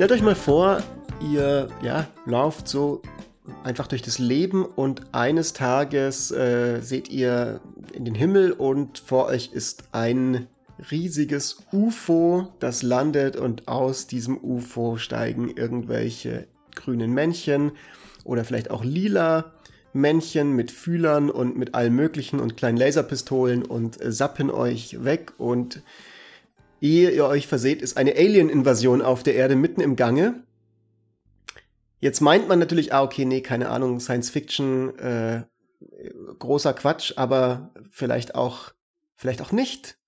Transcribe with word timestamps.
Stellt 0.00 0.12
euch 0.12 0.22
mal 0.22 0.34
vor, 0.34 0.82
ihr 1.20 1.68
ja, 1.82 2.08
lauft 2.24 2.68
so 2.68 3.02
einfach 3.64 3.86
durch 3.86 4.00
das 4.00 4.18
Leben 4.18 4.64
und 4.64 5.14
eines 5.14 5.52
Tages 5.52 6.30
äh, 6.30 6.80
seht 6.80 7.10
ihr 7.10 7.60
in 7.92 8.06
den 8.06 8.14
Himmel 8.14 8.52
und 8.52 8.98
vor 8.98 9.26
euch 9.26 9.50
ist 9.52 9.84
ein 9.92 10.46
riesiges 10.90 11.66
UFO, 11.70 12.48
das 12.60 12.82
landet 12.82 13.36
und 13.36 13.68
aus 13.68 14.06
diesem 14.06 14.42
UFO 14.42 14.96
steigen 14.96 15.50
irgendwelche 15.50 16.46
grünen 16.74 17.12
Männchen 17.12 17.72
oder 18.24 18.44
vielleicht 18.44 18.70
auch 18.70 18.82
lila 18.82 19.52
Männchen 19.92 20.56
mit 20.56 20.70
Fühlern 20.70 21.28
und 21.28 21.58
mit 21.58 21.74
allem 21.74 21.94
möglichen 21.94 22.40
und 22.40 22.56
kleinen 22.56 22.78
Laserpistolen 22.78 23.62
und 23.66 24.00
äh, 24.00 24.10
sappen 24.12 24.50
euch 24.50 25.04
weg 25.04 25.34
und 25.36 25.82
ehe 26.80 27.10
ihr 27.10 27.24
euch 27.26 27.46
verseht, 27.46 27.82
ist 27.82 27.96
eine 27.96 28.14
Alien-Invasion 28.16 29.02
auf 29.02 29.22
der 29.22 29.34
Erde 29.34 29.56
mitten 29.56 29.80
im 29.80 29.96
Gange. 29.96 30.44
Jetzt 31.98 32.20
meint 32.20 32.48
man 32.48 32.58
natürlich, 32.58 32.92
ah, 32.94 33.02
okay, 33.02 33.24
nee, 33.24 33.42
keine 33.42 33.68
Ahnung, 33.68 34.00
Science 34.00 34.30
Fiction, 34.30 34.98
äh, 34.98 35.42
großer 36.38 36.72
Quatsch, 36.72 37.12
aber 37.16 37.74
vielleicht 37.90 38.34
auch, 38.34 38.72
vielleicht 39.16 39.42
auch 39.42 39.52
nicht. 39.52 39.98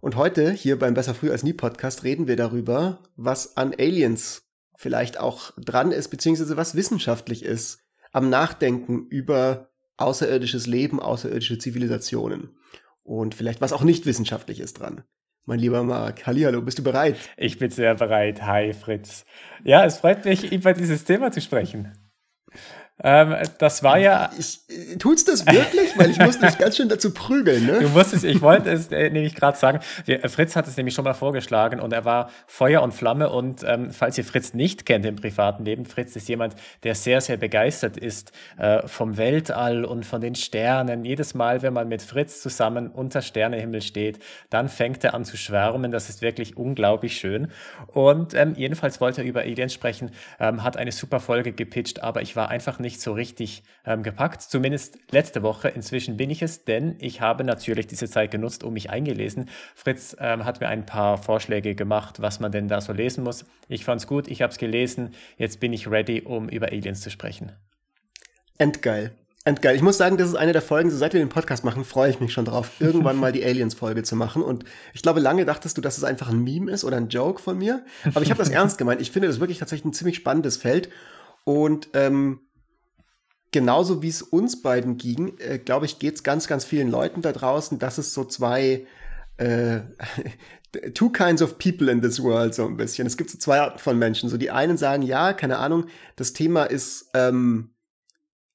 Und 0.00 0.16
heute 0.16 0.52
hier 0.52 0.78
beim 0.78 0.94
Besser 0.94 1.14
Früh 1.14 1.30
als 1.30 1.42
Nie 1.42 1.52
Podcast 1.52 2.04
reden 2.04 2.28
wir 2.28 2.36
darüber, 2.36 3.02
was 3.16 3.56
an 3.56 3.74
Aliens 3.76 4.44
vielleicht 4.76 5.18
auch 5.18 5.52
dran 5.58 5.90
ist, 5.90 6.08
beziehungsweise 6.08 6.56
was 6.56 6.74
wissenschaftlich 6.74 7.44
ist 7.44 7.80
am 8.12 8.30
Nachdenken 8.30 9.06
über 9.08 9.70
außerirdisches 9.96 10.66
Leben, 10.66 11.00
außerirdische 11.00 11.58
Zivilisationen. 11.58 12.56
Und 13.02 13.34
vielleicht 13.34 13.60
was 13.60 13.72
auch 13.72 13.82
nicht 13.82 14.06
wissenschaftlich 14.06 14.60
ist 14.60 14.80
dran. 14.80 15.04
Mein 15.48 15.60
lieber 15.60 15.84
Marc, 15.84 16.26
Hallihallo, 16.26 16.60
bist 16.60 16.80
du 16.80 16.82
bereit? 16.82 17.16
Ich 17.36 17.56
bin 17.56 17.70
sehr 17.70 17.94
bereit. 17.94 18.42
Hi, 18.42 18.72
Fritz. 18.72 19.24
Ja, 19.62 19.84
es 19.84 19.98
freut 19.98 20.24
mich, 20.24 20.50
über 20.50 20.72
dieses 20.72 21.04
Thema 21.04 21.30
zu 21.30 21.40
sprechen. 21.40 21.92
Ähm, 23.02 23.36
das 23.58 23.82
war 23.82 23.98
ja. 23.98 24.30
Ich, 24.38 24.60
äh, 24.68 24.96
tut's 24.96 25.24
das 25.24 25.44
wirklich? 25.46 25.98
Weil 25.98 26.10
ich 26.10 26.18
musste 26.18 26.46
mich 26.46 26.56
ganz 26.58 26.76
schön 26.76 26.88
dazu 26.88 27.12
prügeln, 27.12 27.66
ne? 27.66 27.80
Du 27.80 27.88
musstest, 27.90 28.24
ich 28.24 28.40
wollte 28.40 28.70
es 28.70 28.90
äh, 28.90 29.10
nämlich 29.10 29.34
gerade 29.34 29.58
sagen. 29.58 29.80
Äh, 30.06 30.26
Fritz 30.28 30.56
hat 30.56 30.66
es 30.66 30.78
nämlich 30.78 30.94
schon 30.94 31.04
mal 31.04 31.12
vorgeschlagen 31.12 31.78
und 31.80 31.92
er 31.92 32.06
war 32.06 32.30
Feuer 32.46 32.82
und 32.82 32.92
Flamme. 32.92 33.28
Und 33.28 33.62
ähm, 33.64 33.90
falls 33.90 34.16
ihr 34.16 34.24
Fritz 34.24 34.54
nicht 34.54 34.86
kennt 34.86 35.04
im 35.04 35.16
privaten 35.16 35.64
Leben, 35.66 35.84
Fritz 35.84 36.16
ist 36.16 36.26
jemand, 36.28 36.54
der 36.84 36.94
sehr, 36.94 37.20
sehr 37.20 37.36
begeistert 37.36 37.98
ist 37.98 38.32
äh, 38.56 38.88
vom 38.88 39.18
Weltall 39.18 39.84
und 39.84 40.06
von 40.06 40.22
den 40.22 40.34
Sternen. 40.34 41.04
Jedes 41.04 41.34
Mal, 41.34 41.60
wenn 41.60 41.74
man 41.74 41.88
mit 41.88 42.00
Fritz 42.00 42.40
zusammen 42.40 42.88
unter 42.88 43.20
Sternehimmel 43.20 43.82
steht, 43.82 44.20
dann 44.48 44.70
fängt 44.70 45.04
er 45.04 45.12
an 45.12 45.26
zu 45.26 45.36
schwärmen. 45.36 45.92
Das 45.92 46.08
ist 46.08 46.22
wirklich 46.22 46.56
unglaublich 46.56 47.18
schön. 47.18 47.48
Und 47.88 48.32
ähm, 48.32 48.54
jedenfalls 48.56 49.02
wollte 49.02 49.20
er 49.20 49.26
über 49.26 49.40
Aliens 49.40 49.74
sprechen, 49.74 50.12
ähm, 50.40 50.62
hat 50.62 50.78
eine 50.78 50.92
super 50.92 51.20
Folge 51.20 51.52
gepitcht, 51.52 52.02
aber 52.02 52.22
ich 52.22 52.36
war 52.36 52.48
einfach 52.48 52.78
nicht 52.78 52.85
nicht 52.86 53.00
so 53.00 53.12
richtig 53.12 53.64
ähm, 53.84 54.04
gepackt. 54.04 54.40
Zumindest 54.42 54.98
letzte 55.10 55.42
Woche. 55.42 55.68
Inzwischen 55.68 56.16
bin 56.16 56.30
ich 56.30 56.40
es, 56.40 56.64
denn 56.64 56.94
ich 57.00 57.20
habe 57.20 57.42
natürlich 57.42 57.88
diese 57.88 58.08
Zeit 58.08 58.30
genutzt, 58.30 58.62
um 58.62 58.74
mich 58.74 58.90
eingelesen. 58.90 59.50
Fritz 59.74 60.16
ähm, 60.20 60.44
hat 60.44 60.60
mir 60.60 60.68
ein 60.68 60.86
paar 60.86 61.18
Vorschläge 61.18 61.74
gemacht, 61.74 62.22
was 62.22 62.38
man 62.38 62.52
denn 62.52 62.68
da 62.68 62.80
so 62.80 62.92
lesen 62.92 63.24
muss. 63.24 63.44
Ich 63.68 63.84
fand 63.84 64.00
es 64.00 64.06
gut, 64.06 64.28
ich 64.28 64.40
habe 64.40 64.52
es 64.52 64.58
gelesen. 64.58 65.10
Jetzt 65.36 65.58
bin 65.58 65.72
ich 65.72 65.90
ready, 65.90 66.22
um 66.22 66.48
über 66.48 66.68
Aliens 66.68 67.00
zu 67.00 67.10
sprechen. 67.10 67.52
Endgeil. 68.56 69.16
Endgeil. 69.44 69.74
Ich 69.74 69.82
muss 69.82 69.98
sagen, 69.98 70.16
das 70.16 70.28
ist 70.28 70.36
eine 70.36 70.52
der 70.52 70.62
Folgen, 70.62 70.90
so 70.90 70.96
seit 70.96 71.12
wir 71.12 71.20
den 71.20 71.28
Podcast 71.28 71.64
machen, 71.64 71.84
freue 71.84 72.10
ich 72.10 72.20
mich 72.20 72.32
schon 72.32 72.44
drauf, 72.44 72.70
irgendwann 72.80 73.16
mal 73.16 73.32
die 73.32 73.44
Aliens-Folge 73.44 74.04
zu 74.04 74.14
machen. 74.14 74.42
Und 74.42 74.64
ich 74.94 75.02
glaube, 75.02 75.18
lange 75.18 75.44
dachtest 75.44 75.76
du, 75.76 75.80
dass 75.80 75.98
es 75.98 76.04
einfach 76.04 76.28
ein 76.28 76.44
Meme 76.44 76.70
ist 76.70 76.84
oder 76.84 76.98
ein 76.98 77.08
Joke 77.08 77.42
von 77.42 77.58
mir. 77.58 77.84
Aber 78.14 78.22
ich 78.22 78.30
habe 78.30 78.38
das 78.38 78.48
ernst 78.60 78.78
gemeint. 78.78 79.00
Ich 79.00 79.10
finde 79.10 79.26
das 79.26 79.40
wirklich 79.40 79.58
tatsächlich 79.58 79.86
ein 79.86 79.92
ziemlich 79.92 80.16
spannendes 80.16 80.56
Feld. 80.56 80.88
Und 81.48 81.90
ähm, 81.94 82.40
genauso 83.52 84.02
wie 84.02 84.08
es 84.08 84.22
uns 84.22 84.62
beiden 84.62 84.96
ging, 84.96 85.38
äh, 85.38 85.58
glaube 85.58 85.86
ich, 85.86 85.98
geht 85.98 86.16
es 86.16 86.22
ganz, 86.22 86.46
ganz 86.46 86.64
vielen 86.64 86.90
Leuten 86.90 87.22
da 87.22 87.32
draußen, 87.32 87.78
dass 87.78 87.98
es 87.98 88.12
so 88.12 88.24
zwei 88.24 88.86
äh, 89.38 89.80
two 90.94 91.10
kinds 91.10 91.42
of 91.42 91.58
people 91.58 91.90
in 91.90 92.02
this 92.02 92.22
world 92.22 92.54
so 92.54 92.66
ein 92.66 92.76
bisschen. 92.76 93.06
Es 93.06 93.16
gibt 93.16 93.30
so 93.30 93.38
zwei 93.38 93.60
Arten 93.60 93.78
von 93.78 93.98
Menschen. 93.98 94.28
So 94.28 94.36
die 94.36 94.50
einen 94.50 94.76
sagen, 94.76 95.02
ja, 95.02 95.32
keine 95.32 95.58
Ahnung, 95.58 95.86
das 96.16 96.32
Thema 96.32 96.64
ist 96.64 97.10
ähm, 97.14 97.74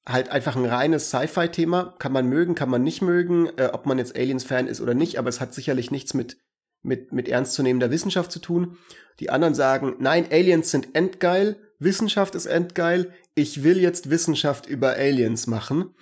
halt 0.06 0.30
einfach 0.30 0.56
ein 0.56 0.64
reines 0.64 1.08
Sci-Fi-Thema. 1.08 1.94
Kann 1.98 2.12
man 2.12 2.28
mögen, 2.28 2.54
kann 2.54 2.70
man 2.70 2.82
nicht 2.82 3.02
mögen, 3.02 3.48
äh, 3.56 3.70
ob 3.72 3.86
man 3.86 3.98
jetzt 3.98 4.16
Aliens-Fan 4.16 4.66
ist 4.66 4.80
oder 4.80 4.94
nicht, 4.94 5.18
aber 5.18 5.28
es 5.28 5.40
hat 5.40 5.54
sicherlich 5.54 5.90
nichts 5.90 6.14
mit, 6.14 6.38
mit, 6.82 7.12
mit 7.12 7.28
ernstzunehmender 7.28 7.90
Wissenschaft 7.90 8.32
zu 8.32 8.38
tun. 8.38 8.76
Die 9.20 9.30
anderen 9.30 9.54
sagen, 9.54 9.96
nein, 9.98 10.26
Aliens 10.30 10.70
sind 10.70 10.94
endgeil, 10.94 11.56
Wissenschaft 11.78 12.34
ist 12.34 12.46
endgeil, 12.46 13.12
ich 13.34 13.62
will 13.62 13.78
jetzt 13.78 14.10
Wissenschaft 14.10 14.66
über 14.66 14.94
Aliens 14.94 15.46
machen 15.46 15.94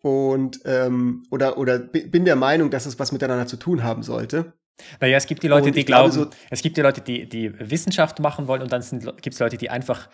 und 0.00 0.60
ähm, 0.64 1.24
oder 1.30 1.58
oder 1.58 1.78
bin 1.78 2.24
der 2.24 2.36
Meinung, 2.36 2.70
dass 2.70 2.86
es 2.86 2.98
was 2.98 3.12
miteinander 3.12 3.46
zu 3.46 3.56
tun 3.56 3.82
haben 3.82 4.02
sollte. 4.02 4.52
Naja, 5.00 5.16
es 5.16 5.26
gibt 5.26 5.42
die 5.42 5.48
Leute, 5.48 5.72
die 5.72 5.84
glauben, 5.84 6.12
glaube, 6.12 6.30
so 6.30 6.36
es 6.50 6.62
gibt 6.62 6.76
die 6.76 6.82
Leute, 6.82 7.00
die, 7.00 7.28
die 7.28 7.52
Wissenschaft 7.58 8.20
machen 8.20 8.46
wollen 8.46 8.62
und 8.62 8.70
dann 8.72 8.82
gibt 9.20 9.34
es 9.34 9.40
Leute, 9.40 9.56
die 9.56 9.70
einfach 9.70 10.08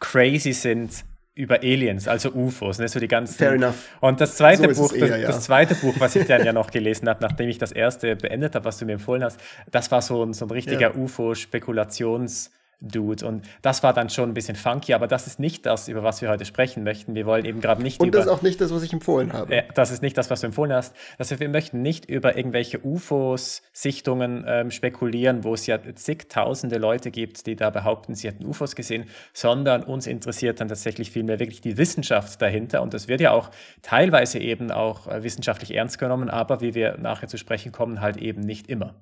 crazy 0.00 0.52
sind 0.52 1.04
über 1.34 1.60
Aliens, 1.60 2.08
also 2.08 2.30
UFOs, 2.30 2.78
ne, 2.78 2.88
so 2.88 2.98
die 2.98 3.08
ganzen. 3.08 3.34
Fair 3.34 3.52
enough. 3.52 3.88
Und 4.00 4.20
das 4.20 4.36
zweite 4.36 4.74
so 4.74 4.82
Buch, 4.82 4.94
eher, 4.94 5.08
das, 5.08 5.20
ja. 5.20 5.26
das, 5.26 5.44
zweite 5.44 5.74
Buch, 5.74 5.94
was 5.98 6.16
ich 6.16 6.26
dann 6.26 6.44
ja 6.44 6.52
noch 6.52 6.70
gelesen 6.70 7.08
habe, 7.08 7.22
nachdem 7.22 7.48
ich 7.48 7.58
das 7.58 7.72
erste 7.72 8.16
beendet 8.16 8.54
habe, 8.54 8.64
was 8.64 8.78
du 8.78 8.86
mir 8.86 8.94
empfohlen 8.94 9.22
hast, 9.22 9.38
das 9.70 9.90
war 9.90 10.00
so 10.00 10.24
ein, 10.24 10.32
so 10.32 10.46
ein 10.46 10.50
richtiger 10.50 10.80
ja. 10.80 10.94
UFO-Spekulations- 10.94 12.50
Dude. 12.80 13.26
Und 13.26 13.46
das 13.62 13.82
war 13.82 13.94
dann 13.94 14.10
schon 14.10 14.30
ein 14.30 14.34
bisschen 14.34 14.56
funky, 14.56 14.92
aber 14.92 15.06
das 15.06 15.26
ist 15.26 15.40
nicht 15.40 15.64
das, 15.64 15.88
über 15.88 16.02
was 16.02 16.20
wir 16.20 16.28
heute 16.28 16.44
sprechen 16.44 16.84
möchten. 16.84 17.14
Wir 17.14 17.24
wollen 17.24 17.44
eben 17.46 17.60
gerade 17.60 17.82
nicht 17.82 18.00
Und 18.00 18.08
über. 18.08 18.18
das 18.18 18.26
ist 18.26 18.32
auch 18.32 18.42
nicht 18.42 18.60
das, 18.60 18.70
was 18.70 18.82
ich 18.82 18.92
empfohlen 18.92 19.32
habe. 19.32 19.54
Äh, 19.54 19.62
das 19.74 19.90
ist 19.90 20.02
nicht 20.02 20.18
das, 20.18 20.30
was 20.30 20.42
du 20.42 20.48
empfohlen 20.48 20.72
hast. 20.72 20.94
Also 21.18 21.40
wir 21.40 21.48
möchten 21.48 21.80
nicht 21.80 22.04
über 22.04 22.36
irgendwelche 22.36 22.84
UFOs, 22.84 23.62
Sichtungen 23.72 24.44
ähm, 24.46 24.70
spekulieren, 24.70 25.42
wo 25.42 25.54
es 25.54 25.66
ja 25.66 25.78
zigtausende 25.94 26.76
Leute 26.76 27.10
gibt, 27.10 27.46
die 27.46 27.56
da 27.56 27.70
behaupten, 27.70 28.14
sie 28.14 28.28
hätten 28.28 28.44
UFOs 28.44 28.76
gesehen, 28.76 29.06
sondern 29.32 29.82
uns 29.82 30.06
interessiert 30.06 30.60
dann 30.60 30.68
tatsächlich 30.68 31.10
vielmehr 31.10 31.38
wirklich 31.38 31.62
die 31.62 31.78
Wissenschaft 31.78 32.40
dahinter. 32.42 32.82
Und 32.82 32.92
das 32.92 33.08
wird 33.08 33.22
ja 33.22 33.30
auch 33.30 33.50
teilweise 33.80 34.38
eben 34.38 34.70
auch 34.70 35.06
äh, 35.06 35.22
wissenschaftlich 35.22 35.74
ernst 35.74 35.98
genommen, 35.98 36.28
aber 36.28 36.60
wie 36.60 36.74
wir 36.74 36.98
nachher 36.98 37.28
zu 37.28 37.38
sprechen 37.38 37.72
kommen, 37.72 38.02
halt 38.02 38.18
eben 38.18 38.42
nicht 38.42 38.68
immer. 38.68 38.94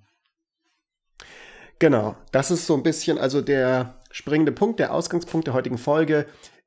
Genau, 1.85 2.17
das 2.33 2.51
ist 2.51 2.67
so 2.67 2.73
ein 2.73 2.83
bisschen 2.83 3.19
also 3.19 3.43
der 3.43 4.01
springende 4.11 4.53
Punkt, 4.53 4.81
der 4.81 4.95
Ausgangspunkt 4.95 5.49
der 5.49 5.53
heutigen 5.53 5.77
Folge. 5.77 6.25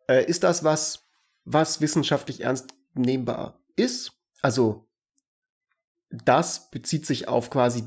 Äh, 0.08 0.24
ist 0.26 0.44
das 0.44 0.64
was, 0.64 1.08
was 1.44 1.82
wissenschaftlich 1.82 2.42
ernst 2.42 2.76
nehmbar 2.94 3.60
ist? 3.76 4.12
Also 4.44 4.88
das 6.12 6.70
bezieht 6.70 7.08
sich 7.08 7.28
auf 7.28 7.50
quasi 7.50 7.86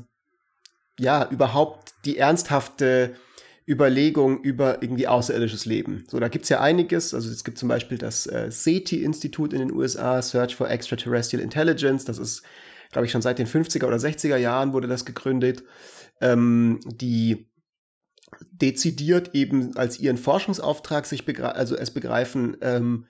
ja 0.99 1.25
überhaupt 1.29 1.93
die 2.03 2.17
ernsthafte 2.17 3.15
Überlegung 3.65 4.41
über 4.43 4.83
irgendwie 4.83 5.07
außerirdisches 5.07 5.65
Leben. 5.65 6.03
So, 6.09 6.19
da 6.19 6.27
gibt's 6.27 6.49
ja 6.49 6.59
einiges. 6.59 7.13
Also 7.13 7.29
es 7.29 7.45
gibt 7.45 7.57
zum 7.57 7.69
Beispiel 7.69 7.97
das 7.97 8.27
äh, 8.27 8.51
SETI-Institut 8.51 9.53
in 9.53 9.59
den 9.59 9.71
USA, 9.71 10.21
Search 10.21 10.57
for 10.57 10.69
Extraterrestrial 10.69 11.41
Intelligence. 11.41 12.03
Das 12.03 12.17
ist, 12.17 12.43
glaube 12.91 13.05
ich, 13.05 13.11
schon 13.13 13.21
seit 13.21 13.39
den 13.39 13.47
50er 13.47 13.85
oder 13.85 13.95
60er 13.95 14.35
Jahren 14.35 14.73
wurde 14.73 14.89
das 14.89 15.05
gegründet 15.05 15.63
ähm, 16.21 16.79
die 16.85 17.51
dezidiert 18.51 19.31
eben 19.33 19.75
als 19.75 19.99
ihren 19.99 20.17
Forschungsauftrag 20.17 21.05
sich 21.05 21.25
also 21.39 21.75
es 21.75 21.91
begreifen, 21.91 22.57
ähm, 22.61 23.07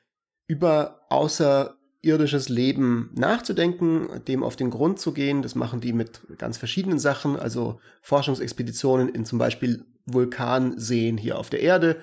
über 0.47 1.01
außerirdisches 1.09 2.49
Leben 2.49 3.11
nachzudenken, 3.15 4.23
dem 4.27 4.43
auf 4.43 4.55
den 4.55 4.69
Grund 4.69 4.99
zu 4.99 5.13
gehen. 5.13 5.41
Das 5.41 5.55
machen 5.55 5.79
die 5.79 5.93
mit 5.93 6.21
ganz 6.37 6.57
verschiedenen 6.57 6.99
Sachen, 6.99 7.37
also 7.37 7.79
Forschungsexpeditionen 8.01 9.09
in 9.09 9.25
zum 9.25 9.37
Beispiel 9.37 9.85
Vulkanseen 10.05 11.17
hier 11.17 11.37
auf 11.37 11.49
der 11.49 11.61
Erde 11.61 12.01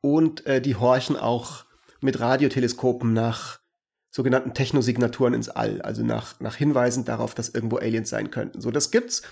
und 0.00 0.46
äh, 0.46 0.60
die 0.60 0.76
horchen 0.76 1.16
auch 1.16 1.64
mit 2.00 2.20
Radioteleskopen 2.20 3.12
nach 3.12 3.60
sogenannten 4.10 4.54
Technosignaturen 4.54 5.34
ins 5.34 5.48
All, 5.48 5.82
also 5.82 6.02
nach, 6.02 6.40
nach 6.40 6.56
Hinweisen 6.56 7.04
darauf, 7.04 7.34
dass 7.34 7.50
irgendwo 7.50 7.76
Aliens 7.76 8.10
sein 8.10 8.30
könnten. 8.30 8.60
So, 8.60 8.70
das 8.70 8.90
gibt's. 8.90 9.22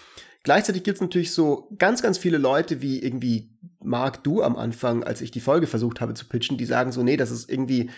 Gleichzeitig 0.47 0.85
gibt 0.85 0.99
es 0.99 1.01
natürlich 1.01 1.33
so 1.33 1.69
ganz, 1.77 2.03
ganz 2.03 2.19
viele 2.19 2.39
Leute 2.39 2.81
wie 2.81 3.03
irgendwie 3.03 3.51
Mark, 3.83 4.23
du 4.23 4.45
am 4.45 4.55
Anfang, 4.55 5.03
als 5.03 5.21
ich 5.21 5.33
die 5.33 5.41
Folge 5.41 5.67
versucht 5.67 6.01
habe 6.01 6.15
zu 6.15 6.25
pitchen, 6.25 6.57
die 6.57 6.67
sagen 6.67 6.93
so, 6.93 7.03
nee, 7.03 7.17
das 7.17 7.33
ist 7.33 7.51
irgendwie, 7.51 7.91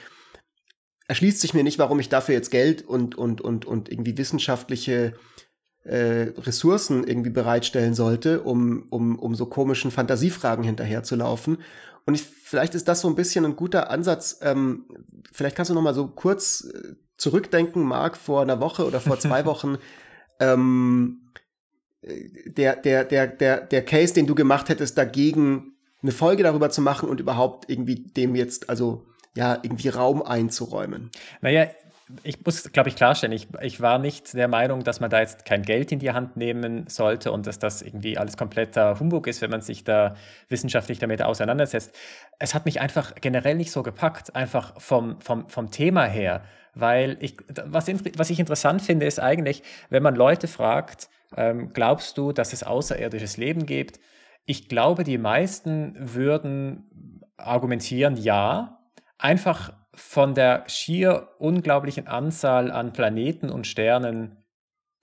erschließt 1.09 1.43
sich 1.43 1.53
mir 1.53 1.62
nicht, 1.62 1.79
warum 1.79 2.00
ich 2.00 2.09
dafür 2.09 2.35
jetzt 2.35 2.50
Geld 2.50 2.81
und, 2.81 3.17
und, 3.17 3.43
und, 3.43 3.67
und 3.67 3.93
irgendwie 3.93 4.17
wissenschaftliche 4.17 5.12
äh, 5.85 6.33
Ressourcen 6.39 7.06
irgendwie 7.06 7.29
bereitstellen 7.29 7.93
sollte, 7.93 8.41
um, 8.41 8.87
um, 8.89 9.19
um 9.19 9.35
so 9.35 9.44
komischen 9.44 9.91
Fantasiefragen 9.91 10.65
hinterherzulaufen. 10.65 11.59
Und 12.06 12.15
ich, 12.15 12.23
vielleicht 12.23 12.75
ist 12.75 12.89
das 12.89 13.03
so 13.03 13.09
ein 13.09 13.15
bisschen 13.15 13.44
ein 13.44 13.56
guter 13.56 13.91
Ansatz. 13.91 14.39
Ähm, 14.41 14.87
vielleicht 15.35 15.55
kannst 15.55 15.69
du 15.69 15.75
noch 15.75 15.83
mal 15.83 15.93
so 15.93 16.09
kurz 16.09 16.65
äh, 16.65 16.94
zurückdenken, 17.19 17.83
Marc, 17.83 18.17
vor 18.17 18.41
einer 18.41 18.59
Woche 18.59 18.87
oder 18.87 19.01
vor 19.01 19.19
zwei 19.19 19.44
Wochen. 19.44 19.77
Ähm, 20.41 21.29
der, 22.03 22.77
der, 22.77 23.05
der, 23.05 23.27
der, 23.27 23.61
der 23.61 23.85
Case, 23.85 24.15
den 24.15 24.27
du 24.27 24.35
gemacht 24.35 24.69
hättest 24.69 24.97
dagegen, 24.99 25.73
eine 26.03 26.12
Folge 26.12 26.43
darüber 26.43 26.71
zu 26.71 26.81
machen 26.81 27.09
und 27.09 27.21
überhaupt 27.21 27.69
irgendwie 27.69 27.97
dem 27.97 28.35
jetzt, 28.35 28.71
also 28.71 29.05
ja, 29.37 29.59
irgendwie 29.62 29.89
Raum 29.89 30.23
einzuräumen? 30.23 31.11
Naja, 31.41 31.69
ich 32.23 32.45
muss, 32.45 32.73
glaube 32.73 32.89
ich, 32.89 32.97
klarstellen, 32.97 33.33
ich, 33.33 33.49
ich 33.61 33.81
war 33.81 33.99
nicht 33.99 34.33
der 34.33 34.49
Meinung, 34.49 34.83
dass 34.83 35.00
man 35.00 35.11
da 35.11 35.21
jetzt 35.21 35.45
kein 35.45 35.62
Geld 35.62 35.93
in 35.93 35.99
die 35.99 36.12
Hand 36.12 36.37
nehmen 36.37 36.87
sollte 36.89 37.33
und 37.33 37.47
dass 37.47 37.59
das 37.59 37.83
irgendwie 37.83 38.17
alles 38.17 38.37
kompletter 38.37 38.99
Humbug 38.99 39.27
ist, 39.27 39.43
wenn 39.43 39.51
man 39.51 39.61
sich 39.61 39.85
da 39.85 40.17
wissenschaftlich 40.49 40.99
damit 40.99 41.23
auseinandersetzt. 41.23 41.94
Es 42.39 42.55
hat 42.55 42.65
mich 42.65 42.81
einfach 42.81 43.15
generell 43.17 43.56
nicht 43.56 43.73
so 43.73 43.83
gepackt, 43.83 44.35
einfach 44.35 44.81
vom, 44.81 45.21
vom, 45.21 45.49
vom 45.49 45.71
Thema 45.71 46.05
her, 46.05 46.43
weil 46.81 47.17
ich, 47.21 47.37
was, 47.65 47.89
was 48.17 48.31
ich 48.31 48.39
interessant 48.39 48.83
finde, 48.83 49.07
ist 49.07 49.21
eigentlich, 49.21 49.63
wenn 49.91 50.03
man 50.03 50.15
Leute 50.15 50.49
fragt, 50.49 51.09
ähm, 51.37 51.73
glaubst 51.73 52.17
du, 52.17 52.33
dass 52.33 52.53
es 52.53 52.63
außerirdisches 52.63 53.37
Leben 53.37 53.67
gibt? 53.67 54.01
Ich 54.47 54.69
glaube, 54.69 55.05
die 55.05 55.19
meisten 55.19 55.95
würden 55.99 57.23
argumentieren, 57.37 58.17
ja, 58.17 58.81
einfach 59.19 59.73
von 59.95 60.35
der 60.35 60.65
schier 60.69 61.29
unglaublichen 61.39 62.07
Anzahl 62.07 62.71
an 62.71 62.93
Planeten 62.93 63.51
und 63.51 63.67
Sternen, 63.67 64.45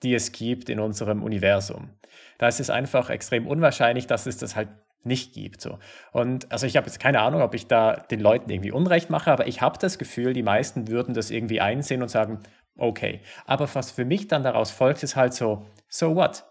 die 0.04 0.13
es 0.13 0.31
gibt 0.31 0.69
in 0.69 0.80
unserem 0.80 1.24
Universum. 1.24 1.89
Da 2.38 2.48
ist 2.48 2.60
es 2.60 2.69
einfach 2.69 3.10
extrem 3.10 3.48
unwahrscheinlich, 3.48 4.07
dass 4.07 4.25
es 4.25 4.38
das 4.38 4.56
halt 4.56 4.69
nicht 5.05 5.33
gibt. 5.33 5.61
So. 5.61 5.79
Und 6.11 6.51
also 6.51 6.65
ich 6.65 6.77
habe 6.77 6.87
jetzt 6.87 6.99
keine 6.99 7.21
Ahnung, 7.21 7.41
ob 7.41 7.53
ich 7.53 7.67
da 7.67 7.95
den 7.95 8.19
Leuten 8.19 8.49
irgendwie 8.49 8.71
Unrecht 8.71 9.09
mache, 9.09 9.31
aber 9.31 9.47
ich 9.47 9.61
habe 9.61 9.77
das 9.79 9.97
Gefühl, 9.97 10.33
die 10.33 10.43
meisten 10.43 10.87
würden 10.87 11.13
das 11.13 11.31
irgendwie 11.31 11.61
einsehen 11.61 12.01
und 12.01 12.09
sagen, 12.09 12.39
okay. 12.77 13.21
Aber 13.45 13.67
was 13.73 13.91
für 13.91 14.05
mich 14.05 14.27
dann 14.27 14.43
daraus 14.43 14.71
folgt, 14.71 15.03
ist 15.03 15.15
halt 15.15 15.33
so, 15.33 15.65
so 15.87 16.15
what? 16.15 16.45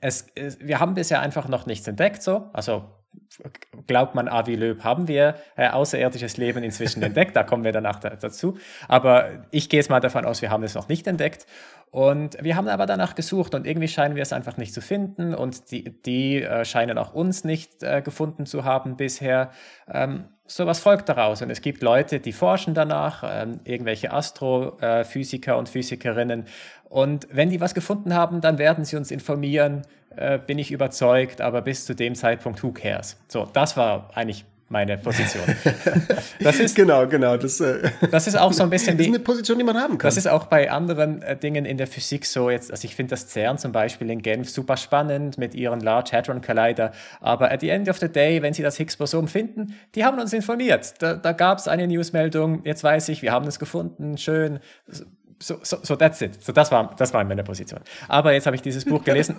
Es, 0.00 0.26
es, 0.34 0.58
wir 0.60 0.80
haben 0.80 0.94
bisher 0.94 1.20
einfach 1.20 1.48
noch 1.48 1.66
nichts 1.66 1.86
entdeckt, 1.86 2.22
so. 2.22 2.50
Also 2.52 3.01
glaubt 3.86 4.14
man, 4.14 4.28
Avi 4.28 4.54
Löb, 4.54 4.84
haben 4.84 5.08
wir 5.08 5.36
äh, 5.56 5.68
außerirdisches 5.68 6.36
Leben 6.36 6.62
inzwischen 6.62 7.02
entdeckt. 7.02 7.36
Da 7.36 7.42
kommen 7.42 7.64
wir 7.64 7.72
danach 7.72 8.00
da, 8.00 8.10
dazu. 8.10 8.58
Aber 8.88 9.28
ich 9.50 9.68
gehe 9.68 9.80
jetzt 9.80 9.90
mal 9.90 10.00
davon 10.00 10.24
aus, 10.24 10.42
wir 10.42 10.50
haben 10.50 10.62
es 10.62 10.74
noch 10.74 10.88
nicht 10.88 11.06
entdeckt. 11.06 11.46
Und 11.90 12.42
wir 12.42 12.56
haben 12.56 12.68
aber 12.68 12.86
danach 12.86 13.14
gesucht 13.14 13.54
und 13.54 13.66
irgendwie 13.66 13.88
scheinen 13.88 14.14
wir 14.14 14.22
es 14.22 14.32
einfach 14.32 14.56
nicht 14.56 14.72
zu 14.72 14.80
finden. 14.80 15.34
Und 15.34 15.70
die, 15.70 16.02
die 16.02 16.42
äh, 16.42 16.64
scheinen 16.64 16.96
auch 16.96 17.12
uns 17.12 17.44
nicht 17.44 17.82
äh, 17.82 18.00
gefunden 18.00 18.46
zu 18.46 18.64
haben 18.64 18.96
bisher. 18.96 19.50
Ähm, 19.92 20.24
so 20.46 20.66
was 20.66 20.80
folgt 20.80 21.08
daraus. 21.08 21.42
Und 21.42 21.50
es 21.50 21.60
gibt 21.60 21.82
Leute, 21.82 22.20
die 22.20 22.32
forschen 22.32 22.74
danach, 22.74 23.24
ähm, 23.26 23.60
irgendwelche 23.64 24.12
Astrophysiker 24.12 25.56
und 25.56 25.68
Physikerinnen. 25.68 26.46
Und 26.88 27.28
wenn 27.30 27.50
die 27.50 27.60
was 27.60 27.74
gefunden 27.74 28.14
haben, 28.14 28.40
dann 28.40 28.58
werden 28.58 28.84
sie 28.84 28.96
uns 28.96 29.10
informieren, 29.10 29.82
äh, 30.16 30.38
bin 30.38 30.58
ich 30.58 30.70
überzeugt, 30.70 31.40
aber 31.40 31.62
bis 31.62 31.86
zu 31.86 31.94
dem 31.94 32.14
Zeitpunkt, 32.14 32.62
who 32.62 32.72
cares? 32.72 33.16
So, 33.28 33.48
das 33.52 33.76
war 33.76 34.10
eigentlich 34.14 34.44
meine 34.72 34.96
Position. 34.98 35.44
Das 36.40 36.58
ist 36.58 36.74
genau, 36.74 37.06
genau. 37.06 37.36
Das, 37.36 37.60
äh, 37.60 37.88
das 38.10 38.26
ist 38.26 38.36
auch 38.36 38.52
so 38.52 38.64
ein 38.64 38.70
bisschen 38.70 38.96
das 38.96 39.06
ist 39.06 39.12
eine 39.14 39.22
Position, 39.22 39.58
die 39.58 39.64
man 39.64 39.76
haben 39.76 39.98
kann. 39.98 40.08
Das 40.08 40.16
ist 40.16 40.26
auch 40.26 40.46
bei 40.46 40.70
anderen 40.70 41.22
äh, 41.22 41.36
Dingen 41.36 41.64
in 41.64 41.76
der 41.76 41.86
Physik 41.86 42.26
so. 42.26 42.50
Jetzt, 42.50 42.72
also 42.72 42.84
ich 42.84 42.96
finde 42.96 43.10
das 43.10 43.28
CERN 43.28 43.58
zum 43.58 43.70
Beispiel 43.70 44.10
in 44.10 44.22
Genf 44.22 44.50
super 44.50 44.76
spannend 44.76 45.38
mit 45.38 45.54
ihren 45.54 45.80
Large 45.80 46.10
Hadron 46.12 46.40
Collider. 46.40 46.90
Aber 47.20 47.52
at 47.52 47.60
the 47.60 47.68
end 47.68 47.88
of 47.88 47.98
the 47.98 48.08
day, 48.08 48.42
wenn 48.42 48.54
sie 48.54 48.62
das 48.62 48.76
Higgs-Boson 48.76 49.28
finden, 49.28 49.76
die 49.94 50.04
haben 50.04 50.18
uns 50.18 50.32
informiert. 50.32 50.94
Da, 50.98 51.14
da 51.14 51.32
gab 51.32 51.58
es 51.58 51.68
eine 51.68 51.86
Newsmeldung. 51.86 52.62
Jetzt 52.64 52.82
weiß 52.82 53.08
ich, 53.10 53.22
wir 53.22 53.30
haben 53.30 53.46
es 53.46 53.60
gefunden. 53.60 54.18
Schön 54.18 54.58
so, 55.42 55.58
so, 55.62 55.78
so 55.82 55.96
that's 55.96 56.20
it. 56.22 56.42
So, 56.42 56.52
das 56.52 56.70
war, 56.70 56.94
das 56.96 57.12
war 57.12 57.24
meine 57.24 57.42
Position. 57.42 57.80
Aber 58.08 58.32
jetzt 58.32 58.46
habe 58.46 58.56
ich 58.56 58.62
dieses 58.62 58.84
Buch 58.84 59.02
gelesen. 59.02 59.36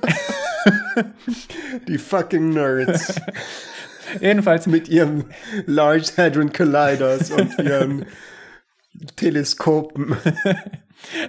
Die 1.88 1.98
fucking 1.98 2.50
Nerds. 2.50 3.20
Jedenfalls. 4.20 4.68
Mit 4.68 4.90
ihren 4.90 5.26
Large 5.66 6.12
Hadron 6.18 6.52
Colliders 6.52 7.32
und 7.32 7.58
ihren 7.60 8.06
Teleskopen. 9.16 10.16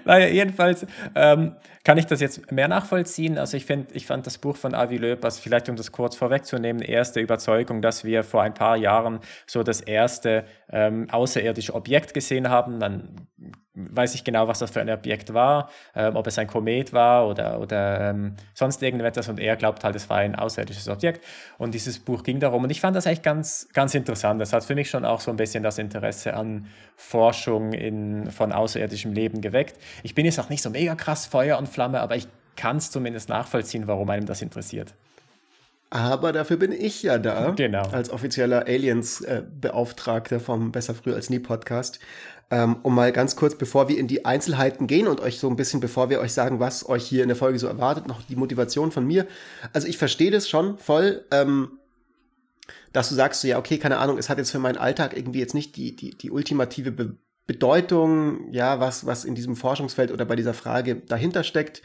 naja, 0.05 0.27
jedenfalls 0.27 0.87
ähm, 1.15 1.57
kann 1.85 1.99
ich 1.99 2.07
das 2.07 2.21
jetzt 2.21 2.51
mehr 2.51 2.67
nachvollziehen. 2.67 3.39
Also 3.39 3.57
ich 3.57 3.67
finde, 3.67 3.95
ich 3.95 4.07
fand 4.07 4.27
das 4.27 4.39
Buch 4.39 4.57
von 4.57 4.75
Avi 4.75 5.17
also 5.21 5.41
vielleicht 5.41 5.69
um 5.69 5.77
das 5.77 5.93
kurz 5.93 6.17
vorwegzunehmen, 6.17 6.83
erste 6.83 7.21
Überzeugung, 7.21 7.83
dass 7.83 8.05
wir 8.05 8.25
vor 8.25 8.43
ein 8.43 8.55
paar 8.55 8.77
Jahren 8.77 9.21
so 9.47 9.63
das 9.63 9.83
erste 9.83 10.45
ähm, 10.73 11.09
außerirdische 11.11 11.75
Objekt 11.75 12.15
gesehen 12.15 12.49
haben. 12.49 12.81
Dann 12.81 13.29
weiß 13.75 14.15
ich 14.15 14.23
genau, 14.23 14.47
was 14.47 14.61
das 14.61 14.71
für 14.71 14.81
ein 14.81 14.89
Objekt 14.89 15.35
war, 15.35 15.69
ähm, 15.97 16.15
ob 16.15 16.27
es 16.29 16.39
ein 16.39 16.47
Komet 16.47 16.93
war 16.93 17.27
oder, 17.27 17.61
oder 17.61 18.11
ähm, 18.11 18.37
sonst 18.55 18.83
irgendetwas 18.83 19.29
und 19.29 19.41
er 19.41 19.57
glaubt 19.57 19.83
halt, 19.83 19.97
es 19.97 20.09
war 20.09 20.19
ein 20.19 20.37
außerirdisches 20.37 20.89
Objekt 20.89 21.25
und 21.59 21.75
dieses 21.75 21.99
Buch 21.99 22.23
ging 22.23 22.39
darum 22.39 22.63
und 22.63 22.71
ich 22.71 22.81
fand 22.81 22.95
das 22.95 23.07
eigentlich 23.07 23.23
ganz, 23.23 23.69
ganz 23.73 23.95
interessant. 23.95 24.41
Das 24.41 24.53
hat 24.53 24.65
für 24.65 24.77
mich 24.77 24.91
schon 24.91 25.05
auch 25.05 25.21
so 25.21 25.33
ein 25.33 25.37
bisschen 25.37 25.65
das 25.65 25.79
Interesse 25.79 26.35
an 26.35 26.67
Forschung 26.95 27.73
in, 27.73 28.31
von 28.31 28.53
außerirdischem 28.53 29.13
Leben 29.13 29.41
geweckt. 29.41 29.77
Ich 30.05 30.15
bin 30.15 30.25
jetzt 30.25 30.39
auch 30.39 30.51
nicht 30.51 30.63
so 30.63 30.71
mega 30.71 30.95
krass 30.95 31.27
Feuer 31.27 31.59
und 31.59 31.69
Flamme, 31.75 32.01
aber 32.01 32.17
ich 32.17 32.27
kann 32.57 32.79
es 32.79 32.91
zumindest 32.91 33.29
nachvollziehen, 33.29 33.87
warum 33.87 34.09
einem 34.11 34.27
das 34.27 34.41
interessiert. 34.43 34.95
Aber 35.91 36.33
dafür 36.33 36.57
bin 36.57 36.73
ich 36.73 37.05
ja 37.05 37.19
da, 37.19 37.51
genau. 37.51 37.89
als 37.91 38.11
offizieller 38.11 38.67
Aliens-Beauftragter 38.67 40.41
vom 40.41 40.73
Besser 40.73 40.95
Früh 40.95 41.13
als 41.13 41.31
Nie 41.31 41.39
Podcast. 41.39 42.01
Ähm, 42.51 42.77
um 42.83 42.95
mal 42.95 43.13
ganz 43.13 43.37
kurz, 43.37 43.55
bevor 43.55 43.89
wir 43.89 43.99
in 43.99 44.09
die 44.09 44.25
Einzelheiten 44.25 44.87
gehen 44.87 45.07
und 45.07 45.21
euch 45.21 45.39
so 45.39 45.49
ein 45.49 45.57
bisschen, 45.57 45.81
bevor 45.81 46.11
wir 46.11 46.21
euch 46.21 46.33
sagen, 46.33 46.61
was 46.61 46.89
euch 46.89 47.05
hier 47.07 47.23
in 47.23 47.29
der 47.29 47.37
Folge 47.37 47.59
so 47.59 47.67
erwartet, 47.67 48.07
noch 48.09 48.23
die 48.23 48.37
Motivation 48.37 48.91
von 48.91 49.07
mir. 49.07 49.27
Also 49.73 49.87
ich 49.87 49.97
verstehe 49.97 50.31
das 50.31 50.49
schon 50.49 50.79
voll, 50.79 51.25
ähm, 51.31 51.79
dass 52.93 53.09
du 53.09 53.15
sagst, 53.15 53.41
so, 53.41 53.49
ja, 53.49 53.59
okay, 53.59 53.79
keine 53.79 53.99
Ahnung, 53.99 54.19
es 54.19 54.29
hat 54.29 54.39
jetzt 54.39 54.51
für 54.51 54.59
meinen 54.59 54.77
Alltag 54.77 55.17
irgendwie 55.17 55.41
jetzt 55.41 55.55
nicht 55.55 55.77
die, 55.77 55.95
die, 55.97 56.11
die 56.11 56.31
ultimative 56.31 56.91
Be 56.91 57.17
Bedeutung, 57.47 58.53
ja, 58.53 58.81
was, 58.81 59.07
was 59.07 59.25
in 59.25 59.35
diesem 59.35 59.57
Forschungsfeld 59.57 60.11
oder 60.11 60.25
bei 60.25 60.37
dieser 60.37 60.55
Frage 60.55 60.97
dahinter 60.97 61.45
steckt. 61.45 61.83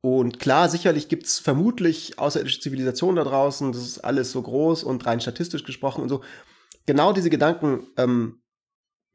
Und 0.00 0.40
klar, 0.40 0.68
sicherlich 0.68 1.08
gibt's 1.08 1.38
vermutlich 1.38 2.18
außerirdische 2.18 2.60
Zivilisationen 2.60 3.16
da 3.16 3.24
draußen, 3.24 3.72
das 3.72 3.82
ist 3.82 3.98
alles 3.98 4.32
so 4.32 4.42
groß 4.42 4.84
und 4.84 5.06
rein 5.06 5.20
statistisch 5.20 5.64
gesprochen 5.64 6.02
und 6.02 6.08
so. 6.08 6.22
Genau 6.86 7.12
diese 7.12 7.30
Gedanken 7.30 7.86
ähm, 7.96 8.42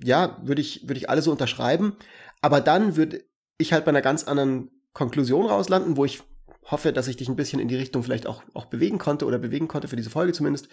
ja, 0.02 0.38
würde 0.44 0.62
ich, 0.62 0.88
würde 0.88 1.00
ich 1.00 1.10
alle 1.10 1.22
so 1.22 1.32
unterschreiben. 1.32 1.96
Aber 2.42 2.62
dann 2.62 2.96
würde 2.96 3.24
ich 3.58 3.74
halt 3.74 3.86
bei 3.86 3.90
einer 3.90 4.02
ganz 4.02 4.24
anderen 4.24 4.70
Konklusion 4.94 5.46
rauslanden, 5.46 5.98
wo 5.98 6.06
ich 6.06 6.22
hoffe, 6.64 6.92
dass 6.92 7.08
ich 7.08 7.18
dich 7.18 7.30
ein 7.30 7.36
bisschen 7.36 7.60
in 7.60 7.68
die 7.68 7.76
Richtung 7.76 8.04
vielleicht 8.04 8.28
auch, 8.28 8.44
auch 8.54 8.66
bewegen 8.66 8.98
konnte 8.98 9.26
oder 9.26 9.40
bewegen 9.40 9.68
konnte 9.68 9.88
für 9.88 9.96
diese 9.96 10.10
Folge 10.10 10.34
zumindest. 10.34 10.68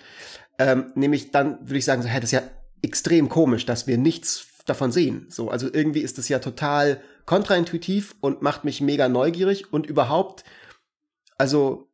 Ähm, 0.59 0.93
nämlich 0.95 1.31
dann 1.31 1.61
würde 1.61 1.79
ich 1.79 1.85
sagen, 1.85 2.03
so, 2.03 2.09
hey, 2.09 2.21
das 2.21 2.33
ist 2.33 2.41
ja 2.41 2.43
extrem 2.83 3.29
komisch, 3.29 3.65
dass 3.65 3.87
wir 3.87 3.97
nichts 3.97 4.47
davon 4.65 4.93
sehen. 4.93 5.27
So, 5.29 5.51
also 5.51 5.69
irgendwie 5.73 6.01
ist 6.01 6.19
das 6.19 6.29
ja 6.29 6.39
total 6.39 7.01
kontraintuitiv 7.27 8.15
und 8.21 8.43
macht 8.43 8.65
mich 8.65 8.81
mega 8.81 9.09
neugierig 9.09 9.73
und 9.73 9.87
überhaupt, 9.87 10.45
also 11.37 11.89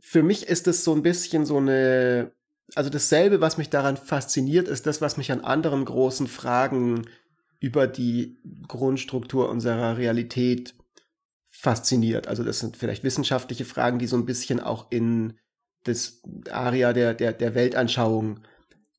für 0.00 0.22
mich 0.22 0.48
ist 0.48 0.66
es 0.66 0.84
so 0.84 0.94
ein 0.94 1.02
bisschen 1.02 1.44
so 1.44 1.58
eine 1.58 2.32
also 2.74 2.90
dasselbe, 2.90 3.40
was 3.40 3.58
mich 3.58 3.70
daran 3.70 3.96
fasziniert, 3.96 4.68
ist 4.68 4.86
das, 4.86 5.00
was 5.00 5.16
mich 5.16 5.32
an 5.32 5.40
anderen 5.40 5.84
großen 5.84 6.26
Fragen 6.26 7.06
über 7.58 7.86
die 7.86 8.38
Grundstruktur 8.66 9.48
unserer 9.48 9.98
Realität 9.98 10.74
fasziniert. 11.48 12.28
Also 12.28 12.44
das 12.44 12.60
sind 12.60 12.76
vielleicht 12.76 13.04
wissenschaftliche 13.04 13.64
Fragen, 13.64 13.98
die 13.98 14.06
so 14.06 14.16
ein 14.16 14.24
bisschen 14.24 14.60
auch 14.60 14.90
in 14.90 15.38
das 15.84 16.22
Aria 16.50 16.92
der, 16.92 17.14
der, 17.14 17.32
der 17.32 17.54
Weltanschauung 17.54 18.40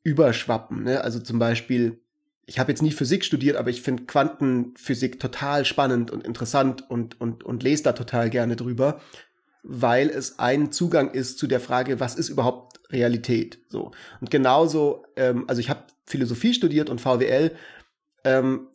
überschwappen. 0.03 0.83
Ne? 0.83 1.01
Also 1.01 1.19
zum 1.19 1.39
Beispiel, 1.39 2.00
ich 2.45 2.59
habe 2.59 2.71
jetzt 2.71 2.81
nie 2.81 2.91
Physik 2.91 3.23
studiert, 3.23 3.55
aber 3.55 3.69
ich 3.69 3.81
finde 3.81 4.03
Quantenphysik 4.03 5.19
total 5.19 5.65
spannend 5.65 6.11
und 6.11 6.25
interessant 6.25 6.89
und, 6.89 7.19
und, 7.21 7.43
und 7.43 7.63
lese 7.63 7.83
da 7.83 7.93
total 7.93 8.29
gerne 8.29 8.55
drüber 8.55 8.99
weil 9.63 10.09
es 10.09 10.39
ein 10.39 10.71
Zugang 10.71 11.11
ist 11.11 11.37
zu 11.37 11.47
der 11.47 11.59
Frage, 11.59 11.99
was 11.99 12.15
ist 12.15 12.29
überhaupt 12.29 12.79
Realität? 12.91 13.59
So 13.69 13.91
und 14.19 14.31
genauso, 14.31 15.05
ähm, 15.15 15.45
also 15.47 15.59
ich 15.59 15.69
habe 15.69 15.85
Philosophie 16.05 16.53
studiert 16.53 16.89
und 16.89 16.99
VWL. 16.99 17.51
Ähm, 18.23 18.67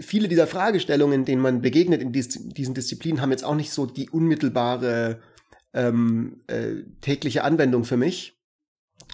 viele 0.00 0.28
dieser 0.28 0.46
Fragestellungen, 0.46 1.24
denen 1.24 1.42
man 1.42 1.60
begegnet 1.60 2.00
in 2.00 2.12
dies, 2.12 2.28
diesen 2.28 2.74
Disziplinen, 2.74 3.20
haben 3.20 3.30
jetzt 3.30 3.44
auch 3.44 3.54
nicht 3.54 3.72
so 3.72 3.84
die 3.84 4.08
unmittelbare 4.08 5.20
ähm, 5.74 6.40
äh, 6.46 6.84
tägliche 7.00 7.44
Anwendung 7.44 7.84
für 7.84 7.96
mich. 7.96 8.38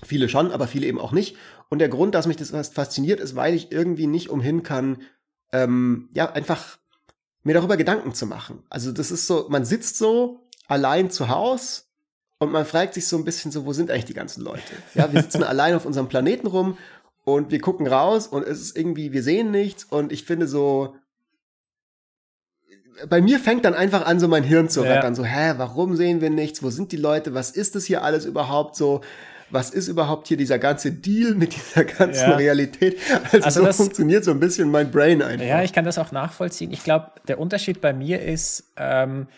Viele 0.05 0.29
schon, 0.29 0.53
aber 0.53 0.67
viele 0.67 0.87
eben 0.87 1.01
auch 1.01 1.13
nicht. 1.13 1.37
Und 1.69 1.79
der 1.79 1.89
Grund, 1.89 2.15
dass 2.15 2.27
mich 2.27 2.37
das 2.37 2.51
fasziniert, 2.69 3.21
ist, 3.21 3.37
weil 3.37 3.55
ich 3.55 3.73
irgendwie 3.73 4.07
nicht 4.07 4.31
umhin 4.31 4.63
kann, 4.63 5.03
ähm, 5.53 6.09
ja, 6.13 6.31
einfach 6.33 6.79
mir 7.43 7.55
darüber 7.55 7.77
Gedanken 7.77 8.15
zu 8.15 8.27
machen. 8.27 8.63
Also 8.71 8.93
das 8.93 9.11
ist 9.11 9.27
so, 9.27 9.47
man 9.49 9.65
sitzt 9.65 9.99
so 9.99 10.49
allein 10.67 11.11
zu 11.11 11.29
Hause 11.29 11.83
und 12.39 12.51
man 12.51 12.65
fragt 12.65 12.95
sich 12.95 13.07
so 13.07 13.17
ein 13.17 13.25
bisschen 13.25 13.53
so, 13.53 13.65
wo 13.67 13.73
sind 13.73 13.91
eigentlich 13.91 14.07
die 14.07 14.15
ganzen 14.15 14.43
Leute? 14.43 14.63
Ja, 14.95 15.13
wir 15.13 15.23
sitzen 15.23 15.43
allein 15.45 15.75
auf 15.75 15.85
unserem 15.87 16.09
Planeten 16.09 16.47
rum 16.47 16.79
und 17.25 17.51
wir 17.51 17.61
gucken 17.61 17.87
raus 17.87 18.27
und 18.27 18.47
es 18.47 18.61
ist 18.61 18.77
irgendwie, 18.77 19.13
wir 19.13 19.23
sehen 19.23 19.51
nichts 19.51 19.85
und 19.85 20.13
ich 20.13 20.25
finde 20.25 20.49
so, 20.49 20.95
bei 23.09 23.21
mir 23.21 23.39
fängt 23.41 23.65
dann 23.65 23.75
einfach 23.75 24.07
an, 24.07 24.21
so 24.21 24.29
mein 24.29 24.45
Hirn 24.45 24.69
zu 24.69 24.83
rattern, 24.83 25.13
ja. 25.13 25.15
so, 25.15 25.25
hä, 25.25 25.55
warum 25.57 25.97
sehen 25.97 26.21
wir 26.21 26.31
nichts? 26.31 26.63
Wo 26.63 26.71
sind 26.71 26.93
die 26.93 26.97
Leute? 26.97 27.35
Was 27.35 27.51
ist 27.51 27.75
das 27.75 27.85
hier 27.85 28.03
alles 28.03 28.25
überhaupt 28.25 28.77
so? 28.77 29.01
Was 29.55 29.71
ist 29.71 29.89
überhaupt 29.89 30.29
hier 30.29 30.37
dieser 30.37 30.59
ganze 30.59 30.93
Deal 30.93 31.35
mit 31.35 31.55
dieser 31.55 31.85
ganzen 31.85 32.31
ja. 32.31 32.37
Realität? 32.37 32.99
Also, 33.33 33.45
also 33.45 33.61
so 33.61 33.67
das, 33.67 33.77
funktioniert 33.77 34.25
so 34.25 34.33
ein 34.33 34.41
bisschen 34.41 34.71
mein 34.71 34.91
Brain 34.91 35.23
einfach. 35.23 35.47
Ja, 35.47 35.63
ich 35.63 35.73
kann 35.73 35.85
das 35.85 35.97
auch 35.97 36.13
nachvollziehen. 36.13 36.73
Ich 36.73 36.85
glaube, 36.85 37.13
der 37.29 37.39
Unterschied 37.39 37.81
bei 37.81 37.93
mir 37.93 38.21
ist, 38.21 38.65
ähm, 38.77 39.29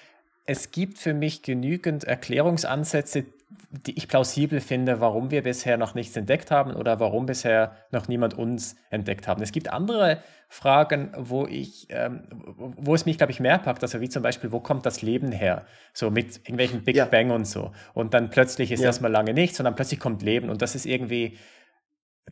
es 0.46 0.70
gibt 0.70 0.98
für 0.98 1.12
mich 1.12 1.42
genügend 1.42 2.04
Erklärungsansätze, 2.04 3.26
die 3.70 3.96
ich 3.96 4.08
plausibel 4.08 4.60
finde, 4.60 5.00
warum 5.00 5.30
wir 5.30 5.42
bisher 5.42 5.76
noch 5.76 5.94
nichts 5.94 6.16
entdeckt 6.16 6.50
haben 6.50 6.74
oder 6.74 6.98
warum 6.98 7.26
bisher 7.26 7.76
noch 7.90 8.08
niemand 8.08 8.34
uns 8.34 8.76
entdeckt 8.90 9.28
haben. 9.28 9.42
Es 9.42 9.52
gibt 9.52 9.70
andere 9.70 10.22
Fragen, 10.48 11.12
wo 11.16 11.46
ich, 11.46 11.88
ähm, 11.90 12.22
wo 12.56 12.94
es 12.94 13.04
mich, 13.04 13.18
glaube 13.18 13.32
ich, 13.32 13.40
mehr 13.40 13.58
packt, 13.58 13.82
also 13.82 14.00
wie 14.00 14.08
zum 14.08 14.22
Beispiel, 14.22 14.52
wo 14.52 14.60
kommt 14.60 14.86
das 14.86 15.02
Leben 15.02 15.32
her? 15.32 15.66
So 15.92 16.10
mit 16.10 16.36
irgendwelchen 16.38 16.84
Big 16.84 16.96
ja. 16.96 17.04
Bang 17.04 17.30
und 17.30 17.46
so. 17.46 17.72
Und 17.94 18.14
dann 18.14 18.30
plötzlich 18.30 18.70
ist 18.70 18.80
ja. 18.80 18.86
erstmal 18.86 19.10
lange 19.10 19.34
nichts 19.34 19.58
und 19.58 19.64
dann 19.64 19.74
plötzlich 19.74 19.98
kommt 19.98 20.22
Leben 20.22 20.48
und 20.48 20.62
das 20.62 20.74
ist 20.74 20.86
irgendwie, 20.86 21.36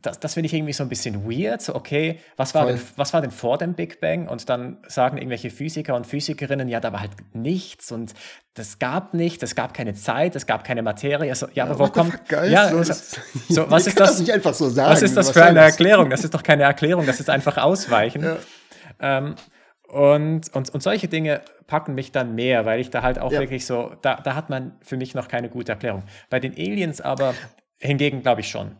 das, 0.02 0.20
das 0.20 0.34
finde 0.34 0.46
ich 0.46 0.54
irgendwie 0.54 0.72
so 0.72 0.82
ein 0.82 0.88
bisschen 0.88 1.24
weird. 1.24 1.62
So, 1.62 1.74
okay, 1.74 2.20
was 2.36 2.54
war, 2.54 2.66
denn, 2.66 2.80
was 2.96 3.12
war 3.12 3.20
denn 3.20 3.30
vor 3.30 3.58
dem 3.58 3.74
Big 3.74 4.00
Bang? 4.00 4.28
Und 4.28 4.48
dann 4.48 4.78
sagen 4.86 5.16
irgendwelche 5.16 5.50
Physiker 5.50 5.94
und 5.94 6.06
Physikerinnen, 6.06 6.68
ja, 6.68 6.80
da 6.80 6.92
war 6.92 7.00
halt 7.00 7.12
nichts 7.32 7.92
und 7.92 8.12
das 8.54 8.78
gab 8.78 9.14
nichts, 9.14 9.42
es 9.42 9.54
gab 9.54 9.72
keine 9.72 9.94
Zeit, 9.94 10.36
es 10.36 10.46
gab 10.46 10.64
keine 10.64 10.82
Materie. 10.82 11.30
Also, 11.30 11.46
ja, 11.54 11.64
aber 11.64 11.78
wo 11.78 11.88
kommt. 11.88 12.18
Ja, 12.30 12.70
so, 12.70 12.78
das, 12.82 13.20
so, 13.48 13.70
was 13.70 13.86
ist 13.86 13.98
das? 13.98 14.10
das 14.10 14.20
nicht 14.20 14.32
einfach 14.32 14.54
so 14.54 14.68
sagen. 14.68 14.92
Was 14.92 15.02
ist 15.02 15.16
das 15.16 15.30
für 15.30 15.44
eine 15.44 15.60
Erklärung? 15.60 16.10
Das 16.10 16.24
ist 16.24 16.34
doch 16.34 16.42
keine 16.42 16.64
Erklärung, 16.64 17.06
das 17.06 17.20
ist 17.20 17.30
einfach 17.30 17.56
Ausweichen. 17.56 18.24
Ja. 18.24 18.36
Ähm, 19.00 19.36
und, 19.88 20.52
und, 20.54 20.70
und 20.70 20.82
solche 20.82 21.08
Dinge 21.08 21.42
packen 21.66 21.94
mich 21.94 22.10
dann 22.10 22.34
mehr, 22.34 22.66
weil 22.66 22.80
ich 22.80 22.90
da 22.90 23.02
halt 23.02 23.18
auch 23.18 23.30
ja. 23.30 23.40
wirklich 23.40 23.64
so, 23.64 23.92
da, 24.02 24.16
da 24.16 24.34
hat 24.34 24.50
man 24.50 24.76
für 24.82 24.96
mich 24.96 25.14
noch 25.14 25.28
keine 25.28 25.48
gute 25.48 25.72
Erklärung. 25.72 26.02
Bei 26.30 26.40
den 26.40 26.52
Aliens 26.52 27.00
aber 27.00 27.34
hingegen 27.78 28.22
glaube 28.22 28.40
ich 28.40 28.48
schon. 28.48 28.76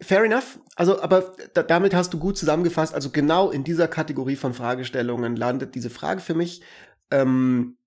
Fair 0.00 0.24
enough. 0.24 0.58
Also, 0.74 1.00
aber 1.00 1.34
da, 1.54 1.62
damit 1.62 1.94
hast 1.94 2.12
du 2.12 2.18
gut 2.18 2.36
zusammengefasst. 2.36 2.94
Also 2.94 3.10
genau 3.10 3.50
in 3.50 3.64
dieser 3.64 3.88
Kategorie 3.88 4.36
von 4.36 4.52
Fragestellungen 4.52 5.36
landet 5.36 5.74
diese 5.74 5.90
Frage 5.90 6.20
für 6.20 6.34
mich. 6.34 6.62
Ähm, 7.10 7.78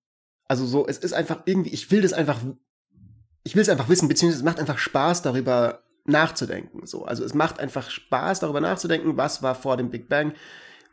also 0.48 0.66
so, 0.66 0.86
es 0.88 0.98
ist 0.98 1.12
einfach 1.12 1.42
irgendwie, 1.44 1.70
ich 1.70 1.90
will 1.92 2.02
das 2.02 2.12
einfach, 2.12 2.40
ich 3.44 3.54
will 3.54 3.62
es 3.62 3.68
einfach 3.68 3.88
wissen, 3.88 4.08
beziehungsweise 4.08 4.40
es 4.40 4.44
macht 4.44 4.58
einfach 4.58 4.78
Spaß, 4.78 5.22
darüber 5.22 5.84
nachzudenken. 6.04 6.86
So, 6.86 7.04
also 7.04 7.24
es 7.24 7.34
macht 7.34 7.60
einfach 7.60 7.90
Spaß, 7.90 8.40
darüber 8.40 8.60
nachzudenken, 8.60 9.16
was 9.16 9.44
war 9.44 9.54
vor 9.54 9.76
dem 9.76 9.90
Big 9.90 10.08
Bang, 10.08 10.32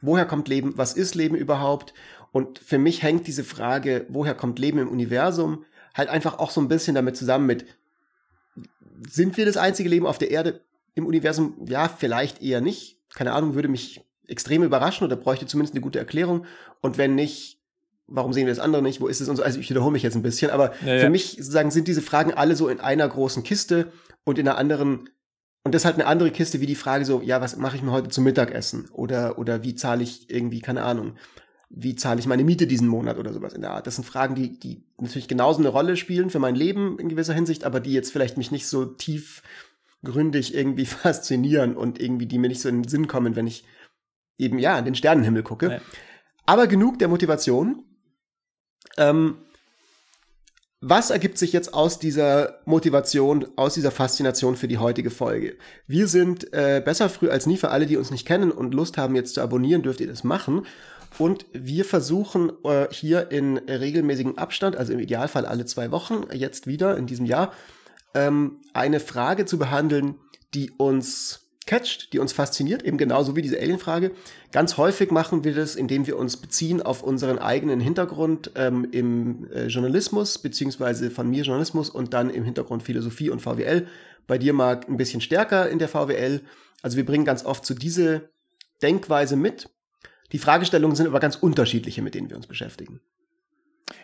woher 0.01 0.25
kommt 0.25 0.47
Leben, 0.47 0.77
was 0.77 0.93
ist 0.93 1.15
Leben 1.15 1.35
überhaupt? 1.35 1.95
Und 2.31 2.59
für 2.59 2.77
mich 2.77 3.01
hängt 3.01 3.25
diese 3.25 3.43
Frage, 3.43 4.05
woher 4.09 4.35
kommt 4.35 4.59
Leben 4.59 4.77
im 4.77 4.89
Universum, 4.89 5.65
halt 5.95 6.09
einfach 6.09 6.37
auch 6.37 6.51
so 6.51 6.61
ein 6.61 6.67
bisschen 6.67 6.93
damit 6.93 7.17
zusammen 7.17 7.47
mit, 7.47 7.65
sind 9.07 9.37
wir 9.37 9.45
das 9.45 9.57
einzige 9.57 9.89
Leben 9.89 10.05
auf 10.05 10.19
der 10.19 10.29
Erde? 10.29 10.61
Im 10.97 11.05
Universum, 11.05 11.65
ja, 11.67 11.87
vielleicht 11.87 12.41
eher 12.41 12.61
nicht. 12.61 12.99
Keine 13.13 13.33
Ahnung, 13.33 13.55
würde 13.55 13.67
mich 13.67 14.01
extrem 14.27 14.63
überraschen 14.63 15.05
oder 15.05 15.15
bräuchte 15.15 15.45
zumindest 15.45 15.73
eine 15.73 15.81
gute 15.81 15.99
Erklärung. 15.99 16.45
Und 16.81 16.97
wenn 16.97 17.15
nicht, 17.15 17.61
warum 18.07 18.33
sehen 18.33 18.45
wir 18.45 18.53
das 18.53 18.63
andere 18.63 18.81
nicht? 18.81 18.99
Wo 18.99 19.07
ist 19.07 19.21
es 19.21 19.29
und 19.29 19.37
so? 19.37 19.43
Also 19.43 19.59
ich 19.59 19.69
wiederhole 19.69 19.91
mich 19.91 20.03
jetzt 20.03 20.15
ein 20.15 20.21
bisschen, 20.23 20.51
aber 20.51 20.73
ja, 20.85 20.95
ja. 20.95 20.99
für 20.99 21.09
mich 21.09 21.37
sozusagen 21.37 21.71
sind 21.71 21.87
diese 21.87 22.01
Fragen 22.01 22.33
alle 22.33 22.55
so 22.55 22.67
in 22.67 22.79
einer 22.79 23.07
großen 23.07 23.43
Kiste 23.43 23.91
und 24.23 24.37
in 24.37 24.47
einer 24.47 24.57
anderen 24.57 25.09
und 25.67 25.73
das 25.73 25.81
ist 25.81 25.85
halt 25.85 25.95
eine 25.95 26.05
andere 26.05 26.31
Kiste 26.31 26.61
wie 26.61 26.65
die 26.65 26.75
Frage 26.75 27.03
so, 27.03 27.21
ja, 27.21 27.41
was 27.41 27.57
mache 27.57 27.75
ich 27.75 27.83
mir 27.83 27.91
heute 27.91 28.07
zum 28.07 28.23
Mittagessen? 28.23 28.87
Oder, 28.93 29.37
oder 29.37 29.63
wie 29.63 29.75
zahle 29.75 30.01
ich 30.01 30.29
irgendwie, 30.29 30.61
keine 30.61 30.83
Ahnung, 30.83 31.17
wie 31.69 31.93
zahle 31.95 32.21
ich 32.21 32.25
meine 32.25 32.45
Miete 32.45 32.67
diesen 32.67 32.87
Monat 32.87 33.17
oder 33.17 33.33
sowas 33.33 33.51
in 33.51 33.59
der 33.59 33.71
Art. 33.71 33.85
Das 33.85 33.95
sind 33.95 34.05
Fragen, 34.05 34.33
die, 34.33 34.57
die 34.57 34.85
natürlich 34.97 35.27
genauso 35.27 35.59
eine 35.59 35.67
Rolle 35.67 35.97
spielen 35.97 36.29
für 36.29 36.39
mein 36.39 36.55
Leben 36.55 36.97
in 36.99 37.09
gewisser 37.09 37.33
Hinsicht, 37.33 37.65
aber 37.65 37.81
die 37.81 37.91
jetzt 37.91 38.13
vielleicht 38.13 38.37
mich 38.37 38.49
nicht 38.49 38.65
so 38.65 38.85
tief 38.85 39.43
gründig 40.07 40.55
irgendwie 40.55 40.85
faszinieren 41.03 41.75
und 41.75 42.01
irgendwie 42.01 42.25
die 42.25 42.39
mir 42.39 42.49
nicht 42.49 42.61
so 42.61 42.69
in 42.69 42.83
den 42.83 42.89
Sinn 42.89 43.07
kommen, 43.07 43.35
wenn 43.35 43.47
ich 43.47 43.63
eben 44.37 44.59
ja 44.59 44.75
an 44.75 44.85
den 44.85 44.95
Sternenhimmel 44.95 45.43
gucke. 45.43 45.71
Ja. 45.71 45.81
Aber 46.45 46.67
genug 46.67 46.99
der 46.99 47.07
Motivation. 47.07 47.83
Ähm, 48.97 49.37
was 50.79 51.09
ergibt 51.09 51.39
sich 51.39 51.53
jetzt 51.53 51.73
aus 51.73 51.97
dieser 51.97 52.59
Motivation, 52.65 53.47
aus 53.55 53.73
dieser 53.73 53.89
Faszination 53.89 54.55
für 54.55 54.67
die 54.67 54.77
heutige 54.77 55.09
Folge? 55.09 55.57
Wir 55.87 56.07
sind 56.07 56.53
äh, 56.53 56.81
besser 56.85 57.09
früh 57.09 57.29
als 57.29 57.47
nie 57.47 57.57
für 57.57 57.69
alle, 57.71 57.87
die 57.87 57.97
uns 57.97 58.11
nicht 58.11 58.27
kennen 58.27 58.51
und 58.51 58.75
Lust 58.75 58.97
haben, 58.97 59.15
jetzt 59.15 59.33
zu 59.33 59.41
abonnieren, 59.41 59.81
dürft 59.81 60.01
ihr 60.01 60.07
das 60.07 60.23
machen. 60.23 60.67
Und 61.17 61.47
wir 61.51 61.83
versuchen 61.83 62.51
äh, 62.63 62.87
hier 62.91 63.31
in 63.31 63.57
regelmäßigem 63.57 64.37
Abstand, 64.37 64.75
also 64.75 64.93
im 64.93 64.99
Idealfall 64.99 65.47
alle 65.47 65.65
zwei 65.65 65.89
Wochen, 65.89 66.25
jetzt 66.31 66.67
wieder 66.67 66.95
in 66.95 67.07
diesem 67.07 67.25
Jahr, 67.25 67.53
ähm, 68.17 68.59
eine 68.73 68.99
Frage 68.99 69.45
zu 69.45 69.59
behandeln, 69.59 70.15
die 70.53 70.71
uns 70.71 71.47
catcht, 71.67 72.13
die 72.13 72.19
uns 72.19 72.31
fasziniert, 72.33 72.81
eben 72.81 72.97
genauso 72.97 73.35
wie 73.35 73.41
diese 73.41 73.59
Alien-Frage. 73.59 74.11
Ganz 74.51 74.77
häufig 74.77 75.11
machen 75.11 75.43
wir 75.43 75.53
das, 75.53 75.75
indem 75.75 76.07
wir 76.07 76.17
uns 76.17 76.37
beziehen 76.37 76.81
auf 76.81 77.03
unseren 77.03 77.37
eigenen 77.37 77.79
Hintergrund 77.79 78.51
ähm, 78.55 78.87
im 78.91 79.51
äh, 79.51 79.67
Journalismus, 79.67 80.39
beziehungsweise 80.39 81.11
von 81.11 81.29
mir 81.29 81.43
Journalismus 81.43 81.89
und 81.89 82.13
dann 82.13 82.29
im 82.29 82.43
Hintergrund 82.43 82.83
Philosophie 82.83 83.29
und 83.29 83.41
VWL. 83.41 83.87
Bei 84.25 84.37
dir 84.37 84.53
mag 84.53 84.87
ein 84.87 84.97
bisschen 84.97 85.21
stärker 85.21 85.69
in 85.69 85.77
der 85.77 85.89
VWL. 85.89 86.41
Also 86.81 86.97
wir 86.97 87.05
bringen 87.05 87.25
ganz 87.25 87.45
oft 87.45 87.65
so 87.65 87.73
diese 87.73 88.29
Denkweise 88.81 89.35
mit. 89.35 89.69
Die 90.31 90.39
Fragestellungen 90.39 90.95
sind 90.95 91.07
aber 91.07 91.19
ganz 91.19 91.35
unterschiedliche, 91.35 92.01
mit 92.01 92.15
denen 92.15 92.29
wir 92.29 92.37
uns 92.37 92.47
beschäftigen. 92.47 93.01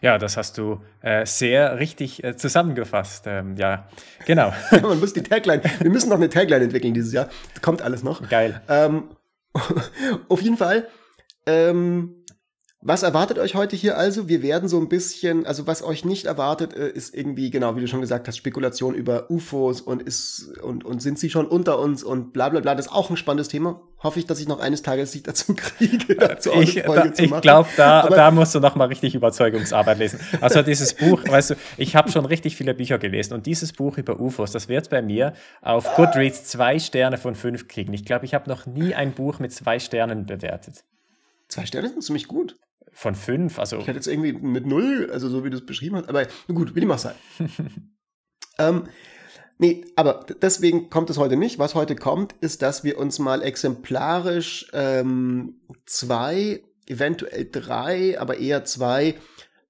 Ja, 0.02 0.18
das 0.18 0.38
hast 0.38 0.58
du 0.58 0.82
äh, 1.02 1.26
sehr 1.26 1.80
richtig 1.80 2.24
äh, 2.24 2.36
zusammengefasst. 2.36 3.26
Ähm, 3.28 3.56
ja, 3.58 3.88
genau. 4.26 4.54
Man 4.82 5.00
muss 5.00 5.14
die 5.14 5.24
Tagline, 5.24 5.62
wir 5.80 5.90
müssen 5.90 6.10
noch 6.10 6.18
eine 6.18 6.30
Tagline 6.30 6.64
entwickeln 6.66 6.94
dieses 6.94 7.14
Jahr. 7.14 7.30
Kommt 7.62 7.82
alles 7.82 8.04
noch. 8.04 8.28
Geil. 8.30 8.62
Ähm, 8.68 9.10
auf 10.30 10.42
jeden 10.42 10.58
Fall. 10.58 10.88
Ähm, 11.46 12.23
was 12.86 13.02
erwartet 13.02 13.40
euch 13.40 13.56
heute 13.56 13.78
hier 13.78 13.98
also? 13.98 14.28
Wir 14.28 14.44
werden 14.44 14.68
so 14.68 14.78
ein 14.78 14.90
bisschen, 14.90 15.46
also 15.46 15.68
was 15.68 15.84
euch 15.84 16.04
nicht 16.04 16.26
erwartet, 16.26 16.74
äh, 16.74 16.90
ist 16.90 17.16
irgendwie, 17.16 17.50
genau, 17.50 17.78
wie 17.78 17.82
du 17.82 17.88
schon 17.88 18.02
gesagt 18.02 18.28
hast, 18.28 18.36
Spekulation 18.36 18.94
über 18.94 19.32
UFOs 19.32 19.80
und 19.80 20.02
ist, 20.02 20.58
und, 20.62 20.84
und 20.84 21.02
sind 21.02 21.18
sie 21.18 21.30
schon 21.30 21.48
unter 21.48 21.80
uns 21.80 22.04
und 22.04 22.34
bla 22.34 22.50
bla 22.50 22.60
bla. 22.60 22.76
Das 22.76 22.88
ist 22.88 22.92
auch 22.92 23.10
ein 23.10 23.16
spannendes 23.16 23.48
Thema. 23.48 23.80
Hoffe 24.00 24.20
ich, 24.20 24.26
dass 24.26 24.42
ich 24.42 24.50
noch 24.50 24.60
eines 24.60 24.82
Tages 24.82 25.14
sich 25.14 25.24
dazu 25.24 25.56
kriege, 25.56 26.16
dazu 26.18 26.52
auch 26.52 26.62
ich, 26.62 26.84
Folge 26.84 27.10
da, 27.10 27.14
zu 27.14 27.24
machen. 27.24 27.36
Ich 27.36 27.42
glaube, 27.42 27.70
da, 27.78 28.10
da 28.10 28.32
musst 28.32 28.54
du 28.54 28.60
noch 28.60 28.76
mal 28.76 28.90
richtig 28.90 29.16
Überzeugungsarbeit 29.16 29.98
lesen. 30.00 30.20
Also 30.42 30.62
dieses 30.62 30.94
Buch, 30.94 31.22
weißt 31.28 31.52
du, 31.52 31.56
ich 31.78 31.96
habe 31.96 32.12
schon 32.12 32.26
richtig 32.26 32.58
viele 32.58 32.74
Bücher 32.74 32.98
gelesen 32.98 33.34
und 33.34 33.46
dieses 33.46 33.72
Buch 33.72 33.98
über 33.98 34.20
UFOs, 34.20 34.52
das 34.52 34.68
wird 34.68 34.90
bei 34.90 35.02
mir 35.02 35.34
auf 35.62 35.96
Goodreads 35.96 36.46
zwei 36.46 36.80
Sterne 36.80 37.18
von 37.18 37.36
fünf 37.36 37.70
kriegen. 37.70 37.94
Ich 37.94 38.04
glaube, 38.04 38.26
ich 38.26 38.34
habe 38.34 38.50
noch 38.50 38.66
nie 38.66 38.94
ein 38.94 39.14
Buch 39.14 39.40
mit 39.40 39.54
zwei 39.54 39.80
Sternen 39.80 40.26
bewertet. 40.26 40.84
Zwei 41.48 41.66
Sterne 41.66 41.88
sind 41.88 42.04
ziemlich 42.04 42.28
gut. 42.28 42.58
Von 42.94 43.16
fünf, 43.16 43.58
also. 43.58 43.80
Ich 43.80 43.88
hätte 43.88 43.98
jetzt 43.98 44.08
irgendwie 44.08 44.34
mit 44.34 44.68
null, 44.68 45.10
also 45.12 45.28
so 45.28 45.44
wie 45.44 45.50
du 45.50 45.58
es 45.58 45.66
beschrieben 45.66 45.96
hast, 45.96 46.10
aber 46.10 46.28
gut, 46.48 46.76
wie 46.76 46.80
dem 46.80 46.92
auch 46.92 47.00
sei. 47.00 47.16
ähm, 48.60 48.84
nee, 49.58 49.84
aber 49.96 50.26
deswegen 50.42 50.92
kommt 50.92 51.10
es 51.10 51.18
heute 51.18 51.36
nicht. 51.36 51.58
Was 51.58 51.74
heute 51.74 51.96
kommt, 51.96 52.34
ist, 52.42 52.62
dass 52.62 52.84
wir 52.84 53.00
uns 53.00 53.18
mal 53.18 53.42
exemplarisch 53.42 54.68
ähm, 54.74 55.62
zwei, 55.88 56.64
eventuell 56.86 57.50
drei, 57.52 58.20
aber 58.20 58.38
eher 58.38 58.64
zwei 58.64 59.16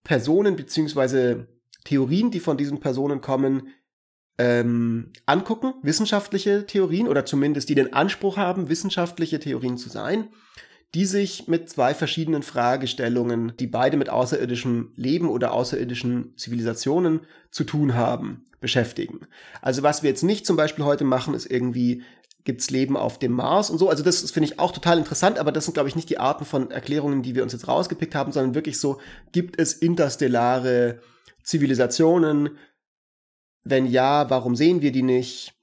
Personen 0.04 0.58
beziehungsweise 0.58 1.48
Theorien, 1.86 2.30
die 2.30 2.42
von 2.42 2.58
diesen 2.58 2.82
Personen 2.82 3.22
kommen, 3.22 3.70
ähm, 4.38 5.14
angucken, 5.26 5.76
wissenschaftliche 5.82 6.66
Theorien 6.66 7.08
oder 7.08 7.26
zumindest 7.26 7.70
die 7.70 7.76
den 7.76 7.94
Anspruch 7.94 8.36
haben, 8.36 8.68
wissenschaftliche 8.68 9.40
Theorien 9.40 9.78
zu 9.78 9.90
sein 9.90 10.28
die 10.94 11.06
sich 11.06 11.48
mit 11.48 11.70
zwei 11.70 11.94
verschiedenen 11.94 12.44
Fragestellungen, 12.44 13.54
die 13.60 13.68
beide 13.68 13.98
mit 13.98 14.10
außerirdischem 14.10 14.92
Leben 14.96 15.28
oder 15.28 15.54
außerirdischen 15.54 16.38
Zivilisationen 16.38 17.22
zu 17.50 17.64
tun 17.64 17.96
haben, 17.96 18.46
beschäftigen. 18.60 19.22
Also 19.62 19.82
was 19.82 20.04
wir 20.04 20.10
jetzt 20.10 20.24
nicht 20.24 20.46
zum 20.46 20.56
Beispiel 20.56 20.86
heute 20.86 21.04
machen, 21.04 21.34
ist 21.34 21.50
irgendwie, 21.50 22.04
gibt's 22.44 22.70
Leben 22.70 22.96
auf 22.96 23.18
dem 23.18 23.32
Mars 23.32 23.72
und 23.72 23.80
so. 23.80 23.90
Also 23.90 24.04
das 24.04 24.30
finde 24.30 24.50
ich 24.50 24.60
auch 24.60 24.72
total 24.72 25.00
interessant, 25.00 25.40
aber 25.40 25.52
das 25.52 25.66
sind, 25.66 25.74
glaube 25.74 25.90
ich, 25.90 25.96
nicht 25.96 26.10
die 26.10 26.20
Arten 26.20 26.46
von 26.46 26.70
Erklärungen, 26.70 27.24
die 27.24 27.34
wir 27.34 27.44
uns 27.44 27.54
jetzt 27.54 27.68
rausgepickt 27.68 28.14
haben, 28.14 28.32
sondern 28.32 28.54
wirklich 28.54 28.80
so, 28.80 29.02
gibt 29.32 29.60
es 29.60 29.74
interstellare 29.74 31.00
Zivilisationen? 31.44 32.58
Wenn 33.64 33.88
ja, 33.88 34.30
warum 34.30 34.56
sehen 34.56 34.82
wir 34.82 34.92
die 34.92 35.04
nicht? 35.04 35.54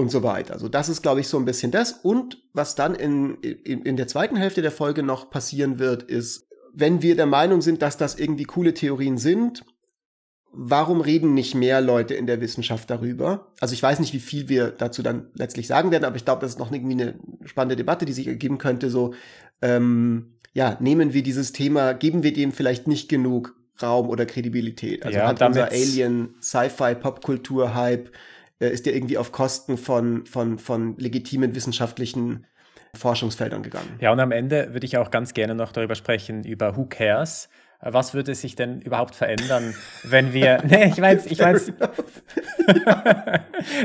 Und 0.00 0.10
so 0.10 0.22
weiter. 0.22 0.54
Also 0.54 0.68
das 0.68 0.88
ist, 0.88 1.02
glaube 1.02 1.20
ich, 1.20 1.28
so 1.28 1.38
ein 1.38 1.44
bisschen 1.44 1.70
das. 1.70 1.92
Und 1.92 2.42
was 2.52 2.74
dann 2.74 2.94
in, 2.94 3.34
in, 3.36 3.82
in 3.82 3.96
der 3.96 4.08
zweiten 4.08 4.36
Hälfte 4.36 4.62
der 4.62 4.72
Folge 4.72 5.02
noch 5.02 5.30
passieren 5.30 5.78
wird, 5.78 6.02
ist, 6.02 6.48
wenn 6.72 7.02
wir 7.02 7.16
der 7.16 7.26
Meinung 7.26 7.62
sind, 7.62 7.82
dass 7.82 7.96
das 7.96 8.18
irgendwie 8.18 8.44
coole 8.44 8.74
Theorien 8.74 9.18
sind, 9.18 9.64
warum 10.52 11.00
reden 11.00 11.34
nicht 11.34 11.54
mehr 11.54 11.80
Leute 11.80 12.14
in 12.14 12.26
der 12.26 12.40
Wissenschaft 12.40 12.90
darüber? 12.90 13.52
Also 13.60 13.72
ich 13.72 13.82
weiß 13.82 14.00
nicht, 14.00 14.12
wie 14.12 14.20
viel 14.20 14.48
wir 14.48 14.70
dazu 14.70 15.02
dann 15.02 15.30
letztlich 15.34 15.66
sagen 15.66 15.90
werden, 15.90 16.04
aber 16.04 16.16
ich 16.16 16.24
glaube, 16.24 16.40
das 16.40 16.52
ist 16.52 16.58
noch 16.58 16.72
irgendwie 16.72 17.00
eine 17.00 17.14
spannende 17.44 17.76
Debatte, 17.76 18.04
die 18.04 18.12
sich 18.12 18.26
ergeben 18.26 18.58
könnte. 18.58 18.90
So, 18.90 19.14
ähm, 19.62 20.34
ja, 20.52 20.76
nehmen 20.80 21.12
wir 21.12 21.22
dieses 21.22 21.52
Thema, 21.52 21.92
geben 21.92 22.22
wir 22.22 22.32
dem 22.32 22.52
vielleicht 22.52 22.88
nicht 22.88 23.08
genug 23.08 23.54
Raum 23.80 24.08
oder 24.08 24.26
Kredibilität? 24.26 25.04
Also 25.04 25.18
ja, 25.18 25.28
hat 25.28 25.40
unser 25.40 25.70
Alien, 25.70 26.34
Sci-Fi, 26.40 26.94
Popkultur-Hype 26.96 28.10
äh, 28.60 28.68
ist 28.68 28.86
der 28.86 28.94
irgendwie 28.94 29.18
auf 29.18 29.32
Kosten 29.32 29.76
von, 29.76 30.26
von, 30.26 30.58
von 30.58 30.96
legitimen 30.98 31.54
wissenschaftlichen 31.54 32.46
Forschungsfeldern 32.94 33.62
gegangen. 33.62 33.98
Ja, 34.00 34.12
und 34.12 34.20
am 34.20 34.32
Ende 34.32 34.72
würde 34.72 34.86
ich 34.86 34.96
auch 34.96 35.10
ganz 35.10 35.34
gerne 35.34 35.54
noch 35.54 35.72
darüber 35.72 35.94
sprechen, 35.94 36.44
über 36.44 36.76
Who 36.76 36.86
Cares. 36.86 37.48
Was 37.82 38.12
würde 38.12 38.34
sich 38.34 38.56
denn 38.56 38.80
überhaupt 38.82 39.14
verändern, 39.14 39.74
wenn 40.02 40.34
wir. 40.34 40.62
Nee, 40.64 40.88
ich 40.88 41.00
weiß, 41.00 41.26
ich 41.26 41.38
weiß. 41.38 41.68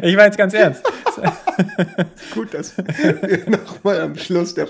ich 0.02 0.18
weiß 0.18 0.36
ganz 0.36 0.54
ernst. 0.54 0.84
Gut, 2.34 2.54
dass 2.54 2.78
wir 2.78 3.50
nochmal 3.50 4.02
am 4.02 4.16
Schluss 4.16 4.54
der, 4.54 4.68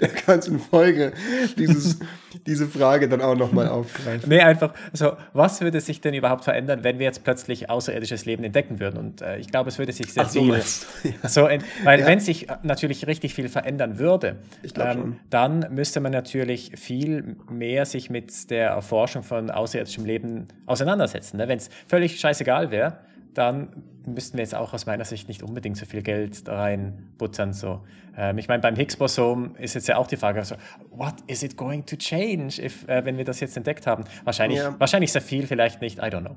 der 0.00 0.08
ganzen 0.08 0.58
Folge 0.58 1.12
dieses, 1.58 1.98
diese 2.46 2.66
Frage 2.66 3.08
dann 3.08 3.20
auch 3.20 3.36
nochmal 3.36 3.68
aufgreifen. 3.68 4.28
Nee, 4.28 4.40
einfach 4.40 4.74
so, 4.92 5.12
was 5.32 5.60
würde 5.60 5.80
sich 5.80 6.00
denn 6.00 6.14
überhaupt 6.14 6.44
verändern, 6.44 6.80
wenn 6.82 6.98
wir 6.98 7.06
jetzt 7.06 7.24
plötzlich 7.24 7.70
außerirdisches 7.70 8.24
Leben 8.24 8.44
entdecken 8.44 8.80
würden? 8.80 8.98
Und 8.98 9.22
äh, 9.22 9.38
ich 9.38 9.48
glaube, 9.48 9.68
es 9.68 9.78
würde 9.78 9.92
sich 9.92 10.12
sehr 10.12 10.24
Ach, 10.24 10.30
viel. 10.30 10.48
ja. 10.52 11.28
so, 11.28 11.42
weil 11.84 12.00
ja. 12.00 12.06
wenn 12.06 12.20
sich 12.20 12.46
natürlich 12.62 13.06
richtig 13.06 13.34
viel 13.34 13.48
verändern 13.48 13.98
würde, 13.98 14.36
ähm, 14.78 15.16
dann 15.30 15.66
müsste 15.70 16.00
man 16.00 16.12
natürlich 16.12 16.72
viel 16.76 17.36
mehr 17.50 17.86
sich 17.86 18.10
mit 18.10 18.50
der 18.50 18.70
Erforschung 18.70 19.22
von 19.22 19.50
außerirdischem 19.50 20.04
Leben 20.04 20.48
auseinandersetzen. 20.66 21.36
Ne? 21.36 21.48
Wenn 21.48 21.58
es 21.58 21.70
völlig 21.86 22.18
scheißegal 22.18 22.70
wäre, 22.70 22.98
dann 23.34 23.84
müssten 24.06 24.36
wir 24.36 24.44
jetzt 24.44 24.54
auch 24.54 24.72
aus 24.72 24.86
meiner 24.86 25.04
Sicht 25.04 25.28
nicht 25.28 25.42
unbedingt 25.42 25.76
so 25.76 25.86
viel 25.86 26.02
Geld 26.02 26.46
reinbuttern. 26.46 27.52
So. 27.52 27.84
Ähm, 28.16 28.38
ich 28.38 28.48
meine, 28.48 28.60
beim 28.60 28.76
Higgs-Boson 28.76 29.56
ist 29.56 29.74
jetzt 29.74 29.88
ja 29.88 29.96
auch 29.96 30.06
die 30.06 30.16
Frage, 30.16 30.40
also, 30.40 30.56
what 30.90 31.14
is 31.26 31.42
it 31.42 31.56
going 31.56 31.84
to 31.86 31.96
change, 31.96 32.62
if, 32.62 32.86
äh, 32.88 33.04
wenn 33.04 33.16
wir 33.16 33.24
das 33.24 33.40
jetzt 33.40 33.56
entdeckt 33.56 33.86
haben? 33.86 34.04
Wahrscheinlich, 34.24 34.58
ja. 34.58 34.78
wahrscheinlich 34.78 35.12
sehr 35.12 35.22
viel, 35.22 35.46
vielleicht 35.46 35.80
nicht, 35.80 35.98
I 35.98 36.02
don't 36.02 36.20
know. 36.20 36.36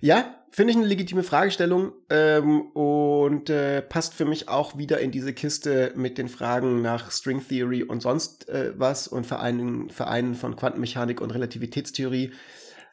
Ja, 0.00 0.34
finde 0.50 0.72
ich 0.72 0.76
eine 0.76 0.86
legitime 0.86 1.22
Fragestellung 1.22 1.92
ähm, 2.10 2.62
und 2.72 3.48
äh, 3.48 3.80
passt 3.80 4.14
für 4.14 4.26
mich 4.26 4.48
auch 4.48 4.76
wieder 4.76 5.00
in 5.00 5.10
diese 5.10 5.32
Kiste 5.32 5.92
mit 5.96 6.18
den 6.18 6.28
Fragen 6.28 6.82
nach 6.82 7.10
String 7.10 7.42
Theory 7.46 7.82
und 7.82 8.02
sonst 8.02 8.48
äh, 8.48 8.72
was 8.76 9.08
und 9.08 9.26
Vereinen, 9.26 9.90
Vereinen 9.90 10.34
von 10.34 10.56
Quantenmechanik 10.56 11.20
und 11.20 11.30
Relativitätstheorie. 11.32 12.32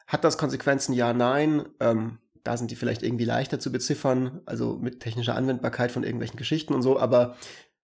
Hat 0.06 0.24
das 0.24 0.38
Konsequenzen? 0.38 0.92
Ja, 0.92 1.12
nein. 1.12 1.64
Ähm, 1.80 2.18
da 2.42 2.56
sind 2.56 2.70
die 2.70 2.76
vielleicht 2.76 3.02
irgendwie 3.02 3.24
leichter 3.24 3.58
zu 3.58 3.72
beziffern, 3.72 4.42
also 4.44 4.76
mit 4.76 5.00
technischer 5.00 5.34
Anwendbarkeit 5.34 5.90
von 5.90 6.04
irgendwelchen 6.04 6.36
Geschichten 6.36 6.74
und 6.74 6.82
so, 6.82 6.98
aber 7.00 7.36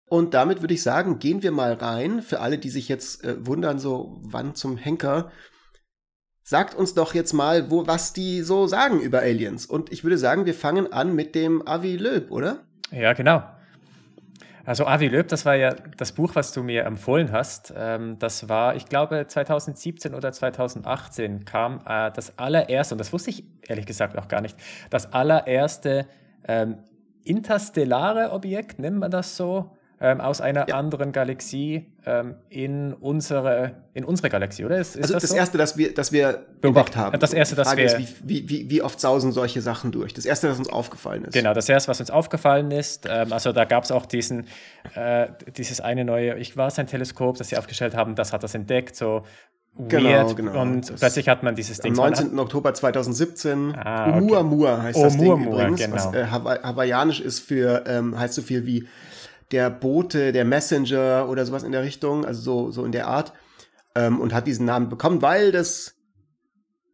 und 0.08 0.34
damit 0.34 0.60
würde 0.60 0.74
ich 0.74 0.82
sagen, 0.82 1.18
gehen 1.18 1.42
wir 1.42 1.50
mal 1.50 1.72
rein, 1.72 2.22
für 2.22 2.40
alle, 2.40 2.58
die 2.58 2.70
sich 2.70 2.88
jetzt 2.88 3.24
äh, 3.24 3.44
wundern, 3.44 3.78
so 3.78 4.20
wann 4.22 4.54
zum 4.54 4.76
Henker, 4.76 5.32
sagt 6.42 6.76
uns 6.76 6.94
doch 6.94 7.12
jetzt 7.12 7.32
mal, 7.32 7.70
wo, 7.72 7.88
was 7.88 8.12
die 8.12 8.42
so 8.42 8.68
sagen 8.68 9.00
über 9.00 9.18
Aliens. 9.18 9.66
Und 9.66 9.92
ich 9.92 10.04
würde 10.04 10.16
sagen, 10.16 10.46
wir 10.46 10.54
fangen 10.54 10.92
an 10.92 11.14
mit 11.14 11.34
dem 11.34 11.66
Avi 11.66 11.96
Löb, 11.96 12.30
oder? 12.30 12.64
Ja, 12.92 13.14
genau. 13.14 13.42
Also 14.66 14.84
Avi 14.84 15.06
Löb, 15.06 15.28
das 15.28 15.46
war 15.46 15.54
ja 15.54 15.74
das 15.96 16.10
Buch, 16.10 16.34
was 16.34 16.52
du 16.52 16.64
mir 16.64 16.84
empfohlen 16.86 17.30
hast. 17.30 17.72
Ähm, 17.76 18.18
das 18.18 18.48
war, 18.48 18.74
ich 18.74 18.86
glaube, 18.86 19.24
2017 19.28 20.12
oder 20.12 20.32
2018 20.32 21.44
kam 21.44 21.82
äh, 21.86 22.10
das 22.10 22.36
allererste, 22.36 22.94
und 22.94 22.98
das 22.98 23.12
wusste 23.12 23.30
ich 23.30 23.44
ehrlich 23.68 23.86
gesagt 23.86 24.18
auch 24.18 24.26
gar 24.26 24.40
nicht, 24.40 24.58
das 24.90 25.12
allererste 25.12 26.08
ähm, 26.48 26.78
interstellare 27.22 28.32
Objekt, 28.32 28.80
nennt 28.80 28.98
man 28.98 29.12
das 29.12 29.36
so, 29.36 29.75
ähm, 30.00 30.20
aus 30.20 30.40
einer 30.40 30.68
ja. 30.68 30.76
anderen 30.76 31.12
Galaxie 31.12 31.86
ähm, 32.04 32.34
in, 32.50 32.92
unsere, 32.92 33.72
in 33.94 34.04
unsere 34.04 34.28
Galaxie, 34.28 34.64
oder? 34.64 34.78
Ist, 34.78 34.96
ist 34.96 35.04
also 35.04 35.14
das, 35.14 35.22
das 35.22 35.30
so? 35.30 35.36
erste, 35.36 35.58
das 35.58 35.76
wir, 35.78 35.94
das 35.94 36.12
wir 36.12 36.44
entdeckt 36.60 36.96
haben. 36.96 37.18
Das 37.18 37.32
erste, 37.32 37.56
das 37.56 37.74
wir. 37.76 37.84
Ist, 37.84 38.28
wie, 38.28 38.48
wie, 38.48 38.68
wie 38.68 38.82
oft 38.82 39.00
sausen 39.00 39.32
solche 39.32 39.62
Sachen 39.62 39.92
durch? 39.92 40.12
Das 40.12 40.26
erste, 40.26 40.50
was 40.50 40.58
uns 40.58 40.68
aufgefallen 40.68 41.24
ist. 41.24 41.32
Genau, 41.32 41.54
das 41.54 41.68
erste, 41.68 41.88
was 41.88 42.00
uns 42.00 42.10
aufgefallen 42.10 42.70
ist. 42.70 43.06
Ähm, 43.08 43.32
also 43.32 43.52
da 43.52 43.64
gab 43.64 43.84
es 43.84 43.90
auch 43.90 44.04
diesen, 44.04 44.46
äh, 44.94 45.28
dieses 45.56 45.80
eine 45.80 46.04
neue, 46.04 46.36
ich 46.38 46.56
war 46.56 46.70
sein 46.70 46.86
Teleskop, 46.86 47.38
das 47.38 47.48
sie 47.48 47.56
aufgestellt 47.56 47.96
haben, 47.96 48.14
das 48.14 48.32
hat 48.34 48.42
das 48.42 48.54
entdeckt, 48.54 48.96
so 48.96 49.22
Genau, 49.78 50.08
weird. 50.08 50.36
genau. 50.36 50.62
Und 50.62 50.90
das 50.90 51.00
plötzlich 51.00 51.28
hat 51.28 51.42
man 51.42 51.54
dieses 51.54 51.80
Ding. 51.80 51.92
Am 51.92 51.96
19. 51.96 52.38
Oktober 52.38 52.72
2017. 52.72 53.74
Ah, 53.74 54.08
okay. 54.08 54.18
Oumuamua 54.18 54.82
heißt 54.82 55.02
das 55.02 55.18
Ding 55.18 55.46
übrigens, 55.46 55.80
genau. 55.80 55.96
was 55.96 56.14
äh, 56.14 56.26
hawaiianisch 56.26 57.20
ist 57.20 57.40
für, 57.40 57.84
ähm, 57.86 58.18
heißt 58.18 58.34
so 58.34 58.40
viel 58.40 58.64
wie 58.64 58.86
der 59.52 59.70
Bote, 59.70 60.32
der 60.32 60.44
Messenger 60.44 61.28
oder 61.28 61.46
sowas 61.46 61.62
in 61.62 61.72
der 61.72 61.82
Richtung, 61.82 62.24
also 62.24 62.40
so, 62.40 62.70
so 62.70 62.84
in 62.84 62.92
der 62.92 63.06
Art, 63.06 63.32
ähm, 63.94 64.20
und 64.20 64.34
hat 64.34 64.46
diesen 64.46 64.66
Namen 64.66 64.88
bekommen, 64.88 65.22
weil 65.22 65.52
das 65.52 65.94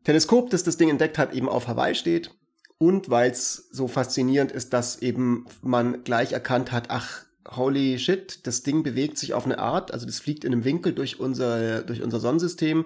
Teleskop, 0.05 0.51
das 0.51 0.65
das 0.65 0.77
Ding 0.77 0.91
entdeckt 0.91 1.19
hat, 1.19 1.33
eben 1.33 1.49
auf 1.49 1.69
Hawaii 1.69 1.95
steht 1.95 2.35
und 2.79 3.11
weil 3.11 3.31
es 3.31 3.69
so 3.71 3.87
faszinierend 3.87 4.51
ist, 4.51 4.73
dass 4.73 5.01
eben 5.01 5.47
man 5.63 6.03
gleich 6.05 6.33
erkannt 6.33 6.73
hat, 6.73 6.91
ach, 6.91 7.25
holy 7.49 7.99
shit, 7.99 8.47
das 8.47 8.63
Ding 8.63 8.83
bewegt 8.83 9.19
sich 9.19 9.35
auf 9.35 9.45
eine 9.45 9.59
Art, 9.59 9.93
also 9.93 10.07
das 10.07 10.21
fliegt 10.21 10.45
in 10.45 10.53
einem 10.53 10.65
Winkel 10.65 10.93
durch 10.93 11.21
unser, 11.21 11.83
durch 11.83 12.03
unser 12.03 12.21
Sonnensystem, 12.21 12.85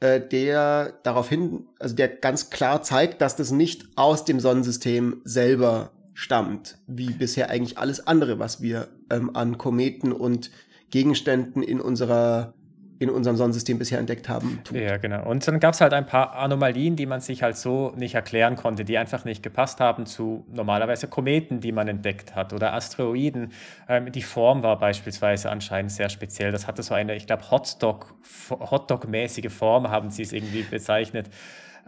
äh, 0.00 0.20
der 0.20 0.98
darauf 1.02 1.28
hin, 1.28 1.68
also 1.78 1.94
der 1.94 2.08
ganz 2.08 2.50
klar 2.50 2.82
zeigt, 2.82 3.20
dass 3.20 3.36
das 3.36 3.50
nicht 3.50 3.86
aus 3.96 4.24
dem 4.24 4.40
Sonnensystem 4.40 5.20
selber 5.24 5.92
stammt, 6.20 6.76
wie 6.86 7.12
bisher 7.12 7.48
eigentlich 7.48 7.78
alles 7.78 8.06
andere, 8.06 8.38
was 8.38 8.60
wir 8.60 8.88
ähm, 9.08 9.34
an 9.34 9.56
Kometen 9.56 10.12
und 10.12 10.50
Gegenständen 10.90 11.62
in 11.62 11.80
unserer 11.80 12.52
in 12.98 13.08
unserem 13.08 13.38
Sonnensystem 13.38 13.78
bisher 13.78 13.98
entdeckt 13.98 14.28
haben. 14.28 14.60
Tut. 14.62 14.76
Ja, 14.76 14.98
genau. 14.98 15.26
Und 15.26 15.48
dann 15.48 15.58
gab 15.58 15.72
es 15.72 15.80
halt 15.80 15.94
ein 15.94 16.04
paar 16.04 16.34
Anomalien, 16.36 16.96
die 16.96 17.06
man 17.06 17.22
sich 17.22 17.42
halt 17.42 17.56
so 17.56 17.94
nicht 17.96 18.14
erklären 18.14 18.56
konnte, 18.56 18.84
die 18.84 18.98
einfach 18.98 19.24
nicht 19.24 19.42
gepasst 19.42 19.80
haben 19.80 20.04
zu 20.04 20.44
normalerweise 20.52 21.08
Kometen, 21.08 21.60
die 21.60 21.72
man 21.72 21.88
entdeckt 21.88 22.34
hat 22.34 22.52
oder 22.52 22.74
Asteroiden. 22.74 23.52
Ähm, 23.88 24.12
die 24.12 24.20
Form 24.20 24.62
war 24.62 24.78
beispielsweise 24.78 25.48
anscheinend 25.48 25.92
sehr 25.92 26.10
speziell. 26.10 26.52
Das 26.52 26.66
hatte 26.66 26.82
so 26.82 26.92
eine, 26.92 27.16
ich 27.16 27.26
glaube, 27.26 27.50
Hotdog, 27.50 28.12
Hotdog-mäßige 28.50 29.50
Form, 29.50 29.88
haben 29.88 30.10
sie 30.10 30.20
es 30.20 30.34
irgendwie 30.34 30.64
bezeichnet. 30.64 31.30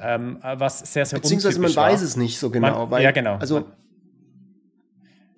Ähm, 0.01 0.38
was 0.42 0.79
sehr, 0.79 1.05
sehr 1.05 1.21
Beziehungsweise 1.21 1.61
man 1.61 1.77
war. 1.77 1.90
weiß 1.90 2.01
es 2.01 2.16
nicht 2.16 2.38
so 2.38 2.49
genau. 2.49 2.87
Man, 2.87 2.90
weil, 2.90 3.03
ja, 3.03 3.11
genau. 3.11 3.37
Also 3.37 3.66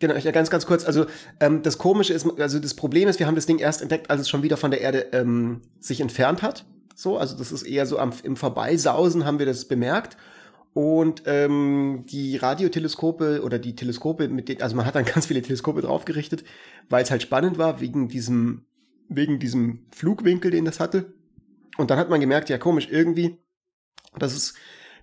Genau, 0.01 0.15
ja, 0.15 0.31
ganz, 0.33 0.51
ganz 0.51 0.67
kurz. 0.67 0.85
Also 0.85 1.07
ähm, 1.41 1.63
das 1.63 1.79
Komische 1.79 2.13
ist, 2.13 2.27
also 2.39 2.59
das 2.59 2.75
Problem 2.75 3.09
ist, 3.09 3.19
wir 3.19 3.27
haben 3.27 3.37
das 3.37 3.47
Ding 3.47 3.59
erst 3.59 3.81
entdeckt, 3.81 4.11
als 4.11 4.23
es 4.23 4.29
schon 4.29 4.43
wieder 4.43 4.57
von 4.57 4.71
der 4.71 4.81
Erde 4.81 5.07
ähm, 5.13 5.63
sich 5.81 6.01
entfernt 6.01 6.43
hat. 6.43 6.65
So, 6.95 7.19
also 7.19 7.37
das 7.37 7.53
ist 7.53 7.63
eher 7.63 7.87
so 7.87 7.99
am, 7.99 8.13
im 8.23 8.37
Vorbeisausen 8.37 9.25
haben 9.25 9.39
wir 9.39 9.47
das 9.47 9.67
bemerkt. 9.67 10.17
Und 10.73 11.23
ähm, 11.27 12.05
die 12.09 12.37
Radioteleskope 12.37 13.43
oder 13.45 13.61
die 13.61 13.77
Teleskope, 13.77 14.29
mit 14.29 14.49
denen, 14.49 14.63
also 14.63 14.75
man 14.75 14.87
hat 14.87 14.97
dann 14.97 15.05
ganz 15.15 15.27
viele 15.27 15.43
Teleskope 15.43 15.83
draufgerichtet, 15.83 16.45
weil 16.89 17.03
es 17.05 17.11
halt 17.11 17.23
spannend 17.23 17.59
war, 17.59 17.81
wegen 17.81 18.09
diesem, 18.09 18.67
wegen 19.09 19.39
diesem 19.39 19.87
Flugwinkel, 19.93 20.51
den 20.51 20.65
das 20.65 20.81
hatte. 20.81 21.13
Und 21.79 21.91
dann 21.91 21.99
hat 21.99 22.11
man 22.11 22.21
gemerkt, 22.21 22.49
ja 22.49 22.59
komisch, 22.59 22.89
irgendwie, 22.91 23.39
das 24.19 24.35
ist 24.35 24.55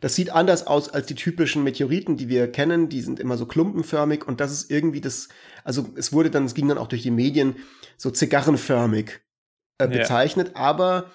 das 0.01 0.15
sieht 0.15 0.31
anders 0.31 0.67
aus 0.67 0.89
als 0.89 1.05
die 1.05 1.15
typischen 1.15 1.63
Meteoriten, 1.63 2.17
die 2.17 2.27
wir 2.27 2.51
kennen. 2.51 2.89
Die 2.89 3.01
sind 3.01 3.19
immer 3.19 3.37
so 3.37 3.45
klumpenförmig 3.45 4.27
und 4.27 4.41
das 4.41 4.51
ist 4.51 4.69
irgendwie 4.69 4.99
das, 4.99 5.29
also 5.63 5.87
es 5.95 6.11
wurde 6.11 6.31
dann, 6.31 6.45
es 6.45 6.55
ging 6.55 6.67
dann 6.67 6.79
auch 6.79 6.87
durch 6.87 7.03
die 7.03 7.11
Medien 7.11 7.55
so 7.97 8.09
zigarrenförmig 8.09 9.21
äh, 9.77 9.87
bezeichnet, 9.87 10.49
ja. 10.49 10.55
aber 10.55 11.11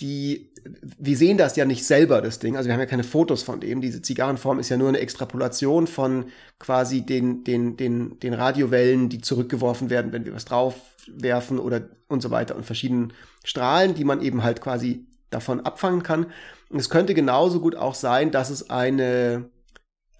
die, 0.00 0.52
wir 0.98 1.16
sehen 1.16 1.38
das 1.38 1.56
ja 1.56 1.64
nicht 1.64 1.84
selber, 1.84 2.22
das 2.22 2.38
Ding. 2.38 2.56
Also 2.56 2.68
wir 2.68 2.74
haben 2.74 2.80
ja 2.80 2.86
keine 2.86 3.02
Fotos 3.02 3.42
von 3.42 3.58
dem. 3.58 3.80
Diese 3.80 4.02
Zigarrenform 4.02 4.60
ist 4.60 4.68
ja 4.68 4.76
nur 4.76 4.88
eine 4.88 5.00
Extrapolation 5.00 5.88
von 5.88 6.26
quasi 6.60 7.02
den, 7.02 7.42
den, 7.42 7.76
den, 7.76 8.20
den 8.20 8.34
Radiowellen, 8.34 9.08
die 9.08 9.20
zurückgeworfen 9.20 9.90
werden, 9.90 10.12
wenn 10.12 10.24
wir 10.24 10.34
was 10.34 10.44
draufwerfen 10.44 11.58
oder 11.58 11.88
und 12.06 12.22
so 12.22 12.30
weiter 12.30 12.54
und 12.54 12.64
verschiedenen 12.64 13.12
Strahlen, 13.44 13.94
die 13.94 14.04
man 14.04 14.22
eben 14.22 14.44
halt 14.44 14.60
quasi 14.60 15.06
davon 15.30 15.60
abfangen 15.60 16.02
kann. 16.02 16.26
Es 16.70 16.90
könnte 16.90 17.14
genauso 17.14 17.60
gut 17.60 17.76
auch 17.76 17.94
sein, 17.94 18.30
dass 18.30 18.50
es 18.50 18.70
eine 18.70 19.50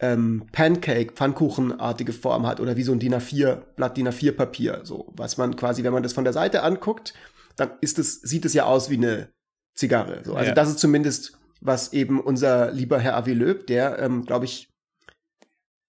ähm, 0.01 0.47
Pancake, 0.53 1.13
Pfannkuchenartige 1.13 2.13
Form 2.13 2.47
hat 2.47 2.61
oder 2.61 2.77
wie 2.77 2.83
so 2.83 2.93
ein 2.93 3.01
DIN 3.01 3.15
A4, 3.15 3.57
Blatt 3.77 3.97
DIN 3.97 4.09
A4 4.09 4.33
Papier, 4.33 4.81
so, 4.85 5.13
was 5.17 5.37
man 5.37 5.57
quasi, 5.57 5.83
wenn 5.83 5.93
man 5.93 6.03
das 6.03 6.13
von 6.13 6.25
der 6.25 6.33
Seite 6.33 6.63
anguckt, 6.63 7.15
dann 7.57 7.71
ist 7.81 7.99
es, 7.99 8.21
sieht 8.21 8.45
es 8.45 8.55
ja 8.55 8.65
aus 8.65 8.91
wie 8.91 8.97
eine 8.97 9.29
Zigarre, 9.75 10.23
so. 10.25 10.35
Also 10.35 10.49
ja. 10.49 10.55
das 10.55 10.69
ist 10.69 10.79
zumindest, 10.79 11.37
was 11.61 11.93
eben 11.93 12.21
unser 12.21 12.71
lieber 12.73 12.99
Herr 12.99 13.17
Avi 13.17 13.33
Löb, 13.33 13.67
der, 13.67 13.99
ähm, 13.99 14.25
glaube 14.25 14.45
ich, 14.45 14.69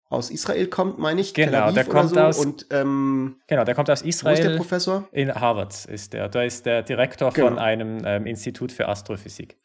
aus 0.10 0.32
Israel 0.32 0.67
kommt, 0.67 0.98
meine 0.98 1.22
ich. 1.22 1.34
Genau, 1.36 1.72
der 1.72 1.86
kommt 1.86 2.10
so. 2.10 2.19
aus. 2.19 2.39
Und, 2.39 2.65
ähm, 2.72 3.36
genau, 3.48 3.63
der 3.63 3.76
kommt 3.76 3.89
aus 3.89 4.02
Israel. 4.02 4.36
Wo 4.36 4.41
ist 4.41 4.50
der 4.50 4.58
Professor? 4.58 5.08
In 5.12 5.34
Harvard 5.34 5.86
ist 5.86 6.13
der. 6.13 6.30
Da 6.30 6.41
ist 6.41 6.65
der 6.65 6.82
Direktor 6.82 7.32
genau. 7.32 7.48
von 7.48 7.60
einem 7.60 8.02
ähm, 8.04 8.26
Institut 8.26 8.72
für 8.72 8.88
Astrophysik. 8.88 9.56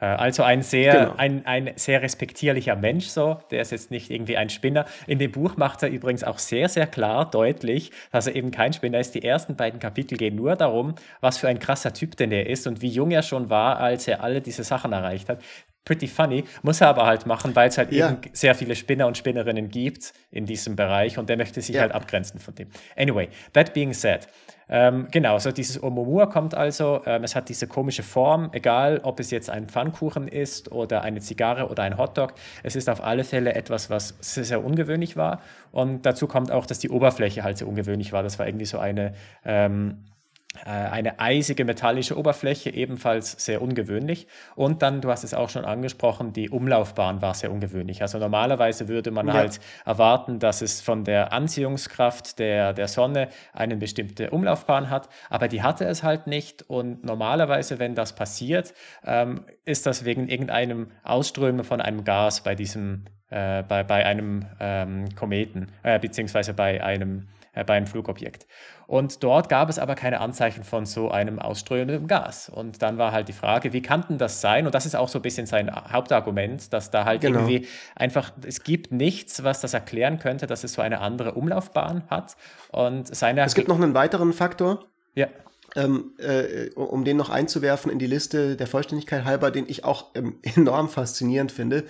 Äh, 0.00 0.06
also 0.06 0.44
ein 0.44 0.62
sehr, 0.62 0.92
genau. 0.92 1.14
ein, 1.16 1.46
ein 1.46 1.72
sehr 1.74 2.00
respektierlicher 2.00 2.76
Mensch, 2.76 3.06
so. 3.06 3.38
Der 3.50 3.60
ist 3.60 3.72
jetzt 3.72 3.90
nicht 3.90 4.10
irgendwie 4.10 4.36
ein 4.36 4.50
Spinner. 4.50 4.86
In 5.08 5.18
dem 5.18 5.32
Buch 5.32 5.56
macht 5.56 5.82
er 5.82 5.90
übrigens 5.90 6.22
auch 6.22 6.38
sehr, 6.38 6.68
sehr 6.68 6.86
klar 6.86 7.28
deutlich, 7.28 7.90
dass 8.12 8.28
er 8.28 8.36
eben 8.36 8.52
kein 8.52 8.72
Spinner 8.72 9.00
ist. 9.00 9.16
Die 9.16 9.24
ersten 9.24 9.56
beiden 9.56 9.80
Kapitel 9.80 10.16
gehen 10.16 10.36
nur 10.36 10.54
darum, 10.54 10.94
was 11.20 11.38
für 11.38 11.48
ein 11.48 11.58
krasser 11.58 11.92
Typ 11.92 12.16
denn 12.16 12.30
er 12.30 12.48
ist 12.48 12.68
und 12.68 12.82
wie 12.82 12.88
jung 12.88 13.10
er 13.10 13.24
schon 13.24 13.50
war, 13.50 13.78
als 13.80 14.06
er 14.06 14.22
alle 14.22 14.40
diese 14.40 14.62
Sachen 14.62 14.92
erreicht 14.92 15.28
hat 15.28 15.40
pretty 15.88 16.06
funny, 16.06 16.44
muss 16.62 16.82
er 16.82 16.88
aber 16.88 17.06
halt 17.06 17.24
machen, 17.24 17.56
weil 17.56 17.70
es 17.70 17.78
halt 17.78 17.90
ja. 17.92 18.10
eben 18.10 18.18
sehr 18.34 18.54
viele 18.54 18.76
Spinner 18.76 19.06
und 19.06 19.16
Spinnerinnen 19.16 19.70
gibt 19.70 20.12
in 20.30 20.44
diesem 20.44 20.76
Bereich 20.76 21.16
und 21.16 21.30
der 21.30 21.38
möchte 21.38 21.62
sich 21.62 21.76
ja. 21.76 21.80
halt 21.80 21.92
abgrenzen 21.92 22.38
von 22.38 22.54
dem. 22.54 22.68
Anyway, 22.94 23.28
that 23.54 23.72
being 23.72 23.94
said, 23.94 24.28
ähm, 24.68 25.08
genau, 25.10 25.38
so 25.38 25.50
dieses 25.50 25.82
Oumuamua 25.82 26.26
kommt 26.26 26.54
also, 26.54 27.00
ähm, 27.06 27.24
es 27.24 27.34
hat 27.34 27.48
diese 27.48 27.66
komische 27.66 28.02
Form, 28.02 28.50
egal 28.52 29.00
ob 29.02 29.18
es 29.18 29.30
jetzt 29.30 29.48
ein 29.48 29.66
Pfannkuchen 29.66 30.28
ist 30.28 30.70
oder 30.70 31.00
eine 31.00 31.20
Zigarre 31.20 31.68
oder 31.68 31.84
ein 31.84 31.96
Hotdog, 31.96 32.34
es 32.62 32.76
ist 32.76 32.90
auf 32.90 33.02
alle 33.02 33.24
Fälle 33.24 33.54
etwas, 33.54 33.88
was 33.88 34.14
sehr, 34.20 34.44
sehr 34.44 34.62
ungewöhnlich 34.62 35.16
war 35.16 35.40
und 35.72 36.04
dazu 36.04 36.26
kommt 36.26 36.52
auch, 36.52 36.66
dass 36.66 36.80
die 36.80 36.90
Oberfläche 36.90 37.44
halt 37.44 37.56
sehr 37.56 37.66
ungewöhnlich 37.66 38.12
war, 38.12 38.22
das 38.22 38.38
war 38.38 38.46
irgendwie 38.46 38.66
so 38.66 38.78
eine... 38.78 39.14
Ähm, 39.42 40.04
äh, 40.04 40.17
eine 40.64 41.20
eisige 41.20 41.64
metallische 41.64 42.18
Oberfläche, 42.18 42.70
ebenfalls 42.70 43.32
sehr 43.44 43.60
ungewöhnlich. 43.60 44.26
Und 44.56 44.82
dann, 44.82 45.00
du 45.00 45.10
hast 45.10 45.22
es 45.22 45.34
auch 45.34 45.50
schon 45.50 45.64
angesprochen, 45.64 46.32
die 46.32 46.48
Umlaufbahn 46.48 47.20
war 47.20 47.34
sehr 47.34 47.52
ungewöhnlich. 47.52 48.02
Also 48.02 48.18
normalerweise 48.18 48.88
würde 48.88 49.10
man 49.10 49.28
ja. 49.28 49.34
halt 49.34 49.60
erwarten, 49.84 50.38
dass 50.38 50.62
es 50.62 50.80
von 50.80 51.04
der 51.04 51.32
Anziehungskraft 51.32 52.38
der, 52.38 52.72
der 52.72 52.88
Sonne 52.88 53.28
eine 53.52 53.76
bestimmte 53.76 54.30
Umlaufbahn 54.30 54.90
hat, 54.90 55.08
aber 55.28 55.48
die 55.48 55.62
hatte 55.62 55.84
es 55.84 56.02
halt 56.02 56.26
nicht. 56.26 56.62
Und 56.62 57.04
normalerweise, 57.04 57.78
wenn 57.78 57.94
das 57.94 58.14
passiert, 58.14 58.72
ähm, 59.04 59.44
ist 59.64 59.86
das 59.86 60.04
wegen 60.04 60.28
irgendeinem 60.28 60.90
Ausströmen 61.04 61.62
von 61.62 61.80
einem 61.80 62.04
Gas 62.04 62.42
bei 62.42 62.54
diesem, 62.54 63.04
äh, 63.30 63.62
bei, 63.62 63.84
bei 63.84 64.04
einem 64.06 64.46
ähm, 64.60 65.14
Kometen, 65.14 65.70
äh, 65.82 65.98
beziehungsweise 65.98 66.54
bei 66.54 66.82
einem, 66.82 67.18
äh, 67.20 67.37
bei 67.64 67.74
einem 67.74 67.86
Flugobjekt. 67.86 68.46
Und 68.86 69.22
dort 69.22 69.48
gab 69.48 69.68
es 69.68 69.78
aber 69.78 69.94
keine 69.94 70.20
Anzeichen 70.20 70.64
von 70.64 70.86
so 70.86 71.10
einem 71.10 71.38
ausströmenden 71.38 72.06
Gas. 72.06 72.48
Und 72.48 72.82
dann 72.82 72.98
war 72.98 73.12
halt 73.12 73.28
die 73.28 73.32
Frage, 73.32 73.72
wie 73.72 73.82
kann 73.82 74.04
denn 74.08 74.18
das 74.18 74.40
sein? 74.40 74.66
Und 74.66 74.74
das 74.74 74.86
ist 74.86 74.96
auch 74.96 75.08
so 75.08 75.18
ein 75.18 75.22
bisschen 75.22 75.46
sein 75.46 75.70
Hauptargument, 75.70 76.72
dass 76.72 76.90
da 76.90 77.04
halt 77.04 77.20
genau. 77.20 77.40
irgendwie 77.40 77.66
einfach, 77.94 78.32
es 78.46 78.62
gibt 78.62 78.92
nichts, 78.92 79.44
was 79.44 79.60
das 79.60 79.74
erklären 79.74 80.18
könnte, 80.18 80.46
dass 80.46 80.64
es 80.64 80.72
so 80.72 80.82
eine 80.82 81.00
andere 81.00 81.34
Umlaufbahn 81.34 82.04
hat. 82.08 82.36
Und 82.70 83.14
seine 83.14 83.42
es 83.42 83.54
gibt 83.54 83.68
noch 83.68 83.80
einen 83.80 83.94
weiteren 83.94 84.32
Faktor. 84.32 84.86
Ja. 85.14 85.28
Ähm, 85.76 86.14
äh, 86.18 86.70
um 86.74 87.04
den 87.04 87.18
noch 87.18 87.28
einzuwerfen 87.28 87.92
in 87.92 87.98
die 87.98 88.06
Liste 88.06 88.56
der 88.56 88.66
Vollständigkeit 88.66 89.24
halber, 89.24 89.50
den 89.50 89.66
ich 89.68 89.84
auch 89.84 90.14
ähm, 90.14 90.38
enorm 90.56 90.88
faszinierend 90.88 91.52
finde. 91.52 91.84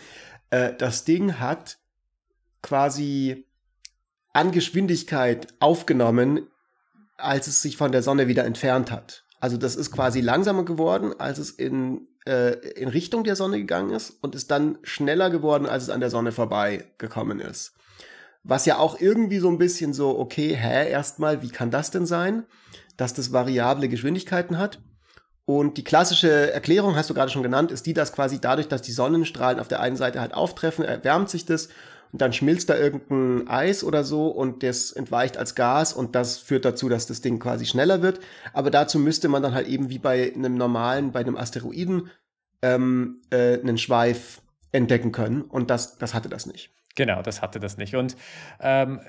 Äh, 0.50 0.72
das 0.76 1.04
Ding 1.04 1.38
hat 1.38 1.78
quasi 2.62 3.47
an 4.32 4.52
Geschwindigkeit 4.52 5.48
aufgenommen 5.60 6.48
als 7.18 7.48
es 7.48 7.60
sich 7.60 7.76
von 7.76 7.92
der 7.92 8.02
Sonne 8.02 8.28
wieder 8.28 8.44
entfernt 8.44 8.90
hat. 8.90 9.24
Also 9.40 9.56
das 9.56 9.76
ist 9.76 9.90
quasi 9.92 10.20
langsamer 10.20 10.64
geworden, 10.64 11.12
als 11.18 11.38
es 11.38 11.50
in, 11.50 12.08
äh, 12.26 12.54
in 12.70 12.88
Richtung 12.88 13.24
der 13.24 13.36
Sonne 13.36 13.58
gegangen 13.58 13.90
ist 13.90 14.14
und 14.22 14.34
ist 14.34 14.50
dann 14.50 14.78
schneller 14.82 15.30
geworden, 15.30 15.66
als 15.66 15.84
es 15.84 15.90
an 15.90 16.00
der 16.00 16.10
Sonne 16.10 16.32
vorbeigekommen 16.32 17.40
ist. 17.40 17.74
Was 18.44 18.66
ja 18.66 18.78
auch 18.78 19.00
irgendwie 19.00 19.38
so 19.38 19.48
ein 19.48 19.58
bisschen 19.58 19.92
so, 19.92 20.18
okay, 20.18 20.56
hä, 20.56 20.88
erstmal, 20.90 21.42
wie 21.42 21.50
kann 21.50 21.70
das 21.70 21.90
denn 21.90 22.06
sein, 22.06 22.44
dass 22.96 23.14
das 23.14 23.32
variable 23.32 23.88
Geschwindigkeiten 23.88 24.58
hat? 24.58 24.80
Und 25.44 25.76
die 25.76 25.84
klassische 25.84 26.52
Erklärung, 26.52 26.94
hast 26.94 27.10
du 27.10 27.14
gerade 27.14 27.30
schon 27.30 27.42
genannt, 27.42 27.72
ist 27.72 27.86
die, 27.86 27.94
dass 27.94 28.12
quasi 28.12 28.40
dadurch, 28.40 28.68
dass 28.68 28.82
die 28.82 28.92
Sonnenstrahlen 28.92 29.60
auf 29.60 29.68
der 29.68 29.80
einen 29.80 29.96
Seite 29.96 30.20
halt 30.20 30.34
auftreffen, 30.34 30.84
erwärmt 30.84 31.30
sich 31.30 31.46
das 31.46 31.68
und 32.12 32.20
dann 32.22 32.32
schmilzt 32.32 32.68
da 32.68 32.76
irgendein 32.76 33.48
Eis 33.48 33.84
oder 33.84 34.04
so 34.04 34.28
und 34.28 34.62
das 34.62 34.92
entweicht 34.92 35.36
als 35.36 35.54
Gas 35.54 35.92
und 35.92 36.14
das 36.14 36.38
führt 36.38 36.64
dazu, 36.64 36.88
dass 36.88 37.06
das 37.06 37.20
Ding 37.20 37.38
quasi 37.38 37.66
schneller 37.66 38.02
wird. 38.02 38.20
Aber 38.52 38.70
dazu 38.70 38.98
müsste 38.98 39.28
man 39.28 39.42
dann 39.42 39.54
halt 39.54 39.68
eben 39.68 39.90
wie 39.90 39.98
bei 39.98 40.32
einem 40.34 40.56
normalen, 40.56 41.12
bei 41.12 41.20
einem 41.20 41.36
Asteroiden 41.36 42.10
ähm, 42.62 43.20
äh, 43.30 43.60
einen 43.60 43.78
Schweif 43.78 44.40
entdecken 44.72 45.12
können 45.12 45.42
und 45.42 45.70
das, 45.70 45.98
das 45.98 46.14
hatte 46.14 46.28
das 46.28 46.46
nicht. 46.46 46.70
Genau, 46.96 47.22
das 47.22 47.42
hatte 47.42 47.60
das 47.60 47.76
nicht. 47.76 47.94
Und 47.94 48.16
ähm, 48.60 49.00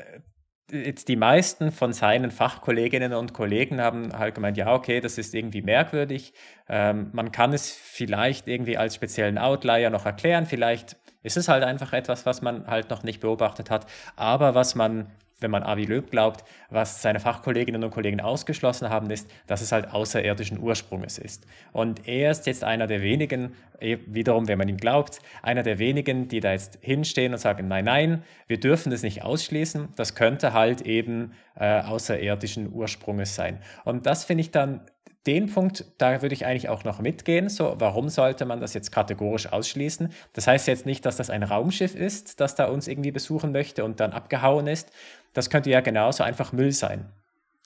jetzt 0.71 1.07
die 1.07 1.15
meisten 1.15 1.71
von 1.71 1.93
seinen 1.93 2.31
Fachkolleginnen 2.31 3.13
und 3.13 3.33
Kollegen 3.33 3.81
haben 3.81 4.17
halt 4.17 4.35
gemeint, 4.35 4.57
ja, 4.57 4.73
okay, 4.73 5.01
das 5.01 5.17
ist 5.17 5.33
irgendwie 5.33 5.61
merkwürdig. 5.61 6.33
Ähm, 6.67 7.09
man 7.13 7.31
kann 7.31 7.53
es 7.53 7.71
vielleicht 7.71 8.47
irgendwie 8.47 8.77
als 8.77 8.95
speziellen 8.95 9.37
Outlier 9.37 9.89
noch 9.89 10.05
erklären. 10.05 10.45
Vielleicht 10.45 10.97
ist 11.23 11.37
es 11.37 11.47
halt 11.47 11.63
einfach 11.63 11.93
etwas, 11.93 12.25
was 12.25 12.41
man 12.41 12.67
halt 12.67 12.89
noch 12.89 13.03
nicht 13.03 13.19
beobachtet 13.19 13.69
hat, 13.69 13.85
aber 14.15 14.55
was 14.55 14.75
man 14.75 15.11
wenn 15.39 15.51
man 15.51 15.63
Avi 15.63 15.85
Löb 15.85 16.11
glaubt, 16.11 16.43
was 16.69 17.01
seine 17.01 17.19
Fachkolleginnen 17.19 17.83
und 17.83 17.91
Kollegen 17.91 18.21
ausgeschlossen 18.21 18.89
haben, 18.89 19.09
ist, 19.09 19.29
dass 19.47 19.61
es 19.61 19.71
halt 19.71 19.91
außerirdischen 19.91 20.59
Ursprunges 20.59 21.17
ist. 21.17 21.45
Und 21.71 22.07
er 22.07 22.31
ist 22.31 22.45
jetzt 22.45 22.63
einer 22.63 22.87
der 22.87 23.01
wenigen, 23.01 23.55
eh, 23.79 23.97
wiederum, 24.05 24.47
wenn 24.47 24.57
man 24.57 24.67
ihm 24.67 24.77
glaubt, 24.77 25.19
einer 25.41 25.63
der 25.63 25.79
wenigen, 25.79 26.27
die 26.27 26.39
da 26.39 26.51
jetzt 26.51 26.79
hinstehen 26.81 27.33
und 27.33 27.39
sagen, 27.39 27.67
nein, 27.67 27.85
nein, 27.85 28.23
wir 28.47 28.59
dürfen 28.59 28.91
das 28.91 29.03
nicht 29.03 29.23
ausschließen, 29.23 29.89
das 29.95 30.15
könnte 30.15 30.53
halt 30.53 30.81
eben 30.81 31.33
äh, 31.55 31.81
außerirdischen 31.81 32.71
Ursprunges 32.71 33.35
sein. 33.35 33.59
Und 33.85 34.05
das 34.05 34.25
finde 34.25 34.41
ich 34.41 34.51
dann 34.51 34.81
den 35.27 35.51
Punkt, 35.51 35.85
da 35.97 36.21
würde 36.21 36.33
ich 36.33 36.45
eigentlich 36.45 36.69
auch 36.69 36.83
noch 36.83 36.99
mitgehen. 36.99 37.49
So, 37.49 37.75
warum 37.77 38.09
sollte 38.09 38.45
man 38.45 38.61
das 38.61 38.73
jetzt 38.73 38.91
kategorisch 38.91 39.51
ausschließen? 39.51 40.11
Das 40.33 40.47
heißt 40.47 40.67
jetzt 40.67 40.85
nicht, 40.85 41.05
dass 41.05 41.17
das 41.17 41.29
ein 41.29 41.43
Raumschiff 41.43 41.95
ist, 41.95 42.39
das 42.39 42.55
da 42.55 42.65
uns 42.65 42.87
irgendwie 42.87 43.11
besuchen 43.11 43.51
möchte 43.51 43.83
und 43.83 43.99
dann 43.99 44.11
abgehauen 44.11 44.67
ist. 44.67 44.91
Das 45.33 45.49
könnte 45.49 45.69
ja 45.69 45.81
genauso 45.81 46.23
einfach 46.23 46.53
Müll 46.53 46.71
sein 46.71 47.11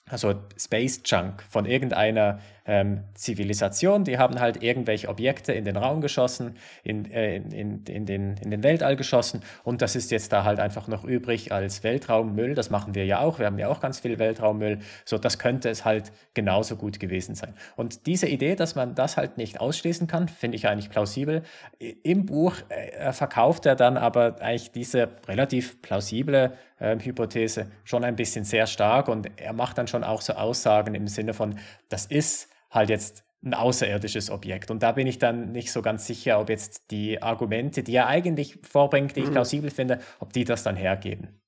also 0.09 0.35
Space 0.57 1.01
Junk 1.05 1.43
von 1.49 1.65
irgendeiner 1.65 2.39
ähm, 2.65 3.01
Zivilisation. 3.13 4.03
Die 4.03 4.17
haben 4.17 4.39
halt 4.39 4.63
irgendwelche 4.63 5.09
Objekte 5.09 5.53
in 5.53 5.65
den 5.65 5.77
Raum 5.77 6.01
geschossen, 6.01 6.55
in, 6.83 7.11
äh, 7.11 7.37
in, 7.37 7.83
in, 7.85 8.05
den, 8.05 8.37
in 8.37 8.51
den 8.51 8.63
Weltall 8.63 8.95
geschossen 8.95 9.41
und 9.63 9.81
das 9.81 9.95
ist 9.95 10.11
jetzt 10.11 10.31
da 10.31 10.43
halt 10.43 10.59
einfach 10.59 10.87
noch 10.87 11.03
übrig 11.03 11.51
als 11.51 11.83
Weltraummüll. 11.83 12.55
Das 12.55 12.69
machen 12.69 12.95
wir 12.95 13.05
ja 13.05 13.19
auch. 13.19 13.39
Wir 13.39 13.47
haben 13.47 13.59
ja 13.59 13.67
auch 13.67 13.79
ganz 13.79 13.99
viel 13.99 14.19
Weltraummüll. 14.19 14.79
So, 15.05 15.17
das 15.17 15.39
könnte 15.39 15.69
es 15.69 15.85
halt 15.85 16.11
genauso 16.33 16.75
gut 16.75 16.99
gewesen 16.99 17.35
sein. 17.35 17.53
Und 17.75 18.05
diese 18.05 18.27
Idee, 18.27 18.55
dass 18.55 18.75
man 18.75 18.95
das 18.95 19.17
halt 19.17 19.37
nicht 19.37 19.59
ausschließen 19.59 20.07
kann, 20.07 20.27
finde 20.27 20.55
ich 20.55 20.67
eigentlich 20.67 20.89
plausibel. 20.89 21.43
Im 21.79 22.25
Buch 22.25 22.55
äh, 22.69 23.11
verkauft 23.11 23.65
er 23.65 23.75
dann 23.75 23.97
aber 23.97 24.41
eigentlich 24.41 24.71
diese 24.71 25.09
relativ 25.27 25.81
plausible 25.81 26.53
äh, 26.79 26.97
Hypothese 26.99 27.67
schon 27.83 28.03
ein 28.03 28.15
bisschen 28.15 28.45
sehr 28.45 28.67
stark 28.67 29.07
und 29.07 29.29
er 29.37 29.53
macht 29.53 29.77
dann 29.77 29.87
schon 29.87 30.03
auch 30.03 30.21
so 30.21 30.33
Aussagen 30.33 30.95
im 30.95 31.07
Sinne 31.07 31.33
von, 31.33 31.57
das 31.89 32.05
ist 32.05 32.52
halt 32.73 32.89
jetzt 32.89 33.23
ein 33.43 33.53
außerirdisches 33.53 34.29
Objekt. 34.29 34.71
Und 34.71 34.83
da 34.83 34.93
bin 34.93 35.05
ich 35.05 35.19
dann 35.19 35.51
nicht 35.51 35.71
so 35.71 35.81
ganz 35.81 36.07
sicher, 36.07 36.39
ob 36.39 36.49
jetzt 36.49 36.91
die 36.91 37.21
Argumente, 37.21 37.83
die 37.83 37.95
er 37.95 38.07
eigentlich 38.07 38.59
vorbringt, 38.63 39.15
die 39.15 39.21
ich 39.21 39.27
mhm. 39.27 39.33
plausibel 39.33 39.69
finde, 39.69 39.99
ob 40.19 40.33
die 40.33 40.45
das 40.45 40.63
dann 40.63 40.75
hergeben. 40.75 41.39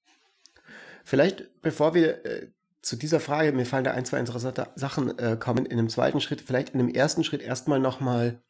Vielleicht, 1.04 1.62
bevor 1.62 1.94
wir 1.94 2.26
äh, 2.26 2.48
zu 2.82 2.96
dieser 2.96 3.20
Frage, 3.20 3.52
mir 3.54 3.66
fallen 3.66 3.84
da 3.84 3.92
ein, 3.92 4.06
zwei 4.06 4.20
interessante 4.20 4.68
Sachen 4.76 5.18
äh, 5.18 5.38
kommen, 5.40 5.66
in 5.66 5.80
einem 5.80 5.90
zweiten 5.90 6.20
Schritt, 6.20 6.42
vielleicht 6.42 6.70
in 6.70 6.80
dem 6.80 6.90
ersten 6.90 7.24
Schritt 7.24 7.42
erstmal 7.42 7.80
nochmal 7.80 8.42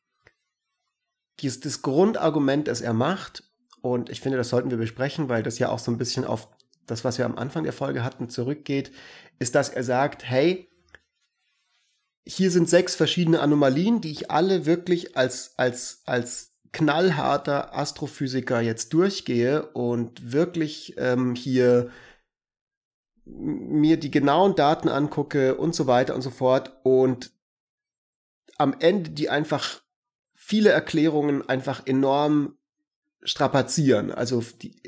das 1.41 1.81
Grundargument, 1.81 2.67
das 2.67 2.81
er 2.81 2.93
macht. 2.93 3.43
Und 3.81 4.09
ich 4.09 4.21
finde, 4.21 4.37
das 4.37 4.49
sollten 4.49 4.71
wir 4.71 4.77
besprechen, 4.77 5.29
weil 5.29 5.43
das 5.43 5.59
ja 5.59 5.69
auch 5.69 5.79
so 5.79 5.91
ein 5.91 5.97
bisschen 5.97 6.25
auf 6.25 6.49
das, 6.87 7.03
was 7.03 7.17
wir 7.17 7.25
am 7.25 7.37
Anfang 7.37 7.63
der 7.63 7.73
Folge 7.73 8.03
hatten, 8.03 8.29
zurückgeht, 8.29 8.91
ist, 9.37 9.55
dass 9.55 9.69
er 9.69 9.83
sagt, 9.83 10.23
hey, 10.23 10.69
hier 12.27 12.51
sind 12.51 12.69
sechs 12.69 12.95
verschiedene 12.95 13.39
Anomalien, 13.39 14.01
die 14.01 14.11
ich 14.11 14.31
alle 14.31 14.65
wirklich 14.65 15.15
als, 15.15 15.53
als, 15.57 16.01
als 16.05 16.53
knallharter 16.71 17.75
Astrophysiker 17.75 18.61
jetzt 18.61 18.93
durchgehe 18.93 19.67
und 19.71 20.33
wirklich 20.33 20.95
ähm, 20.97 21.35
hier 21.35 21.91
mir 23.25 23.97
die 23.97 24.11
genauen 24.11 24.55
Daten 24.55 24.89
angucke 24.89 25.55
und 25.55 25.73
so 25.73 25.87
weiter 25.87 26.15
und 26.15 26.21
so 26.21 26.29
fort 26.29 26.77
und 26.83 27.31
am 28.57 28.75
Ende 28.79 29.11
die 29.11 29.29
einfach 29.29 29.81
viele 30.33 30.69
Erklärungen 30.69 31.47
einfach 31.47 31.85
enorm 31.87 32.57
strapazieren. 33.23 34.11
Also 34.11 34.43
die, 34.61 34.79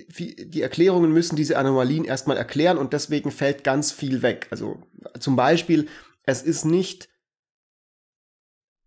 die 0.49 0.61
Erklärungen 0.61 1.11
müssen 1.11 1.35
diese 1.35 1.57
Anomalien 1.57 2.05
erstmal 2.05 2.37
erklären 2.37 2.77
und 2.77 2.93
deswegen 2.93 3.31
fällt 3.31 3.63
ganz 3.63 3.91
viel 3.91 4.21
weg. 4.21 4.47
Also 4.51 4.83
zum 5.19 5.35
Beispiel, 5.35 5.87
es 6.23 6.43
ist 6.43 6.65
nicht 6.65 7.09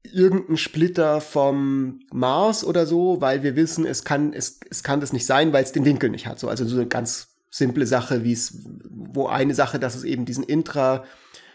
irgendein 0.03 0.57
Splitter 0.57 1.21
vom 1.21 2.01
Mars 2.13 2.65
oder 2.65 2.87
so, 2.87 3.21
weil 3.21 3.43
wir 3.43 3.57
wissen, 3.57 3.87
es 3.87 4.05
kann, 4.05 4.33
es, 4.33 4.61
es 4.71 4.83
kann 4.83 5.01
das 5.01 5.13
nicht 5.13 5.27
sein, 5.27 5.53
weil 5.53 5.63
es 5.63 5.73
den 5.73 5.85
Winkel 5.85 6.11
nicht 6.11 6.27
hat. 6.27 6.39
So, 6.39 6.49
also 6.49 6.65
so 6.65 6.77
eine 6.77 6.87
ganz 6.87 7.29
simple 7.51 7.87
Sache, 7.87 8.25
wie 8.25 8.33
es, 8.33 8.59
wo 8.89 9.27
eine 9.27 9.55
Sache, 9.55 9.79
dass 9.79 9.95
es 9.95 10.05
eben 10.05 10.25
diesen 10.25 10.45
Intra, 10.45 11.05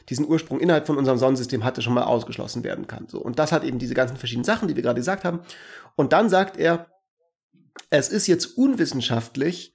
diesen 0.09 0.27
Ursprung 0.27 0.59
innerhalb 0.59 0.85
von 0.85 0.97
unserem 0.97 1.17
Sonnensystem 1.17 1.63
hatte, 1.63 1.81
schon 1.81 1.93
mal 1.93 2.03
ausgeschlossen 2.03 2.63
werden 2.63 2.87
kann. 2.87 3.07
So. 3.07 3.19
Und 3.19 3.39
das 3.39 3.51
hat 3.51 3.63
eben 3.63 3.79
diese 3.79 3.95
ganzen 3.95 4.17
verschiedenen 4.17 4.45
Sachen, 4.45 4.67
die 4.67 4.75
wir 4.75 4.83
gerade 4.83 4.99
gesagt 4.99 5.23
haben. 5.23 5.39
Und 5.95 6.13
dann 6.13 6.29
sagt 6.29 6.57
er, 6.57 6.87
es 7.89 8.09
ist 8.09 8.27
jetzt 8.27 8.57
unwissenschaftlich, 8.57 9.74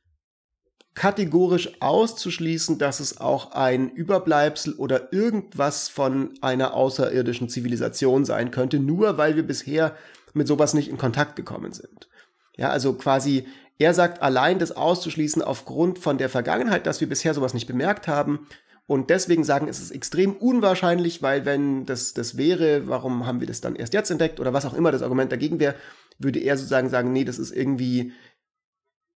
kategorisch 0.94 1.80
auszuschließen, 1.80 2.78
dass 2.78 3.00
es 3.00 3.20
auch 3.20 3.52
ein 3.52 3.90
Überbleibsel 3.90 4.74
oder 4.74 5.12
irgendwas 5.12 5.88
von 5.88 6.34
einer 6.40 6.74
außerirdischen 6.74 7.48
Zivilisation 7.48 8.24
sein 8.24 8.50
könnte, 8.50 8.80
nur 8.80 9.16
weil 9.16 9.36
wir 9.36 9.46
bisher 9.46 9.96
mit 10.34 10.46
sowas 10.46 10.74
nicht 10.74 10.88
in 10.88 10.98
Kontakt 10.98 11.36
gekommen 11.36 11.72
sind. 11.72 12.08
Ja, 12.56 12.70
also 12.70 12.92
quasi, 12.94 13.46
er 13.78 13.94
sagt 13.94 14.20
allein 14.22 14.58
das 14.58 14.72
auszuschließen 14.72 15.42
aufgrund 15.42 15.98
von 15.98 16.18
der 16.18 16.28
Vergangenheit, 16.28 16.86
dass 16.86 17.00
wir 17.00 17.08
bisher 17.08 17.34
sowas 17.34 17.54
nicht 17.54 17.66
bemerkt 17.66 18.08
haben. 18.08 18.46
Und 18.86 19.08
deswegen 19.08 19.44
sagen, 19.44 19.68
es 19.68 19.80
ist 19.80 19.92
extrem 19.92 20.32
unwahrscheinlich, 20.32 21.22
weil 21.22 21.44
wenn 21.44 21.86
das, 21.86 22.12
das 22.12 22.36
wäre, 22.36 22.88
warum 22.88 23.24
haben 23.24 23.38
wir 23.38 23.46
das 23.46 23.60
dann 23.60 23.76
erst 23.76 23.94
jetzt 23.94 24.10
entdeckt 24.10 24.40
oder 24.40 24.52
was 24.52 24.66
auch 24.66 24.74
immer 24.74 24.90
das 24.90 25.02
Argument 25.02 25.30
dagegen 25.30 25.60
wäre, 25.60 25.76
würde 26.18 26.40
er 26.40 26.56
sozusagen 26.56 26.90
sagen, 26.90 27.12
nee, 27.12 27.24
das 27.24 27.38
ist 27.38 27.52
irgendwie 27.52 28.12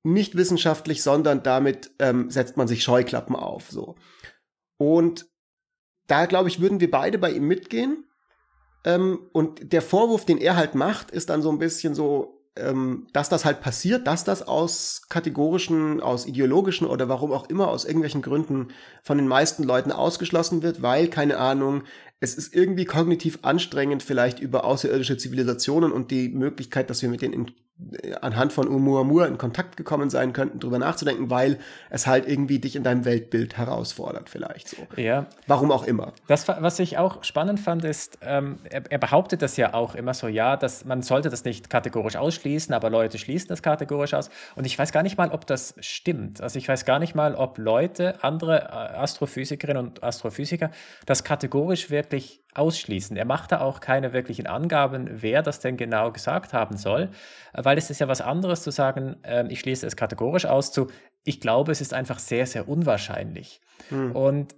nicht 0.05 0.37
wissenschaftlich, 0.37 1.03
sondern 1.03 1.43
damit 1.43 1.91
ähm, 1.99 2.31
setzt 2.31 2.57
man 2.57 2.69
sich 2.69 2.85
Scheuklappen 2.85 3.35
auf. 3.35 3.71
So. 3.71 3.97
Und 4.77 5.27
da, 6.07 6.27
glaube 6.27 6.49
ich, 6.49 6.61
würden 6.61 6.81
wir 6.81 6.91
beide 6.91 7.19
bei 7.19 7.31
ihm 7.31 7.49
mitgehen. 7.49 8.05
Ähm, 8.85 9.19
und 9.33 9.73
der 9.73 9.83
Vorwurf, 9.83 10.27
den 10.27 10.39
er 10.39 10.57
halt 10.57 10.75
macht, 10.75 11.11
ist 11.11 11.31
dann 11.31 11.41
so 11.41 11.51
ein 11.51 11.59
bisschen 11.59 11.95
so, 11.95 12.45
ähm, 12.57 13.07
dass 13.15 13.31
das 13.31 13.47
halt 13.47 13.63
passiert, 13.63 14.07
dass 14.07 14.25
das 14.25 14.47
aus 14.47 15.03
kategorischen, 15.09 16.03
aus 16.03 16.27
ideologischen 16.27 16.87
oder 16.87 17.09
warum 17.09 17.33
auch 17.33 17.49
immer, 17.49 17.69
aus 17.69 17.87
irgendwelchen 17.87 18.21
Gründen 18.21 18.69
von 19.03 19.17
den 19.17 19.27
meisten 19.27 19.63
Leuten 19.63 19.91
ausgeschlossen 19.91 20.63
wird, 20.63 20.83
weil, 20.83 21.09
keine 21.09 21.39
Ahnung, 21.39 21.85
es 22.25 22.35
ist 22.35 22.55
irgendwie 22.55 22.85
kognitiv 22.87 23.39
anstrengend, 23.43 24.03
vielleicht 24.03 24.41
über 24.41 24.65
außerirdische 24.65 25.17
Zivilisationen 25.17 25.93
und 25.93 26.11
die 26.11 26.31
Möglichkeit, 26.31 26.91
dass 26.91 27.03
wir 27.03 27.09
mit 27.09 27.23
denen 27.23 27.35
in 27.35 27.47
anhand 28.21 28.53
von 28.53 28.69
Oumuamua 28.69 29.27
in 29.27 29.37
Kontakt 29.37 29.77
gekommen 29.77 30.09
sein 30.09 30.33
könnten, 30.33 30.61
drüber 30.61 30.79
nachzudenken, 30.79 31.29
weil 31.29 31.59
es 31.91 32.07
halt 32.07 32.29
irgendwie 32.29 32.61
dich 32.61 32.77
in 32.77 32.85
deinem 32.85 33.05
Weltbild 33.05 33.57
herausfordert, 33.57 34.31
vielleicht 34.31 34.69
so. 34.69 34.77
Ja. 34.97 35.27
Warum 35.49 35.73
auch 35.73 35.85
immer. 35.85 36.13
Das, 36.29 36.47
was 36.47 36.79
ich 36.79 36.99
auch 36.99 37.25
spannend 37.25 37.59
fand, 37.59 37.85
ist, 37.85 38.19
ähm, 38.23 38.59
er, 38.71 38.85
er, 38.89 38.99
behauptet 38.99 39.43
das 39.43 39.57
ja 39.57 39.75
auch 39.75 39.97
immer 39.97 40.15
so, 40.15 40.29
ja, 40.29 40.57
dass 40.57 40.85
man 40.85 41.03
sollte 41.03 41.31
das 41.31 41.45
nicht 41.45 41.69
kategorisch 41.69 42.15
ausschließen, 42.15 42.73
aber 42.73 42.91
Leute 42.91 43.19
schließen 43.19 43.49
das 43.49 43.61
kategorisch 43.61 44.15
aus. 44.15 44.31
Und 44.55 44.67
ich 44.67 44.79
weiß 44.79 44.93
gar 44.93 45.03
nicht 45.03 45.19
mal, 45.19 45.31
ob 45.31 45.45
das 45.45 45.75
stimmt. 45.81 46.41
Also 46.41 46.59
ich 46.61 46.69
weiß 46.69 46.85
gar 46.85 47.01
nicht 47.01 47.17
mal, 47.17 47.35
ob 47.35 47.59
Leute, 47.59 48.23
andere 48.23 48.63
äh, 48.63 48.97
Astrophysikerinnen 48.99 49.85
und 49.85 50.05
Astrophysiker, 50.05 50.71
das 51.07 51.25
kategorisch 51.25 51.91
wirklich 51.91 52.14
ausschließen. 52.55 53.17
Er 53.17 53.25
macht 53.25 53.53
da 53.53 53.61
auch 53.61 53.81
keine 53.81 54.13
wirklichen 54.13 54.47
Angaben, 54.47 55.09
wer 55.11 55.43
das 55.43 55.61
denn 55.61 55.77
genau 55.77 56.13
gesagt 56.13 56.53
haben 56.53 56.77
soll, 56.77 57.11
weil 57.53 57.79
es 57.79 57.91
ist 57.91 58.01
ja 58.01 58.09
was 58.09 58.21
anderes 58.21 58.63
zu 58.63 58.71
sagen, 58.71 59.17
äh, 59.23 59.45
ich 59.49 59.61
schließe 59.61 59.87
es 59.87 59.97
kategorisch 59.97 60.47
aus, 60.47 60.73
zu, 60.73 60.89
ich 61.25 61.41
glaube, 61.41 61.73
es 61.73 61.81
ist 61.81 61.95
einfach 61.95 62.19
sehr, 62.19 62.47
sehr 62.47 62.69
unwahrscheinlich. 62.69 63.61
Hm. 63.89 64.13
Und 64.13 64.55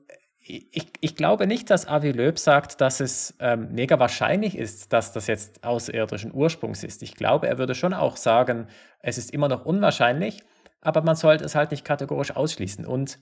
ich, 0.49 0.93
ich, 1.01 1.17
glaube 1.17 1.47
nicht, 1.47 1.71
dass 1.71 1.89
Avi 1.89 2.13
Löb 2.13 2.39
sagt, 2.39 2.81
dass 2.81 3.01
es 3.01 3.35
ähm, 3.41 3.73
mega 3.73 3.99
wahrscheinlich 3.99 4.57
ist, 4.57 4.93
dass 4.93 5.13
das 5.13 5.27
jetzt 5.27 5.65
außerirdischen 5.65 6.33
Ursprungs 6.33 6.85
ist. 6.85 7.03
Ich 7.03 7.17
glaube, 7.17 7.49
er 7.49 7.59
würde 7.59 7.75
schon 7.75 7.93
auch 7.93 8.17
sagen, 8.17 8.69
es 9.01 9.19
ist 9.19 9.33
immer 9.33 9.49
noch 9.49 9.65
unwahrscheinlich, 9.65 10.43
aber 10.81 11.03
man 11.03 11.17
sollte 11.17 11.45
es 11.45 11.57
halt 11.57 11.73
nicht 11.73 11.85
kategorisch 11.85 12.37
ausschließen. 12.37 12.87
Und 12.87 13.19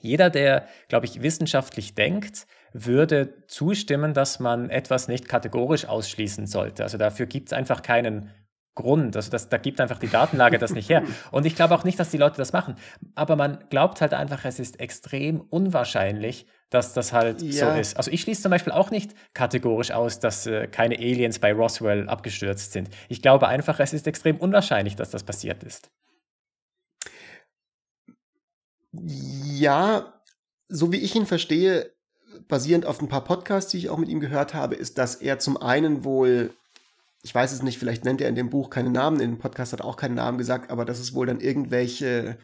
jeder, 0.00 0.28
der, 0.28 0.66
glaube 0.88 1.06
ich, 1.06 1.22
wissenschaftlich 1.22 1.94
denkt, 1.94 2.46
würde 2.72 3.46
zustimmen, 3.46 4.14
dass 4.14 4.40
man 4.40 4.70
etwas 4.70 5.08
nicht 5.08 5.28
kategorisch 5.28 5.86
ausschließen 5.86 6.46
sollte. 6.46 6.82
Also 6.82 6.98
dafür 6.98 7.26
gibt 7.26 7.48
es 7.48 7.52
einfach 7.52 7.82
keinen 7.82 8.30
Grund. 8.74 9.16
Also 9.16 9.30
das, 9.30 9.50
da 9.50 9.58
gibt 9.58 9.80
einfach 9.80 9.98
die 9.98 10.08
Datenlage 10.08 10.58
das 10.58 10.72
nicht 10.72 10.88
her. 10.88 11.02
Und 11.30 11.44
ich 11.44 11.54
glaube 11.54 11.74
auch 11.74 11.84
nicht, 11.84 11.98
dass 11.98 12.10
die 12.10 12.16
Leute 12.16 12.36
das 12.38 12.52
machen. 12.52 12.76
Aber 13.14 13.36
man 13.36 13.64
glaubt 13.68 14.00
halt 14.00 14.14
einfach, 14.14 14.44
es 14.44 14.58
ist 14.58 14.80
extrem 14.80 15.40
unwahrscheinlich, 15.40 16.46
dass 16.70 16.94
das 16.94 17.12
halt 17.12 17.42
ja. 17.42 17.74
so 17.74 17.78
ist. 17.78 17.96
Also 17.98 18.10
ich 18.10 18.22
schließe 18.22 18.42
zum 18.42 18.50
Beispiel 18.50 18.72
auch 18.72 18.90
nicht 18.90 19.14
kategorisch 19.34 19.90
aus, 19.90 20.20
dass 20.20 20.46
äh, 20.46 20.68
keine 20.68 20.96
Aliens 20.96 21.38
bei 21.38 21.52
Roswell 21.52 22.08
abgestürzt 22.08 22.72
sind. 22.72 22.88
Ich 23.10 23.20
glaube 23.20 23.46
einfach, 23.46 23.78
es 23.78 23.92
ist 23.92 24.06
extrem 24.06 24.38
unwahrscheinlich, 24.38 24.96
dass 24.96 25.10
das 25.10 25.22
passiert 25.22 25.62
ist. 25.64 25.90
Ja, 28.92 30.14
so 30.68 30.92
wie 30.92 30.98
ich 30.98 31.14
ihn 31.14 31.26
verstehe, 31.26 31.91
basierend 32.52 32.84
auf 32.84 33.00
ein 33.00 33.08
paar 33.08 33.24
Podcasts, 33.24 33.70
die 33.70 33.78
ich 33.78 33.88
auch 33.88 33.96
mit 33.96 34.10
ihm 34.10 34.20
gehört 34.20 34.52
habe, 34.52 34.74
ist, 34.74 34.98
dass 34.98 35.14
er 35.14 35.38
zum 35.38 35.56
einen 35.56 36.04
wohl, 36.04 36.50
ich 37.22 37.34
weiß 37.34 37.50
es 37.50 37.62
nicht, 37.62 37.78
vielleicht 37.78 38.04
nennt 38.04 38.20
er 38.20 38.28
in 38.28 38.34
dem 38.34 38.50
Buch 38.50 38.68
keine 38.68 38.90
Namen, 38.90 39.20
in 39.20 39.30
dem 39.30 39.38
Podcast 39.38 39.72
hat 39.72 39.80
er 39.80 39.86
auch 39.86 39.96
keinen 39.96 40.16
Namen 40.16 40.36
gesagt, 40.36 40.70
aber 40.70 40.84
dass 40.84 41.00
es 41.00 41.14
wohl 41.14 41.24
dann 41.24 41.40
irgendwelche 41.40 42.36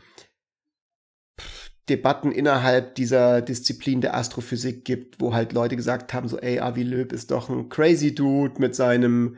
Debatten 1.91 2.33
innerhalb 2.33 2.95
dieser 2.95 3.43
Disziplin 3.43 4.01
der 4.01 4.17
Astrophysik 4.17 4.87
gibt, 4.87 5.21
wo 5.21 5.35
halt 5.35 5.53
Leute 5.53 5.77
gesagt 5.77 6.15
haben, 6.15 6.27
so, 6.27 6.39
ey, 6.39 6.59
Avi 6.59 6.85
Löb 6.85 7.13
ist 7.13 7.31
doch 7.31 7.51
ein 7.51 7.69
crazy 7.69 8.15
Dude 8.15 8.59
mit 8.59 8.75
seinem 8.75 9.37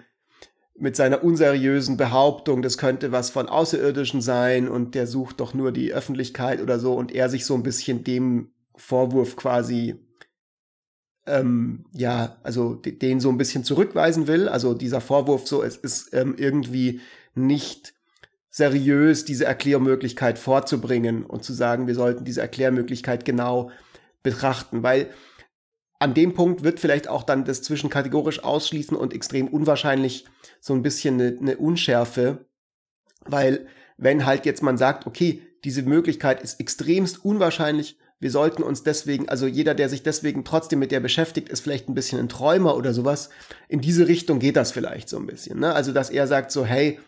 mit 0.78 0.94
seiner 0.94 1.24
unseriösen 1.24 1.96
Behauptung, 1.96 2.62
das 2.62 2.78
könnte 2.78 3.10
was 3.10 3.30
von 3.30 3.48
Außerirdischen 3.48 4.20
sein 4.20 4.68
und 4.68 4.94
der 4.94 5.08
sucht 5.08 5.40
doch 5.40 5.52
nur 5.52 5.72
die 5.72 5.92
Öffentlichkeit 5.92 6.62
oder 6.62 6.78
so 6.78 6.94
und 6.94 7.12
er 7.12 7.28
sich 7.28 7.44
so 7.44 7.54
ein 7.54 7.64
bisschen 7.64 8.04
dem 8.04 8.52
Vorwurf 8.76 9.34
quasi 9.34 10.06
ähm, 11.30 11.84
ja, 11.92 12.36
also 12.42 12.74
den 12.74 13.20
so 13.20 13.30
ein 13.30 13.38
bisschen 13.38 13.64
zurückweisen 13.64 14.26
will. 14.26 14.48
Also 14.48 14.74
dieser 14.74 15.00
Vorwurf 15.00 15.46
so, 15.46 15.62
es 15.62 15.76
ist 15.76 16.12
ähm, 16.12 16.34
irgendwie 16.36 17.00
nicht 17.34 17.94
seriös, 18.50 19.24
diese 19.24 19.44
Erklärmöglichkeit 19.44 20.38
vorzubringen 20.38 21.24
und 21.24 21.44
zu 21.44 21.52
sagen, 21.52 21.86
wir 21.86 21.94
sollten 21.94 22.24
diese 22.24 22.40
Erklärmöglichkeit 22.40 23.24
genau 23.24 23.70
betrachten, 24.22 24.82
weil 24.82 25.10
an 26.00 26.14
dem 26.14 26.34
Punkt 26.34 26.64
wird 26.64 26.80
vielleicht 26.80 27.08
auch 27.08 27.22
dann 27.22 27.44
das 27.44 27.62
zwischen 27.62 27.90
kategorisch 27.90 28.42
ausschließen 28.42 28.96
und 28.96 29.14
extrem 29.14 29.48
unwahrscheinlich 29.48 30.24
so 30.60 30.74
ein 30.74 30.82
bisschen 30.82 31.20
eine, 31.20 31.38
eine 31.38 31.56
Unschärfe, 31.58 32.46
weil 33.24 33.66
wenn 33.98 34.26
halt 34.26 34.46
jetzt 34.46 34.62
man 34.62 34.78
sagt, 34.78 35.06
okay, 35.06 35.42
diese 35.62 35.82
Möglichkeit 35.82 36.42
ist 36.42 36.58
extremst 36.58 37.24
unwahrscheinlich, 37.24 37.98
wir 38.20 38.30
sollten 38.30 38.62
uns 38.62 38.82
deswegen, 38.82 39.28
also 39.28 39.46
jeder, 39.46 39.74
der 39.74 39.88
sich 39.88 40.02
deswegen 40.02 40.44
trotzdem 40.44 40.78
mit 40.78 40.92
der 40.92 41.00
beschäftigt, 41.00 41.48
ist 41.48 41.60
vielleicht 41.60 41.88
ein 41.88 41.94
bisschen 41.94 42.20
ein 42.20 42.28
Träumer 42.28 42.76
oder 42.76 42.94
sowas. 42.94 43.30
In 43.68 43.80
diese 43.80 44.06
Richtung 44.06 44.38
geht 44.38 44.56
das 44.56 44.72
vielleicht 44.72 45.08
so 45.08 45.16
ein 45.16 45.26
bisschen. 45.26 45.58
Ne? 45.58 45.74
Also, 45.74 45.92
dass 45.92 46.10
er 46.10 46.26
sagt 46.26 46.52
so, 46.52 46.64
hey, 46.64 47.00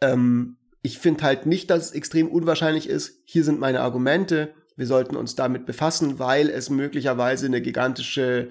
ähm, 0.00 0.56
ich 0.82 0.98
finde 0.98 1.24
halt 1.24 1.46
nicht, 1.46 1.68
dass 1.70 1.86
es 1.86 1.90
extrem 1.90 2.28
unwahrscheinlich 2.28 2.88
ist. 2.88 3.20
Hier 3.24 3.44
sind 3.44 3.58
meine 3.58 3.80
Argumente 3.80 4.54
wir 4.76 4.86
sollten 4.86 5.16
uns 5.16 5.34
damit 5.34 5.66
befassen, 5.66 6.18
weil 6.18 6.50
es 6.50 6.70
möglicherweise 6.70 7.46
eine 7.46 7.62
gigantische 7.62 8.50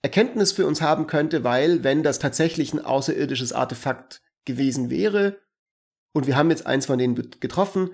Erkenntnis 0.00 0.52
für 0.52 0.66
uns 0.66 0.80
haben 0.80 1.06
könnte, 1.06 1.44
weil 1.44 1.84
wenn 1.84 2.02
das 2.02 2.20
tatsächlich 2.20 2.72
ein 2.72 2.84
außerirdisches 2.84 3.52
Artefakt 3.52 4.22
gewesen 4.44 4.88
wäre 4.88 5.38
und 6.12 6.26
wir 6.26 6.36
haben 6.36 6.50
jetzt 6.50 6.66
eins 6.66 6.86
von 6.86 6.98
denen 6.98 7.16
getroffen, 7.40 7.90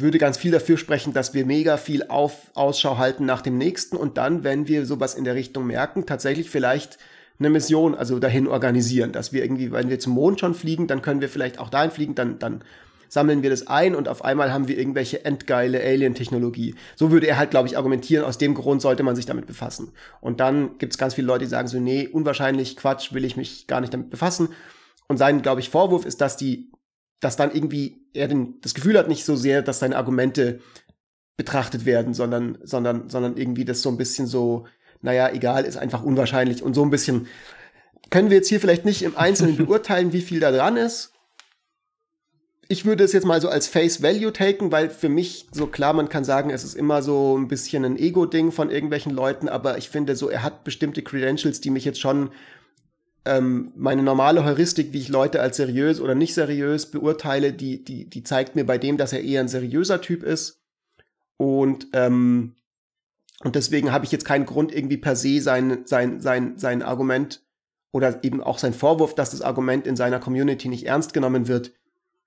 würde 0.00 0.18
ganz 0.18 0.36
viel 0.36 0.50
dafür 0.50 0.76
sprechen, 0.76 1.12
dass 1.12 1.34
wir 1.34 1.46
mega 1.46 1.76
viel 1.76 2.04
auf 2.08 2.50
Ausschau 2.54 2.98
halten 2.98 3.24
nach 3.24 3.42
dem 3.42 3.58
nächsten 3.58 3.96
und 3.96 4.18
dann, 4.18 4.44
wenn 4.44 4.68
wir 4.68 4.86
sowas 4.86 5.14
in 5.14 5.24
der 5.24 5.34
Richtung 5.34 5.66
merken, 5.66 6.06
tatsächlich 6.06 6.50
vielleicht 6.50 6.98
eine 7.38 7.50
Mission, 7.50 7.94
also 7.94 8.18
dahin 8.18 8.46
organisieren, 8.46 9.12
dass 9.12 9.32
wir 9.32 9.42
irgendwie, 9.42 9.72
wenn 9.72 9.90
wir 9.90 9.98
zum 9.98 10.14
Mond 10.14 10.40
schon 10.40 10.54
fliegen, 10.54 10.86
dann 10.86 11.02
können 11.02 11.20
wir 11.20 11.28
vielleicht 11.28 11.58
auch 11.58 11.68
dahin 11.68 11.90
fliegen, 11.90 12.14
dann, 12.14 12.38
dann 12.38 12.62
sammeln 13.08 13.42
wir 13.42 13.50
das 13.50 13.66
ein 13.66 13.94
und 13.94 14.08
auf 14.08 14.24
einmal 14.24 14.52
haben 14.52 14.68
wir 14.68 14.78
irgendwelche 14.78 15.24
endgeile 15.24 15.80
Alien-Technologie. 15.80 16.74
So 16.96 17.10
würde 17.10 17.26
er 17.26 17.36
halt, 17.36 17.50
glaube 17.50 17.68
ich, 17.68 17.76
argumentieren, 17.76 18.24
aus 18.24 18.38
dem 18.38 18.54
Grund 18.54 18.82
sollte 18.82 19.02
man 19.02 19.16
sich 19.16 19.26
damit 19.26 19.46
befassen. 19.46 19.92
Und 20.20 20.40
dann 20.40 20.78
gibt 20.78 20.94
es 20.94 20.98
ganz 20.98 21.14
viele 21.14 21.26
Leute, 21.26 21.44
die 21.44 21.50
sagen 21.50 21.68
so, 21.68 21.78
nee, 21.78 22.08
unwahrscheinlich, 22.08 22.76
Quatsch, 22.76 23.12
will 23.12 23.24
ich 23.24 23.36
mich 23.36 23.66
gar 23.66 23.80
nicht 23.80 23.92
damit 23.92 24.10
befassen. 24.10 24.48
Und 25.08 25.18
sein, 25.18 25.42
glaube 25.42 25.60
ich, 25.60 25.70
Vorwurf 25.70 26.04
ist, 26.04 26.20
dass 26.20 26.36
die, 26.36 26.70
dass 27.20 27.36
dann 27.36 27.54
irgendwie 27.54 28.06
er 28.12 28.28
den, 28.28 28.60
das 28.60 28.74
Gefühl 28.74 28.98
hat 28.98 29.08
nicht 29.08 29.24
so 29.24 29.36
sehr, 29.36 29.62
dass 29.62 29.78
seine 29.78 29.96
Argumente 29.96 30.60
betrachtet 31.36 31.84
werden, 31.84 32.14
sondern, 32.14 32.58
sondern, 32.62 33.08
sondern 33.10 33.36
irgendwie 33.36 33.64
das 33.64 33.82
so 33.82 33.90
ein 33.90 33.98
bisschen 33.98 34.26
so, 34.26 34.66
naja, 35.02 35.30
egal, 35.30 35.64
ist 35.64 35.76
einfach 35.76 36.02
unwahrscheinlich 36.02 36.62
und 36.62 36.74
so 36.74 36.82
ein 36.82 36.90
bisschen 36.90 37.26
können 38.10 38.30
wir 38.30 38.36
jetzt 38.36 38.48
hier 38.48 38.60
vielleicht 38.60 38.84
nicht 38.84 39.02
im 39.02 39.16
Einzelnen 39.16 39.56
beurteilen, 39.66 40.12
wie 40.12 40.20
viel 40.20 40.40
da 40.40 40.50
dran 40.50 40.76
ist. 40.76 41.12
Ich 42.68 42.84
würde 42.84 43.04
es 43.04 43.12
jetzt 43.12 43.26
mal 43.26 43.40
so 43.40 43.48
als 43.48 43.68
Face 43.68 44.02
Value 44.02 44.32
taken, 44.32 44.72
weil 44.72 44.90
für 44.90 45.08
mich 45.08 45.46
so 45.52 45.68
klar, 45.68 45.92
man 45.92 46.08
kann 46.08 46.24
sagen, 46.24 46.50
es 46.50 46.64
ist 46.64 46.74
immer 46.74 47.00
so 47.00 47.38
ein 47.38 47.46
bisschen 47.46 47.84
ein 47.84 47.96
Ego-Ding 47.96 48.50
von 48.50 48.70
irgendwelchen 48.70 49.12
Leuten, 49.12 49.48
aber 49.48 49.78
ich 49.78 49.88
finde 49.88 50.16
so, 50.16 50.28
er 50.28 50.42
hat 50.42 50.64
bestimmte 50.64 51.02
Credentials, 51.02 51.60
die 51.60 51.70
mich 51.70 51.84
jetzt 51.84 52.00
schon 52.00 52.30
ähm, 53.26 53.72
meine 53.76 54.02
normale 54.02 54.44
Heuristik, 54.44 54.92
wie 54.92 55.00
ich 55.00 55.08
Leute 55.08 55.40
als 55.40 55.56
seriös 55.56 56.00
oder 56.00 56.14
nicht 56.14 56.34
seriös 56.34 56.90
beurteile, 56.90 57.52
die, 57.52 57.84
die, 57.84 58.08
die 58.08 58.22
zeigt 58.22 58.56
mir 58.56 58.64
bei 58.64 58.78
dem, 58.78 58.96
dass 58.96 59.12
er 59.12 59.22
eher 59.22 59.40
ein 59.40 59.48
seriöser 59.48 60.00
Typ 60.00 60.22
ist. 60.22 60.62
Und, 61.36 61.88
ähm, 61.92 62.56
und 63.40 63.56
deswegen 63.56 63.92
habe 63.92 64.04
ich 64.04 64.12
jetzt 64.12 64.24
keinen 64.24 64.46
Grund, 64.46 64.72
irgendwie 64.72 64.96
per 64.96 65.16
se 65.16 65.40
sein, 65.40 65.82
sein, 65.84 66.20
sein, 66.20 66.58
sein 66.58 66.82
Argument 66.82 67.42
oder 67.92 68.24
eben 68.24 68.42
auch 68.42 68.58
sein 68.58 68.72
Vorwurf, 68.72 69.14
dass 69.14 69.30
das 69.30 69.42
Argument 69.42 69.86
in 69.86 69.96
seiner 69.96 70.20
Community 70.20 70.68
nicht 70.68 70.86
ernst 70.86 71.12
genommen 71.12 71.48
wird, 71.48 71.72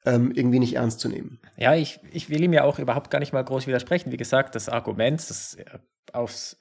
ähm, 0.05 0.31
irgendwie 0.31 0.59
nicht 0.59 0.75
ernst 0.75 0.99
zu 0.99 1.09
nehmen. 1.09 1.39
Ja, 1.57 1.75
ich, 1.75 1.99
ich 2.11 2.29
will 2.29 2.43
ihm 2.43 2.53
ja 2.53 2.63
auch 2.63 2.79
überhaupt 2.79 3.11
gar 3.11 3.19
nicht 3.19 3.33
mal 3.33 3.43
groß 3.43 3.67
widersprechen. 3.67 4.11
Wie 4.11 4.17
gesagt, 4.17 4.55
das 4.55 4.69
Argument, 4.69 5.19
das 5.29 5.55
äh, 5.55 5.65
aufs 6.13 6.57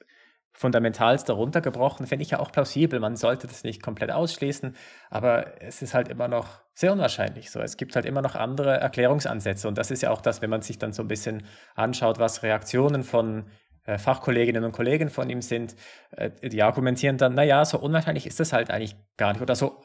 Fundamentalste 0.59 1.31
runtergebrochen, 1.31 2.05
finde 2.05 2.23
ich 2.23 2.31
ja 2.31 2.39
auch 2.41 2.51
plausibel. 2.51 2.99
Man 2.99 3.15
sollte 3.15 3.47
das 3.47 3.63
nicht 3.63 3.81
komplett 3.81 4.11
ausschließen, 4.11 4.75
aber 5.09 5.61
es 5.61 5.81
ist 5.81 5.93
halt 5.93 6.09
immer 6.09 6.27
noch 6.27 6.59
sehr 6.73 6.91
unwahrscheinlich 6.91 7.49
so. 7.49 7.61
Es 7.61 7.77
gibt 7.77 7.95
halt 7.95 8.05
immer 8.05 8.21
noch 8.21 8.35
andere 8.35 8.77
Erklärungsansätze 8.77 9.69
und 9.69 9.77
das 9.77 9.89
ist 9.89 10.01
ja 10.01 10.11
auch 10.11 10.19
das, 10.19 10.41
wenn 10.41 10.49
man 10.49 10.61
sich 10.61 10.77
dann 10.77 10.91
so 10.91 11.01
ein 11.01 11.07
bisschen 11.07 11.43
anschaut, 11.75 12.19
was 12.19 12.43
Reaktionen 12.43 13.05
von 13.05 13.45
äh, 13.85 13.97
Fachkolleginnen 13.97 14.65
und 14.65 14.73
Kollegen 14.73 15.09
von 15.09 15.29
ihm 15.29 15.41
sind, 15.41 15.77
äh, 16.11 16.29
die 16.49 16.61
argumentieren 16.61 17.17
dann, 17.17 17.35
naja, 17.35 17.63
so 17.63 17.79
unwahrscheinlich 17.79 18.27
ist 18.27 18.41
das 18.41 18.51
halt 18.51 18.69
eigentlich 18.69 18.97
gar 19.15 19.31
nicht 19.31 19.41
oder 19.41 19.55
so, 19.55 19.81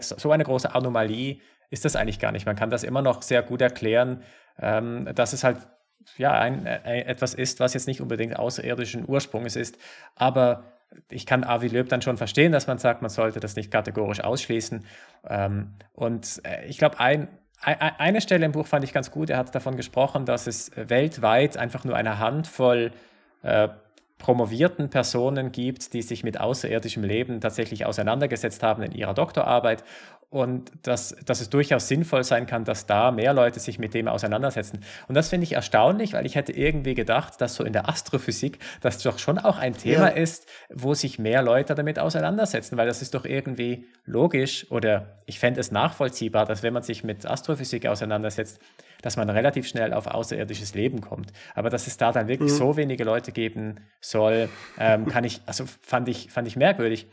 so 0.00 0.32
eine 0.32 0.44
große 0.44 0.74
Anomalie 0.74 1.40
ist 1.68 1.84
das 1.84 1.96
eigentlich 1.96 2.18
gar 2.18 2.32
nicht. 2.32 2.46
Man 2.46 2.56
kann 2.56 2.70
das 2.70 2.82
immer 2.82 3.02
noch 3.02 3.20
sehr 3.20 3.42
gut 3.42 3.60
erklären, 3.60 4.22
ähm, 4.58 5.06
dass 5.14 5.34
es 5.34 5.44
halt 5.44 5.58
ja, 6.16 6.32
ein, 6.32 6.66
ein, 6.66 6.84
äh, 6.84 7.02
etwas 7.02 7.34
ist, 7.34 7.60
was 7.60 7.74
jetzt 7.74 7.86
nicht 7.86 8.00
unbedingt 8.00 8.38
außerirdischen 8.38 9.04
Ursprungs 9.06 9.56
ist. 9.56 9.78
Aber 10.14 10.64
ich 11.10 11.26
kann 11.26 11.44
Avi 11.44 11.68
Löb 11.68 11.88
dann 11.88 12.02
schon 12.02 12.16
verstehen, 12.16 12.52
dass 12.52 12.66
man 12.66 12.78
sagt, 12.78 13.02
man 13.02 13.10
sollte 13.10 13.40
das 13.40 13.56
nicht 13.56 13.70
kategorisch 13.70 14.20
ausschließen. 14.20 14.84
Ähm, 15.28 15.74
und 15.92 16.40
äh, 16.44 16.66
ich 16.66 16.78
glaube, 16.78 17.00
ein, 17.00 17.28
eine 17.60 18.20
Stelle 18.20 18.44
im 18.44 18.52
Buch 18.52 18.66
fand 18.66 18.84
ich 18.84 18.92
ganz 18.92 19.10
gut. 19.10 19.30
Er 19.30 19.38
hat 19.38 19.54
davon 19.54 19.76
gesprochen, 19.76 20.26
dass 20.26 20.46
es 20.46 20.70
weltweit 20.76 21.56
einfach 21.56 21.84
nur 21.84 21.96
eine 21.96 22.18
Handvoll 22.18 22.92
äh, 23.42 23.68
promovierten 24.18 24.90
Personen 24.90 25.50
gibt, 25.50 25.92
die 25.92 26.02
sich 26.02 26.24
mit 26.24 26.40
außerirdischem 26.40 27.04
Leben 27.04 27.40
tatsächlich 27.40 27.84
auseinandergesetzt 27.84 28.62
haben 28.62 28.82
in 28.82 28.92
ihrer 28.92 29.14
Doktorarbeit 29.14 29.82
und 30.34 30.72
dass, 30.82 31.14
dass 31.24 31.40
es 31.40 31.48
durchaus 31.48 31.86
sinnvoll 31.86 32.24
sein 32.24 32.46
kann, 32.46 32.64
dass 32.64 32.86
da 32.86 33.12
mehr 33.12 33.32
Leute 33.32 33.60
sich 33.60 33.78
mit 33.78 33.94
dem 33.94 34.08
auseinandersetzen. 34.08 34.80
Und 35.06 35.14
das 35.14 35.28
finde 35.28 35.44
ich 35.44 35.52
erstaunlich, 35.52 36.12
weil 36.14 36.26
ich 36.26 36.34
hätte 36.34 36.50
irgendwie 36.50 36.94
gedacht, 36.94 37.40
dass 37.40 37.54
so 37.54 37.62
in 37.62 37.72
der 37.72 37.88
Astrophysik 37.88 38.58
das 38.80 38.98
doch 38.98 39.20
schon 39.20 39.38
auch 39.38 39.58
ein 39.58 39.74
Thema 39.74 40.10
ja. 40.10 40.16
ist, 40.16 40.48
wo 40.70 40.92
sich 40.92 41.20
mehr 41.20 41.40
Leute 41.40 41.76
damit 41.76 42.00
auseinandersetzen, 42.00 42.76
weil 42.76 42.88
das 42.88 43.00
ist 43.00 43.14
doch 43.14 43.24
irgendwie 43.24 43.86
logisch 44.06 44.68
oder 44.72 45.20
ich 45.26 45.38
fände 45.38 45.60
es 45.60 45.70
nachvollziehbar, 45.70 46.46
dass 46.46 46.64
wenn 46.64 46.74
man 46.74 46.82
sich 46.82 47.04
mit 47.04 47.24
Astrophysik 47.24 47.86
auseinandersetzt, 47.86 48.58
dass 49.02 49.16
man 49.16 49.30
relativ 49.30 49.68
schnell 49.68 49.94
auf 49.94 50.08
außerirdisches 50.08 50.74
Leben 50.74 51.00
kommt. 51.00 51.32
Aber 51.54 51.70
dass 51.70 51.86
es 51.86 51.96
da 51.96 52.10
dann 52.10 52.26
wirklich 52.26 52.50
mhm. 52.50 52.56
so 52.56 52.76
wenige 52.76 53.04
Leute 53.04 53.30
geben 53.30 53.76
soll, 54.00 54.48
ähm, 54.80 55.06
kann 55.06 55.22
ich, 55.22 55.42
also 55.46 55.64
fand 55.80 56.08
ich, 56.08 56.32
fand 56.32 56.48
ich 56.48 56.56
merkwürdig 56.56 57.06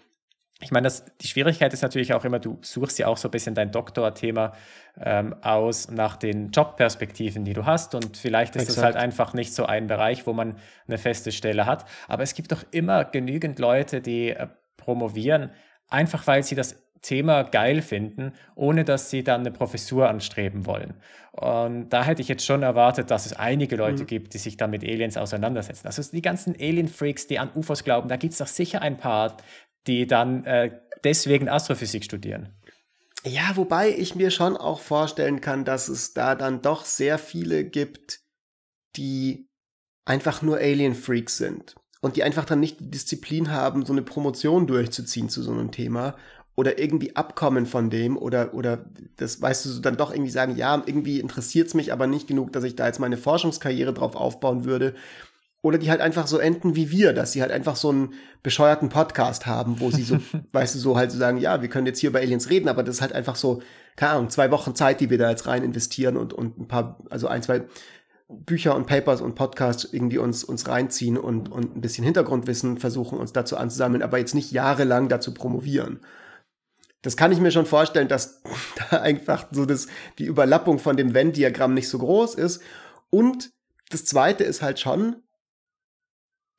ich 0.62 0.72
meine, 0.72 0.86
das, 0.86 1.06
die 1.18 1.28
Schwierigkeit 1.28 1.74
ist 1.74 1.82
natürlich 1.82 2.14
auch 2.14 2.24
immer, 2.24 2.40
du 2.40 2.60
suchst 2.62 3.00
ja 3.00 3.08
auch 3.08 3.18
so 3.18 3.28
ein 3.28 3.32
bisschen 3.32 3.56
dein 3.56 3.72
Doktorthema 3.72 4.54
ähm, 5.00 5.36
aus 5.42 5.90
nach 5.90 6.18
den 6.18 6.52
Jobperspektiven, 6.52 7.44
die 7.46 7.54
du 7.54 7.66
hast. 7.66 7.96
Und 7.96 8.16
vielleicht 8.16 8.56
ist 8.56 8.70
es 8.70 8.78
halt 8.78 8.96
einfach 8.96 9.34
nicht 9.34 9.54
so 9.54 9.66
ein 9.66 9.88
Bereich, 9.88 10.28
wo 10.28 10.34
man 10.34 10.58
eine 10.88 10.98
feste 10.98 11.32
Stelle 11.32 11.66
hat. 11.66 11.86
Aber 12.08 12.24
es 12.24 12.36
gibt 12.36 12.52
doch 12.52 12.64
immer 12.72 13.06
genügend 13.06 13.58
Leute, 13.60 14.02
die 14.02 14.30
äh, 14.30 14.48
promovieren, 14.78 15.50
einfach 15.90 16.28
weil 16.28 16.44
sie 16.44 16.56
das 16.56 16.76
Thema 17.02 17.44
geil 17.44 17.82
finden, 17.82 18.34
ohne 18.56 18.84
dass 18.84 19.10
sie 19.10 19.24
dann 19.24 19.42
eine 19.42 19.52
Professur 19.52 20.08
anstreben 20.08 20.68
wollen. 20.68 20.94
Und 21.32 21.90
da 21.90 22.04
hätte 22.04 22.22
ich 22.22 22.28
jetzt 22.28 22.46
schon 22.46 22.62
erwartet, 22.62 23.10
dass 23.10 23.26
es 23.26 23.34
einige 23.34 23.76
Leute 23.76 24.04
mhm. 24.04 24.08
gibt, 24.08 24.34
die 24.34 24.38
sich 24.38 24.58
dann 24.58 24.70
mit 24.70 24.84
Aliens 24.84 25.18
auseinandersetzen. 25.18 25.88
Also 25.88 26.04
die 26.12 26.22
ganzen 26.22 26.54
Alien-Freaks, 26.54 27.26
die 27.26 27.40
an 27.40 27.50
UFOs 27.56 27.84
glauben, 27.84 28.10
da 28.10 28.18
gibt 28.18 28.34
es 28.34 28.40
doch 28.40 28.48
sicher 28.48 28.82
ein 28.82 28.98
paar, 28.98 29.38
die 29.88 30.08
dann 30.08 30.44
äh, 30.46 30.80
deswegen 31.04 31.50
Astrophysik 31.50 32.04
studieren. 32.04 32.50
Ja, 33.24 33.56
wobei 33.56 33.96
ich 33.96 34.16
mir 34.16 34.32
schon 34.32 34.58
auch 34.58 34.80
vorstellen 34.80 35.42
kann, 35.42 35.64
dass 35.64 35.90
es 35.90 36.14
da 36.14 36.36
dann 36.36 36.62
doch 36.62 36.86
sehr 36.86 37.20
viele 37.20 37.64
gibt, 37.64 38.22
die 38.96 39.48
einfach 40.06 40.42
nur 40.42 40.58
Alien-Freaks 40.58 41.38
sind 41.38 41.76
und 42.02 42.16
die 42.16 42.24
einfach 42.24 42.46
dann 42.46 42.60
nicht 42.60 42.80
die 42.80 42.90
Disziplin 42.90 43.52
haben, 43.52 43.86
so 43.86 43.94
eine 43.94 44.02
Promotion 44.02 44.66
durchzuziehen 44.66 45.30
zu 45.30 45.44
so 45.44 45.52
einem 45.52 45.72
Thema 45.72 46.16
oder 46.56 46.80
irgendwie 46.80 47.16
abkommen 47.16 47.66
von 47.66 47.90
dem 47.90 48.18
oder, 48.18 48.54
oder 48.54 48.86
das, 49.16 49.42
weißt 49.42 49.66
du, 49.66 49.80
dann 49.80 49.98
doch 49.98 50.12
irgendwie 50.12 50.32
sagen, 50.32 50.56
ja, 50.58 50.82
irgendwie 50.86 51.20
interessiert 51.20 51.68
es 51.68 51.74
mich 51.74 51.94
aber 51.94 52.08
nicht 52.08 52.28
genug, 52.28 52.52
dass 52.54 52.64
ich 52.64 52.76
da 52.76 52.88
jetzt 52.88 53.00
meine 53.00 53.18
Forschungskarriere 53.18 53.94
drauf 53.94 54.16
aufbauen 54.16 54.66
würde. 54.66 54.96
Oder 55.64 55.78
die 55.78 55.92
halt 55.92 56.02
einfach 56.02 56.26
so 56.26 56.40
enden 56.40 56.76
wie 56.76 56.90
wir, 56.90 57.14
dass 57.14 57.34
sie 57.34 57.42
halt 57.42 57.52
einfach 57.52 57.76
so 57.76 57.90
einen 57.90 58.14
bescheuerten 58.42 58.90
Podcast 58.90 59.46
haben, 59.46 59.80
wo 59.80 59.92
sie 59.92 60.02
so, 60.02 60.18
weißt 60.54 60.76
du, 60.76 60.80
so 60.80 60.98
halt 60.98 61.12
so 61.12 61.20
sagen, 61.20 61.38
ja, 61.38 61.62
wir 61.62 61.70
können 61.70 61.86
jetzt 61.86 62.00
hier 62.00 62.10
über 62.10 62.20
Aliens 62.20 62.50
reden, 62.50 62.68
aber 62.68 62.84
das 62.84 62.96
ist 62.96 63.02
halt 63.02 63.14
einfach 63.14 63.36
so, 63.36 63.62
keine 63.96 64.14
Ahnung, 64.14 64.30
zwei 64.30 64.50
Wochen 64.50 64.74
Zeit, 64.74 65.00
die 65.02 65.10
wir 65.10 65.18
da 65.20 65.30
jetzt 65.30 65.46
rein 65.46 65.64
investieren 65.64 66.18
und, 66.18 66.34
und 66.34 66.58
ein 66.58 66.68
paar, 66.68 67.00
also 67.10 67.28
ein, 67.28 67.44
zwei 67.44 67.64
Bücher 68.28 68.76
und 68.76 68.88
Papers 68.88 69.22
und 69.22 69.36
Podcasts 69.36 69.84
irgendwie 69.84 70.18
uns, 70.18 70.44
uns 70.44 70.68
reinziehen 70.68 71.18
und, 71.18 71.52
und 71.52 71.76
ein 71.76 71.82
bisschen 71.82 72.04
Hintergrundwissen 72.04 72.78
versuchen, 72.78 73.20
uns 73.20 73.34
dazu 73.34 73.58
anzusammeln, 73.58 74.02
aber 74.02 74.18
jetzt 74.18 74.36
nicht 74.36 74.52
jahrelang 74.52 75.10
dazu 75.10 75.34
promovieren. 75.34 76.00
Das 77.02 77.18
kann 77.18 77.32
ich 77.32 77.40
mir 77.40 77.52
schon 77.52 77.66
vorstellen, 77.66 78.08
dass 78.08 78.42
da 78.90 79.02
einfach 79.02 79.48
so 79.52 79.66
das, 79.66 79.88
die 80.18 80.26
Überlappung 80.26 80.80
von 80.80 80.98
dem 80.98 81.14
Venn-Diagramm 81.14 81.74
nicht 81.74 81.90
so 81.90 82.00
groß 82.00 82.36
ist. 82.36 82.62
Und 83.10 83.52
das 83.90 84.06
zweite 84.06 84.44
ist 84.44 84.62
halt 84.62 84.80
schon, 84.80 85.18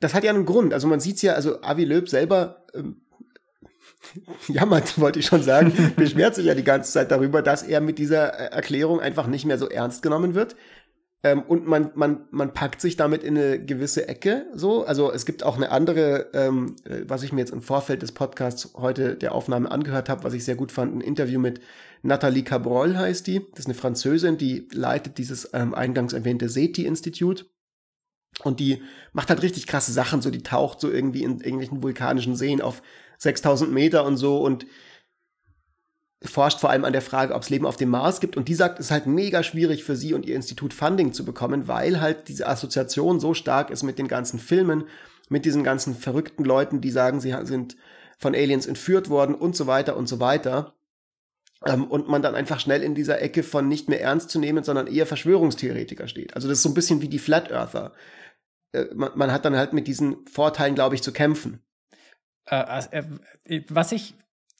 das 0.02 0.14
hat 0.14 0.24
ja 0.24 0.30
einen 0.30 0.46
Grund. 0.46 0.74
Also 0.74 0.88
man 0.88 1.00
sieht's 1.00 1.22
ja, 1.22 1.34
also 1.34 1.62
Avi 1.62 1.84
Löb 1.84 2.08
selber 2.08 2.64
ähm, 2.74 3.02
jammert, 4.48 4.98
wollte 4.98 5.20
ich 5.20 5.26
schon 5.26 5.42
sagen, 5.42 5.92
beschwert 5.96 6.34
sich 6.34 6.46
ja 6.46 6.54
die 6.54 6.64
ganze 6.64 6.92
Zeit 6.92 7.10
darüber, 7.10 7.40
dass 7.40 7.62
er 7.62 7.80
mit 7.80 7.98
dieser 7.98 8.38
äh, 8.38 8.54
Erklärung 8.54 9.00
einfach 9.00 9.26
nicht 9.26 9.44
mehr 9.44 9.58
so 9.58 9.68
ernst 9.68 10.02
genommen 10.02 10.34
wird. 10.34 10.56
Ähm, 11.24 11.42
und 11.42 11.68
man, 11.68 11.92
man, 11.94 12.24
man 12.32 12.52
packt 12.52 12.80
sich 12.80 12.96
damit 12.96 13.22
in 13.22 13.38
eine 13.38 13.64
gewisse 13.64 14.08
Ecke. 14.08 14.46
So, 14.54 14.84
also 14.84 15.12
es 15.12 15.24
gibt 15.24 15.44
auch 15.44 15.56
eine 15.56 15.70
andere, 15.70 16.30
ähm, 16.34 16.74
äh, 16.84 17.02
was 17.06 17.22
ich 17.22 17.32
mir 17.32 17.40
jetzt 17.40 17.52
im 17.52 17.62
Vorfeld 17.62 18.02
des 18.02 18.10
Podcasts 18.10 18.70
heute 18.74 19.14
der 19.14 19.32
Aufnahme 19.32 19.70
angehört 19.70 20.08
habe, 20.08 20.24
was 20.24 20.34
ich 20.34 20.44
sehr 20.44 20.56
gut 20.56 20.72
fand, 20.72 20.96
ein 20.96 21.00
Interview 21.00 21.38
mit 21.38 21.60
Nathalie 22.02 22.42
Cabrol 22.42 22.96
heißt 22.96 23.28
die. 23.28 23.46
Das 23.52 23.60
ist 23.60 23.66
eine 23.66 23.74
Französin, 23.74 24.36
die 24.36 24.66
leitet 24.72 25.18
dieses 25.18 25.48
ähm, 25.52 25.74
eingangs 25.74 26.12
erwähnte 26.12 26.48
SETI-Institut. 26.48 27.51
Und 28.40 28.60
die 28.60 28.82
macht 29.12 29.28
halt 29.28 29.42
richtig 29.42 29.66
krasse 29.66 29.92
Sachen, 29.92 30.22
so 30.22 30.30
die 30.30 30.42
taucht 30.42 30.80
so 30.80 30.90
irgendwie 30.90 31.22
in 31.22 31.40
irgendwelchen 31.40 31.82
vulkanischen 31.82 32.34
Seen 32.34 32.60
auf 32.60 32.82
6000 33.18 33.72
Meter 33.72 34.04
und 34.04 34.16
so 34.16 34.38
und 34.38 34.66
forscht 36.24 36.60
vor 36.60 36.70
allem 36.70 36.84
an 36.84 36.92
der 36.92 37.02
Frage, 37.02 37.34
ob 37.34 37.42
es 37.42 37.50
Leben 37.50 37.66
auf 37.66 37.76
dem 37.76 37.90
Mars 37.90 38.20
gibt. 38.20 38.36
Und 38.36 38.48
die 38.48 38.54
sagt, 38.54 38.78
es 38.78 38.86
ist 38.86 38.90
halt 38.90 39.06
mega 39.06 39.42
schwierig 39.42 39.84
für 39.84 39.96
sie 39.96 40.14
und 40.14 40.26
ihr 40.26 40.36
Institut 40.36 40.72
Funding 40.72 41.12
zu 41.12 41.24
bekommen, 41.24 41.68
weil 41.68 42.00
halt 42.00 42.28
diese 42.28 42.48
Assoziation 42.48 43.20
so 43.20 43.34
stark 43.34 43.70
ist 43.70 43.82
mit 43.82 43.98
den 43.98 44.08
ganzen 44.08 44.38
Filmen, 44.38 44.84
mit 45.28 45.44
diesen 45.44 45.64
ganzen 45.64 45.94
verrückten 45.94 46.44
Leuten, 46.44 46.80
die 46.80 46.90
sagen, 46.90 47.20
sie 47.20 47.34
sind 47.42 47.76
von 48.18 48.34
Aliens 48.34 48.66
entführt 48.66 49.08
worden 49.08 49.34
und 49.34 49.56
so 49.56 49.66
weiter 49.66 49.96
und 49.96 50.08
so 50.08 50.20
weiter. 50.20 50.74
Ähm, 51.64 51.84
und 51.84 52.08
man 52.08 52.22
dann 52.22 52.34
einfach 52.34 52.60
schnell 52.60 52.82
in 52.82 52.94
dieser 52.94 53.20
Ecke 53.20 53.42
von 53.42 53.68
nicht 53.68 53.88
mehr 53.88 54.00
ernst 54.00 54.30
zu 54.30 54.38
nehmen, 54.38 54.64
sondern 54.64 54.86
eher 54.86 55.06
Verschwörungstheoretiker 55.06 56.08
steht. 56.08 56.34
Also 56.34 56.48
das 56.48 56.58
ist 56.58 56.62
so 56.62 56.68
ein 56.68 56.74
bisschen 56.74 57.02
wie 57.02 57.08
die 57.08 57.20
Flat 57.20 57.50
Earther. 57.50 57.92
Äh, 58.72 58.86
man, 58.94 59.12
man, 59.14 59.32
hat 59.32 59.44
dann 59.44 59.56
halt 59.56 59.72
mit 59.72 59.86
diesen 59.86 60.26
Vorteilen, 60.26 60.74
glaube 60.74 60.94
ich, 60.94 61.02
zu 61.02 61.12
kämpfen. 61.12 61.62
Äh, 62.46 62.82
äh, 62.90 63.62
was 63.68 63.92
ich, 63.92 64.14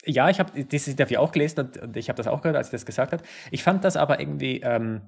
ja, 0.05 0.29
ich 0.29 0.39
habe 0.41 0.65
dieses 0.65 0.89
Interview 0.89 1.19
auch 1.19 1.33
gelesen 1.33 1.61
und, 1.61 1.77
und 1.79 1.97
ich 1.97 2.09
habe 2.09 2.17
das 2.17 2.27
auch 2.27 2.43
gehört, 2.43 2.57
als 2.57 2.69
ich 2.69 2.73
das 2.73 2.87
gesagt 2.87 3.13
hat. 3.13 3.23
Ich 3.51 3.63
fand 3.63 3.85
das 3.85 3.97
aber 3.97 4.21
irgendwie, 4.21 4.61
ähm, 4.61 5.03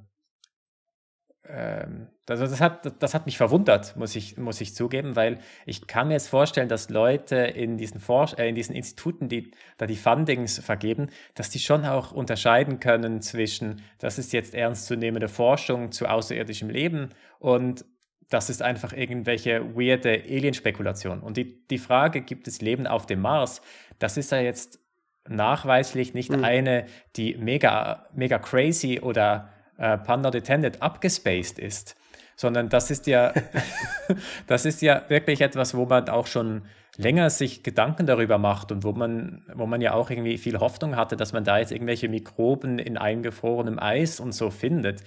ähm, 1.46 2.08
also 2.26 2.46
das 2.46 2.60
hat, 2.60 3.02
das 3.02 3.12
hat 3.12 3.26
mich 3.26 3.36
verwundert, 3.36 3.96
muss 3.96 4.16
ich, 4.16 4.38
muss 4.38 4.60
ich 4.60 4.74
zugeben, 4.74 5.14
weil 5.14 5.40
ich 5.66 5.86
kann 5.86 6.08
mir 6.08 6.14
jetzt 6.14 6.28
vorstellen, 6.28 6.68
dass 6.68 6.88
Leute 6.88 7.36
in 7.36 7.76
diesen, 7.76 8.00
Forsch 8.00 8.34
äh, 8.34 8.48
in 8.48 8.54
diesen 8.54 8.74
Instituten, 8.74 9.28
die 9.28 9.50
da 9.76 9.86
die 9.86 9.96
Fundings 9.96 10.58
vergeben, 10.58 11.10
dass 11.34 11.50
die 11.50 11.58
schon 11.58 11.84
auch 11.84 12.12
unterscheiden 12.12 12.80
können 12.80 13.20
zwischen, 13.20 13.82
das 13.98 14.18
ist 14.18 14.32
jetzt 14.32 14.54
ernstzunehmende 14.54 15.28
Forschung 15.28 15.92
zu 15.92 16.06
außerirdischem 16.06 16.70
Leben 16.70 17.10
und 17.38 17.84
das 18.30 18.50
ist 18.50 18.62
einfach 18.62 18.92
irgendwelche 18.92 19.76
weirde 19.76 20.22
Alien-Spekulation. 20.28 21.20
Und 21.20 21.36
die, 21.36 21.66
die 21.68 21.78
Frage, 21.78 22.22
gibt 22.22 22.48
es 22.48 22.60
Leben 22.60 22.86
auf 22.86 23.06
dem 23.06 23.20
Mars, 23.20 23.60
das 23.98 24.16
ist 24.16 24.32
ja 24.32 24.40
jetzt 24.40 24.80
nachweislich 25.28 26.14
nicht 26.14 26.30
mhm. 26.30 26.44
eine, 26.44 26.86
die 27.16 27.36
mega, 27.36 28.06
mega 28.14 28.38
crazy 28.38 29.00
oder 29.00 29.48
äh, 29.78 29.98
pun 29.98 30.20
not 30.20 30.34
intended 30.34 30.82
abgespaced 30.82 31.58
ist, 31.58 31.96
sondern 32.36 32.68
das 32.68 32.90
ist 32.90 33.06
ja, 33.06 33.32
das 34.46 34.66
ist 34.66 34.82
ja 34.82 35.02
wirklich 35.08 35.40
etwas, 35.40 35.76
wo 35.76 35.86
man 35.86 36.08
auch 36.08 36.26
schon 36.26 36.62
länger 36.96 37.30
sich 37.30 37.62
Gedanken 37.62 38.06
darüber 38.06 38.38
macht 38.38 38.70
und 38.70 38.84
wo 38.84 38.92
man, 38.92 39.42
wo 39.54 39.66
man 39.66 39.80
ja 39.80 39.94
auch 39.94 40.10
irgendwie 40.10 40.38
viel 40.38 40.60
Hoffnung 40.60 40.96
hatte, 40.96 41.16
dass 41.16 41.32
man 41.32 41.44
da 41.44 41.58
jetzt 41.58 41.72
irgendwelche 41.72 42.08
Mikroben 42.08 42.78
in 42.78 42.96
eingefrorenem 42.96 43.78
Eis 43.78 44.20
und 44.20 44.32
so 44.32 44.50
findet. 44.50 45.02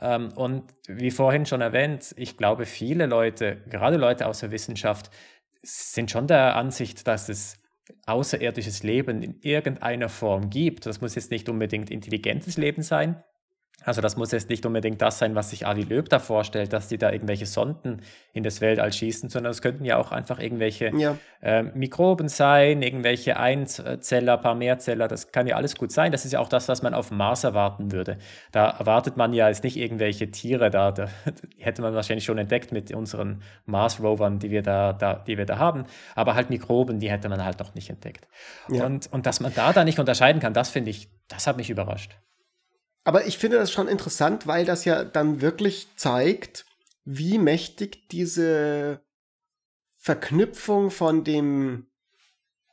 Ähm, 0.00 0.32
und 0.34 0.64
wie 0.88 1.10
vorhin 1.10 1.46
schon 1.46 1.60
erwähnt, 1.60 2.14
ich 2.16 2.36
glaube, 2.36 2.66
viele 2.66 3.06
Leute, 3.06 3.62
gerade 3.68 3.96
Leute 3.96 4.26
aus 4.26 4.40
der 4.40 4.50
Wissenschaft, 4.50 5.10
sind 5.62 6.10
schon 6.10 6.26
der 6.26 6.56
Ansicht, 6.56 7.06
dass 7.06 7.28
es 7.28 7.56
außerirdisches 8.06 8.82
Leben 8.82 9.22
in 9.22 9.40
irgendeiner 9.40 10.08
Form 10.08 10.50
gibt. 10.50 10.86
Das 10.86 11.00
muss 11.00 11.14
jetzt 11.14 11.30
nicht 11.30 11.48
unbedingt 11.48 11.90
intelligentes 11.90 12.56
Leben 12.56 12.82
sein, 12.82 13.22
Also 13.84 14.00
das 14.00 14.16
muss 14.16 14.32
jetzt 14.32 14.48
nicht 14.48 14.64
unbedingt 14.66 15.00
das 15.02 15.18
sein, 15.18 15.34
was 15.34 15.50
sich 15.50 15.66
Adi 15.66 15.82
Löb 15.82 16.08
da 16.08 16.18
vorstellt, 16.18 16.72
dass 16.72 16.88
die 16.88 16.98
da 16.98 17.10
irgendwelche 17.10 17.46
Sonden 17.46 18.00
in 18.32 18.42
das 18.42 18.60
Weltall 18.60 18.92
schießen, 18.92 19.28
sondern 19.28 19.50
es 19.50 19.62
könnten 19.62 19.84
ja 19.84 19.98
auch 19.98 20.12
einfach 20.12 20.38
irgendwelche 20.38 20.90
ja. 20.96 21.16
äh, 21.42 21.62
Mikroben 21.62 22.28
sein, 22.28 22.82
irgendwelche 22.82 23.36
Einzeller, 23.36 24.38
paar 24.38 24.54
Mehrzeller, 24.54 25.08
das 25.08 25.32
kann 25.32 25.46
ja 25.46 25.56
alles 25.56 25.76
gut 25.76 25.92
sein. 25.92 26.12
Das 26.12 26.24
ist 26.24 26.32
ja 26.32 26.40
auch 26.40 26.48
das, 26.48 26.68
was 26.68 26.82
man 26.82 26.94
auf 26.94 27.10
Mars 27.10 27.44
erwarten 27.44 27.92
würde. 27.92 28.18
Da 28.52 28.70
erwartet 28.70 29.16
man 29.16 29.32
ja 29.32 29.48
jetzt 29.48 29.64
nicht 29.64 29.76
irgendwelche 29.76 30.30
Tiere, 30.30 30.70
da, 30.70 30.92
da 30.92 31.08
hätte 31.58 31.82
man 31.82 31.94
wahrscheinlich 31.94 32.24
schon 32.24 32.38
entdeckt 32.38 32.72
mit 32.72 32.92
unseren 32.92 33.42
Mars-Rovern, 33.66 34.38
die 34.38 34.50
wir 34.50 34.62
da, 34.62 34.92
da, 34.92 35.14
die 35.14 35.38
wir 35.38 35.46
da 35.46 35.58
haben, 35.58 35.84
aber 36.14 36.34
halt 36.34 36.50
Mikroben, 36.50 37.00
die 37.00 37.10
hätte 37.10 37.28
man 37.28 37.44
halt 37.44 37.58
noch 37.58 37.74
nicht 37.74 37.90
entdeckt. 37.90 38.26
Ja. 38.68 38.86
Und, 38.86 39.12
und 39.12 39.26
dass 39.26 39.40
man 39.40 39.52
da 39.54 39.72
da 39.72 39.84
nicht 39.84 39.98
unterscheiden 39.98 40.40
kann, 40.40 40.54
das 40.54 40.70
finde 40.70 40.90
ich, 40.90 41.08
das 41.28 41.46
hat 41.46 41.56
mich 41.56 41.70
überrascht. 41.70 42.16
Aber 43.04 43.26
ich 43.26 43.38
finde 43.38 43.58
das 43.58 43.70
schon 43.70 43.86
interessant, 43.86 44.46
weil 44.46 44.64
das 44.64 44.84
ja 44.84 45.04
dann 45.04 45.42
wirklich 45.42 45.88
zeigt, 45.96 46.64
wie 47.04 47.38
mächtig 47.38 48.08
diese 48.08 49.00
Verknüpfung 49.96 50.90
von 50.90 51.22
dem 51.22 51.86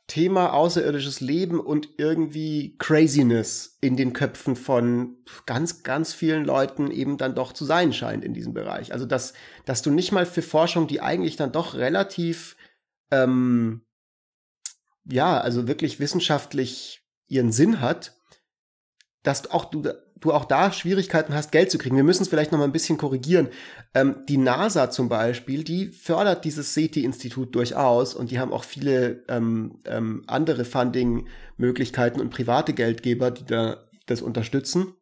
Thema 0.06 0.52
außerirdisches 0.52 1.20
Leben 1.20 1.60
und 1.60 1.88
irgendwie 1.96 2.76
Craziness 2.78 3.78
in 3.80 3.96
den 3.96 4.12
Köpfen 4.12 4.56
von 4.56 5.16
ganz, 5.46 5.82
ganz 5.84 6.12
vielen 6.12 6.44
Leuten 6.44 6.90
eben 6.90 7.16
dann 7.16 7.34
doch 7.34 7.52
zu 7.52 7.64
sein 7.64 7.92
scheint 7.92 8.24
in 8.24 8.34
diesem 8.34 8.52
Bereich. 8.52 8.92
Also, 8.92 9.06
dass, 9.06 9.32
dass 9.64 9.80
du 9.80 9.90
nicht 9.90 10.12
mal 10.12 10.26
für 10.26 10.42
Forschung, 10.42 10.86
die 10.86 11.00
eigentlich 11.00 11.36
dann 11.36 11.52
doch 11.52 11.74
relativ, 11.74 12.56
ähm, 13.10 13.86
ja, 15.04 15.40
also 15.40 15.68
wirklich 15.68 16.00
wissenschaftlich 16.00 17.02
ihren 17.28 17.52
Sinn 17.52 17.80
hat, 17.80 18.14
dass 19.22 19.50
auch 19.50 19.66
du 19.66 19.82
du 20.22 20.32
auch 20.32 20.44
da 20.44 20.72
Schwierigkeiten 20.72 21.34
hast, 21.34 21.52
Geld 21.52 21.70
zu 21.70 21.78
kriegen. 21.78 21.96
Wir 21.96 22.04
müssen 22.04 22.22
es 22.22 22.28
vielleicht 22.28 22.52
noch 22.52 22.58
mal 22.58 22.64
ein 22.64 22.72
bisschen 22.72 22.96
korrigieren. 22.96 23.48
Ähm, 23.92 24.24
die 24.28 24.38
NASA 24.38 24.90
zum 24.90 25.08
Beispiel, 25.08 25.64
die 25.64 25.88
fördert 25.88 26.44
dieses 26.44 26.74
SETI-Institut 26.74 27.54
durchaus 27.54 28.14
und 28.14 28.30
die 28.30 28.38
haben 28.38 28.52
auch 28.52 28.64
viele 28.64 29.24
ähm, 29.28 29.80
ähm, 29.84 30.22
andere 30.28 30.64
Funding-Möglichkeiten 30.64 32.20
und 32.20 32.30
private 32.30 32.72
Geldgeber, 32.72 33.30
die 33.30 33.44
da 33.44 33.78
das 34.06 34.22
unterstützen. 34.22 34.94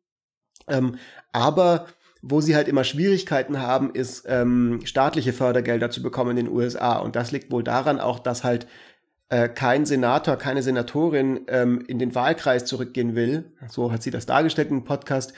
Ähm, 0.68 0.96
aber 1.32 1.86
wo 2.22 2.40
sie 2.40 2.54
halt 2.54 2.68
immer 2.68 2.84
Schwierigkeiten 2.84 3.60
haben, 3.60 3.94
ist 3.94 4.24
ähm, 4.28 4.80
staatliche 4.84 5.32
Fördergelder 5.32 5.90
zu 5.90 6.02
bekommen 6.02 6.36
in 6.36 6.44
den 6.44 6.54
USA. 6.54 6.98
Und 6.98 7.16
das 7.16 7.30
liegt 7.30 7.50
wohl 7.50 7.62
daran 7.62 7.98
auch, 7.98 8.18
dass 8.18 8.44
halt 8.44 8.66
äh, 9.30 9.48
kein 9.48 9.86
Senator, 9.86 10.36
keine 10.36 10.62
Senatorin 10.62 11.42
ähm, 11.48 11.82
in 11.86 11.98
den 11.98 12.14
Wahlkreis 12.14 12.64
zurückgehen 12.64 13.14
will. 13.14 13.52
So 13.68 13.92
hat 13.92 14.02
sie 14.02 14.10
das 14.10 14.26
dargestellt 14.26 14.70
im 14.70 14.84
Podcast. 14.84 15.32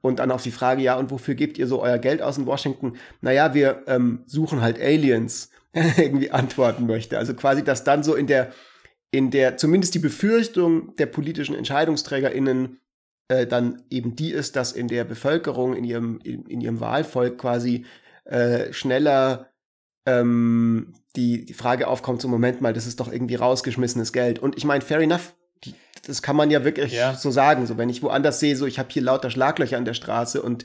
Und 0.00 0.18
dann 0.18 0.30
auf 0.30 0.42
die 0.42 0.50
Frage, 0.50 0.82
ja, 0.82 0.96
und 0.96 1.10
wofür 1.10 1.34
gebt 1.34 1.56
ihr 1.56 1.66
so 1.66 1.82
euer 1.82 1.98
Geld 1.98 2.20
aus 2.20 2.36
in 2.36 2.46
Washington? 2.46 2.96
Naja, 3.20 3.54
wir 3.54 3.84
ähm, 3.86 4.24
suchen 4.26 4.60
halt 4.60 4.80
Aliens, 4.80 5.50
irgendwie 5.72 6.30
antworten 6.30 6.86
möchte. 6.86 7.18
Also 7.18 7.34
quasi, 7.34 7.62
dass 7.62 7.84
dann 7.84 8.02
so 8.02 8.14
in 8.14 8.26
der, 8.26 8.52
in 9.10 9.30
der, 9.30 9.56
zumindest 9.56 9.94
die 9.94 10.00
Befürchtung 10.00 10.96
der 10.96 11.06
politischen 11.06 11.54
EntscheidungsträgerInnen 11.54 12.80
äh, 13.28 13.46
dann 13.46 13.82
eben 13.90 14.16
die 14.16 14.30
ist, 14.30 14.56
dass 14.56 14.72
in 14.72 14.88
der 14.88 15.04
Bevölkerung, 15.04 15.74
in 15.74 15.84
ihrem, 15.84 16.18
in, 16.24 16.46
in 16.46 16.60
ihrem 16.60 16.80
Wahlvolk 16.80 17.38
quasi 17.38 17.84
äh, 18.24 18.72
schneller 18.72 19.50
ähm, 20.06 20.94
die, 21.16 21.44
die 21.44 21.54
Frage 21.54 21.88
aufkommt, 21.88 22.20
so 22.20 22.28
Moment 22.28 22.60
mal, 22.60 22.72
das 22.72 22.86
ist 22.86 23.00
doch 23.00 23.10
irgendwie 23.10 23.36
rausgeschmissenes 23.36 24.12
Geld. 24.12 24.38
Und 24.38 24.56
ich 24.56 24.64
meine, 24.64 24.80
fair 24.82 25.00
enough, 25.00 25.34
die, 25.64 25.74
das 26.06 26.22
kann 26.22 26.36
man 26.36 26.50
ja 26.50 26.64
wirklich 26.64 26.92
ja. 26.92 27.14
so 27.14 27.30
sagen. 27.30 27.66
So, 27.66 27.78
wenn 27.78 27.88
ich 27.88 28.02
woanders 28.02 28.40
sehe, 28.40 28.56
so 28.56 28.66
ich 28.66 28.78
habe 28.78 28.88
hier 28.90 29.02
lauter 29.02 29.30
Schlaglöcher 29.30 29.76
an 29.76 29.84
der 29.84 29.94
Straße 29.94 30.42
und 30.42 30.64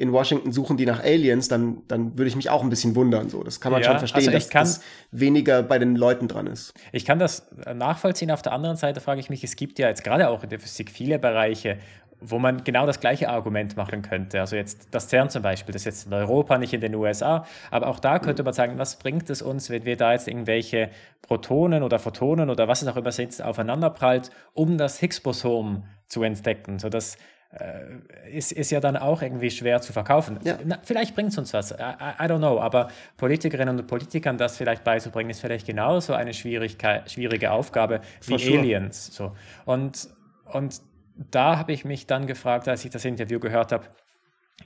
in 0.00 0.12
Washington 0.12 0.50
suchen 0.50 0.78
die 0.78 0.86
nach 0.86 1.00
Aliens, 1.00 1.48
dann, 1.48 1.82
dann 1.86 2.16
würde 2.16 2.28
ich 2.28 2.36
mich 2.36 2.48
auch 2.48 2.62
ein 2.62 2.70
bisschen 2.70 2.96
wundern. 2.96 3.28
So, 3.28 3.42
das 3.42 3.60
kann 3.60 3.70
man 3.70 3.82
ja, 3.82 3.88
schon 3.88 3.98
verstehen, 3.98 4.28
also 4.28 4.30
dass 4.30 4.48
kann, 4.48 4.62
das 4.62 4.80
weniger 5.10 5.62
bei 5.62 5.78
den 5.78 5.94
Leuten 5.94 6.26
dran 6.26 6.46
ist. 6.46 6.72
Ich 6.92 7.04
kann 7.04 7.18
das 7.18 7.46
nachvollziehen. 7.74 8.30
Auf 8.30 8.40
der 8.40 8.52
anderen 8.52 8.76
Seite 8.76 9.02
frage 9.02 9.20
ich 9.20 9.28
mich, 9.28 9.44
es 9.44 9.56
gibt 9.56 9.78
ja 9.78 9.88
jetzt 9.88 10.02
gerade 10.02 10.30
auch 10.30 10.42
in 10.42 10.48
der 10.48 10.58
Physik 10.58 10.90
viele 10.90 11.18
Bereiche, 11.18 11.76
wo 12.20 12.38
man 12.38 12.64
genau 12.64 12.86
das 12.86 13.00
gleiche 13.00 13.28
Argument 13.28 13.76
machen 13.76 14.02
könnte. 14.02 14.40
Also 14.40 14.56
jetzt 14.56 14.88
das 14.90 15.08
CERN 15.08 15.30
zum 15.30 15.42
Beispiel, 15.42 15.72
das 15.72 15.82
ist 15.82 15.86
jetzt 15.86 16.06
in 16.06 16.12
Europa, 16.12 16.58
nicht 16.58 16.72
in 16.72 16.80
den 16.80 16.94
USA, 16.94 17.46
aber 17.70 17.88
auch 17.88 17.98
da 17.98 18.18
könnte 18.18 18.42
man 18.42 18.52
sagen, 18.52 18.78
was 18.78 18.98
bringt 18.98 19.30
es 19.30 19.42
uns, 19.42 19.70
wenn 19.70 19.84
wir 19.84 19.96
da 19.96 20.12
jetzt 20.12 20.28
irgendwelche 20.28 20.90
Protonen 21.22 21.82
oder 21.82 21.98
Photonen 21.98 22.50
oder 22.50 22.68
was 22.68 22.82
es 22.82 22.88
auch 22.88 22.96
immer 22.96 23.12
sind, 23.12 23.42
aufeinanderprallt, 23.42 24.30
um 24.54 24.78
das 24.78 25.00
Higgs-Boson 25.00 25.84
zu 26.08 26.22
entdecken. 26.22 26.78
So 26.78 26.88
das 26.88 27.16
äh, 27.52 28.36
ist, 28.36 28.52
ist 28.52 28.70
ja 28.70 28.80
dann 28.80 28.96
auch 28.96 29.22
irgendwie 29.22 29.50
schwer 29.50 29.80
zu 29.80 29.92
verkaufen. 29.92 30.38
Ja. 30.44 30.58
Na, 30.64 30.78
vielleicht 30.82 31.14
bringt 31.14 31.30
es 31.30 31.38
uns 31.38 31.52
was, 31.52 31.72
I, 31.72 31.74
I, 31.74 32.26
don't 32.26 32.38
know, 32.38 32.60
aber 32.60 32.88
Politikerinnen 33.16 33.78
und 33.78 33.86
Politikern 33.86 34.38
das 34.38 34.56
vielleicht 34.56 34.84
beizubringen, 34.84 35.30
ist 35.30 35.40
vielleicht 35.40 35.66
genauso 35.66 36.14
eine 36.14 36.32
Schwierigkeit, 36.32 37.10
schwierige 37.10 37.50
Aufgabe 37.50 38.02
wie. 38.26 38.34
Aliens. 38.34 39.14
So. 39.14 39.32
Und, 39.64 40.10
und 40.44 40.80
da 41.30 41.58
habe 41.58 41.72
ich 41.72 41.84
mich 41.84 42.06
dann 42.06 42.26
gefragt, 42.26 42.68
als 42.68 42.84
ich 42.84 42.90
das 42.90 43.04
Interview 43.04 43.38
gehört 43.40 43.72
habe, 43.72 43.86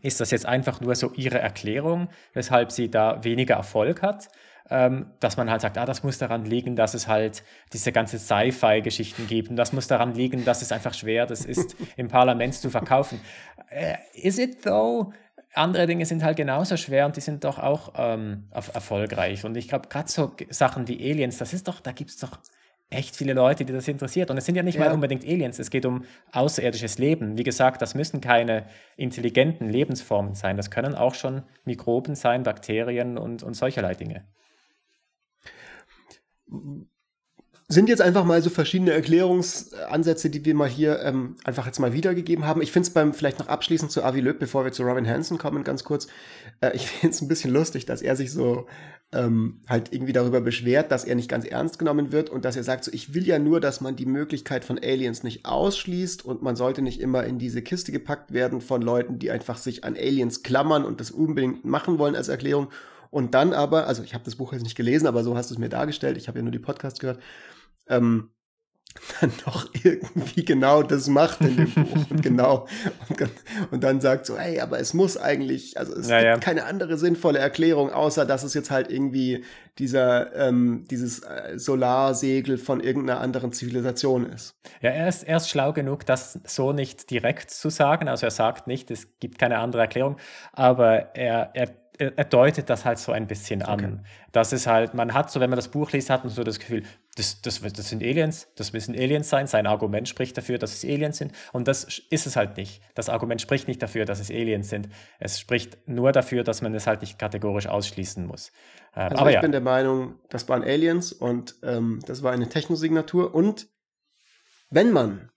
ist 0.03 0.21
das 0.21 0.31
jetzt 0.31 0.47
einfach 0.47 0.81
nur 0.81 0.95
so 0.95 1.13
ihre 1.13 1.39
Erklärung, 1.39 2.09
weshalb 2.33 2.73
sie 2.73 2.91
da 2.91 3.23
weniger 3.25 3.55
Erfolg 3.57 4.03
hat? 4.03 4.29
Ähm, 4.71 5.11
dass 5.21 5.37
man 5.37 5.51
halt 5.51 5.61
sagt, 5.61 5.77
ah, 5.77 5.85
das 5.85 6.03
muss 6.03 6.17
daran 6.17 6.47
liegen, 6.47 6.75
dass 6.75 6.95
es 6.95 7.07
halt 7.07 7.43
diese 7.75 7.93
ganze 7.93 8.19
Sci-Fi-Geschichten 8.19 9.27
gibt 9.27 9.51
und 9.51 9.57
das 9.57 9.75
muss 9.75 9.89
daran 9.89 10.15
liegen, 10.15 10.47
dass 10.47 10.63
es 10.63 10.73
einfach 10.73 10.95
schwer 10.95 11.27
das 11.27 11.45
ist, 11.45 11.77
im 11.99 12.09
Parlament 12.09 12.55
zu 12.55 12.71
verkaufen. 12.71 13.21
Äh, 13.69 13.97
is 14.15 14.39
it 14.39 14.63
though? 14.63 15.13
Andere 15.53 15.87
Dinge 15.87 16.07
sind 16.07 16.25
halt 16.25 16.39
genauso 16.39 16.79
schwer 16.79 17.05
und 17.05 17.17
die 17.17 17.21
sind 17.21 17.45
doch 17.45 17.59
auch 17.59 17.93
ähm, 17.97 18.49
erfolgreich. 18.53 19.45
Und 19.45 19.57
ich 19.57 19.69
glaube, 19.69 19.89
gerade 19.89 20.11
so 20.11 20.35
Sachen 20.49 20.89
wie 20.89 20.99
Aliens, 21.11 21.37
das 21.37 21.53
ist 21.53 21.69
doch, 21.69 21.81
da 21.81 21.93
gibt 21.93 22.11
es 22.11 22.17
doch 22.17 22.39
echt 22.95 23.17
viele 23.17 23.33
Leute, 23.33 23.65
die 23.65 23.73
das 23.73 23.89
interessiert. 23.89 24.31
Und 24.31 24.39
es 24.39 24.47
sind 24.47 24.55
ja 24.55 24.63
nicht 24.63 24.77
ja. 24.79 24.87
mal 24.87 24.93
unbedingt 24.93 25.25
Aliens, 25.25 25.59
es 25.59 25.71
geht 25.71 25.87
um 25.87 26.05
außerirdisches 26.33 26.99
Leben. 26.99 27.37
Wie 27.39 27.45
gesagt, 27.45 27.83
das 27.83 27.95
müssen 27.95 28.21
keine 28.21 28.67
intelligenten 28.97 29.69
Lebensformen 29.69 30.35
sein. 30.35 30.57
Das 30.57 30.71
können 30.71 30.95
auch 30.95 31.15
schon 31.15 31.43
Mikroben 31.65 32.15
sein, 32.15 32.43
Bakterien 32.43 33.19
und, 33.19 33.43
und 33.43 33.55
solcherlei 33.55 33.95
Dinge 33.95 34.25
sind 37.67 37.89
jetzt 37.89 38.03
einfach 38.03 38.25
mal 38.25 38.43
so 38.43 38.51
verschiedene 38.51 38.93
Erklärungsansätze, 38.93 40.29
die 40.29 40.45
wir 40.45 40.55
mal 40.55 40.69
hier 40.69 41.01
ähm, 41.01 41.37
einfach 41.45 41.65
jetzt 41.65 41.79
mal 41.79 41.95
wiedergegeben 41.95 42.47
haben. 42.47 42.61
Ich 42.61 42.71
finde 42.71 42.89
es 42.89 42.93
beim, 42.93 43.15
vielleicht 43.15 43.39
noch 43.39 43.49
abschließend 43.49 43.91
zu 43.91 44.05
Avi 44.05 44.21
Löb, 44.21 44.39
bevor 44.39 44.65
wir 44.65 44.73
zu 44.73 44.83
Robin 44.83 45.09
Hansen 45.09 45.39
kommen, 45.39 45.65
ganz 45.65 45.83
kurz. 45.83 46.07
Äh, 46.61 46.73
ich 46.75 46.87
finde 46.89 47.15
es 47.15 47.23
ein 47.23 47.29
bisschen 47.29 47.53
lustig, 47.53 47.87
dass 47.87 48.03
er 48.03 48.17
sich 48.17 48.33
so 48.33 48.67
ähm, 49.13 49.61
halt 49.67 49.95
irgendwie 49.95 50.13
darüber 50.13 50.43
beschwert, 50.43 50.93
dass 50.93 51.05
er 51.05 51.15
nicht 51.15 51.31
ganz 51.31 51.47
ernst 51.47 51.79
genommen 51.79 52.13
wird 52.13 52.29
und 52.29 52.45
dass 52.45 52.57
er 52.57 52.65
sagt, 52.65 52.85
so, 52.85 52.93
ich 52.93 53.15
will 53.15 53.27
ja 53.27 53.39
nur, 53.39 53.61
dass 53.61 53.81
man 53.81 53.97
die 53.97 54.07
Möglichkeit 54.07 54.65
von 54.65 54.79
Aliens 54.79 55.23
nicht 55.23 55.47
ausschließt 55.47 56.23
und 56.23 56.43
man 56.43 56.57
sollte 56.57 56.83
nicht 56.83 57.01
immer 57.01 57.25
in 57.25 57.39
diese 57.39 57.63
Kiste 57.63 57.93
gepackt 57.93 58.35
werden 58.35 58.61
von 58.61 58.83
Leuten, 58.83 59.19
die 59.19 59.31
einfach 59.31 59.57
sich 59.57 59.85
an 59.85 59.97
Aliens 59.97 60.43
klammern 60.43 60.85
und 60.85 61.01
das 61.01 61.11
unbedingt 61.11 61.65
machen 61.65 61.99
wollen 61.99 62.15
als 62.15 62.29
Erklärung. 62.29 62.69
Und 63.11 63.33
dann 63.33 63.53
aber, 63.53 63.87
also 63.87 64.03
ich 64.03 64.13
habe 64.13 64.25
das 64.25 64.35
Buch 64.35 64.53
jetzt 64.53 64.65
nicht 64.65 64.77
gelesen, 64.77 65.07
aber 65.07 65.23
so 65.23 65.37
hast 65.37 65.49
du 65.49 65.55
es 65.55 65.59
mir 65.59 65.69
dargestellt, 65.69 66.17
ich 66.17 66.27
habe 66.27 66.41
ja 66.41 66.43
nur 66.43 66.53
die 66.53 66.59
Podcast 66.59 66.99
gehört, 66.99 67.21
ähm, 67.89 68.31
dann 69.21 69.33
doch 69.45 69.69
irgendwie 69.83 70.45
genau 70.45 70.83
das 70.83 71.09
macht 71.09 71.41
in 71.41 71.57
dem 71.57 71.71
Buch 71.73 72.11
und 72.11 72.23
genau 72.23 72.67
und, 73.09 73.31
und, 73.73 73.85
dann 73.85 74.01
sagt 74.01 74.27
so, 74.27 74.39
hey, 74.39 74.61
aber 74.61 74.79
es 74.79 74.95
muss 74.95 75.17
eigentlich, 75.17 75.77
also 75.79 75.95
es 75.95 76.09
ja, 76.09 76.33
gibt 76.33 76.45
keine 76.45 76.65
andere 76.65 76.97
sinnvolle 76.97 77.39
Erklärung, 77.39 77.91
außer 77.91 78.25
dass 78.25 78.45
es 78.45 78.55
jetzt 78.55 78.71
halt 78.71 78.91
irgendwie 78.91 79.45
dieser 79.79 80.35
ähm, 80.37 80.85
dieses 80.89 81.21
äh, 81.21 81.59
Solarsegel 81.59 82.57
von 82.57 82.81
irgendeiner 82.81 83.21
anderen 83.21 83.53
Zivilisation 83.53 84.27
ist. 84.27 84.55
Ja, 84.81 84.91
er 84.91 85.09
ist, 85.09 85.25
er 85.25 85.39
ist 85.39 85.49
schlau 85.49 85.73
genug, 85.73 86.07
das 86.07 86.39
so 86.45 86.73
nicht 86.73 87.11
direkt 87.11 87.51
zu 87.51 87.71
sagen. 87.71 88.09
Also 88.09 88.27
er 88.27 88.31
sagt 88.31 88.69
nicht, 88.69 88.91
es 88.93 89.19
gibt 89.19 89.39
keine 89.39 89.59
andere 89.59 89.83
Erklärung, 89.83 90.17
aber 90.53 91.17
er, 91.17 91.51
er 91.55 91.69
er 91.99 92.25
deutet 92.25 92.69
das 92.71 92.85
halt 92.85 92.99
so 92.99 93.13
ein 93.13 93.27
bisschen 93.27 93.63
an. 93.63 93.85
Okay. 93.85 93.99
Das 94.33 94.53
ist 94.53 94.67
halt, 94.67 94.95
man 94.95 95.15
hat 95.15 95.31
so, 95.31 95.39
wenn 95.41 95.51
man 95.51 95.57
das 95.57 95.69
Buch 95.69 95.93
liest, 95.93 96.11
hat 96.11 96.25
man 96.25 96.33
so 96.33 96.43
das 96.43 96.59
Gefühl, 96.59 96.83
das, 97.15 97.43
das, 97.43 97.61
das 97.61 97.89
sind 97.89 98.03
Aliens, 98.03 98.49
das 98.57 98.73
müssen 98.73 98.95
Aliens 98.95 99.29
sein. 99.29 99.47
Sein 99.47 99.67
Argument 99.67 100.09
spricht 100.09 100.37
dafür, 100.37 100.59
dass 100.59 100.73
es 100.73 100.85
Aliens 100.85 101.19
sind. 101.19 101.33
Und 101.53 101.69
das 101.69 101.85
ist 102.11 102.27
es 102.27 102.35
halt 102.35 102.57
nicht. 102.57 102.83
Das 102.95 103.09
Argument 103.09 103.41
spricht 103.41 103.69
nicht 103.69 103.81
dafür, 103.81 104.05
dass 104.05 104.21
es 104.21 104.31
Aliens 104.31 104.69
sind. 104.69 104.89
Es 105.21 105.39
spricht 105.39 105.79
nur 105.87 106.11
dafür, 106.13 106.43
dass 106.43 106.61
man 106.61 106.75
es 106.75 106.87
halt 106.87 107.03
nicht 107.03 107.19
kategorisch 107.19 107.67
ausschließen 107.67 108.27
muss. 108.27 108.51
Ähm, 108.97 109.11
also 109.11 109.17
aber 109.17 109.31
ich 109.31 109.35
ja. 109.35 109.41
bin 109.41 109.53
der 109.53 109.61
Meinung, 109.61 110.19
das 110.29 110.49
waren 110.49 110.63
Aliens 110.63 111.13
und 111.13 111.55
ähm, 111.63 112.01
das 112.07 112.23
war 112.23 112.33
eine 112.33 112.49
Technosignatur. 112.49 113.33
Und 113.33 113.69
wenn 114.71 114.91
man, 114.91 115.31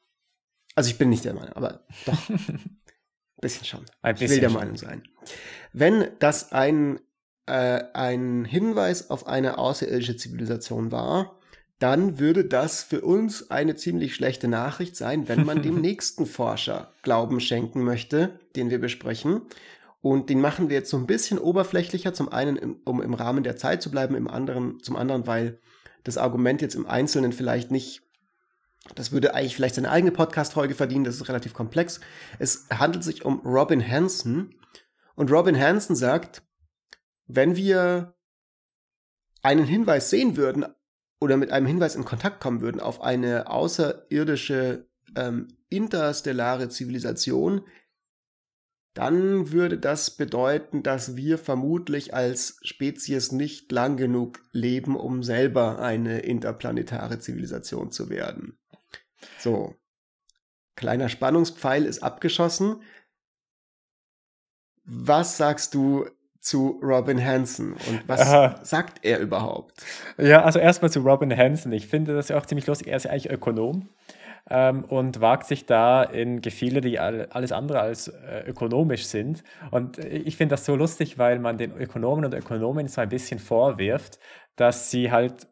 also 0.74 0.90
ich 0.90 0.98
bin 0.98 1.10
nicht 1.10 1.26
der 1.26 1.36
Meinung, 1.36 1.54
aber 1.54 1.86
doch, 2.06 2.18
bisschen 3.42 3.66
schon. 3.66 3.86
Ein 4.02 4.16
bisschen 4.16 4.26
ich 4.26 4.32
will 4.32 4.40
der 4.40 4.50
schon. 4.50 4.60
Meinung 4.60 4.78
sein. 4.78 5.04
Wenn 5.74 6.08
das 6.18 6.52
ein, 6.52 7.00
äh, 7.46 7.84
ein 7.94 8.46
Hinweis 8.46 9.12
auf 9.12 9.28
eine 9.28 9.60
außerirdische 9.60 10.18
Zivilisation 10.18 10.92
war, 10.92 11.37
dann 11.80 12.18
würde 12.18 12.46
das 12.46 12.82
für 12.82 13.02
uns 13.02 13.52
eine 13.52 13.76
ziemlich 13.76 14.16
schlechte 14.16 14.48
Nachricht 14.48 14.96
sein, 14.96 15.28
wenn 15.28 15.46
man 15.46 15.62
dem 15.62 15.80
nächsten 15.82 16.26
Forscher 16.26 16.94
Glauben 17.04 17.40
schenken 17.40 17.84
möchte, 17.84 18.40
den 18.56 18.70
wir 18.70 18.80
besprechen. 18.80 19.42
Und 20.02 20.30
den 20.30 20.42
machen 20.42 20.70
wir 20.70 20.78
jetzt 20.78 20.90
so 20.90 20.98
ein 20.98 21.08
bisschen 21.08 21.38
oberflächlicher, 21.38 22.14
zum 22.14 22.30
einen, 22.30 22.78
um 22.84 23.02
im 23.02 23.14
Rahmen 23.14 23.44
der 23.44 23.58
Zeit 23.58 23.82
zu 23.82 23.92
bleiben, 23.92 24.16
im 24.16 24.28
anderen, 24.28 24.82
zum 24.82 24.96
anderen, 24.96 25.28
weil 25.28 25.60
das 26.04 26.18
Argument 26.18 26.62
jetzt 26.62 26.76
im 26.76 26.88
Einzelnen 26.88 27.34
vielleicht 27.34 27.70
nicht, 27.72 28.02
das 28.96 29.12
würde 29.12 29.36
eigentlich 29.36 29.56
vielleicht 29.56 29.76
seine 29.76 29.92
eigene 29.92 30.12
Podcast-Folge 30.12 30.76
verdienen, 30.76 31.04
das 31.04 31.16
ist 31.16 31.28
relativ 31.28 31.54
komplex. 31.54 32.00
Es 32.40 32.68
handelt 32.72 33.04
sich 33.04 33.26
um 33.26 33.40
Robin 33.42 33.86
Hanson. 33.86 34.56
Und 35.16 35.32
Robin 35.32 35.60
Hanson 35.60 35.96
sagt, 35.96 36.44
wenn 37.26 37.56
wir 37.56 38.16
einen 39.42 39.66
Hinweis 39.66 40.10
sehen 40.10 40.38
würden 40.38 40.66
oder 41.20 41.38
mit 41.38 41.52
einem 41.52 41.66
Hinweis 41.66 41.96
in 41.96 42.06
Kontakt 42.06 42.40
kommen 42.40 42.62
würden 42.62 42.82
auf 42.82 43.02
eine 43.02 43.50
außerirdische 43.50 44.88
ähm, 45.16 45.48
interstellare 45.70 46.70
Zivilisation, 46.70 47.62
dann 48.94 49.52
würde 49.52 49.78
das 49.78 50.18
bedeuten, 50.18 50.82
dass 50.82 51.16
wir 51.16 51.38
vermutlich 51.38 52.16
als 52.16 52.58
Spezies 52.64 53.32
nicht 53.32 53.72
lang 53.72 53.96
genug 53.96 54.40
leben, 54.52 54.96
um 54.96 55.22
selber 55.22 55.80
eine 55.80 56.20
interplanetare 56.22 57.20
Zivilisation 57.20 57.92
zu 57.92 58.10
werden. 58.10 58.58
So. 59.38 59.76
Kleiner 60.76 61.10
Spannungspfeil 61.10 61.86
ist 61.86 62.02
abgeschossen. 62.02 62.82
Was 64.84 65.38
sagst 65.38 65.74
du 65.74 66.08
zu 66.48 66.80
Robin 66.82 67.24
Hansen 67.24 67.74
und 67.74 68.08
was 68.08 68.22
Aha. 68.22 68.56
sagt 68.64 69.04
er 69.04 69.20
überhaupt? 69.20 69.84
Ja, 70.18 70.44
also 70.44 70.60
erstmal 70.60 70.90
zu 70.90 71.02
Robin 71.02 71.36
Hansen. 71.36 71.74
Ich 71.74 71.88
finde 71.88 72.16
das 72.16 72.30
ja 72.30 72.38
auch 72.38 72.46
ziemlich 72.46 72.68
lustig. 72.68 72.88
Er 72.88 72.96
ist 72.96 73.04
ja 73.04 73.12
eigentlich 73.12 73.30
Ökonom 73.30 73.90
ähm, 74.50 74.86
und 74.86 75.20
wagt 75.20 75.46
sich 75.46 75.66
da 75.66 76.04
in 76.04 76.42
Gefilde, 76.42 76.80
die 76.80 77.00
alles 77.00 77.52
andere 77.52 77.82
als 77.82 78.08
äh, 78.08 78.44
ökonomisch 78.48 79.08
sind. 79.08 79.44
Und 79.72 79.98
ich 80.00 80.38
finde 80.38 80.54
das 80.54 80.64
so 80.64 80.78
lustig, 80.78 81.18
weil 81.18 81.40
man 81.40 81.58
den 81.58 81.76
Ökonomen 81.76 82.24
und 82.24 82.34
Ökonomen 82.34 82.88
so 82.88 83.02
ein 83.02 83.10
bisschen 83.10 83.40
vorwirft, 83.40 84.18
dass 84.56 84.90
sie 84.90 85.12
halt 85.12 85.48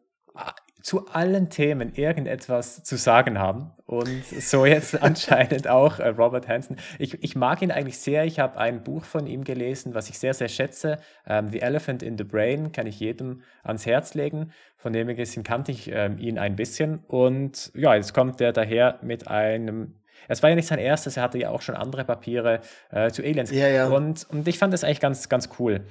zu 0.86 1.08
allen 1.08 1.50
Themen 1.50 1.94
irgendetwas 1.96 2.84
zu 2.84 2.94
sagen 2.96 3.40
haben. 3.40 3.72
Und 3.86 4.24
so 4.24 4.64
jetzt 4.64 5.02
anscheinend 5.02 5.66
auch 5.66 5.98
äh, 5.98 6.10
Robert 6.10 6.46
Hansen. 6.46 6.76
Ich, 7.00 7.20
ich 7.24 7.34
mag 7.34 7.60
ihn 7.60 7.72
eigentlich 7.72 7.98
sehr. 7.98 8.24
Ich 8.24 8.38
habe 8.38 8.56
ein 8.56 8.84
Buch 8.84 9.04
von 9.04 9.26
ihm 9.26 9.42
gelesen, 9.42 9.94
was 9.94 10.08
ich 10.08 10.16
sehr, 10.20 10.32
sehr 10.32 10.48
schätze. 10.48 10.98
Ähm, 11.26 11.48
the 11.48 11.60
Elephant 11.60 12.04
in 12.04 12.16
the 12.16 12.22
Brain 12.22 12.70
kann 12.70 12.86
ich 12.86 13.00
jedem 13.00 13.42
ans 13.64 13.84
Herz 13.84 14.14
legen. 14.14 14.52
Von 14.76 14.92
dem 14.92 15.08
gesehen 15.08 15.42
kannte 15.42 15.72
ich 15.72 15.90
ähm, 15.90 16.18
ihn 16.18 16.38
ein 16.38 16.54
bisschen. 16.54 17.00
Und 17.08 17.72
ja, 17.74 17.96
jetzt 17.96 18.14
kommt 18.14 18.40
er 18.40 18.52
daher 18.52 19.00
mit 19.02 19.26
einem 19.26 19.96
es 20.28 20.42
war 20.42 20.50
ja 20.50 20.56
nicht 20.56 20.68
sein 20.68 20.78
erstes, 20.78 21.16
er 21.16 21.24
hatte 21.24 21.38
ja 21.38 21.50
auch 21.50 21.62
schon 21.62 21.74
andere 21.74 22.04
Papiere 22.04 22.60
äh, 22.90 23.10
zu 23.10 23.22
Aliens. 23.22 23.50
Ja, 23.50 23.68
ja. 23.68 23.88
Und, 23.88 24.24
und 24.30 24.46
ich 24.46 24.58
fand 24.58 24.72
das 24.72 24.84
eigentlich 24.84 25.00
ganz, 25.00 25.28
ganz 25.28 25.50
cool. 25.58 25.84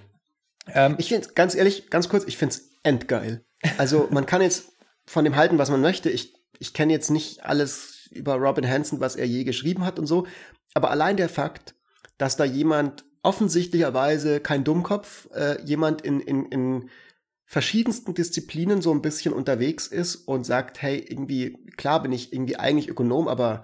Ähm, 0.74 0.96
ich 0.98 1.10
finde 1.10 1.28
ganz 1.36 1.54
ehrlich, 1.54 1.89
ganz 1.89 2.08
kurz, 2.08 2.24
ich 2.26 2.38
finde 2.38 2.56
es 2.56 2.70
endgeil. 2.84 3.46
Also 3.78 4.08
man 4.12 4.26
kann 4.26 4.41
jetzt 4.41 4.74
von 5.06 5.24
dem 5.24 5.36
halten, 5.36 5.58
was 5.58 5.70
man 5.70 5.82
möchte. 5.82 6.10
Ich, 6.10 6.34
ich 6.60 6.74
kenne 6.74 6.93
jetzt 6.93 7.10
nicht 7.12 7.45
alles 7.45 8.08
über 8.12 8.36
Robin 8.36 8.68
Hanson, 8.68 8.99
was 8.99 9.16
er 9.16 9.26
je 9.26 9.43
geschrieben 9.43 9.86
hat 9.86 9.99
und 9.99 10.08
so. 10.08 10.28
Aber 10.74 10.91
allein 10.91 11.18
der 11.18 11.30
Fakt, 11.30 11.76
dass 12.18 12.38
da 12.38 12.43
jemand 12.43 13.06
offensichtlicherweise 13.24 14.39
kein 14.39 14.64
Dummkopf, 14.64 15.30
äh, 15.34 15.62
jemand 15.64 16.01
in, 16.01 16.20
in, 16.20 16.45
in 16.45 16.89
verschiedensten 17.45 18.14
Disziplinen 18.14 18.82
so 18.82 18.91
ein 18.91 19.01
bisschen 19.01 19.34
unterwegs 19.34 19.88
ist 19.88 20.16
und 20.16 20.45
sagt, 20.45 20.82
hey, 20.82 20.99
irgendwie, 20.99 21.58
klar 21.78 22.01
bin 22.01 22.12
ich 22.12 22.34
irgendwie 22.34 22.58
eigentlich 22.58 22.89
Ökonom, 22.89 23.28
aber 23.28 23.64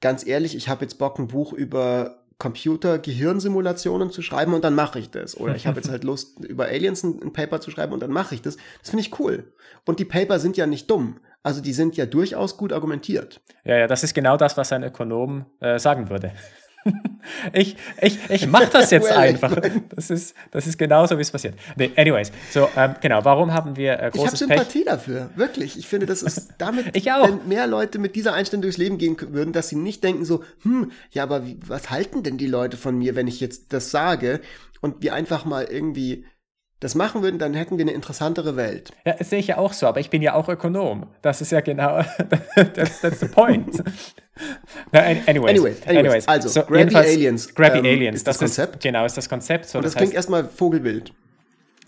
ganz 0.00 0.26
ehrlich, 0.26 0.54
ich 0.54 0.68
habe 0.68 0.84
jetzt 0.84 0.98
Bock, 0.98 1.18
ein 1.18 1.28
Buch 1.28 1.52
über 1.52 2.21
Computer-Gehirnsimulationen 2.38 4.10
zu 4.10 4.22
schreiben 4.22 4.54
und 4.54 4.64
dann 4.64 4.74
mache 4.74 4.98
ich 4.98 5.10
das. 5.10 5.36
Oder 5.36 5.54
ich 5.54 5.66
habe 5.66 5.76
jetzt 5.76 5.88
halt 5.90 6.04
Lust, 6.04 6.44
über 6.44 6.66
Aliens 6.66 7.02
ein, 7.02 7.20
ein 7.22 7.32
Paper 7.32 7.60
zu 7.60 7.70
schreiben 7.70 7.92
und 7.92 8.00
dann 8.00 8.10
mache 8.10 8.34
ich 8.34 8.42
das. 8.42 8.56
Das 8.80 8.90
finde 8.90 9.04
ich 9.04 9.18
cool. 9.18 9.52
Und 9.84 9.98
die 9.98 10.04
Paper 10.04 10.38
sind 10.38 10.56
ja 10.56 10.66
nicht 10.66 10.90
dumm. 10.90 11.20
Also 11.42 11.60
die 11.60 11.72
sind 11.72 11.96
ja 11.96 12.06
durchaus 12.06 12.56
gut 12.56 12.72
argumentiert. 12.72 13.40
Ja, 13.64 13.76
ja, 13.76 13.86
das 13.88 14.04
ist 14.04 14.14
genau 14.14 14.36
das, 14.36 14.56
was 14.56 14.72
ein 14.72 14.84
Ökonom 14.84 15.46
äh, 15.60 15.78
sagen 15.78 16.08
würde. 16.08 16.32
ich 17.52 17.76
ich, 18.00 18.18
ich 18.28 18.46
mache 18.46 18.70
das 18.72 18.90
jetzt 18.90 19.10
einfach. 19.10 19.56
Das 19.94 20.10
ist, 20.10 20.34
das 20.50 20.66
ist 20.66 20.78
genauso, 20.78 21.16
wie 21.18 21.22
es 21.22 21.30
passiert. 21.30 21.54
Nee, 21.76 21.92
anyways, 21.96 22.32
so, 22.50 22.68
ähm, 22.76 22.94
genau, 23.00 23.24
warum 23.24 23.52
haben 23.52 23.76
wir 23.76 24.00
äh, 24.00 24.10
großes 24.10 24.14
Ich 24.14 24.26
habe 24.26 24.36
Sympathie 24.36 24.78
Pech? 24.78 24.86
dafür, 24.86 25.30
wirklich. 25.36 25.78
Ich 25.78 25.86
finde, 25.86 26.06
das 26.06 26.22
ist 26.22 26.54
damit, 26.58 26.96
ich 26.96 27.12
auch. 27.12 27.28
wenn 27.28 27.46
mehr 27.46 27.66
Leute 27.66 27.98
mit 27.98 28.16
dieser 28.16 28.32
Einstellung 28.32 28.62
durchs 28.62 28.78
Leben 28.78 28.98
gehen 28.98 29.16
würden, 29.18 29.52
dass 29.52 29.68
sie 29.68 29.76
nicht 29.76 30.02
denken 30.02 30.24
so, 30.24 30.42
hm, 30.62 30.90
ja, 31.10 31.22
aber 31.22 31.46
wie, 31.46 31.58
was 31.66 31.90
halten 31.90 32.22
denn 32.22 32.38
die 32.38 32.46
Leute 32.46 32.76
von 32.76 32.96
mir, 32.96 33.14
wenn 33.14 33.26
ich 33.26 33.40
jetzt 33.40 33.72
das 33.72 33.90
sage? 33.90 34.40
Und 34.80 35.02
wir 35.02 35.14
einfach 35.14 35.44
mal 35.44 35.64
irgendwie 35.64 36.24
das 36.82 36.96
machen 36.96 37.22
würden, 37.22 37.38
dann 37.38 37.54
hätten 37.54 37.78
wir 37.78 37.84
eine 37.84 37.92
interessantere 37.92 38.56
Welt. 38.56 38.92
Ja, 39.04 39.12
das 39.12 39.30
sehe 39.30 39.38
ich 39.38 39.46
ja 39.46 39.58
auch 39.58 39.72
so, 39.72 39.86
aber 39.86 40.00
ich 40.00 40.10
bin 40.10 40.20
ja 40.20 40.34
auch 40.34 40.48
Ökonom. 40.48 41.06
Das 41.22 41.40
ist 41.40 41.52
ja 41.52 41.60
genau, 41.60 42.02
that's, 42.56 43.00
that's 43.00 43.20
the 43.20 43.26
point. 43.26 43.80
anyways, 44.92 45.48
anyways, 45.48 45.86
anyways, 45.86 46.28
also, 46.28 46.48
so, 46.48 46.62
Grabby 46.62 46.96
Aliens. 46.96 47.54
Grabby 47.54 47.78
ähm, 47.78 47.84
Aliens, 47.84 48.16
ist 48.16 48.26
das, 48.26 48.38
das 48.38 48.48
Konzept. 48.48 48.74
Ist, 48.76 48.82
genau, 48.82 49.04
ist 49.04 49.16
das 49.16 49.28
Konzept. 49.28 49.66
So, 49.66 49.78
Und 49.78 49.84
das, 49.84 49.92
das 49.92 50.00
klingt 50.00 50.14
erstmal 50.14 50.44
vogelwild. 50.44 51.12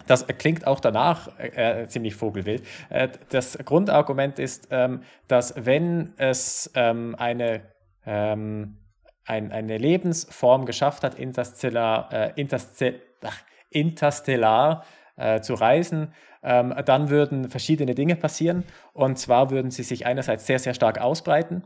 Das 0.07 0.27
klingt 0.29 0.65
auch 0.65 0.79
danach 0.79 1.29
äh, 1.41 1.89
ziemlich 1.89 2.15
vogelwild. 2.15 2.63
Äh, 2.91 3.09
das 3.31 3.59
Grundargument 3.65 4.39
ist, 4.39 4.69
ähm, 4.71 5.03
dass 5.27 5.55
wenn 5.57 6.13
es 6.19 6.71
ähm, 6.77 7.17
eine, 7.19 7.63
ähm, 8.07 8.77
ein, 9.25 9.51
eine 9.51 9.77
Lebensform 9.77 10.67
geschafft 10.67 11.03
hat, 11.03 11.19
interstellar, 11.19 12.13
äh, 12.13 12.33
interstellar, 12.37 13.01
ach, 13.25 13.43
interstellar 13.75 14.85
äh, 15.17 15.41
zu 15.41 15.55
reisen, 15.55 16.13
ähm, 16.43 16.75
dann 16.85 17.11
würden 17.11 17.49
verschiedene 17.49 17.95
Dinge 17.95 18.17
passieren. 18.17 18.65
Und 18.93 19.19
zwar 19.19 19.51
würden 19.51 19.71
sie 19.71 19.83
sich 19.83 20.07
einerseits 20.07 20.47
sehr, 20.47 20.59
sehr 20.59 20.75
stark 20.75 21.01
ausbreiten. 21.01 21.65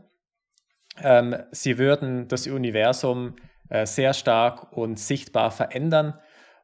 Ähm, 1.01 1.35
sie 1.51 1.77
würden 1.77 2.27
das 2.27 2.47
Universum 2.47 3.35
äh, 3.69 3.85
sehr 3.85 4.13
stark 4.13 4.75
und 4.75 4.99
sichtbar 4.99 5.51
verändern. 5.51 6.19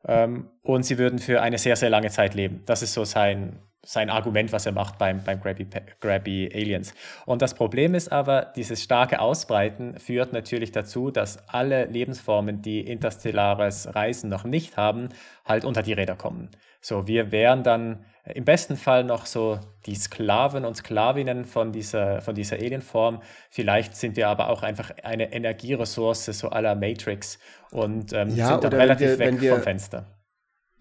Ähm, 0.08 0.52
und 0.62 0.84
sie 0.84 0.98
würden 0.98 1.20
für 1.20 1.42
eine 1.42 1.58
sehr, 1.58 1.76
sehr 1.76 1.90
lange 1.90 2.10
Zeit 2.10 2.36
leben. 2.36 2.64
Das 2.66 2.82
ist 2.82 2.94
so 2.94 3.04
sein, 3.06 3.60
sein 3.86 4.10
Argument, 4.10 4.52
was 4.52 4.66
er 4.66 4.72
macht 4.72 4.98
beim, 4.98 5.24
beim 5.24 5.40
Grabby, 5.40 5.68
Grabby 6.02 6.50
Aliens. 6.54 6.94
Und 7.26 7.42
das 7.42 7.54
Problem 7.54 7.96
ist 7.96 8.12
aber, 8.12 8.52
dieses 8.56 8.84
starke 8.84 9.20
Ausbreiten 9.20 10.00
führt 10.00 10.34
natürlich 10.34 10.72
dazu, 10.72 11.12
dass 11.12 11.48
alle 11.48 11.86
Lebensformen, 11.86 12.62
die 12.62 12.82
interstellares 12.82 13.96
Reisen 13.96 14.30
noch 14.30 14.44
nicht 14.44 14.76
haben, 14.76 15.10
halt 15.46 15.64
unter 15.64 15.84
die 15.84 15.94
Räder 15.94 16.16
kommen. 16.16 16.50
So, 16.82 17.08
wir 17.08 17.32
wären 17.32 17.64
dann 17.64 18.06
im 18.26 18.44
besten 18.44 18.76
Fall 18.76 19.04
noch 19.04 19.28
so 19.28 19.60
die 19.86 19.96
Sklaven 19.96 20.66
und 20.66 20.76
Sklavinnen 20.76 21.46
von 21.46 21.72
dieser, 21.72 22.22
von 22.22 22.34
dieser 22.34 22.56
Alienform. 22.56 23.22
Vielleicht 23.52 23.96
sind 23.96 24.18
wir 24.18 24.30
aber 24.30 24.50
auch 24.50 24.64
einfach 24.64 24.92
eine 25.04 25.32
Energieressource, 25.32 26.26
so 26.26 26.50
aller 26.50 26.76
Matrix 26.76 27.40
und 27.72 28.14
ähm, 28.14 28.36
ja, 28.36 28.48
sind 28.48 28.64
dann 28.64 28.74
relativ 28.74 29.10
wir, 29.10 29.20
weg 29.20 29.42
wir, 29.42 29.54
vom 29.54 29.62
Fenster 29.62 30.15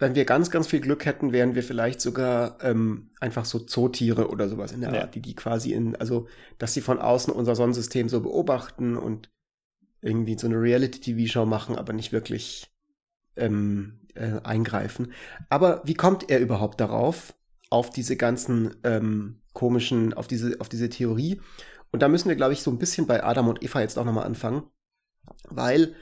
wenn 0.05 0.15
wir 0.15 0.27
ganz, 0.27 0.51
ganz 0.51 0.67
viel 0.67 0.81
Glück 0.81 1.07
hätten, 1.07 1.33
wären 1.33 1.55
wir 1.55 1.63
vielleicht 1.63 2.01
sogar 2.03 2.63
ähm, 2.63 3.11
einfach 3.21 3.47
so 3.47 3.59
Zootiere 3.59 4.29
oder 4.29 4.51
sowas 4.51 4.71
in 4.71 4.83
der 4.83 4.93
ja. 4.93 5.01
Art, 5.01 5.15
die 5.15 5.21
die 5.21 5.35
quasi 5.35 5.73
in, 5.73 5.97
also, 5.97 6.29
dass 6.59 6.75
sie 6.75 6.83
von 6.83 6.99
außen 6.99 7.33
unser 7.33 7.57
Sonnensystem 7.57 8.11
so 8.11 8.21
beobachten 8.21 8.99
und 8.99 9.31
irgendwie 10.03 10.37
so 10.39 10.47
eine 10.47 10.61
Reality-TV-Show 10.61 11.47
machen, 11.47 11.77
aber 11.77 11.95
nicht 11.95 12.13
wirklich 12.13 12.71
ähm, 13.37 14.01
äh, 14.15 14.41
eingreifen. 14.43 15.13
Aber 15.49 15.81
wie 15.87 15.95
kommt 15.95 16.29
er 16.29 16.41
überhaupt 16.41 16.81
darauf, 16.81 17.35
auf 17.71 17.89
diese 17.89 18.17
ganzen 18.17 18.77
ähm, 18.85 19.41
komischen, 19.55 20.13
auf 20.13 20.27
diese, 20.29 20.61
auf 20.61 20.69
diese 20.69 20.91
Theorie? 20.91 21.41
Und 21.93 22.03
da 22.03 22.09
müssen 22.09 22.29
wir, 22.29 22.37
glaube 22.37 22.53
ich, 22.53 22.61
so 22.61 22.71
ein 22.71 22.79
bisschen 22.79 23.07
bei 23.07 23.25
Adam 23.25 23.49
und 23.49 23.63
Eva 23.63 23.81
jetzt 23.81 23.99
auch 23.99 24.05
nochmal 24.05 24.27
anfangen, 24.27 24.65
weil 25.49 25.95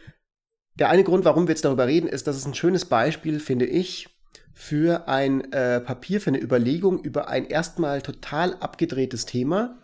der 0.75 0.89
eine 0.89 1.05
Grund, 1.05 1.25
warum 1.25 1.47
wir 1.47 1.53
jetzt 1.53 1.65
darüber 1.65 1.87
reden, 1.87 2.09
ist, 2.09 2.27
dass 2.27 2.37
es 2.37 2.47
ein 2.47 2.55
schönes 2.55 2.85
Beispiel, 2.87 3.41
finde 3.41 3.67
ich, 3.67 4.09
für 4.55 5.09
ein 5.09 5.53
äh, 5.53 5.81
Papier, 5.81 6.21
für 6.21 6.31
eine 6.31 6.41
Überlegung 6.41 7.01
über 7.03 7.29
ein 7.29 7.47
erstmal 7.47 8.03
total 8.03 8.55
abgedrehtes 8.57 9.27
Thema. 9.27 9.79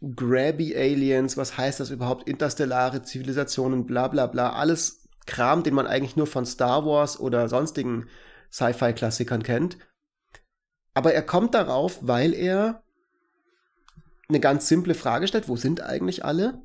Grabby 0.00 0.76
Aliens, 0.76 1.36
was 1.36 1.56
heißt 1.56 1.80
das 1.80 1.90
überhaupt? 1.90 2.28
Interstellare 2.28 3.02
Zivilisationen, 3.02 3.86
bla 3.86 4.08
bla 4.08 4.26
bla. 4.26 4.52
Alles 4.52 5.08
Kram, 5.26 5.62
den 5.62 5.74
man 5.74 5.86
eigentlich 5.86 6.16
nur 6.16 6.26
von 6.26 6.46
Star 6.46 6.86
Wars 6.86 7.18
oder 7.18 7.48
sonstigen 7.48 8.06
Sci-Fi-Klassikern 8.52 9.42
kennt. 9.42 9.78
Aber 10.94 11.12
er 11.12 11.22
kommt 11.22 11.54
darauf, 11.54 11.98
weil 12.00 12.32
er 12.32 12.82
eine 14.28 14.40
ganz 14.40 14.68
simple 14.68 14.94
Frage 14.94 15.28
stellt, 15.28 15.48
wo 15.48 15.56
sind 15.56 15.82
eigentlich 15.82 16.24
alle? 16.24 16.62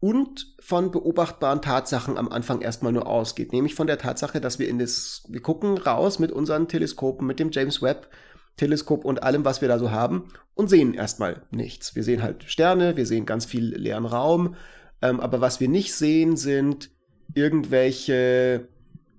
Und 0.00 0.54
von 0.60 0.90
beobachtbaren 0.90 1.60
Tatsachen 1.60 2.16
am 2.16 2.28
Anfang 2.28 2.60
erstmal 2.60 2.92
nur 2.92 3.06
ausgeht, 3.06 3.52
nämlich 3.52 3.74
von 3.74 3.86
der 3.86 3.98
Tatsache, 3.98 4.40
dass 4.40 4.58
wir 4.58 4.68
in 4.68 4.78
das, 4.78 5.24
wir 5.28 5.42
gucken 5.42 5.76
raus 5.76 6.18
mit 6.18 6.30
unseren 6.30 6.68
Teleskopen, 6.68 7.26
mit 7.26 7.40
dem 7.40 7.50
James 7.50 7.82
Webb, 7.82 8.08
Teleskop 8.56 9.04
und 9.04 9.22
allem, 9.22 9.44
was 9.44 9.60
wir 9.60 9.68
da 9.68 9.78
so 9.78 9.90
haben 9.90 10.28
und 10.54 10.68
sehen 10.68 10.94
erstmal 10.94 11.42
nichts. 11.50 11.94
Wir 11.94 12.04
sehen 12.04 12.22
halt 12.22 12.44
Sterne, 12.44 12.96
wir 12.96 13.06
sehen 13.06 13.26
ganz 13.26 13.44
viel 13.44 13.74
leeren 13.76 14.06
Raum, 14.06 14.54
ähm, 15.02 15.20
aber 15.20 15.40
was 15.40 15.60
wir 15.60 15.68
nicht 15.68 15.94
sehen, 15.94 16.36
sind 16.36 16.90
irgendwelche 17.34 18.68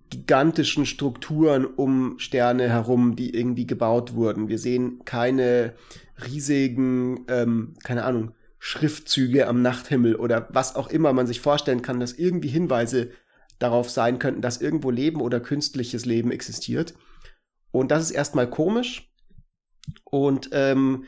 gigantischen 0.10 0.86
Strukturen 0.86 1.66
um 1.66 2.18
Sterne 2.20 2.70
herum, 2.70 3.16
die 3.16 3.34
irgendwie 3.34 3.68
gebaut 3.68 4.16
wurden. 4.16 4.50
Wir 4.50 4.58
sehen 4.58 5.02
keine 5.06 5.74
riesigen, 6.26 7.26
ähm, 7.28 7.76
keine 7.84 8.04
Ahnung, 8.04 8.32
Schriftzüge 8.60 9.48
am 9.48 9.62
Nachthimmel 9.62 10.16
oder 10.16 10.48
was 10.52 10.76
auch 10.76 10.90
immer 10.90 11.14
man 11.14 11.28
sich 11.28 11.40
vorstellen 11.40 11.82
kann, 11.82 12.00
dass 12.00 12.14
irgendwie 12.14 12.50
Hinweise 12.50 13.12
darauf 13.58 13.90
sein 13.90 14.20
könnten, 14.20 14.42
dass 14.42 14.62
irgendwo 14.62 14.92
Leben 14.92 15.22
oder 15.22 15.40
künstliches 15.40 16.06
Leben 16.06 16.32
existiert. 16.32 16.94
Und 17.72 17.92
das 17.92 18.04
ist 18.04 18.12
erstmal 18.12 18.50
komisch. 18.50 19.12
Und 20.04 20.50
ähm, 20.54 21.06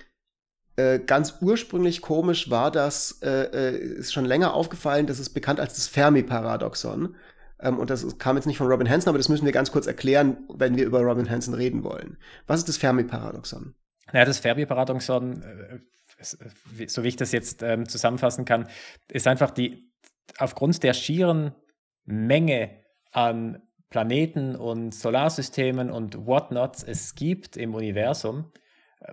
äh, 0.75 0.99
ganz 0.99 1.35
ursprünglich 1.41 2.01
komisch 2.01 2.49
war 2.49 2.71
das, 2.71 3.21
äh, 3.21 3.29
äh, 3.29 3.77
ist 3.77 4.13
schon 4.13 4.25
länger 4.25 4.53
aufgefallen, 4.53 5.07
das 5.07 5.19
ist 5.19 5.31
bekannt 5.31 5.59
als 5.59 5.75
das 5.75 5.87
Fermi-Paradoxon. 5.87 7.15
Ähm, 7.59 7.77
und 7.77 7.89
das 7.89 8.17
kam 8.17 8.35
jetzt 8.37 8.45
nicht 8.45 8.57
von 8.57 8.67
Robin 8.67 8.89
Hanson, 8.89 9.09
aber 9.09 9.17
das 9.17 9.29
müssen 9.29 9.45
wir 9.45 9.51
ganz 9.51 9.71
kurz 9.71 9.87
erklären, 9.87 10.37
wenn 10.53 10.77
wir 10.77 10.85
über 10.85 11.01
Robin 11.01 11.29
Hanson 11.29 11.53
reden 11.53 11.83
wollen. 11.83 12.17
Was 12.47 12.59
ist 12.59 12.69
das 12.69 12.77
Fermi-Paradoxon? 12.77 13.75
Ja, 14.13 14.25
das 14.25 14.39
Fermi-Paradoxon, 14.39 15.41
äh, 15.41 15.79
so 16.21 17.03
wie 17.03 17.07
ich 17.07 17.15
das 17.15 17.31
jetzt 17.31 17.63
ähm, 17.63 17.87
zusammenfassen 17.87 18.45
kann, 18.45 18.67
ist 19.09 19.27
einfach 19.27 19.51
die, 19.51 19.91
aufgrund 20.37 20.83
der 20.83 20.93
schieren 20.93 21.53
Menge 22.05 22.71
an 23.11 23.61
Planeten 23.89 24.55
und 24.55 24.93
Solarsystemen 24.95 25.91
und 25.91 26.25
whatnot 26.25 26.83
es 26.83 27.15
gibt 27.15 27.57
im 27.57 27.75
Universum, 27.75 28.51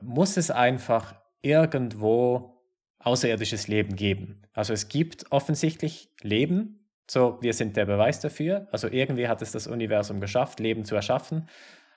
muss 0.00 0.36
es 0.36 0.50
einfach 0.50 1.20
irgendwo 1.42 2.62
außerirdisches 3.00 3.68
Leben 3.68 3.96
geben. 3.96 4.42
Also 4.52 4.72
es 4.72 4.88
gibt 4.88 5.30
offensichtlich 5.30 6.11
Leben, 6.22 6.86
so 7.11 7.38
wir 7.40 7.54
sind 7.54 7.76
der 7.76 7.86
Beweis 7.86 8.20
dafür. 8.20 8.68
Also 8.70 8.88
irgendwie 8.88 9.28
hat 9.28 9.42
es 9.42 9.52
das 9.52 9.66
Universum 9.66 10.20
geschafft, 10.20 10.61
Leben 10.61 10.84
zu 10.84 10.94
erschaffen. 10.94 11.48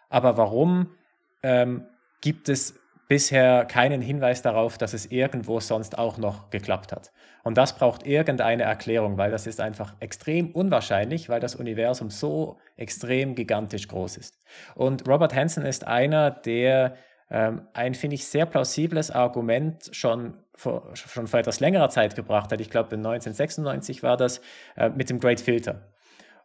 Aber 0.09 0.37
warum 0.37 0.95
ähm, 1.43 1.85
gibt 2.21 2.49
es 2.49 2.79
bisher 3.11 3.65
keinen 3.65 4.01
Hinweis 4.01 4.41
darauf, 4.41 4.77
dass 4.77 4.93
es 4.93 5.05
irgendwo 5.05 5.59
sonst 5.59 5.97
auch 5.97 6.17
noch 6.17 6.49
geklappt 6.49 6.93
hat. 6.93 7.11
Und 7.43 7.57
das 7.57 7.75
braucht 7.75 8.07
irgendeine 8.07 8.63
Erklärung, 8.63 9.17
weil 9.17 9.31
das 9.31 9.47
ist 9.47 9.59
einfach 9.59 9.95
extrem 9.99 10.51
unwahrscheinlich, 10.51 11.27
weil 11.27 11.41
das 11.41 11.55
Universum 11.55 12.09
so 12.09 12.57
extrem 12.77 13.35
gigantisch 13.35 13.89
groß 13.89 14.15
ist. 14.15 14.39
Und 14.75 15.09
Robert 15.09 15.35
Hansen 15.35 15.65
ist 15.65 15.85
einer, 15.85 16.31
der 16.31 16.95
ähm, 17.29 17.63
ein, 17.73 17.95
finde 17.95 18.15
ich, 18.15 18.27
sehr 18.27 18.45
plausibles 18.45 19.11
Argument 19.11 19.89
schon 19.91 20.37
vor, 20.55 20.95
schon 20.95 21.27
vor 21.27 21.41
etwas 21.41 21.59
längerer 21.59 21.89
Zeit 21.89 22.15
gebracht 22.15 22.53
hat. 22.53 22.61
Ich 22.61 22.69
glaube, 22.69 22.95
1996 22.95 24.03
war 24.03 24.15
das 24.15 24.39
äh, 24.77 24.87
mit 24.87 25.09
dem 25.09 25.19
Great 25.19 25.41
Filter. 25.41 25.81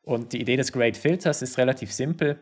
Und 0.03 0.33
die 0.33 0.41
Idee 0.41 0.57
des 0.57 0.73
Great 0.73 0.97
Filters 0.97 1.43
ist 1.43 1.59
relativ 1.59 1.93
simpel 1.93 2.41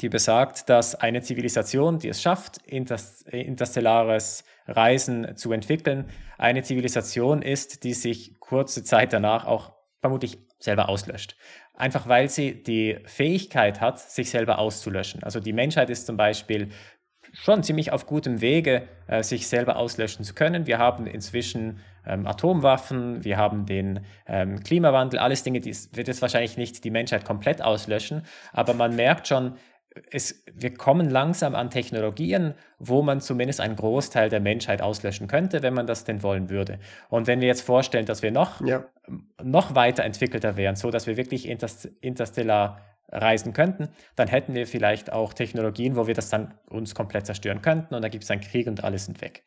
die 0.00 0.08
besagt, 0.08 0.68
dass 0.70 0.94
eine 0.94 1.20
Zivilisation, 1.20 1.98
die 1.98 2.08
es 2.08 2.22
schafft, 2.22 2.58
interstellares 2.66 4.44
Reisen 4.66 5.36
zu 5.36 5.52
entwickeln, 5.52 6.06
eine 6.38 6.62
Zivilisation 6.62 7.42
ist, 7.42 7.84
die 7.84 7.92
sich 7.92 8.40
kurze 8.40 8.82
Zeit 8.82 9.12
danach 9.12 9.44
auch 9.44 9.72
vermutlich 10.00 10.38
selber 10.58 10.88
auslöscht. 10.88 11.36
Einfach 11.74 12.08
weil 12.08 12.30
sie 12.30 12.62
die 12.62 12.98
Fähigkeit 13.04 13.80
hat, 13.80 13.98
sich 13.98 14.30
selber 14.30 14.58
auszulöschen. 14.58 15.22
Also 15.22 15.40
die 15.40 15.52
Menschheit 15.52 15.90
ist 15.90 16.06
zum 16.06 16.16
Beispiel 16.16 16.70
schon 17.32 17.62
ziemlich 17.62 17.92
auf 17.92 18.06
gutem 18.06 18.40
Wege, 18.40 18.88
äh, 19.06 19.22
sich 19.22 19.48
selber 19.48 19.76
auslöschen 19.76 20.24
zu 20.24 20.34
können. 20.34 20.66
Wir 20.66 20.78
haben 20.78 21.06
inzwischen 21.06 21.80
ähm, 22.06 22.26
Atomwaffen, 22.26 23.24
wir 23.24 23.36
haben 23.36 23.66
den 23.66 24.04
ähm, 24.26 24.60
Klimawandel, 24.62 25.18
alles 25.18 25.42
Dinge, 25.42 25.60
die 25.60 25.74
wird 25.92 26.08
jetzt 26.08 26.22
wahrscheinlich 26.22 26.56
nicht 26.56 26.84
die 26.84 26.90
Menschheit 26.90 27.24
komplett 27.24 27.60
auslöschen, 27.60 28.22
aber 28.52 28.74
man 28.74 28.94
merkt 28.94 29.26
schon, 29.26 29.56
es, 30.10 30.44
wir 30.52 30.74
kommen 30.74 31.08
langsam 31.08 31.54
an 31.54 31.70
Technologien, 31.70 32.54
wo 32.78 33.02
man 33.02 33.20
zumindest 33.20 33.60
einen 33.60 33.76
Großteil 33.76 34.28
der 34.28 34.40
Menschheit 34.40 34.82
auslöschen 34.82 35.28
könnte, 35.28 35.62
wenn 35.62 35.74
man 35.74 35.86
das 35.86 36.04
denn 36.04 36.22
wollen 36.22 36.50
würde. 36.50 36.78
Und 37.08 37.26
wenn 37.26 37.40
wir 37.40 37.48
jetzt 37.48 37.62
vorstellen, 37.62 38.06
dass 38.06 38.22
wir 38.22 38.32
noch, 38.32 38.60
ja. 38.60 38.84
noch 39.42 39.74
weiterentwickelter 39.74 40.56
wären, 40.56 40.76
so 40.76 40.90
dass 40.90 41.06
wir 41.06 41.16
wirklich 41.16 41.48
interstellar 41.48 42.80
reisen 43.10 43.52
könnten, 43.52 43.88
dann 44.16 44.28
hätten 44.28 44.54
wir 44.54 44.66
vielleicht 44.66 45.12
auch 45.12 45.32
Technologien, 45.32 45.94
wo 45.96 46.06
wir 46.06 46.14
das 46.14 46.30
dann 46.30 46.54
uns 46.68 46.94
komplett 46.94 47.26
zerstören 47.26 47.62
könnten 47.62 47.94
und 47.94 48.02
dann 48.02 48.10
gibt 48.10 48.24
es 48.24 48.30
einen 48.30 48.40
Krieg 48.40 48.66
und 48.66 48.82
alles 48.82 49.06
sind 49.06 49.20
weg. 49.20 49.44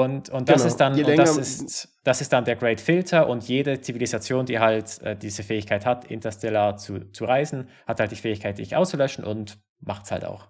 Und, 0.00 0.30
und 0.30 0.48
das 0.48 0.62
genau. 0.62 0.68
ist 0.68 0.76
dann, 0.78 1.04
und 1.04 1.18
das 1.18 1.36
ist, 1.36 1.88
das 2.02 2.22
ist 2.22 2.32
dann 2.32 2.46
der 2.46 2.56
Great 2.56 2.80
Filter 2.80 3.28
und 3.28 3.46
jede 3.46 3.82
Zivilisation, 3.82 4.46
die 4.46 4.58
halt 4.58 5.02
äh, 5.02 5.14
diese 5.14 5.42
Fähigkeit 5.42 5.84
hat, 5.84 6.10
interstellar 6.10 6.78
zu, 6.78 7.12
zu 7.12 7.26
reisen, 7.26 7.68
hat 7.86 8.00
halt 8.00 8.10
die 8.10 8.16
Fähigkeit, 8.16 8.56
dich 8.56 8.74
auszulöschen 8.74 9.22
und 9.22 9.58
macht 9.80 10.06
es 10.06 10.10
halt 10.10 10.24
auch. 10.24 10.48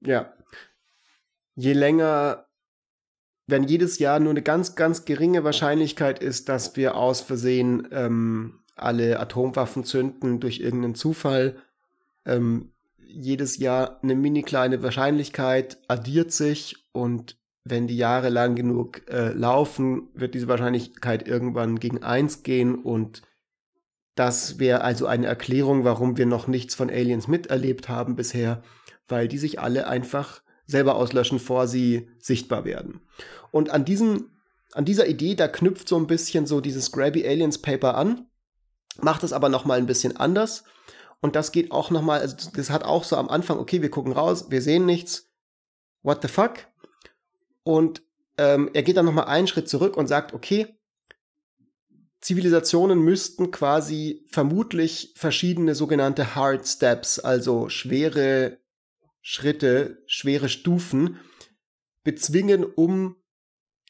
Ja. 0.00 0.32
Je 1.56 1.74
länger, 1.74 2.46
wenn 3.48 3.64
jedes 3.64 3.98
Jahr 3.98 4.18
nur 4.18 4.30
eine 4.30 4.42
ganz, 4.42 4.76
ganz 4.76 5.04
geringe 5.04 5.44
Wahrscheinlichkeit 5.44 6.18
ist, 6.18 6.48
dass 6.48 6.74
wir 6.74 6.96
aus 6.96 7.20
Versehen 7.20 7.86
ähm, 7.90 8.60
alle 8.76 9.20
Atomwaffen 9.20 9.84
zünden 9.84 10.40
durch 10.40 10.60
irgendeinen 10.60 10.94
Zufall, 10.94 11.56
ähm, 12.24 12.72
jedes 12.96 13.58
Jahr 13.58 14.00
eine 14.02 14.14
mini 14.14 14.42
kleine 14.42 14.82
Wahrscheinlichkeit 14.82 15.76
addiert 15.86 16.32
sich 16.32 16.88
und 16.92 17.36
wenn 17.68 17.86
die 17.86 17.96
Jahre 17.96 18.28
lang 18.28 18.54
genug 18.54 19.08
äh, 19.10 19.32
laufen, 19.32 20.08
wird 20.14 20.34
diese 20.34 20.48
Wahrscheinlichkeit 20.48 21.26
irgendwann 21.26 21.80
gegen 21.80 22.02
eins 22.02 22.42
gehen 22.42 22.76
und 22.76 23.22
das 24.14 24.58
wäre 24.58 24.80
also 24.80 25.06
eine 25.06 25.26
Erklärung, 25.26 25.84
warum 25.84 26.16
wir 26.16 26.26
noch 26.26 26.46
nichts 26.46 26.74
von 26.74 26.88
Aliens 26.88 27.28
miterlebt 27.28 27.88
haben 27.88 28.16
bisher, 28.16 28.62
weil 29.08 29.28
die 29.28 29.38
sich 29.38 29.60
alle 29.60 29.88
einfach 29.88 30.42
selber 30.66 30.94
auslöschen, 30.94 31.38
vor 31.38 31.66
sie 31.68 32.08
sichtbar 32.18 32.64
werden. 32.64 33.00
Und 33.50 33.70
an 33.70 33.84
diesem, 33.84 34.30
an 34.72 34.84
dieser 34.84 35.06
Idee, 35.06 35.34
da 35.34 35.48
knüpft 35.48 35.88
so 35.88 35.96
ein 35.96 36.06
bisschen 36.06 36.46
so 36.46 36.60
dieses 36.60 36.92
Grabby 36.92 37.26
Aliens 37.26 37.58
Paper 37.58 37.96
an, 37.96 38.26
macht 39.00 39.22
es 39.22 39.32
aber 39.32 39.48
noch 39.48 39.64
mal 39.64 39.78
ein 39.78 39.86
bisschen 39.86 40.16
anders. 40.16 40.64
Und 41.20 41.36
das 41.36 41.52
geht 41.52 41.70
auch 41.70 41.90
noch 41.90 42.02
mal, 42.02 42.20
also 42.20 42.36
das 42.54 42.70
hat 42.70 42.84
auch 42.84 43.04
so 43.04 43.16
am 43.16 43.28
Anfang, 43.28 43.58
okay, 43.58 43.82
wir 43.82 43.90
gucken 43.90 44.12
raus, 44.12 44.46
wir 44.50 44.62
sehen 44.62 44.86
nichts, 44.86 45.30
what 46.02 46.22
the 46.22 46.28
fuck? 46.28 46.68
Und 47.66 48.04
ähm, 48.38 48.70
er 48.74 48.84
geht 48.84 48.96
dann 48.96 49.06
nochmal 49.06 49.24
einen 49.24 49.48
Schritt 49.48 49.68
zurück 49.68 49.96
und 49.96 50.06
sagt, 50.06 50.32
okay, 50.32 50.78
Zivilisationen 52.20 53.00
müssten 53.00 53.50
quasi 53.50 54.24
vermutlich 54.30 55.12
verschiedene 55.16 55.74
sogenannte 55.74 56.36
Hard 56.36 56.64
Steps, 56.68 57.18
also 57.18 57.68
schwere 57.68 58.58
Schritte, 59.20 60.00
schwere 60.06 60.48
Stufen 60.48 61.18
bezwingen, 62.04 62.64
um 62.64 63.16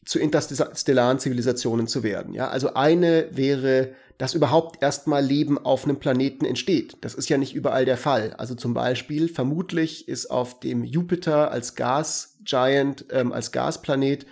zu 0.06 0.20
interstellaren 0.20 1.18
Zivilisationen 1.18 1.88
zu 1.88 2.02
werden. 2.02 2.32
Ja, 2.32 2.48
also 2.48 2.74
eine 2.74 3.28
wäre, 3.32 3.92
dass 4.18 4.34
überhaupt 4.34 4.82
erstmal 4.82 5.24
Leben 5.24 5.58
auf 5.58 5.84
einem 5.84 5.98
Planeten 5.98 6.44
entsteht. 6.44 6.96
Das 7.00 7.14
ist 7.14 7.28
ja 7.28 7.36
nicht 7.36 7.54
überall 7.54 7.84
der 7.84 7.96
Fall. 7.96 8.32
Also 8.38 8.54
zum 8.54 8.72
Beispiel, 8.72 9.28
vermutlich 9.28 10.08
ist 10.08 10.30
auf 10.30 10.60
dem 10.60 10.84
Jupiter 10.84 11.50
als 11.50 11.74
Gas-Giant, 11.74 13.06
ähm, 13.10 13.32
als 13.32 13.50
Gasplanet 13.50 14.26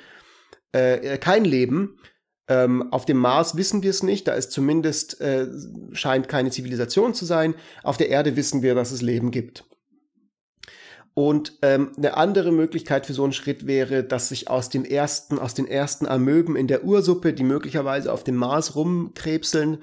äh, 0.72 1.18
kein 1.18 1.44
Leben. 1.44 1.98
Ähm, 2.46 2.92
auf 2.92 3.04
dem 3.04 3.18
Mars 3.18 3.56
wissen 3.56 3.82
wir 3.82 3.90
es 3.90 4.02
nicht, 4.02 4.28
da 4.28 4.34
ist 4.34 4.52
zumindest, 4.52 5.20
äh, 5.20 5.48
scheint 5.92 6.28
keine 6.28 6.50
Zivilisation 6.50 7.14
zu 7.14 7.24
sein. 7.24 7.54
Auf 7.82 7.96
der 7.96 8.10
Erde 8.10 8.36
wissen 8.36 8.62
wir, 8.62 8.74
dass 8.74 8.92
es 8.92 9.02
Leben 9.02 9.30
gibt. 9.30 9.64
Und 11.14 11.58
ähm, 11.62 11.92
eine 11.96 12.16
andere 12.16 12.50
Möglichkeit 12.50 13.06
für 13.06 13.12
so 13.12 13.22
einen 13.22 13.32
Schritt 13.32 13.66
wäre, 13.68 14.02
dass 14.02 14.30
sich 14.30 14.50
aus 14.50 14.68
dem 14.68 14.84
ersten, 14.84 15.38
aus 15.38 15.54
den 15.54 15.68
ersten 15.68 16.06
Amöben 16.06 16.56
in 16.56 16.66
der 16.66 16.84
Ursuppe, 16.84 17.32
die 17.32 17.44
möglicherweise 17.44 18.12
auf 18.12 18.24
dem 18.24 18.34
Mars 18.34 18.74
rumkrebseln, 18.74 19.78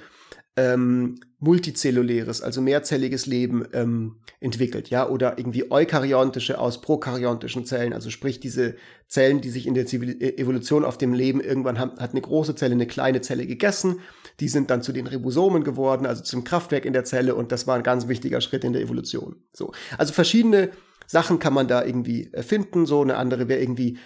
ähm, 0.58 1.22
multizelluläres, 1.40 2.42
also 2.42 2.62
mehrzelliges 2.62 3.26
Leben 3.26 3.66
ähm, 3.72 4.18
entwickelt, 4.42 4.90
ja, 4.90 5.08
oder 5.08 5.38
irgendwie 5.38 5.72
eukaryontische 5.72 6.60
aus 6.60 6.82
prokaryontischen 6.82 7.66
Zellen, 7.66 7.94
also 7.94 8.10
sprich 8.10 8.42
diese 8.42 8.76
Zellen, 9.08 9.40
die 9.40 9.50
sich 9.50 9.66
in 9.66 9.74
der 9.74 9.86
Zivil 9.86 10.22
äh, 10.22 10.38
Evolution 10.38 10.84
auf 10.84 10.98
dem 10.98 11.14
Leben 11.14 11.40
irgendwann 11.40 11.80
haben, 11.80 11.98
hat 12.00 12.12
eine 12.12 12.22
große 12.22 12.56
Zelle 12.56 12.74
eine 12.74 12.86
kleine 12.86 13.22
Zelle 13.22 13.48
gegessen, 13.48 14.02
die 14.42 14.50
sind 14.50 14.70
dann 14.70 14.84
zu 14.84 14.92
den 14.92 15.08
Ribosomen 15.08 15.64
geworden, 15.64 16.06
also 16.06 16.22
zum 16.22 16.44
Kraftwerk 16.44 16.84
in 16.86 16.94
der 16.94 17.06
Zelle. 17.06 17.36
Und 17.36 17.52
das 17.52 17.66
war 17.66 17.76
ein 17.78 17.84
ganz 17.84 18.08
wichtiger 18.08 18.42
Schritt 18.42 18.64
in 18.64 18.74
der 18.74 18.82
Evolution. 18.82 19.38
So, 19.54 19.72
also 19.98 20.14
verschiedene 20.14 20.72
Sachen 21.12 21.40
kann 21.40 21.54
man 21.54 21.68
da 21.68 21.84
irgendwie 21.84 22.32
finden. 22.42 22.86
So 22.86 23.02
eine 23.02 23.18
andere 23.18 23.50
wäre 23.50 23.60
irgendwie, 23.60 23.98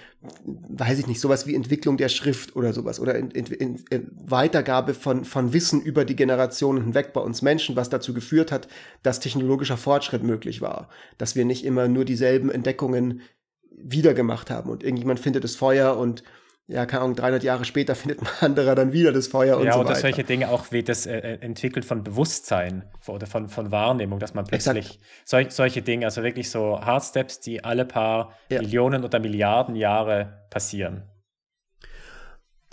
weiß 0.43 0.97
ich 0.97 1.05
nicht, 1.05 1.21
sowas 1.21 1.45
wie 1.45 1.53
Entwicklung 1.53 1.97
der 1.97 2.09
Schrift 2.09 2.55
oder 2.55 2.73
sowas 2.73 2.99
oder 2.99 3.13
in, 3.13 3.29
in, 3.29 3.85
in 3.91 4.11
Weitergabe 4.25 4.95
von, 4.95 5.23
von 5.23 5.53
Wissen 5.53 5.83
über 5.83 6.03
die 6.03 6.15
Generationen 6.15 6.83
hinweg 6.83 7.13
bei 7.13 7.21
uns 7.21 7.43
Menschen, 7.43 7.75
was 7.75 7.91
dazu 7.91 8.15
geführt 8.15 8.51
hat, 8.51 8.67
dass 9.03 9.19
technologischer 9.19 9.77
Fortschritt 9.77 10.23
möglich 10.23 10.61
war. 10.61 10.89
Dass 11.19 11.35
wir 11.35 11.45
nicht 11.45 11.63
immer 11.63 11.87
nur 11.87 12.05
dieselben 12.05 12.49
Entdeckungen 12.49 13.21
wiedergemacht 13.69 14.49
haben 14.49 14.71
und 14.71 14.83
irgendjemand 14.83 15.19
findet 15.19 15.43
das 15.43 15.55
Feuer 15.55 15.97
und 15.97 16.23
ja, 16.67 16.85
keine 16.87 17.03
Ahnung, 17.03 17.15
300 17.15 17.43
Jahre 17.43 17.65
später 17.65 17.95
findet 17.95 18.21
ein 18.21 18.27
anderer 18.41 18.75
dann 18.75 18.91
wieder 18.93 19.11
das 19.11 19.27
Feuer 19.27 19.57
und 19.57 19.65
ja, 19.65 19.73
so 19.73 19.79
weiter. 19.79 19.89
Ja, 19.89 19.93
oder 19.93 20.01
solche 20.01 20.23
Dinge 20.23 20.49
auch 20.49 20.71
wie 20.71 20.83
das 20.83 21.05
äh, 21.05 21.17
äh, 21.17 21.41
entwickelt 21.41 21.85
von 21.85 22.03
Bewusstsein 22.03 22.83
oder 23.07 23.27
von, 23.27 23.49
von 23.49 23.71
Wahrnehmung, 23.71 24.19
dass 24.19 24.33
man 24.33 24.45
plötzlich 24.45 24.99
sol 25.25 25.49
solche 25.49 25.81
Dinge, 25.81 26.05
also 26.05 26.23
wirklich 26.23 26.49
so 26.49 26.79
Hard 26.81 27.03
Steps, 27.03 27.39
die 27.39 27.63
alle 27.63 27.85
paar 27.85 28.33
ja. 28.49 28.61
Millionen 28.61 29.03
oder 29.03 29.19
Milliarden 29.19 29.75
Jahre 29.75 30.47
passieren. 30.49 31.03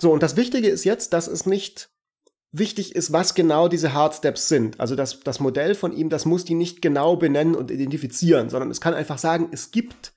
So, 0.00 0.10
und 0.12 0.22
das 0.22 0.36
Wichtige 0.36 0.68
ist 0.68 0.84
jetzt, 0.84 1.12
dass 1.12 1.28
es 1.28 1.46
nicht 1.46 1.90
wichtig 2.50 2.94
ist, 2.94 3.12
was 3.12 3.34
genau 3.34 3.68
diese 3.68 3.92
Hard 3.92 4.14
Steps 4.14 4.48
sind. 4.48 4.80
Also 4.80 4.94
das, 4.96 5.20
das 5.20 5.40
Modell 5.40 5.74
von 5.74 5.92
ihm, 5.92 6.08
das 6.08 6.26
muss 6.26 6.44
die 6.44 6.54
nicht 6.54 6.82
genau 6.82 7.16
benennen 7.16 7.54
und 7.54 7.70
identifizieren, 7.70 8.50
sondern 8.50 8.70
es 8.70 8.80
kann 8.80 8.94
einfach 8.94 9.18
sagen, 9.18 9.48
es 9.52 9.70
gibt 9.70 10.12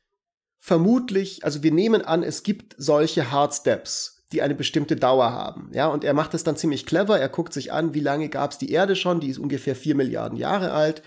vermutlich, 0.66 1.44
also 1.44 1.62
wir 1.62 1.72
nehmen 1.72 2.02
an, 2.02 2.24
es 2.24 2.42
gibt 2.42 2.74
solche 2.80 3.30
Hard 3.30 3.54
Steps, 3.54 4.26
die 4.32 4.42
eine 4.42 4.56
bestimmte 4.56 4.96
Dauer 4.96 5.32
haben. 5.32 5.70
Ja, 5.74 5.90
und 5.90 6.04
er 6.04 6.16
macht 6.16 6.34
das 6.34 6.44
dann 6.44 6.58
ziemlich 6.58 6.88
clever. 6.88 7.20
Er 7.20 7.30
guckt 7.30 7.54
sich 7.54 7.72
an, 7.72 7.94
wie 7.94 8.00
lange 8.00 8.30
gab 8.30 8.50
es 8.50 8.58
die 8.58 8.72
Erde 8.72 8.96
schon? 8.96 9.20
Die 9.20 9.30
ist 9.30 9.38
ungefähr 9.38 9.76
vier 9.76 9.94
Milliarden 9.94 10.40
Jahre 10.40 10.72
alt. 10.72 11.04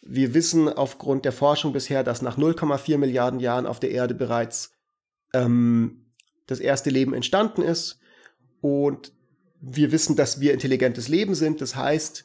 Wir 0.00 0.32
wissen 0.32 0.68
aufgrund 0.68 1.24
der 1.24 1.32
Forschung 1.32 1.72
bisher, 1.72 2.04
dass 2.04 2.22
nach 2.22 2.38
0,4 2.38 2.98
Milliarden 2.98 3.40
Jahren 3.40 3.66
auf 3.66 3.80
der 3.80 3.90
Erde 3.90 4.14
bereits 4.14 4.74
ähm, 5.34 6.04
das 6.46 6.60
erste 6.60 6.90
Leben 6.90 7.12
entstanden 7.12 7.62
ist. 7.62 7.98
Und 8.60 9.12
wir 9.60 9.90
wissen, 9.90 10.14
dass 10.14 10.40
wir 10.40 10.52
intelligentes 10.52 11.08
Leben 11.08 11.34
sind. 11.34 11.60
Das 11.60 11.74
heißt, 11.74 12.24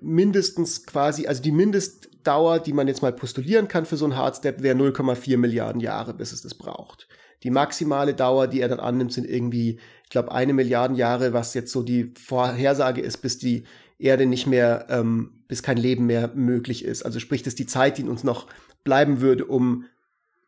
mindestens 0.00 0.84
quasi, 0.84 1.28
also 1.28 1.42
die 1.42 1.52
Mindest, 1.52 2.07
Dauer, 2.24 2.58
die 2.58 2.72
man 2.72 2.88
jetzt 2.88 3.02
mal 3.02 3.12
postulieren 3.12 3.68
kann 3.68 3.86
für 3.86 3.96
so 3.96 4.04
einen 4.04 4.16
Hardstep, 4.16 4.62
wäre 4.62 4.76
0,4 4.76 5.36
Milliarden 5.36 5.80
Jahre, 5.80 6.14
bis 6.14 6.32
es 6.32 6.42
das 6.42 6.54
braucht. 6.54 7.08
Die 7.42 7.50
maximale 7.50 8.14
Dauer, 8.14 8.48
die 8.48 8.60
er 8.60 8.68
dann 8.68 8.80
annimmt, 8.80 9.12
sind 9.12 9.28
irgendwie, 9.28 9.78
ich 10.04 10.10
glaube, 10.10 10.32
eine 10.32 10.52
Milliarden 10.52 10.96
Jahre, 10.96 11.32
was 11.32 11.54
jetzt 11.54 11.72
so 11.72 11.82
die 11.82 12.12
Vorhersage 12.18 13.00
ist, 13.00 13.18
bis 13.18 13.38
die 13.38 13.64
Erde 13.98 14.26
nicht 14.26 14.46
mehr, 14.46 14.86
ähm, 14.90 15.42
bis 15.46 15.62
kein 15.62 15.76
Leben 15.76 16.06
mehr 16.06 16.32
möglich 16.34 16.84
ist. 16.84 17.04
Also 17.04 17.20
sprich, 17.20 17.42
dass 17.42 17.54
die 17.54 17.66
Zeit, 17.66 17.98
die 17.98 18.04
uns 18.04 18.24
noch 18.24 18.46
bleiben 18.84 19.20
würde, 19.20 19.44
um 19.44 19.84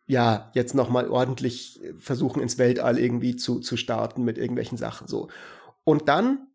ja, 0.07 0.51
jetzt 0.55 0.75
nochmal 0.75 1.09
ordentlich 1.09 1.81
versuchen, 1.99 2.43
ins 2.43 2.59
Weltall 2.59 2.99
irgendwie 2.99 3.37
zu, 3.37 3.61
zu 3.61 3.77
starten 3.77 4.25
mit 4.25 4.39
irgendwelchen 4.39 4.77
Sachen, 4.77 5.07
so. 5.07 5.29
Und 5.85 6.09
dann 6.09 6.49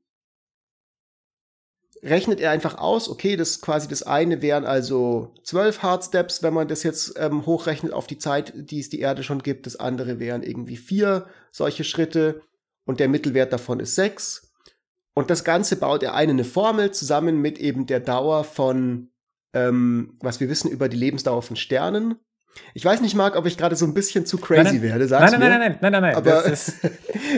rechnet 2.05 2.39
er 2.39 2.51
einfach 2.51 2.77
aus, 2.77 3.09
okay, 3.09 3.35
das 3.35 3.61
quasi 3.61 3.87
das 3.87 4.03
eine 4.03 4.41
wären 4.41 4.65
also 4.65 5.33
zwölf 5.43 5.81
Hard 5.81 6.03
Steps, 6.03 6.43
wenn 6.43 6.53
man 6.53 6.67
das 6.67 6.83
jetzt 6.83 7.15
ähm, 7.17 7.45
hochrechnet 7.45 7.91
auf 7.91 8.07
die 8.07 8.19
Zeit, 8.19 8.53
die 8.55 8.79
es 8.79 8.89
die 8.89 8.99
Erde 8.99 9.23
schon 9.23 9.41
gibt. 9.41 9.65
Das 9.65 9.75
andere 9.75 10.19
wären 10.19 10.43
irgendwie 10.43 10.77
vier 10.77 11.25
solche 11.51 11.83
Schritte 11.83 12.41
und 12.85 12.99
der 12.99 13.09
Mittelwert 13.09 13.51
davon 13.51 13.79
ist 13.79 13.95
sechs. 13.95 14.53
Und 15.15 15.29
das 15.29 15.43
Ganze 15.43 15.77
baut 15.77 16.03
er 16.03 16.13
ein 16.13 16.29
in 16.29 16.35
eine 16.35 16.43
Formel 16.43 16.91
zusammen 16.91 17.41
mit 17.41 17.57
eben 17.57 17.87
der 17.87 18.01
Dauer 18.01 18.43
von, 18.43 19.09
ähm, 19.53 20.17
was 20.21 20.39
wir 20.39 20.49
wissen 20.49 20.69
über 20.69 20.89
die 20.89 20.97
Lebensdauer 20.97 21.41
von 21.41 21.55
Sternen 21.55 22.15
ich 22.73 22.83
weiß 22.83 23.01
nicht, 23.01 23.15
Marc, 23.15 23.35
ob 23.35 23.45
ich 23.45 23.57
gerade 23.57 23.75
so 23.75 23.85
ein 23.85 23.93
bisschen 23.93 24.25
zu 24.25 24.37
crazy 24.37 24.63
nein, 24.63 24.81
werde. 24.81 25.07
Sag's 25.07 25.31
nein, 25.31 25.39
nein, 25.39 25.49
nein, 25.49 25.59
nein, 25.59 25.77
nein, 25.81 25.91
nein, 25.91 26.01
nein. 26.01 26.15
Aber 26.15 26.29
das 26.29 26.67
ist, 26.67 26.89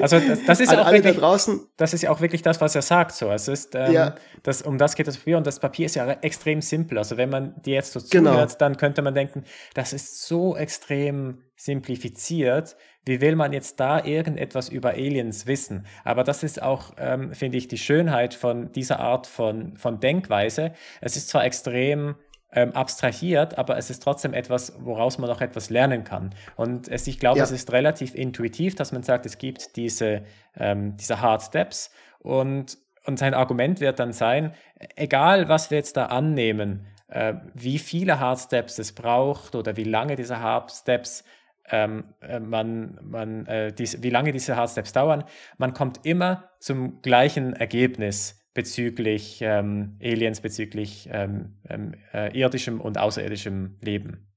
also 0.01 0.19
das, 0.19 0.43
das 0.45 0.59
ist 0.59 0.71
ja 0.71 0.85
auch 0.85 0.91
wirklich, 0.91 1.17
draußen. 1.17 1.67
Das 1.77 1.93
ist 1.93 2.01
ja 2.03 2.11
auch 2.11 2.21
wirklich 2.21 2.41
das, 2.41 2.61
was 2.61 2.75
er 2.75 2.81
sagt. 2.81 3.13
So, 3.13 3.31
es 3.31 3.47
ist, 3.47 3.75
ähm, 3.75 3.91
ja. 3.91 4.15
das, 4.43 4.61
um 4.61 4.77
das 4.77 4.95
geht 4.95 5.07
das 5.07 5.17
Papier 5.17 5.37
und 5.37 5.47
das 5.47 5.59
Papier 5.59 5.85
ist 5.85 5.95
ja 5.95 6.09
extrem 6.21 6.61
simpel. 6.61 6.97
Also 6.97 7.17
wenn 7.17 7.29
man 7.29 7.61
dir 7.61 7.75
jetzt 7.75 7.93
so 7.93 7.99
genau. 8.09 8.31
zuhört, 8.31 8.61
dann 8.61 8.77
könnte 8.77 9.01
man 9.01 9.13
denken, 9.13 9.43
das 9.73 9.93
ist 9.93 10.25
so 10.27 10.55
extrem 10.55 11.43
simplifiziert. 11.55 12.75
Wie 13.05 13.21
will 13.21 13.35
man 13.35 13.53
jetzt 13.53 13.79
da 13.79 14.03
irgendetwas 14.03 14.69
über 14.69 14.89
Aliens 14.91 15.47
wissen? 15.47 15.85
Aber 16.03 16.23
das 16.23 16.43
ist 16.43 16.61
auch, 16.61 16.91
ähm, 16.97 17.33
finde 17.33 17.57
ich, 17.57 17.67
die 17.67 17.77
Schönheit 17.77 18.33
von 18.33 18.71
dieser 18.73 18.99
Art 18.99 19.27
von, 19.27 19.77
von 19.77 19.99
Denkweise. 19.99 20.73
Es 21.01 21.15
ist 21.15 21.29
zwar 21.29 21.45
extrem 21.45 22.15
ähm, 22.51 22.71
abstrahiert, 22.73 23.57
aber 23.57 23.77
es 23.77 23.89
ist 23.89 24.01
trotzdem 24.01 24.33
etwas, 24.33 24.73
woraus 24.79 25.17
man 25.17 25.29
noch 25.29 25.41
etwas 25.41 25.69
lernen 25.69 26.03
kann. 26.03 26.33
Und 26.55 26.87
es, 26.87 27.07
ich 27.07 27.19
glaube, 27.19 27.39
ja. 27.39 27.43
es 27.43 27.51
ist 27.51 27.71
relativ 27.71 28.15
intuitiv, 28.15 28.75
dass 28.75 28.91
man 28.91 29.03
sagt, 29.03 29.25
es 29.25 29.37
gibt 29.37 29.75
diese, 29.75 30.23
ähm, 30.55 30.95
diese 30.97 31.21
Hard 31.21 31.43
Steps 31.43 31.91
und, 32.19 32.77
und 33.05 33.19
sein 33.19 33.33
Argument 33.33 33.79
wird 33.81 33.99
dann 33.99 34.13
sein, 34.13 34.53
egal 34.95 35.49
was 35.49 35.71
wir 35.71 35.77
jetzt 35.77 35.97
da 35.97 36.05
annehmen, 36.05 36.87
äh, 37.09 37.33
wie 37.53 37.79
viele 37.79 38.19
Hard 38.19 38.39
Steps 38.39 38.79
es 38.79 38.93
braucht 38.93 39.55
oder 39.55 39.75
wie 39.77 39.83
lange 39.83 40.15
diese 40.15 40.39
Hard 40.39 40.71
Steps 40.71 41.23
ähm, 41.69 42.13
äh, 42.21 42.39
man, 42.39 42.97
man, 43.01 43.45
äh, 43.45 43.73
dies, 43.73 44.01
wie 44.01 44.09
lange 44.09 44.31
diese 44.31 44.55
Hard 44.55 44.69
Steps 44.69 44.93
dauern, 44.93 45.25
man 45.57 45.73
kommt 45.73 46.05
immer 46.05 46.49
zum 46.59 47.01
gleichen 47.01 47.53
Ergebnis 47.53 48.46
bezüglich 48.57 49.37
ähm, 49.43 49.99
Aliens, 50.01 50.41
bezüglich 50.41 51.07
ähm, 51.11 51.53
ähm, 51.69 51.93
äh, 52.11 52.35
irdischem 52.35 52.81
und 52.81 52.97
außerirdischem 52.97 53.77
Leben. 53.81 54.27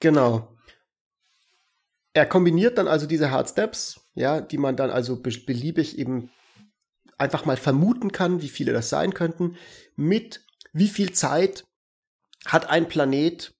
Genau. 0.00 0.56
Er 2.14 2.24
kombiniert 2.24 2.78
dann 2.78 2.88
also 2.88 3.06
diese 3.06 3.30
Hard 3.30 3.50
Steps, 3.50 4.00
ja, 4.14 4.40
die 4.40 4.56
man 4.56 4.76
dann 4.76 4.88
also 4.88 5.20
be 5.20 5.30
beliebig 5.44 5.98
eben 5.98 6.30
einfach 7.18 7.44
mal 7.44 7.58
vermuten 7.58 8.12
kann, 8.12 8.40
wie 8.40 8.48
viele 8.48 8.72
das 8.72 8.88
sein 8.88 9.12
könnten, 9.12 9.58
mit 9.94 10.42
wie 10.72 10.88
viel 10.88 11.12
Zeit 11.12 11.66
hat 12.46 12.70
ein 12.70 12.88
Planet, 12.88 13.52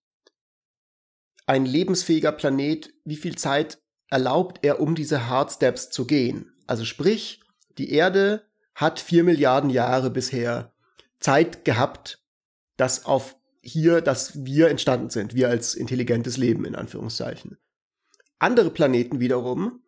ein 1.45 1.67
lebensfähiger 1.67 2.33
Planet, 2.33 2.91
wie 3.05 3.17
viel 3.17 3.37
Zeit 3.37 3.83
erlaubt 4.09 4.61
er, 4.65 4.81
um 4.81 4.95
diese 4.95 5.29
Hard 5.29 5.53
Steps 5.53 5.91
zu 5.91 6.07
gehen? 6.07 6.55
Also 6.67 6.87
sprich, 6.87 7.43
die 7.77 7.93
Erde 7.93 8.50
hat 8.81 8.99
vier 8.99 9.25
Milliarden 9.25 9.69
Jahre 9.69 10.11
bisher 10.11 10.73
Zeit 11.19 11.67
gehabt, 11.67 12.25
dass 12.79 13.05
auf 13.05 13.37
hier, 13.61 14.01
dass 14.01 14.45
wir 14.47 14.69
entstanden 14.69 15.11
sind, 15.11 15.35
wir 15.35 15.51
als 15.51 15.75
intelligentes 15.75 16.39
Leben 16.39 16.65
in 16.65 16.75
Anführungszeichen. 16.75 17.59
Andere 18.39 18.71
Planeten 18.71 19.21
wiederum 19.21 19.83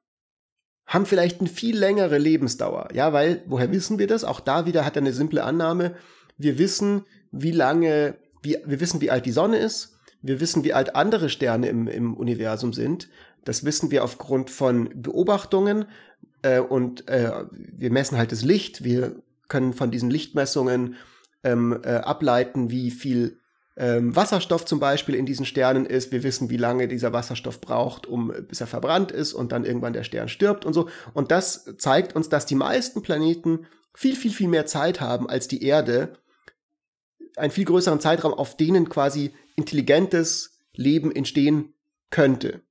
haben 0.85 1.07
vielleicht 1.07 1.41
eine 1.41 1.49
viel 1.49 1.77
längere 1.79 2.19
Lebensdauer. 2.19 2.89
Ja, 2.93 3.15
weil, 3.15 3.43
woher 3.47 3.73
wissen 3.73 3.99
wir 3.99 4.07
das? 4.07 4.25
Auch 4.25 4.41
da 4.41 4.67
wieder 4.67 4.85
hat 4.85 4.97
er 4.97 5.03
eine 5.03 5.15
simple 5.15 5.43
Annahme. 5.43 5.97
Wir 6.37 6.59
wissen, 6.59 7.07
wie 7.31 7.53
lange, 7.53 8.19
wie, 8.43 8.59
wir 8.67 8.81
wissen, 8.81 9.01
wie 9.01 9.11
alt 9.11 9.25
die 9.25 9.33
Sonne 9.33 9.57
ist. 9.57 9.97
Wir 10.21 10.39
wissen, 10.39 10.65
wie 10.65 10.75
alt 10.75 10.95
andere 10.95 11.31
Sterne 11.31 11.69
im, 11.69 11.89
im 11.89 12.15
Universum 12.15 12.75
sind. 12.75 13.09
Das 13.45 13.65
wissen 13.65 13.91
wir 13.91 14.05
aufgrund 14.05 14.51
von 14.51 14.91
Beobachtungen 14.95 15.87
äh, 16.43 16.61
und 16.61 17.09
äh, 17.09 17.45
wir 17.51 17.91
messen 17.91 18.19
halt 18.19 18.33
das 18.33 18.43
Licht. 18.43 18.85
Wir 18.85 19.17
können 19.49 19.73
von 19.73 19.91
diesen 19.91 20.11
Lichtmessungen 20.11 20.97
ähm, 21.45 21.81
äh, 21.83 21.95
ableiten, 21.97 22.71
wie 22.71 22.91
viel 22.91 23.39
ähm, 23.77 24.15
Wasserstoff 24.15 24.65
zum 24.65 24.81
Beispiel 24.81 25.15
in 25.15 25.27
diesen 25.27 25.47
Sternen 25.47 25.87
ist. 25.87 26.13
Wir 26.13 26.23
wissen, 26.23 26.51
wie 26.51 26.57
lange 26.57 26.89
dieser 26.89 27.13
Wasserstoff 27.13 27.61
braucht, 27.61 28.07
um 28.07 28.33
bis 28.49 28.61
er 28.61 28.67
verbrannt 28.67 29.11
ist 29.11 29.33
und 29.33 29.53
dann 29.53 29.65
irgendwann 29.65 29.93
der 29.93 30.05
Stern 30.05 30.29
stirbt 30.29 30.65
und 30.65 30.73
so. 30.73 30.89
Und 31.15 31.31
das 31.31 31.75
zeigt 31.79 32.15
uns, 32.15 32.29
dass 32.29 32.47
die 32.47 32.55
meisten 32.55 33.03
Planeten 33.03 33.67
viel, 33.95 34.17
viel, 34.17 34.33
viel 34.33 34.49
mehr 34.49 34.67
Zeit 34.67 35.01
haben 35.01 35.29
als 35.29 35.49
die 35.49 35.65
Erde. 35.65 36.15
Einen 37.37 37.51
viel 37.51 37.65
größeren 37.65 38.01
Zeitraum, 38.01 38.35
auf 38.35 38.57
denen 38.57 38.89
quasi 38.89 39.33
intelligentes 39.57 40.59
Leben 40.75 41.15
entstehen 41.15 41.75
könnte. 42.11 42.63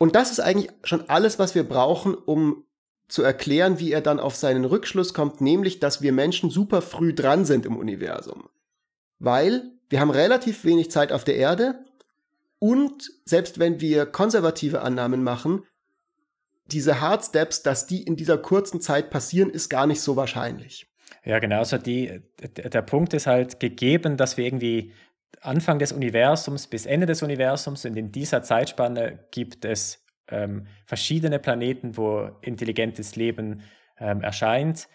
Und 0.00 0.16
das 0.16 0.30
ist 0.30 0.40
eigentlich 0.40 0.70
schon 0.82 1.10
alles, 1.10 1.38
was 1.38 1.54
wir 1.54 1.62
brauchen, 1.62 2.14
um 2.14 2.64
zu 3.06 3.22
erklären, 3.22 3.78
wie 3.78 3.92
er 3.92 4.00
dann 4.00 4.18
auf 4.18 4.34
seinen 4.34 4.64
Rückschluss 4.64 5.12
kommt, 5.12 5.42
nämlich, 5.42 5.78
dass 5.78 6.00
wir 6.00 6.10
Menschen 6.10 6.48
super 6.48 6.80
früh 6.80 7.12
dran 7.12 7.44
sind 7.44 7.66
im 7.66 7.76
Universum. 7.76 8.48
Weil 9.18 9.70
wir 9.90 10.00
haben 10.00 10.10
relativ 10.10 10.64
wenig 10.64 10.90
Zeit 10.90 11.12
auf 11.12 11.24
der 11.24 11.36
Erde 11.36 11.84
und 12.58 13.10
selbst 13.26 13.58
wenn 13.58 13.82
wir 13.82 14.06
konservative 14.06 14.80
Annahmen 14.80 15.22
machen, 15.22 15.64
diese 16.64 17.02
Hard 17.02 17.22
Steps, 17.22 17.62
dass 17.62 17.86
die 17.86 18.02
in 18.02 18.16
dieser 18.16 18.38
kurzen 18.38 18.80
Zeit 18.80 19.10
passieren, 19.10 19.50
ist 19.50 19.68
gar 19.68 19.86
nicht 19.86 20.00
so 20.00 20.16
wahrscheinlich. 20.16 20.86
Ja, 21.24 21.40
genau. 21.40 21.58
Also 21.58 21.76
die, 21.76 22.22
der 22.40 22.82
Punkt 22.82 23.12
ist 23.12 23.26
halt 23.26 23.60
gegeben, 23.60 24.16
dass 24.16 24.38
wir 24.38 24.46
irgendwie 24.46 24.94
Anfang 25.40 25.78
des 25.78 25.92
Universums 25.92 26.66
bis 26.66 26.86
Ende 26.86 27.06
des 27.06 27.22
Universums 27.22 27.84
und 27.84 27.96
in 27.96 28.12
dieser 28.12 28.42
Zeitspanne 28.42 29.20
gibt 29.30 29.64
es 29.64 30.04
ähm, 30.28 30.66
verschiedene 30.86 31.38
Planeten, 31.38 31.96
wo 31.96 32.30
intelligentes 32.42 33.16
Leben 33.16 33.62
ähm, 33.98 34.22
erscheint. 34.22 34.88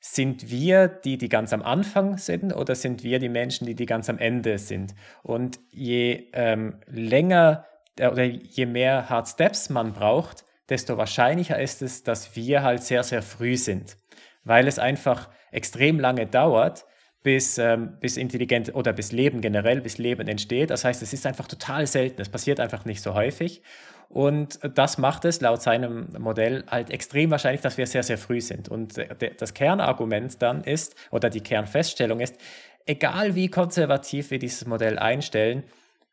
sind 0.00 0.50
wir 0.50 0.88
die, 0.88 1.16
die 1.16 1.30
ganz 1.30 1.54
am 1.54 1.62
Anfang 1.62 2.18
sind 2.18 2.52
oder 2.52 2.74
sind 2.74 3.02
wir 3.02 3.18
die 3.18 3.30
Menschen, 3.30 3.66
die, 3.66 3.74
die 3.74 3.86
ganz 3.86 4.10
am 4.10 4.18
Ende 4.18 4.58
sind? 4.58 4.94
Und 5.22 5.60
je 5.70 6.28
ähm, 6.34 6.80
länger 6.86 7.64
äh, 7.98 8.08
oder 8.08 8.24
je 8.24 8.66
mehr 8.66 9.08
Hard 9.08 9.28
Steps 9.28 9.70
man 9.70 9.94
braucht, 9.94 10.44
desto 10.68 10.98
wahrscheinlicher 10.98 11.58
ist 11.58 11.80
es, 11.82 12.02
dass 12.02 12.36
wir 12.36 12.62
halt 12.62 12.82
sehr, 12.82 13.02
sehr 13.02 13.22
früh 13.22 13.56
sind, 13.56 13.96
weil 14.44 14.68
es 14.68 14.78
einfach 14.78 15.30
extrem 15.52 15.98
lange 16.00 16.26
dauert, 16.26 16.84
bis, 17.24 17.56
ähm, 17.56 17.96
bis 18.00 18.18
intelligent 18.18 18.74
oder 18.74 18.92
bis 18.92 19.10
Leben 19.10 19.40
generell, 19.40 19.80
bis 19.80 19.98
Leben 19.98 20.28
entsteht. 20.28 20.70
Das 20.70 20.84
heißt, 20.84 21.02
es 21.02 21.12
ist 21.12 21.26
einfach 21.26 21.48
total 21.48 21.86
selten, 21.86 22.20
es 22.20 22.28
passiert 22.28 22.60
einfach 22.60 22.84
nicht 22.84 23.02
so 23.02 23.14
häufig. 23.14 23.62
Und 24.10 24.60
das 24.74 24.98
macht 24.98 25.24
es 25.24 25.40
laut 25.40 25.62
seinem 25.62 26.08
Modell 26.18 26.64
halt 26.68 26.90
extrem 26.90 27.30
wahrscheinlich, 27.30 27.62
dass 27.62 27.78
wir 27.78 27.86
sehr, 27.86 28.02
sehr 28.02 28.18
früh 28.18 28.42
sind. 28.42 28.68
Und 28.68 28.94
das 29.38 29.54
Kernargument 29.54 30.40
dann 30.42 30.62
ist, 30.62 30.94
oder 31.10 31.30
die 31.30 31.40
Kernfeststellung 31.40 32.20
ist, 32.20 32.36
egal 32.84 33.34
wie 33.34 33.48
konservativ 33.48 34.30
wir 34.30 34.38
dieses 34.38 34.66
Modell 34.66 34.98
einstellen, 34.98 35.64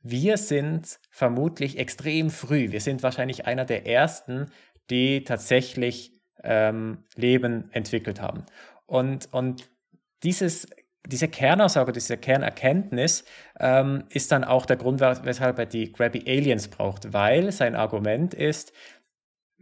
wir 0.01 0.37
sind 0.37 0.97
vermutlich 1.11 1.77
extrem 1.77 2.29
früh. 2.29 2.71
Wir 2.71 2.79
sind 2.79 3.03
wahrscheinlich 3.03 3.45
einer 3.45 3.65
der 3.65 3.85
ersten, 3.85 4.47
die 4.89 5.25
tatsächlich 5.25 6.13
ähm, 6.43 7.03
Leben 7.15 7.69
entwickelt 7.73 8.21
haben. 8.21 8.45
Und, 8.87 9.31
und 9.33 9.69
dieses 10.23 10.67
diese 11.07 11.27
Kernaussage, 11.27 11.91
diese 11.91 12.17
Kernerkenntnis 12.17 13.25
ähm, 13.59 14.03
ist 14.09 14.31
dann 14.31 14.43
auch 14.43 14.65
der 14.65 14.77
Grund, 14.77 15.01
weshalb 15.01 15.57
er 15.57 15.65
die 15.65 15.91
Grabby 15.91 16.23
Aliens 16.27 16.67
braucht, 16.67 17.13
weil 17.13 17.51
sein 17.51 17.75
Argument 17.75 18.33
ist, 18.33 18.71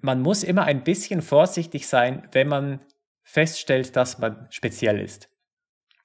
man 0.01 0.21
muss 0.21 0.43
immer 0.43 0.63
ein 0.63 0.83
bisschen 0.83 1.21
vorsichtig 1.21 1.87
sein, 1.87 2.27
wenn 2.31 2.47
man 2.47 2.79
feststellt, 3.23 3.95
dass 3.95 4.17
man 4.19 4.47
speziell 4.49 4.99
ist 4.99 5.28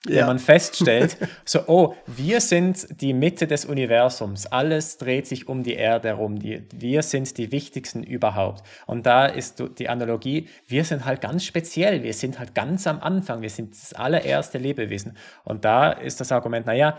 ja. 0.06 0.20
wenn 0.20 0.26
man 0.26 0.38
feststellt, 0.38 1.16
so, 1.44 1.60
oh, 1.66 1.94
wir 2.06 2.40
sind 2.40 3.00
die 3.00 3.12
Mitte 3.12 3.46
des 3.46 3.64
Universums, 3.64 4.46
alles 4.46 4.98
dreht 4.98 5.26
sich 5.26 5.48
um 5.48 5.62
die 5.62 5.74
Erde 5.74 6.08
herum, 6.08 6.38
die, 6.38 6.62
wir 6.74 7.02
sind 7.02 7.36
die 7.38 7.52
wichtigsten 7.52 8.02
überhaupt. 8.02 8.64
Und 8.86 9.06
da 9.06 9.26
ist 9.26 9.62
die 9.78 9.88
Analogie, 9.88 10.48
wir 10.66 10.84
sind 10.84 11.04
halt 11.04 11.20
ganz 11.20 11.44
speziell, 11.44 12.02
wir 12.02 12.14
sind 12.14 12.38
halt 12.38 12.54
ganz 12.54 12.86
am 12.86 13.00
Anfang, 13.00 13.42
wir 13.42 13.50
sind 13.50 13.72
das 13.72 13.92
allererste 13.92 14.58
Lebewesen. 14.58 15.16
Und 15.44 15.64
da 15.64 15.92
ist 15.92 16.20
das 16.20 16.32
Argument, 16.32 16.66
naja, 16.66 16.98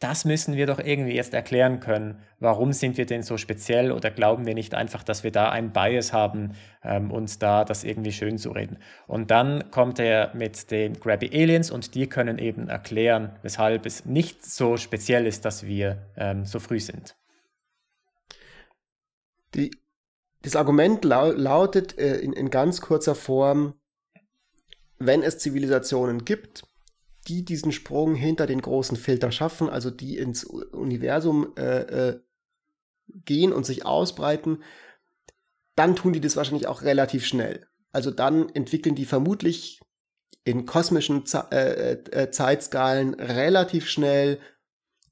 das 0.00 0.24
müssen 0.24 0.56
wir 0.56 0.66
doch 0.66 0.78
irgendwie 0.78 1.14
jetzt 1.14 1.34
erklären 1.34 1.78
können. 1.78 2.22
Warum 2.38 2.72
sind 2.72 2.96
wir 2.96 3.04
denn 3.04 3.22
so 3.22 3.36
speziell 3.36 3.92
oder 3.92 4.10
glauben 4.10 4.46
wir 4.46 4.54
nicht 4.54 4.74
einfach, 4.74 5.04
dass 5.04 5.24
wir 5.24 5.30
da 5.30 5.50
einen 5.50 5.72
Bias 5.72 6.14
haben, 6.14 6.52
ähm, 6.82 7.10
uns 7.10 7.38
da 7.38 7.66
das 7.66 7.84
irgendwie 7.84 8.12
schön 8.12 8.38
zu 8.38 8.50
reden? 8.50 8.78
Und 9.06 9.30
dann 9.30 9.70
kommt 9.70 9.98
er 9.98 10.34
mit 10.34 10.70
den 10.70 10.98
Grabby 10.98 11.30
Aliens 11.34 11.70
und 11.70 11.94
die 11.94 12.08
können 12.08 12.38
eben 12.38 12.68
erklären, 12.68 13.38
weshalb 13.42 13.84
es 13.84 14.06
nicht 14.06 14.44
so 14.44 14.78
speziell 14.78 15.26
ist, 15.26 15.44
dass 15.44 15.66
wir 15.66 16.08
ähm, 16.16 16.46
so 16.46 16.60
früh 16.60 16.80
sind. 16.80 17.14
Die, 19.54 19.70
das 20.40 20.56
Argument 20.56 21.04
lau 21.04 21.30
lautet 21.30 21.98
äh, 21.98 22.16
in, 22.16 22.32
in 22.32 22.48
ganz 22.48 22.80
kurzer 22.80 23.14
Form, 23.14 23.74
wenn 24.98 25.22
es 25.22 25.38
Zivilisationen 25.38 26.24
gibt, 26.24 26.62
die 27.28 27.44
diesen 27.44 27.72
Sprung 27.72 28.14
hinter 28.14 28.46
den 28.46 28.60
großen 28.60 28.96
Filter 28.96 29.30
schaffen, 29.32 29.68
also 29.68 29.90
die 29.90 30.16
ins 30.16 30.44
Universum 30.44 31.54
äh, 31.56 31.80
äh, 31.80 32.20
gehen 33.24 33.52
und 33.52 33.66
sich 33.66 33.84
ausbreiten, 33.84 34.62
dann 35.76 35.96
tun 35.96 36.12
die 36.12 36.20
das 36.20 36.36
wahrscheinlich 36.36 36.66
auch 36.66 36.82
relativ 36.82 37.26
schnell. 37.26 37.66
Also 37.92 38.10
dann 38.10 38.48
entwickeln 38.50 38.94
die 38.94 39.04
vermutlich 39.04 39.80
in 40.44 40.64
kosmischen 40.64 41.24
äh, 41.50 41.92
äh, 41.92 42.30
Zeitskalen 42.30 43.14
relativ 43.14 43.88
schnell 43.88 44.40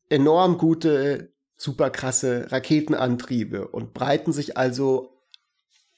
enorm 0.08 0.58
gute, 0.58 1.32
super 1.56 1.90
krasse 1.90 2.50
Raketenantriebe 2.50 3.68
und 3.68 3.92
breiten 3.92 4.32
sich 4.32 4.56
also 4.56 5.22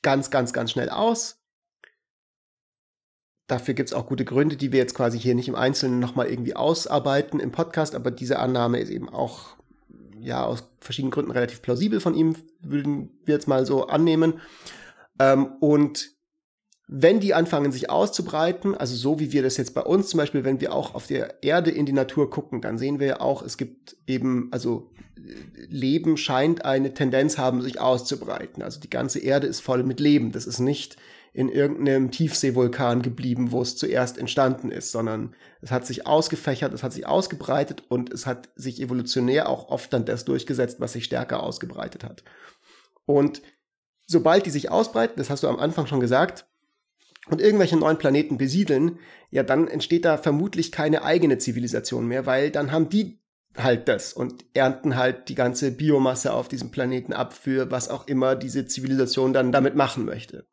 ganz, 0.03 0.31
ganz, 0.31 0.53
ganz 0.53 0.73
schnell 0.73 0.89
aus 0.89 1.39
Dafür 3.51 3.75
gibt 3.75 3.89
es 3.89 3.95
auch 3.95 4.07
gute 4.07 4.25
Gründe, 4.25 4.57
die 4.57 4.71
wir 4.71 4.79
jetzt 4.79 4.95
quasi 4.95 5.19
hier 5.19 5.35
nicht 5.35 5.49
im 5.49 5.57
Einzelnen 5.57 5.99
nochmal 5.99 6.29
irgendwie 6.29 6.55
ausarbeiten 6.55 7.41
im 7.41 7.51
Podcast, 7.51 7.97
aber 7.97 8.13
diese 8.13 8.39
Annahme 8.39 8.79
ist 8.79 8.91
eben 8.91 9.09
auch 9.09 9.57
ja 10.21 10.45
aus 10.45 10.63
verschiedenen 10.81 11.11
Gründen 11.11 11.33
relativ 11.33 11.61
plausibel 11.61 11.99
von 11.99 12.15
ihm, 12.15 12.37
würden 12.61 13.11
wir 13.25 13.35
jetzt 13.35 13.49
mal 13.49 13.67
so 13.67 13.89
annehmen. 13.89 14.35
Ähm, 15.19 15.55
und 15.59 16.13
wenn 16.87 17.19
die 17.19 17.35
anfangen 17.35 17.73
sich 17.73 17.91
auszubreiten, 17.91 18.77
also 18.77 18.95
so 18.95 19.19
wie 19.19 19.33
wir 19.33 19.43
das 19.43 19.57
jetzt 19.57 19.75
bei 19.75 19.83
uns 19.83 20.09
zum 20.11 20.19
Beispiel, 20.19 20.45
wenn 20.45 20.61
wir 20.61 20.73
auch 20.73 20.95
auf 20.95 21.09
der 21.09 21.43
Erde 21.43 21.73
in 21.73 21.87
die 21.87 21.93
Natur 21.93 22.31
gucken, 22.31 22.61
dann 22.61 22.79
sehen 22.79 23.01
wir 23.01 23.07
ja 23.09 23.21
auch, 23.21 23.43
es 23.43 23.57
gibt 23.57 23.97
eben, 24.07 24.49
also 24.53 24.93
Leben 25.69 26.17
scheint 26.17 26.65
eine 26.65 26.95
Tendenz 26.95 27.37
haben, 27.37 27.63
sich 27.63 27.81
auszubreiten. 27.81 28.63
Also 28.63 28.79
die 28.79 28.91
ganze 28.91 29.19
Erde 29.19 29.49
ist 29.49 29.61
voll 29.61 29.83
mit 29.83 29.99
Leben. 29.99 30.31
Das 30.31 30.47
ist 30.47 30.61
nicht 30.61 30.97
in 31.33 31.49
irgendeinem 31.49 32.11
Tiefseevulkan 32.11 33.03
geblieben, 33.03 33.53
wo 33.53 33.62
es 33.62 33.76
zuerst 33.76 34.18
entstanden 34.18 34.70
ist, 34.70 34.91
sondern 34.91 35.35
es 35.61 35.70
hat 35.70 35.87
sich 35.87 36.07
ausgefächert, 36.07 36.72
es 36.72 36.83
hat 36.83 36.93
sich 36.93 37.07
ausgebreitet 37.07 37.85
und 37.89 38.12
es 38.12 38.26
hat 38.26 38.49
sich 38.57 38.81
evolutionär 38.81 39.49
auch 39.49 39.68
oft 39.68 39.93
dann 39.93 40.05
das 40.05 40.24
durchgesetzt, 40.24 40.81
was 40.81 40.93
sich 40.93 41.05
stärker 41.05 41.43
ausgebreitet 41.43 42.05
hat. 42.05 42.24
Und 43.07 43.43
sobald 44.07 44.47
die 44.47 44.51
sich 44.51 44.70
ausbreiten, 44.70 45.14
das 45.18 45.31
hast 45.31 45.43
du 45.43 45.49
am 45.49 45.59
Anfang 45.59 45.87
schon 45.87 46.01
gesagt, 46.01 46.47
und 47.28 47.41
irgendwelche 47.41 47.76
neuen 47.76 47.99
Planeten 47.99 48.39
besiedeln, 48.39 48.99
ja, 49.31 49.43
dann 49.43 49.68
entsteht 49.68 50.05
da 50.05 50.18
vermutlich 50.18 50.72
keine 50.72 51.05
eigene 51.05 51.39
Zivilisation 51.39 52.07
mehr, 52.07 52.26
weil 52.26 52.51
dann 52.51 52.72
haben 52.72 52.89
die 52.89 53.20
halt 53.57 53.89
das 53.89 54.12
und 54.12 54.45
ernten 54.55 54.97
halt 54.97 55.28
die 55.28 55.35
ganze 55.35 55.70
Biomasse 55.70 56.33
auf 56.33 56.49
diesem 56.49 56.70
Planeten 56.70 57.12
ab 57.12 57.33
für 57.33 57.70
was 57.70 57.89
auch 57.89 58.07
immer 58.07 58.37
diese 58.37 58.66
Zivilisation 58.66 59.33
dann 59.33 59.53
damit 59.53 59.74
machen 59.74 60.05
möchte. 60.05 60.47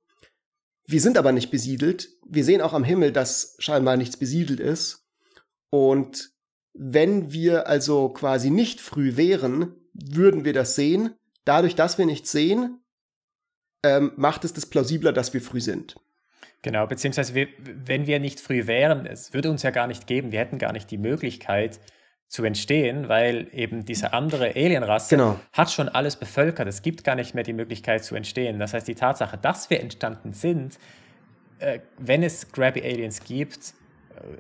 Wir 0.87 1.01
sind 1.01 1.17
aber 1.17 1.33
nicht 1.33 1.51
besiedelt. 1.51 2.09
Wir 2.25 2.45
sehen 2.45 2.61
auch 2.61 2.73
am 2.73 2.85
Himmel, 2.85 3.11
dass 3.11 3.55
scheinbar 3.59 3.97
nichts 3.97 4.17
besiedelt 4.17 4.59
ist. 4.59 5.05
Und 5.69 6.31
wenn 6.73 7.31
wir 7.31 7.67
also 7.67 8.09
quasi 8.09 8.49
nicht 8.49 8.79
früh 8.79 9.17
wären, 9.17 9.75
würden 9.93 10.45
wir 10.45 10.53
das 10.53 10.75
sehen. 10.75 11.13
Dadurch, 11.43 11.75
dass 11.75 11.97
wir 11.97 12.05
nichts 12.05 12.31
sehen, 12.31 12.79
ähm, 13.83 14.13
macht 14.15 14.45
es 14.45 14.53
das 14.53 14.65
plausibler, 14.65 15.11
dass 15.11 15.33
wir 15.33 15.41
früh 15.41 15.59
sind. 15.59 15.95
Genau, 16.61 16.87
beziehungsweise 16.87 17.35
wir, 17.35 17.47
wenn 17.59 18.07
wir 18.07 18.19
nicht 18.19 18.39
früh 18.39 18.65
wären, 18.67 19.05
es 19.05 19.33
würde 19.33 19.51
uns 19.51 19.63
ja 19.63 19.71
gar 19.71 19.87
nicht 19.87 20.07
geben, 20.07 20.31
wir 20.31 20.39
hätten 20.39 20.57
gar 20.57 20.73
nicht 20.73 20.89
die 20.89 20.97
Möglichkeit, 20.97 21.79
zu 22.27 22.43
entstehen, 22.43 23.07
weil 23.07 23.47
eben 23.53 23.85
diese 23.85 24.13
andere 24.13 24.49
Alienrasse 24.49 25.15
genau. 25.15 25.39
hat 25.53 25.71
schon 25.71 25.87
alles 25.87 26.17
bevölkert. 26.17 26.67
Es 26.67 26.81
gibt 26.81 27.03
gar 27.03 27.15
nicht 27.15 27.33
mehr 27.33 27.43
die 27.43 27.53
Möglichkeit 27.53 28.03
zu 28.03 28.15
entstehen. 28.15 28.59
Das 28.59 28.73
heißt, 28.73 28.87
die 28.87 28.95
Tatsache, 28.95 29.37
dass 29.37 29.69
wir 29.69 29.79
entstanden 29.79 30.33
sind, 30.33 30.77
äh, 31.59 31.79
wenn 31.97 32.23
es 32.23 32.51
Grabby 32.51 32.81
Aliens 32.81 33.23
gibt, 33.23 33.73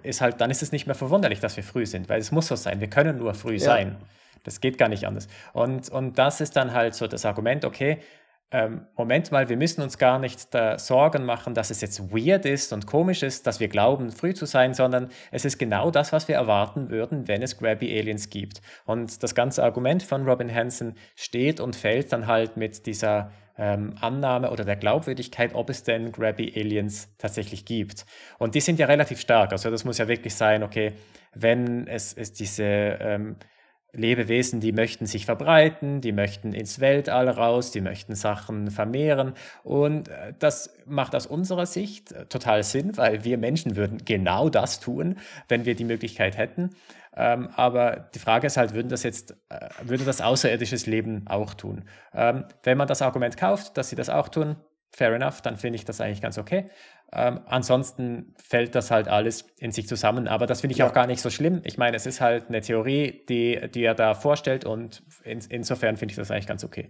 äh, 0.03 0.09
ist 0.09 0.19
halt, 0.19 0.41
dann 0.41 0.51
ist 0.51 0.61
es 0.61 0.73
nicht 0.73 0.85
mehr 0.85 0.95
verwunderlich, 0.95 1.39
dass 1.39 1.55
wir 1.55 1.63
früh 1.63 1.85
sind, 1.85 2.09
weil 2.09 2.19
es 2.19 2.31
muss 2.31 2.47
so 2.47 2.55
sein. 2.55 2.81
Wir 2.81 2.89
können 2.89 3.17
nur 3.17 3.33
früh 3.33 3.53
ja. 3.53 3.59
sein. 3.59 3.95
Das 4.43 4.59
geht 4.59 4.77
gar 4.77 4.89
nicht 4.89 5.05
anders. 5.05 5.27
Und, 5.53 5.89
und 5.89 6.17
das 6.17 6.41
ist 6.41 6.55
dann 6.55 6.73
halt 6.73 6.93
so 6.93 7.07
das 7.07 7.25
Argument, 7.25 7.63
okay, 7.63 7.99
ähm, 8.49 8.87
Moment 8.95 9.31
mal, 9.31 9.49
wir 9.49 9.57
müssen 9.57 9.81
uns 9.81 9.97
gar 9.97 10.19
nicht 10.19 10.53
da 10.53 10.79
Sorgen 10.79 11.25
machen, 11.25 11.53
dass 11.53 11.69
es 11.69 11.81
jetzt 11.81 12.11
weird 12.11 12.45
ist 12.45 12.71
und 12.71 12.87
komisch 12.87 13.21
ist, 13.21 13.45
dass 13.45 13.59
wir 13.59 13.67
glauben, 13.67 14.11
früh 14.11 14.33
zu 14.33 14.45
sein, 14.45 14.73
sondern 14.73 15.09
es 15.31 15.43
ist 15.43 15.57
genau 15.57 15.91
das, 15.91 16.13
was 16.13 16.29
wir 16.29 16.35
erwarten 16.35 16.89
würden, 16.89 17.27
wenn 17.27 17.41
es 17.41 17.57
Grabby 17.57 17.97
Aliens 17.99 18.29
gibt. 18.29 18.61
Und 18.85 19.21
das 19.21 19.35
ganze 19.35 19.63
Argument 19.63 20.01
von 20.01 20.25
Robin 20.25 20.53
Hanson 20.53 20.95
steht 21.15 21.59
und 21.59 21.75
fällt 21.75 22.13
dann 22.13 22.27
halt 22.27 22.55
mit 22.55 22.85
dieser 22.85 23.31
ähm, 23.57 23.95
Annahme 23.99 24.49
oder 24.51 24.63
der 24.63 24.77
Glaubwürdigkeit, 24.77 25.53
ob 25.53 25.69
es 25.69 25.83
denn 25.83 26.13
Grabby 26.13 26.53
Aliens 26.55 27.09
tatsächlich 27.17 27.65
gibt. 27.65 28.05
Und 28.37 28.55
die 28.55 28.61
sind 28.61 28.79
ja 28.79 28.85
relativ 28.85 29.19
stark. 29.19 29.51
Also 29.51 29.69
das 29.69 29.83
muss 29.83 29.97
ja 29.97 30.07
wirklich 30.07 30.35
sein, 30.35 30.63
okay, 30.63 30.93
wenn 31.33 31.85
es, 31.87 32.13
es 32.13 32.31
diese 32.31 32.63
ähm, 32.63 33.35
Lebewesen, 33.97 34.59
die 34.59 34.71
möchten 34.71 35.05
sich 35.05 35.25
verbreiten, 35.25 36.01
die 36.01 36.11
möchten 36.11 36.53
ins 36.53 36.79
Weltall 36.79 37.27
raus, 37.29 37.71
die 37.71 37.81
möchten 37.81 38.15
Sachen 38.15 38.71
vermehren. 38.71 39.33
Und 39.63 40.07
äh, 40.07 40.33
das 40.39 40.77
macht 40.85 41.15
aus 41.15 41.25
unserer 41.25 41.65
Sicht 41.65 42.11
äh, 42.11 42.25
total 42.27 42.63
Sinn, 42.63 42.95
weil 42.95 43.23
wir 43.23 43.37
Menschen 43.37 43.75
würden 43.75 44.05
genau 44.05 44.49
das 44.49 44.79
tun, 44.79 45.17
wenn 45.49 45.65
wir 45.65 45.75
die 45.75 45.83
Möglichkeit 45.83 46.37
hätten. 46.37 46.69
Ähm, 47.15 47.49
aber 47.55 48.09
die 48.13 48.19
Frage 48.19 48.45
ist 48.45 48.57
halt, 48.57 48.75
würden 48.75 48.89
das 48.89 49.01
jetzt, 49.01 49.31
äh, 49.49 49.69
würde 49.81 50.05
das 50.05 50.21
außerirdisches 50.21 50.85
Leben 50.85 51.25
auch 51.27 51.55
tun? 51.55 51.85
Ähm, 52.13 52.45
wenn 52.63 52.77
man 52.77 52.87
das 52.87 53.01
Argument 53.01 53.35
kauft, 53.35 53.77
dass 53.77 53.89
sie 53.89 53.95
das 53.95 54.09
auch 54.09 54.29
tun, 54.29 54.55
fair 54.91 55.13
enough, 55.13 55.41
dann 55.41 55.57
finde 55.57 55.77
ich 55.77 55.85
das 55.85 55.99
eigentlich 55.99 56.21
ganz 56.21 56.37
okay. 56.37 56.69
Ähm, 57.13 57.39
ansonsten 57.45 58.35
fällt 58.37 58.75
das 58.75 58.91
halt 58.91 59.07
alles 59.07 59.45
in 59.57 59.71
sich 59.71 59.87
zusammen. 59.87 60.27
Aber 60.27 60.45
das 60.45 60.61
finde 60.61 60.73
ich 60.73 60.79
ja. 60.79 60.87
auch 60.87 60.93
gar 60.93 61.07
nicht 61.07 61.21
so 61.21 61.29
schlimm. 61.29 61.61
Ich 61.63 61.77
meine, 61.77 61.95
es 61.95 62.05
ist 62.05 62.19
halt 62.19 62.49
eine 62.49 62.61
Theorie, 62.61 63.23
die, 63.29 63.59
die 63.73 63.83
er 63.83 63.95
da 63.95 64.13
vorstellt 64.13 64.65
und 64.65 65.03
in, 65.23 65.39
insofern 65.49 65.97
finde 65.97 66.11
ich 66.11 66.17
das 66.17 66.31
eigentlich 66.31 66.47
ganz 66.47 66.63
okay. 66.63 66.89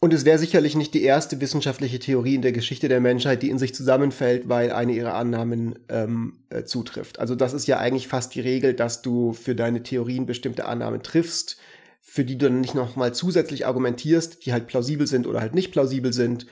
Und 0.00 0.14
es 0.14 0.24
wäre 0.24 0.38
sicherlich 0.38 0.76
nicht 0.76 0.94
die 0.94 1.02
erste 1.02 1.40
wissenschaftliche 1.40 1.98
Theorie 1.98 2.36
in 2.36 2.42
der 2.42 2.52
Geschichte 2.52 2.88
der 2.88 3.00
Menschheit, 3.00 3.42
die 3.42 3.50
in 3.50 3.58
sich 3.58 3.74
zusammenfällt, 3.74 4.48
weil 4.48 4.70
eine 4.70 4.92
ihrer 4.92 5.14
Annahmen 5.14 5.76
ähm, 5.88 6.44
äh, 6.50 6.62
zutrifft. 6.62 7.18
Also 7.18 7.34
das 7.34 7.52
ist 7.52 7.66
ja 7.66 7.78
eigentlich 7.78 8.06
fast 8.06 8.34
die 8.36 8.40
Regel, 8.40 8.74
dass 8.74 9.02
du 9.02 9.32
für 9.32 9.56
deine 9.56 9.82
Theorien 9.82 10.24
bestimmte 10.24 10.66
Annahmen 10.66 11.02
triffst, 11.02 11.58
für 12.00 12.24
die 12.24 12.38
du 12.38 12.46
dann 12.46 12.60
nicht 12.60 12.76
nochmal 12.76 13.12
zusätzlich 13.12 13.66
argumentierst, 13.66 14.46
die 14.46 14.52
halt 14.52 14.68
plausibel 14.68 15.08
sind 15.08 15.26
oder 15.26 15.40
halt 15.40 15.54
nicht 15.54 15.72
plausibel 15.72 16.12
sind 16.12 16.46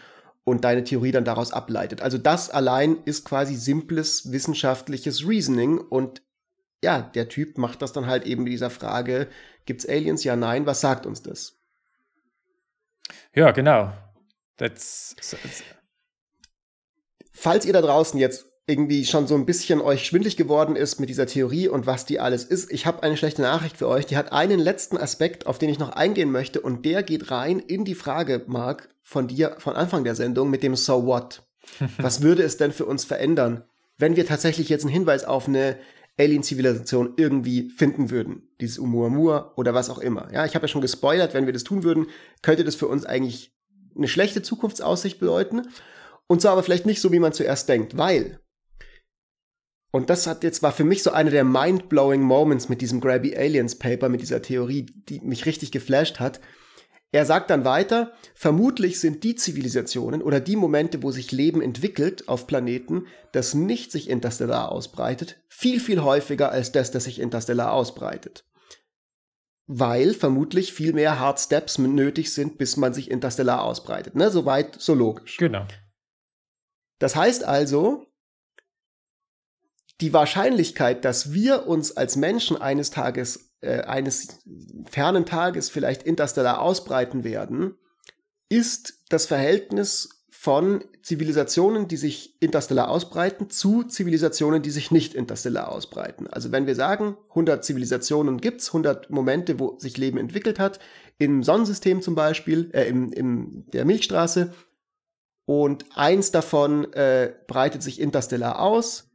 und 0.47 0.65
deine 0.65 0.85
Theorie 0.85 1.11
dann 1.11 1.25
daraus 1.25 1.53
ableitet. 1.53 2.01
Also 2.03 2.19
das 2.19 2.51
allein 2.51 3.03
ist 3.05 3.25
quasi 3.25 3.57
simples 3.57 4.31
wissenschaftliches 4.31 5.27
Reasoning 5.27 5.79
und 5.79 6.23
ja, 6.85 7.01
der 7.01 7.29
Typ 7.29 7.59
macht 7.59 7.83
das 7.83 7.93
dann 7.93 8.07
halt 8.07 8.25
eben 8.27 8.45
mit 8.45 8.53
dieser 8.53 8.71
Frage, 8.71 9.29
gibt's 9.65 9.89
Aliens? 9.89 10.23
Ja, 10.23 10.37
nein, 10.37 10.65
was 10.65 10.81
sagt 10.81 11.05
uns 11.05 11.21
das? 11.21 11.59
Ja, 13.35 13.51
genau. 13.51 13.93
That's, 14.57 15.17
Falls 17.33 17.67
ihr 17.67 17.73
da 17.73 17.83
draußen 17.83 18.19
jetzt 18.21 18.46
irgendwie 18.67 19.05
schon 19.05 19.29
so 19.29 19.37
ein 19.37 19.47
bisschen 19.47 19.81
euch 19.81 20.05
schwindlig 20.05 20.37
geworden 20.37 20.75
ist 20.75 20.99
mit 20.99 21.09
dieser 21.09 21.27
Theorie 21.27 21.69
und 21.69 21.87
was 21.87 22.05
die 22.05 22.19
alles 22.19 22.43
ist, 22.45 22.73
ich 22.73 22.85
habe 22.85 23.03
eine 23.05 23.17
schlechte 23.17 23.43
Nachricht 23.43 23.77
für 23.77 23.87
euch. 23.87 24.07
Die 24.07 24.17
hat 24.17 24.33
einen 24.33 24.59
letzten 24.59 24.97
Aspekt, 24.97 25.47
auf 25.47 25.59
den 25.59 25.71
ich 25.71 25.79
noch 25.79 25.91
eingehen 25.91 26.33
möchte 26.33 26.61
und 26.61 26.85
der 26.85 27.05
geht 27.05 27.31
rein 27.31 27.61
in 27.61 27.85
die 27.85 27.95
Frage, 27.95 28.43
Marc, 28.47 28.89
von 29.03 29.29
dir 29.29 29.57
von 29.59 29.77
Anfang 29.77 30.03
der 30.03 30.17
Sendung 30.17 30.51
mit 30.51 30.65
dem 30.65 30.75
So 30.75 31.07
what? 31.07 31.43
Was 31.99 32.23
würde 32.23 32.43
es 32.43 32.57
denn 32.57 32.73
für 32.73 32.87
uns 32.87 33.05
verändern, 33.05 33.63
wenn 33.99 34.17
wir 34.17 34.27
tatsächlich 34.27 34.69
jetzt 34.69 34.83
einen 34.83 34.93
Hinweis 34.93 35.25
auf 35.25 35.49
eine 35.49 35.79
Alien-Zivilisation 36.19 37.15
irgendwie 37.17 37.71
finden 37.71 38.11
würden. 38.11 38.49
Dieses 38.61 38.79
Umuamua 38.79 39.53
oder 39.57 39.75
was 39.75 39.91
auch 39.91 39.99
immer. 39.99 40.33
Ja, 40.33 40.47
ich 40.47 40.55
habe 40.55 40.65
ja 40.65 40.69
schon 40.69 40.81
gespoilert, 40.81 41.35
wenn 41.35 41.47
wir 41.47 41.53
das 41.53 41.65
tun 41.65 41.83
würden, 41.83 42.07
könnte 42.43 42.65
das 42.65 42.75
für 42.75 42.89
uns 42.89 43.05
eigentlich 43.05 43.55
eine 43.95 44.09
schlechte 44.09 44.43
Zukunftsaussicht 44.43 45.19
bedeuten. 45.19 45.69
Und 46.27 46.41
zwar 46.41 46.53
aber 46.53 46.63
vielleicht 46.63 46.87
nicht 46.87 47.01
so, 47.01 47.13
wie 47.13 47.19
man 47.19 47.33
zuerst 47.33 47.69
denkt, 47.69 47.99
weil 47.99 48.41
und 49.91 50.11
das 50.11 50.27
hat 50.27 50.45
jetzt 50.45 50.63
war 50.63 50.73
für 50.73 50.85
mich 50.85 51.03
so 51.03 51.11
einer 51.11 51.31
der 51.31 51.45
mind-blowing 51.45 52.21
Moments 52.21 52.69
mit 52.69 52.81
diesem 52.81 53.01
Grabby 53.01 53.37
Aliens 53.37 53.79
Paper, 53.79 54.09
mit 54.09 54.21
dieser 54.21 54.43
Theorie, 54.43 54.87
die 55.09 55.21
mich 55.21 55.47
richtig 55.47 55.73
geflasht 55.73 56.21
hat. 56.21 56.41
Er 57.13 57.25
sagt 57.25 57.51
dann 57.51 57.65
weiter, 57.65 58.13
vermutlich 58.35 59.01
sind 59.01 59.25
die 59.25 59.37
Zivilisationen 59.37 60.23
oder 60.23 60.41
die 60.41 60.57
Momente, 60.57 61.03
wo 61.03 61.13
sich 61.13 61.33
Leben 61.33 61.63
entwickelt 61.63 62.29
auf 62.29 62.47
Planeten, 62.47 63.07
das 63.33 63.55
nicht 63.55 63.93
sich 63.93 64.11
interstellar 64.11 64.71
ausbreitet, 64.71 65.41
viel, 65.49 65.81
viel 65.81 66.03
häufiger 66.03 66.51
als 66.51 66.73
das, 66.73 66.91
das 66.91 67.05
sich 67.05 67.21
interstellar 67.21 67.73
ausbreitet. 67.73 68.45
Weil 69.67 70.15
vermutlich 70.15 70.73
viel 70.73 70.93
mehr 70.93 71.19
Hard 71.19 71.41
Steps 71.41 71.79
nötig 71.79 72.35
sind, 72.35 72.59
bis 72.59 72.77
man 72.77 72.93
sich 72.93 73.11
interstellar 73.11 73.63
ausbreitet. 73.63 74.15
Ne? 74.15 74.31
Soweit, 74.31 74.77
so 74.79 74.95
logisch. 74.95 75.39
Genau. 75.39 75.67
Das 76.99 77.17
heißt 77.17 77.45
also, 77.45 78.07
die 80.01 80.13
Wahrscheinlichkeit, 80.13 81.05
dass 81.05 81.33
wir 81.33 81.67
uns 81.67 81.97
als 81.97 82.17
Menschen 82.17 82.57
eines 82.57 82.91
Tages, 82.91 83.53
äh, 83.61 83.81
eines 83.83 84.41
fernen 84.91 85.25
Tages 85.25 85.71
vielleicht 85.71 86.03
interstellar 86.03 86.61
ausbreiten 86.61 87.25
werden, 87.25 87.77
ist 88.49 89.03
das 89.09 89.27
Verhältnis 89.27 90.11
von 90.29 90.85
Zivilisationen, 91.03 91.89
die 91.89 91.97
sich 91.97 92.41
interstellar 92.41 92.89
ausbreiten, 92.89 93.51
zu 93.51 93.83
Zivilisationen, 93.83 94.63
die 94.63 94.71
sich 94.71 94.91
nicht 94.91 95.15
interstellar 95.15 95.73
ausbreiten. 95.73 96.29
Also 96.29 96.53
wenn 96.53 96.67
wir 96.67 96.77
sagen, 96.77 97.17
100 97.31 97.65
Zivilisationen 97.65 98.41
gibt's, 98.41 98.69
100 98.69 99.11
Momente, 99.11 99.59
wo 99.59 99.77
sich 99.79 99.97
Leben 99.97 100.19
entwickelt 100.19 100.59
hat, 100.59 100.79
im 101.19 101.43
Sonnensystem 101.43 102.03
zum 102.03 102.15
Beispiel, 102.15 102.71
äh, 102.75 102.85
im, 102.85 103.13
im 103.13 103.65
der 103.73 103.85
Milchstraße, 103.85 104.53
und 105.47 105.85
eins 105.95 106.33
davon 106.33 106.93
äh, 106.93 107.33
breitet 107.47 107.83
sich 107.83 108.01
interstellar 108.01 108.61
aus, 108.61 109.06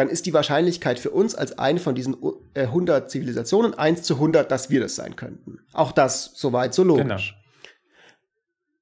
dann 0.00 0.08
ist 0.08 0.24
die 0.24 0.32
Wahrscheinlichkeit 0.32 0.98
für 0.98 1.10
uns 1.10 1.34
als 1.34 1.58
eine 1.58 1.78
von 1.78 1.94
diesen 1.94 2.16
äh, 2.54 2.62
100 2.62 3.10
Zivilisationen 3.10 3.74
1 3.74 4.02
zu 4.02 4.14
100, 4.14 4.50
dass 4.50 4.70
wir 4.70 4.80
das 4.80 4.96
sein 4.96 5.14
könnten. 5.14 5.58
Auch 5.74 5.92
das 5.92 6.32
soweit 6.36 6.72
so 6.72 6.84
logisch. 6.84 7.34
Genau. 7.34 7.40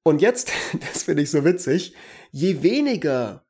Und 0.03 0.21
jetzt, 0.21 0.53
das 0.79 1.03
finde 1.03 1.23
ich 1.23 1.29
so 1.29 1.43
witzig, 1.43 1.93
je 2.31 2.63
weniger 2.63 3.43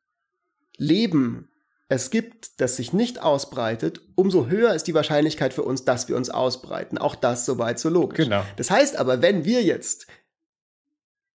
Leben 0.78 1.52
es 1.90 2.10
gibt, 2.10 2.60
das 2.60 2.76
sich 2.76 2.92
nicht 2.92 3.22
ausbreitet, 3.22 4.02
umso 4.16 4.48
höher 4.48 4.74
ist 4.74 4.86
die 4.88 4.96
Wahrscheinlichkeit 4.96 5.54
für 5.54 5.64
uns, 5.64 5.86
dass 5.86 6.10
wir 6.10 6.16
uns 6.16 6.32
ausbreiten. 6.32 6.98
Auch 6.98 7.14
das 7.14 7.46
soweit 7.46 7.78
so 7.78 7.90
logisch. 7.90 8.26
Genau. 8.26 8.44
Das 8.56 8.72
heißt 8.72 8.96
aber, 8.96 9.22
wenn 9.22 9.46
wir 9.46 9.62
jetzt 9.62 10.08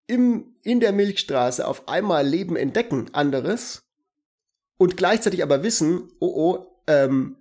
im, 0.09 0.57
in 0.63 0.81
der 0.81 0.91
Milchstraße 0.91 1.65
auf 1.65 1.87
einmal 1.87 2.27
Leben 2.27 2.57
entdecken, 2.57 3.09
anderes, 3.13 3.84
und 4.79 4.97
gleichzeitig 4.97 5.43
aber 5.43 5.63
wissen, 5.63 6.09
oh 6.21 6.33
oh, 6.35 6.83
ähm, 6.87 7.37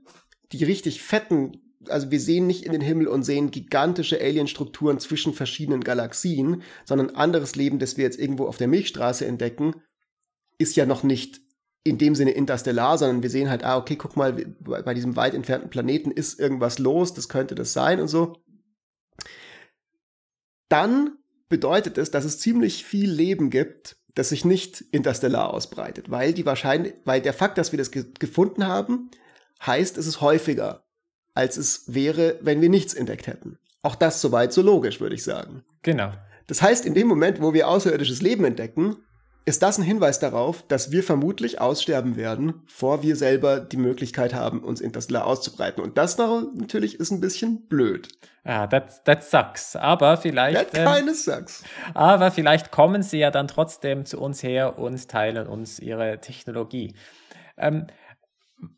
die 0.52 0.64
richtig 0.64 1.02
fetten, 1.02 1.64
also 1.90 2.12
wir 2.12 2.20
sehen 2.20 2.48
nicht 2.48 2.66
in 2.66 2.72
den 2.72 2.82
Himmel 2.82 3.08
und 3.08 3.24
sehen 3.24 3.52
gigantische 3.52 4.20
Alienstrukturen 4.20 5.00
zwischen 5.00 5.34
verschiedenen 5.34 5.82
Galaxien, 5.82 6.62
sondern 6.86 7.12
anderes 7.12 7.56
Leben, 7.56 7.80
das 7.80 7.98
wir 7.98 8.04
jetzt 8.04 8.20
irgendwo 8.20 8.46
auf 8.46 8.58
der 8.58 8.68
Milchstraße 8.68 9.26
entdecken, 9.26 9.76
ist 10.58 10.76
ja 10.76 10.86
noch 10.86 11.04
nicht 11.04 11.42
in 11.84 11.98
dem 11.98 12.16
Sinne 12.16 12.32
interstellar, 12.32 12.98
sondern 12.98 13.24
wir 13.24 13.30
sehen 13.30 13.50
halt, 13.50 13.64
ah, 13.64 13.78
okay, 13.78 13.98
guck 13.98 14.16
mal, 14.16 14.34
bei 14.34 14.94
diesem 14.94 15.16
weit 15.16 15.34
entfernten 15.34 15.70
Planeten 15.70 16.12
ist 16.12 16.40
irgendwas 16.40 16.80
los, 16.80 17.14
das 17.14 17.28
könnte 17.28 17.56
das 17.56 17.74
sein 17.74 18.00
und 18.00 18.08
so. 18.08 18.38
Dann 20.70 21.18
bedeutet 21.50 21.98
es, 21.98 22.10
dass 22.10 22.24
es 22.24 22.40
ziemlich 22.40 22.86
viel 22.86 23.12
Leben 23.12 23.50
gibt, 23.50 23.98
das 24.16 24.30
sich 24.30 24.46
nicht 24.46 24.82
interstellar 24.92 25.54
ausbreitet, 25.54 26.12
weil 26.12 26.34
die 26.34 26.46
wahrscheinlich, 26.46 26.94
weil 27.06 27.22
der 27.22 27.34
Fakt, 27.34 27.58
dass 27.58 27.72
wir 27.72 27.78
das 27.78 27.92
ge 27.92 28.06
gefunden 28.20 28.68
haben, 28.68 29.10
heißt, 29.66 29.98
es 29.98 30.08
ist 30.08 30.22
häufiger, 30.22 30.84
als 31.34 31.58
es 31.58 31.94
wäre, 31.94 32.38
wenn 32.42 32.62
wir 32.62 32.70
nichts 32.70 32.94
entdeckt 32.94 33.28
hätten. 33.28 33.58
Auch 33.82 33.96
das 33.96 34.22
soweit 34.22 34.54
so 34.54 34.62
logisch, 34.62 35.02
würde 35.02 35.16
ich 35.16 35.24
sagen. 35.24 35.64
Genau. 35.82 36.12
Das 36.48 36.62
heißt, 36.62 36.86
in 36.86 36.94
dem 36.94 37.08
Moment, 37.08 37.42
wo 37.42 37.54
wir 37.54 37.68
außerirdisches 37.68 38.22
Leben 38.22 38.46
entdecken, 38.46 38.98
ist 39.46 39.62
das 39.62 39.78
ein 39.78 39.84
Hinweis 39.84 40.20
darauf, 40.20 40.66
dass 40.68 40.92
wir 40.92 41.04
vermutlich 41.04 41.60
aussterben 41.60 42.16
werden, 42.16 42.62
vor 42.66 43.04
wir 43.04 43.16
selber 43.16 43.60
die 43.60 43.78
Möglichkeit 43.78 44.34
haben, 44.34 44.64
uns 44.64 44.80
interstellar 44.80 45.28
auszubreiten. 45.28 45.84
Und 45.84 45.98
das 45.98 46.18
natürlich 46.18 47.00
ist 47.00 47.12
ein 47.12 47.20
bisschen 47.20 47.68
blöd. 47.68 48.08
Ja, 48.46 48.68
that, 48.68 49.04
that 49.06 49.24
sucks. 49.24 49.76
Aber 49.76 50.18
vielleicht. 50.18 50.72
That 50.72 50.98
kind 50.98 51.10
ähm, 51.10 51.14
sucks. 51.14 51.64
Aber 51.94 52.32
vielleicht 52.32 52.72
kommen 52.72 53.04
sie 53.04 53.20
ja 53.20 53.32
dann 53.32 53.48
trotzdem 53.48 54.06
zu 54.06 54.20
uns 54.20 54.44
her 54.44 54.80
und 54.80 55.10
teilen 55.10 55.48
uns 55.48 55.80
ihre 55.80 56.20
Technologie. 56.20 56.96
Ähm, 57.58 57.88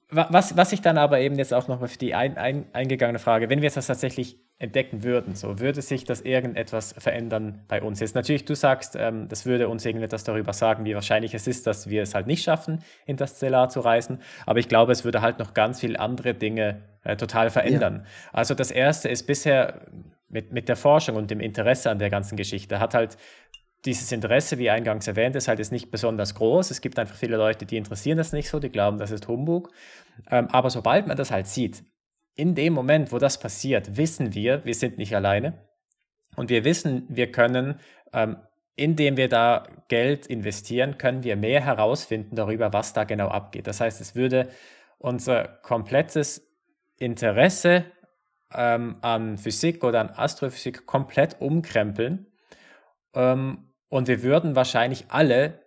was, 0.09 0.55
was 0.55 0.71
ich 0.71 0.81
dann 0.81 0.97
aber 0.97 1.19
eben 1.19 1.35
jetzt 1.35 1.53
auch 1.53 1.67
noch 1.67 1.87
für 1.87 1.97
die 1.97 2.15
ein, 2.15 2.37
ein, 2.37 2.67
eingegangene 2.73 3.19
Frage, 3.19 3.49
wenn 3.49 3.59
wir 3.59 3.65
jetzt 3.65 3.77
das 3.77 3.87
tatsächlich 3.87 4.39
entdecken 4.57 5.03
würden, 5.03 5.35
so 5.35 5.59
würde 5.59 5.81
sich 5.81 6.05
das 6.05 6.21
irgendetwas 6.21 6.95
verändern 6.97 7.63
bei 7.67 7.81
uns? 7.81 7.99
Jetzt 7.99 8.15
natürlich, 8.15 8.45
du 8.45 8.55
sagst, 8.55 8.95
ähm, 8.95 9.27
das 9.27 9.45
würde 9.45 9.67
uns 9.67 9.85
irgendetwas 9.85 10.23
darüber 10.23 10.53
sagen, 10.53 10.85
wie 10.85 10.95
wahrscheinlich 10.95 11.33
es 11.33 11.45
ist, 11.45 11.67
dass 11.67 11.89
wir 11.89 12.03
es 12.03 12.15
halt 12.15 12.25
nicht 12.27 12.43
schaffen, 12.43 12.81
interstellar 13.05 13.69
zu 13.69 13.81
reisen. 13.81 14.19
Aber 14.45 14.59
ich 14.59 14.69
glaube, 14.69 14.93
es 14.93 15.03
würde 15.03 15.21
halt 15.21 15.39
noch 15.39 15.53
ganz 15.53 15.81
viele 15.81 15.99
andere 15.99 16.33
Dinge 16.33 16.81
äh, 17.03 17.17
total 17.17 17.49
verändern. 17.49 18.03
Ja. 18.03 18.29
Also 18.31 18.53
das 18.53 18.71
erste 18.71 19.09
ist 19.09 19.23
bisher 19.27 19.81
mit, 20.29 20.53
mit 20.53 20.69
der 20.69 20.77
Forschung 20.77 21.17
und 21.17 21.31
dem 21.31 21.41
Interesse 21.41 21.89
an 21.89 21.99
der 21.99 22.09
ganzen 22.09 22.37
Geschichte 22.37 22.79
hat 22.79 22.93
halt 22.93 23.17
dieses 23.85 24.11
Interesse, 24.11 24.57
wie 24.57 24.69
eingangs 24.69 25.07
erwähnt, 25.07 25.35
ist 25.35 25.47
halt 25.47 25.59
jetzt 25.59 25.71
nicht 25.71 25.91
besonders 25.91 26.33
groß. 26.33 26.71
Es 26.71 26.81
gibt 26.81 26.97
einfach 26.97 27.15
viele 27.15 27.37
Leute, 27.37 27.65
die 27.65 27.77
interessieren 27.77 28.17
das 28.17 28.31
nicht 28.31 28.49
so, 28.49 28.59
die 28.59 28.69
glauben, 28.69 28.97
das 28.97 29.11
ist 29.11 29.27
Humbug. 29.27 29.69
Ähm, 30.31 30.47
aber 30.47 30.69
sobald 30.69 31.07
man 31.07 31.17
das 31.17 31.29
halt 31.29 31.45
sieht, 31.47 31.83
in 32.35 32.55
dem 32.55 32.73
Moment, 32.73 33.11
wo 33.11 33.17
das 33.17 33.39
passiert, 33.39 33.97
wissen 33.97 34.33
wir, 34.33 34.63
wir 34.65 34.75
sind 34.75 34.97
nicht 34.97 35.15
alleine. 35.15 35.53
Und 36.35 36.49
wir 36.49 36.65
wissen, 36.65 37.05
wir 37.07 37.31
können, 37.31 37.79
ähm, 38.13 38.37
indem 38.75 39.15
wir 39.15 39.29
da 39.29 39.67
Geld 39.87 40.27
investieren, 40.27 40.97
können 40.97 41.23
wir 41.23 41.37
mehr 41.37 41.61
herausfinden 41.61 42.35
darüber, 42.35 42.73
was 42.73 42.91
da 42.91 43.05
genau 43.05 43.29
abgeht. 43.29 43.67
Das 43.67 43.79
heißt, 43.79 44.01
es 44.01 44.15
würde 44.15 44.49
unser 44.97 45.45
komplettes 45.45 46.45
Interesse 46.97 47.85
ähm, 48.53 48.97
an 49.01 49.37
Physik 49.37 49.83
oder 49.83 50.01
an 50.01 50.09
Astrophysik 50.09 50.85
komplett 50.85 51.39
umkrempeln. 51.39 52.27
Ähm, 53.13 53.71
und 53.87 54.07
wir 54.07 54.23
würden 54.23 54.55
wahrscheinlich 54.55 55.05
alle 55.09 55.61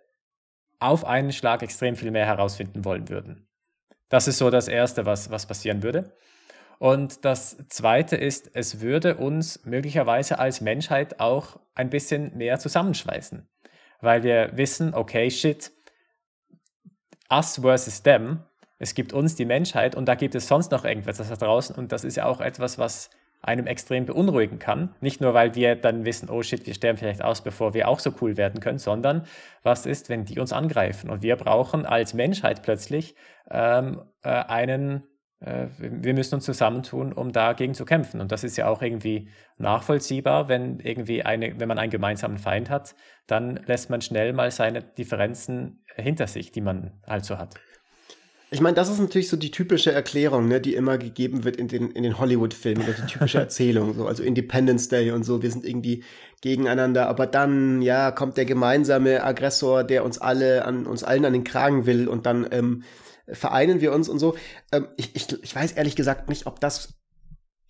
auf 0.79 1.03
einen 1.03 1.31
Schlag 1.31 1.63
extrem 1.63 1.95
viel 1.95 2.11
mehr 2.11 2.25
herausfinden 2.25 2.85
wollen 2.85 3.09
würden. 3.09 3.47
Das 4.07 4.27
ist 4.27 4.37
so 4.37 4.49
das 4.49 4.67
Erste, 4.67 5.05
was, 5.05 5.29
was 5.29 5.45
passieren 5.45 5.83
würde. 5.83 6.13
Und 6.79 7.25
das 7.25 7.57
Zweite 7.67 8.15
ist, 8.15 8.51
es 8.55 8.79
würde 8.79 9.17
uns 9.17 9.65
möglicherweise 9.65 10.39
als 10.39 10.61
Menschheit 10.61 11.19
auch 11.19 11.59
ein 11.75 11.89
bisschen 11.89 12.35
mehr 12.37 12.57
zusammenschweißen, 12.57 13.47
weil 14.01 14.23
wir 14.23 14.51
wissen, 14.53 14.93
okay, 14.93 15.29
shit, 15.29 15.71
us 17.29 17.59
versus 17.61 18.01
them, 18.01 18.43
es 18.79 18.95
gibt 18.95 19.11
uns, 19.11 19.35
die 19.35 19.45
Menschheit, 19.45 19.93
und 19.93 20.05
da 20.05 20.15
gibt 20.15 20.35
es 20.35 20.47
sonst 20.47 20.71
noch 20.71 20.85
irgendwas 20.85 21.17
da 21.17 21.35
draußen, 21.35 21.75
und 21.75 21.91
das 21.91 22.05
ist 22.05 22.15
ja 22.15 22.25
auch 22.25 22.39
etwas, 22.39 22.77
was 22.77 23.09
einem 23.41 23.67
extrem 23.67 24.05
beunruhigen 24.05 24.59
kann. 24.59 24.95
Nicht 24.99 25.21
nur, 25.21 25.33
weil 25.33 25.55
wir 25.55 25.75
dann 25.75 26.05
wissen, 26.05 26.29
oh 26.29 26.43
shit, 26.43 26.65
wir 26.65 26.73
sterben 26.73 26.97
vielleicht 26.97 27.23
aus, 27.23 27.41
bevor 27.41 27.73
wir 27.73 27.87
auch 27.87 27.99
so 27.99 28.13
cool 28.21 28.37
werden 28.37 28.59
können, 28.59 28.79
sondern 28.79 29.25
was 29.63 29.85
ist, 29.85 30.09
wenn 30.09 30.25
die 30.25 30.39
uns 30.39 30.51
angreifen? 30.51 31.09
Und 31.09 31.21
wir 31.21 31.35
brauchen 31.37 31.85
als 31.85 32.13
Menschheit 32.13 32.63
plötzlich 32.63 33.15
ähm, 33.49 34.01
äh, 34.23 34.29
einen, 34.29 35.03
wir 35.41 36.13
müssen 36.13 36.35
uns 36.35 36.45
zusammentun, 36.45 37.13
um 37.13 37.31
dagegen 37.31 37.73
zu 37.73 37.85
kämpfen. 37.85 38.19
Und 38.19 38.31
das 38.31 38.43
ist 38.43 38.57
ja 38.57 38.67
auch 38.67 38.81
irgendwie 38.81 39.29
nachvollziehbar, 39.57 40.49
wenn 40.49 40.79
irgendwie 40.79 41.23
eine, 41.23 41.57
wenn 41.59 41.67
man 41.67 41.79
einen 41.79 41.91
gemeinsamen 41.91 42.37
Feind 42.37 42.69
hat, 42.69 42.95
dann 43.25 43.59
lässt 43.65 43.89
man 43.89 44.01
schnell 44.01 44.33
mal 44.33 44.51
seine 44.51 44.81
Differenzen 44.81 45.83
hinter 45.95 46.27
sich, 46.27 46.51
die 46.51 46.61
man 46.61 46.91
halt 47.07 47.23
so 47.23 47.37
hat. 47.37 47.55
Ich 48.51 48.61
meine, 48.61 48.73
das 48.73 48.89
ist 48.89 48.99
natürlich 48.99 49.29
so 49.29 49.37
die 49.37 49.51
typische 49.51 49.91
Erklärung, 49.91 50.47
ne, 50.47 50.59
die 50.59 50.73
immer 50.73 50.97
gegeben 50.97 51.43
wird 51.43 51.55
in 51.55 51.67
den, 51.67 51.91
in 51.91 52.01
den 52.01 52.17
Hollywood-Filmen, 52.17 52.83
oder 52.83 52.93
die 52.93 53.05
typische 53.05 53.37
Erzählung, 53.39 53.93
so, 53.93 54.07
also 54.07 54.23
Independence 54.23 54.89
Day 54.89 55.11
und 55.11 55.23
so, 55.23 55.43
wir 55.43 55.51
sind 55.51 55.63
irgendwie 55.63 56.03
gegeneinander, 56.41 57.07
aber 57.07 57.27
dann, 57.27 57.83
ja, 57.83 58.09
kommt 58.09 58.37
der 58.37 58.45
gemeinsame 58.45 59.23
Aggressor, 59.23 59.83
der 59.83 60.03
uns 60.03 60.17
alle 60.17 60.65
an, 60.65 60.87
uns 60.87 61.03
allen 61.03 61.25
an 61.25 61.33
den 61.33 61.43
Kragen 61.43 61.85
will 61.85 62.07
und 62.07 62.25
dann 62.25 62.47
ähm, 62.49 62.83
vereinen 63.33 63.81
wir 63.81 63.93
uns 63.93 64.09
und 64.09 64.19
so. 64.19 64.35
Ähm, 64.71 64.87
ich, 64.97 65.15
ich, 65.15 65.43
ich 65.43 65.55
weiß 65.55 65.73
ehrlich 65.73 65.95
gesagt 65.95 66.29
nicht, 66.29 66.45
ob 66.45 66.59
das, 66.59 66.93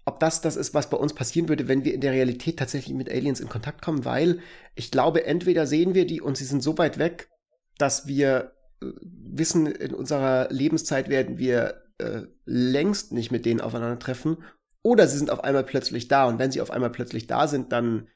ob 0.05 0.19
das 0.19 0.41
das 0.41 0.55
ist, 0.55 0.73
was 0.73 0.89
bei 0.89 0.97
uns 0.97 1.13
passieren 1.13 1.49
würde, 1.49 1.67
wenn 1.67 1.83
wir 1.83 1.93
in 1.93 2.01
der 2.01 2.13
Realität 2.13 2.59
tatsächlich 2.59 2.95
mit 2.95 3.09
Aliens 3.09 3.39
in 3.39 3.49
Kontakt 3.49 3.81
kommen, 3.81 4.05
weil 4.05 4.39
ich 4.75 4.91
glaube, 4.91 5.25
entweder 5.25 5.67
sehen 5.67 5.93
wir 5.93 6.05
die 6.05 6.21
und 6.21 6.37
sie 6.37 6.45
sind 6.45 6.63
so 6.63 6.77
weit 6.77 6.97
weg, 6.97 7.29
dass 7.77 8.07
wir 8.07 8.53
wissen, 8.81 9.67
in 9.67 9.93
unserer 9.93 10.47
Lebenszeit 10.49 11.09
werden 11.09 11.37
wir 11.37 11.83
äh, 11.97 12.21
längst 12.45 13.11
nicht 13.11 13.31
mit 13.31 13.45
denen 13.45 13.61
aufeinandertreffen. 13.61 14.37
Oder 14.81 15.07
sie 15.07 15.17
sind 15.17 15.31
auf 15.31 15.43
einmal 15.43 15.63
plötzlich 15.63 16.07
da. 16.07 16.25
Und 16.25 16.39
wenn 16.39 16.51
sie 16.51 16.61
auf 16.61 16.71
einmal 16.71 16.91
plötzlich 16.91 17.27
da 17.27 17.47
sind, 17.47 17.71
dann, 17.71 18.07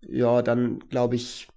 ja, 0.00 0.42
dann 0.42 0.80
glaube 0.88 1.14
ich, 1.16 1.48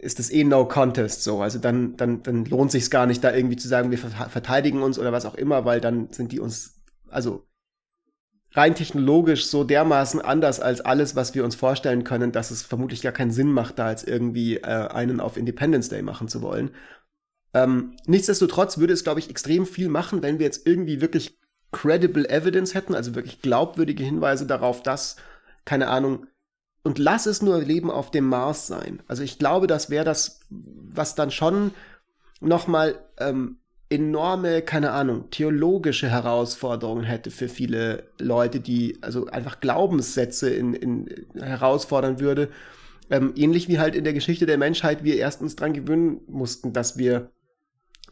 ist 0.00 0.20
es 0.20 0.30
eh 0.30 0.44
no 0.44 0.66
contest 0.66 1.24
so. 1.24 1.42
Also 1.42 1.58
dann, 1.58 1.96
dann, 1.96 2.22
dann 2.22 2.44
lohnt 2.44 2.70
sich 2.70 2.90
gar 2.90 3.06
nicht, 3.06 3.22
da 3.22 3.34
irgendwie 3.34 3.56
zu 3.56 3.68
sagen, 3.68 3.90
wir 3.90 3.98
verteidigen 3.98 4.82
uns 4.82 4.98
oder 4.98 5.12
was 5.12 5.26
auch 5.26 5.34
immer, 5.34 5.64
weil 5.64 5.80
dann 5.80 6.12
sind 6.12 6.32
die 6.32 6.40
uns, 6.40 6.82
also 7.08 7.46
rein 8.54 8.74
technologisch 8.74 9.46
so 9.46 9.64
dermaßen 9.64 10.20
anders 10.20 10.60
als 10.60 10.80
alles, 10.80 11.16
was 11.16 11.34
wir 11.34 11.44
uns 11.44 11.54
vorstellen 11.54 12.04
können, 12.04 12.32
dass 12.32 12.50
es 12.50 12.62
vermutlich 12.62 13.02
gar 13.02 13.12
keinen 13.12 13.30
Sinn 13.30 13.52
macht, 13.52 13.78
da 13.78 13.90
jetzt 13.90 14.06
irgendwie 14.06 14.56
äh, 14.56 14.88
einen 14.88 15.20
auf 15.20 15.36
Independence 15.36 15.88
Day 15.88 16.02
machen 16.02 16.28
zu 16.28 16.42
wollen. 16.42 16.70
Ähm, 17.54 17.96
nichtsdestotrotz 18.06 18.78
würde 18.78 18.92
es, 18.92 19.04
glaube 19.04 19.20
ich, 19.20 19.30
extrem 19.30 19.66
viel 19.66 19.88
machen, 19.88 20.22
wenn 20.22 20.38
wir 20.38 20.46
jetzt 20.46 20.66
irgendwie 20.66 21.00
wirklich 21.00 21.38
credible 21.70 22.28
evidence 22.28 22.74
hätten, 22.74 22.94
also 22.94 23.14
wirklich 23.14 23.40
glaubwürdige 23.40 24.04
Hinweise 24.04 24.46
darauf, 24.46 24.82
dass, 24.82 25.16
keine 25.64 25.88
Ahnung, 25.88 26.26
und 26.82 26.98
lass 26.98 27.26
es 27.26 27.42
nur 27.42 27.60
Leben 27.60 27.90
auf 27.90 28.10
dem 28.10 28.26
Mars 28.26 28.66
sein. 28.66 29.02
Also 29.06 29.22
ich 29.22 29.38
glaube, 29.38 29.66
das 29.66 29.90
wäre 29.90 30.04
das, 30.04 30.40
was 30.50 31.14
dann 31.14 31.30
schon 31.30 31.72
nochmal 32.40 32.98
ähm, 33.18 33.58
enorme, 33.88 34.62
keine 34.62 34.92
Ahnung, 34.92 35.30
theologische 35.30 36.08
Herausforderungen 36.08 37.04
hätte 37.04 37.30
für 37.30 37.48
viele 37.48 38.04
Leute, 38.18 38.58
die 38.58 38.98
also 39.02 39.26
einfach 39.26 39.60
Glaubenssätze 39.60 40.50
in, 40.50 40.74
in 40.74 41.26
herausfordern 41.38 42.18
würde. 42.18 42.48
Ähm, 43.10 43.34
ähnlich 43.36 43.68
wie 43.68 43.78
halt 43.78 43.94
in 43.94 44.04
der 44.04 44.14
Geschichte 44.14 44.46
der 44.46 44.58
Menschheit 44.58 45.04
wir 45.04 45.16
erstens 45.16 45.56
dran 45.56 45.74
gewöhnen 45.74 46.22
mussten, 46.26 46.72
dass 46.72 46.96
wir 46.96 47.30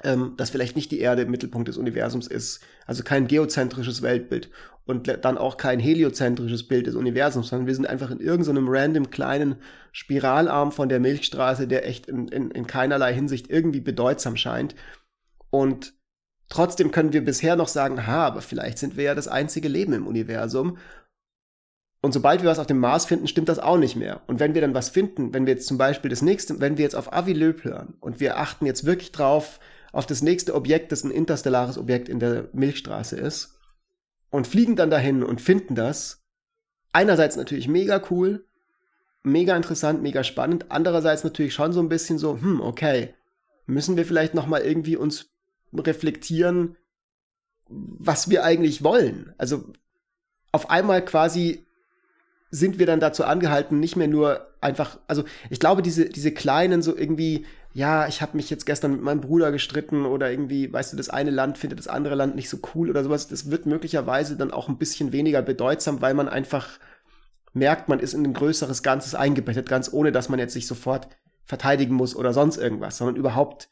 ähm, 0.02 0.34
dass 0.36 0.50
vielleicht 0.50 0.76
nicht 0.76 0.90
die 0.90 1.00
Erde 1.00 1.22
im 1.22 1.30
Mittelpunkt 1.30 1.68
des 1.68 1.76
Universums 1.76 2.26
ist, 2.26 2.60
also 2.86 3.02
kein 3.02 3.26
geozentrisches 3.26 4.02
Weltbild 4.02 4.50
und 4.86 5.06
dann 5.24 5.38
auch 5.38 5.56
kein 5.56 5.78
heliozentrisches 5.78 6.66
Bild 6.66 6.86
des 6.86 6.94
Universums, 6.94 7.48
sondern 7.48 7.66
wir 7.66 7.74
sind 7.74 7.86
einfach 7.86 8.10
in 8.10 8.20
irgendeinem 8.20 8.66
random 8.68 9.10
kleinen 9.10 9.56
Spiralarm 9.92 10.72
von 10.72 10.88
der 10.88 11.00
Milchstraße, 11.00 11.68
der 11.68 11.86
echt 11.86 12.06
in, 12.06 12.28
in, 12.28 12.50
in 12.50 12.66
keinerlei 12.66 13.14
Hinsicht 13.14 13.50
irgendwie 13.50 13.80
bedeutsam 13.80 14.36
scheint. 14.36 14.74
Und 15.50 15.94
trotzdem 16.48 16.90
können 16.90 17.12
wir 17.12 17.24
bisher 17.24 17.56
noch 17.56 17.68
sagen, 17.68 18.06
ha, 18.06 18.26
aber 18.26 18.42
vielleicht 18.42 18.78
sind 18.78 18.96
wir 18.96 19.04
ja 19.04 19.14
das 19.14 19.28
einzige 19.28 19.68
Leben 19.68 19.92
im 19.92 20.06
Universum. 20.06 20.78
Und 22.02 22.12
sobald 22.12 22.42
wir 22.42 22.48
was 22.48 22.58
auf 22.58 22.66
dem 22.66 22.78
Mars 22.78 23.04
finden, 23.04 23.28
stimmt 23.28 23.50
das 23.50 23.58
auch 23.58 23.76
nicht 23.76 23.94
mehr. 23.94 24.22
Und 24.26 24.40
wenn 24.40 24.54
wir 24.54 24.62
dann 24.62 24.74
was 24.74 24.88
finden, 24.88 25.34
wenn 25.34 25.46
wir 25.46 25.54
jetzt 25.54 25.66
zum 25.66 25.76
Beispiel 25.76 26.08
das 26.08 26.22
nächste, 26.22 26.58
wenn 26.60 26.78
wir 26.78 26.84
jetzt 26.84 26.96
auf 26.96 27.12
Avilöp 27.12 27.62
hören 27.62 27.94
und 28.00 28.20
wir 28.20 28.38
achten 28.38 28.64
jetzt 28.64 28.86
wirklich 28.86 29.12
drauf, 29.12 29.60
auf 29.92 30.06
das 30.06 30.22
nächste 30.22 30.54
Objekt, 30.54 30.92
das 30.92 31.04
ein 31.04 31.10
interstellares 31.10 31.78
Objekt 31.78 32.08
in 32.08 32.20
der 32.20 32.48
Milchstraße 32.52 33.16
ist, 33.16 33.58
und 34.30 34.46
fliegen 34.46 34.76
dann 34.76 34.90
dahin 34.90 35.22
und 35.22 35.40
finden 35.40 35.74
das. 35.74 36.22
Einerseits 36.92 37.36
natürlich 37.36 37.68
mega 37.68 38.02
cool, 38.10 38.44
mega 39.22 39.56
interessant, 39.56 40.02
mega 40.02 40.24
spannend. 40.24 40.66
Andererseits 40.70 41.24
natürlich 41.24 41.54
schon 41.54 41.72
so 41.72 41.80
ein 41.80 41.88
bisschen 41.88 42.18
so, 42.18 42.40
hm, 42.40 42.60
okay, 42.60 43.14
müssen 43.66 43.96
wir 43.96 44.06
vielleicht 44.06 44.34
noch 44.34 44.46
mal 44.46 44.60
irgendwie 44.60 44.96
uns 44.96 45.30
reflektieren, 45.72 46.76
was 47.68 48.30
wir 48.30 48.44
eigentlich 48.44 48.82
wollen. 48.82 49.34
Also 49.38 49.72
auf 50.52 50.70
einmal 50.70 51.04
quasi 51.04 51.66
sind 52.50 52.78
wir 52.78 52.86
dann 52.86 52.98
dazu 52.98 53.24
angehalten, 53.24 53.78
nicht 53.78 53.94
mehr 53.94 54.08
nur 54.08 54.48
einfach, 54.60 54.98
also 55.06 55.24
ich 55.50 55.60
glaube, 55.60 55.82
diese, 55.82 56.06
diese 56.06 56.32
kleinen, 56.32 56.82
so 56.82 56.96
irgendwie, 56.96 57.46
ja, 57.72 58.08
ich 58.08 58.20
habe 58.20 58.36
mich 58.36 58.50
jetzt 58.50 58.66
gestern 58.66 58.92
mit 58.92 59.02
meinem 59.02 59.20
Bruder 59.20 59.52
gestritten 59.52 60.04
oder 60.04 60.30
irgendwie, 60.30 60.72
weißt 60.72 60.92
du, 60.92 60.96
das 60.96 61.08
eine 61.08 61.30
Land 61.30 61.56
findet 61.56 61.78
das 61.78 61.88
andere 61.88 62.14
Land 62.16 62.34
nicht 62.34 62.48
so 62.48 62.58
cool 62.74 62.90
oder 62.90 63.04
sowas, 63.04 63.28
das 63.28 63.50
wird 63.50 63.66
möglicherweise 63.66 64.36
dann 64.36 64.50
auch 64.50 64.68
ein 64.68 64.78
bisschen 64.78 65.12
weniger 65.12 65.42
bedeutsam, 65.42 66.00
weil 66.00 66.14
man 66.14 66.28
einfach 66.28 66.80
merkt, 67.52 67.88
man 67.88 68.00
ist 68.00 68.14
in 68.14 68.24
ein 68.24 68.34
größeres 68.34 68.82
Ganzes 68.82 69.14
eingebettet, 69.14 69.68
ganz 69.68 69.92
ohne, 69.92 70.12
dass 70.12 70.28
man 70.28 70.38
jetzt 70.38 70.52
sich 70.52 70.66
sofort 70.66 71.08
verteidigen 71.44 71.94
muss 71.94 72.16
oder 72.16 72.32
sonst 72.32 72.56
irgendwas, 72.56 72.96
sondern 72.96 73.16
überhaupt 73.16 73.68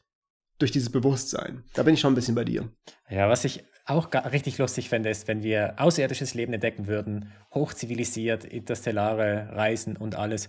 durch 0.58 0.70
dieses 0.72 0.90
Bewusstsein. 0.90 1.64
Da 1.74 1.82
bin 1.82 1.94
ich 1.94 2.00
schon 2.00 2.12
ein 2.12 2.16
bisschen 2.16 2.34
bei 2.34 2.44
dir. 2.44 2.68
Ja, 3.08 3.28
was 3.28 3.44
ich 3.44 3.64
auch 3.86 4.12
richtig 4.12 4.58
lustig 4.58 4.88
fände, 4.88 5.08
ist, 5.08 5.28
wenn 5.28 5.42
wir 5.42 5.74
außerirdisches 5.78 6.34
Leben 6.34 6.52
entdecken 6.52 6.86
würden, 6.86 7.32
hochzivilisiert, 7.54 8.44
interstellare 8.44 9.50
Reisen 9.52 9.96
und 9.96 10.16
alles. 10.16 10.48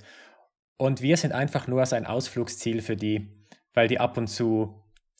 Und 0.78 1.02
wir 1.02 1.18
sind 1.18 1.32
einfach 1.32 1.68
nur 1.68 1.82
als 1.82 1.94
ein 1.94 2.06
Ausflugsziel 2.06 2.82
für 2.82 2.96
die, 2.96 3.39
weil 3.80 3.88
die 3.88 4.02
ab 4.02 4.18
und 4.18 4.28
zu 4.28 4.76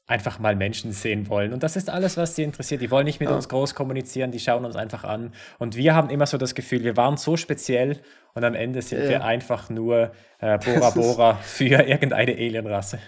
einfach 0.06 0.38
mal 0.38 0.54
Menschen 0.54 0.92
sehen 0.92 1.30
wollen. 1.30 1.54
Und 1.54 1.64
das 1.64 1.78
ist 1.78 1.90
alles, 1.90 2.18
was 2.18 2.36
sie 2.36 2.44
interessiert. 2.44 2.82
Die 2.82 2.92
wollen 2.92 3.06
nicht 3.06 3.22
mit 3.22 3.30
ja. 3.30 3.36
uns 3.36 3.48
groß 3.48 3.74
kommunizieren, 3.74 4.32
die 4.32 4.40
schauen 4.40 4.66
uns 4.66 4.76
einfach 4.76 5.06
an. 5.06 5.32
Und 5.60 5.78
wir 5.78 5.96
haben 5.96 6.10
immer 6.10 6.26
so 6.26 6.38
das 6.38 6.56
Gefühl, 6.56 6.84
wir 6.84 6.98
waren 6.98 7.16
so 7.16 7.38
speziell 7.38 8.02
und 8.34 8.44
am 8.44 8.54
Ende 8.54 8.82
sind 8.82 9.04
ja. 9.04 9.10
wir 9.10 9.24
einfach 9.24 9.70
nur 9.70 10.12
äh, 10.40 10.58
Bora 10.58 10.90
Bora 10.90 11.36
für 11.36 11.88
irgendeine 11.88 12.34
Alienrasse 12.34 13.00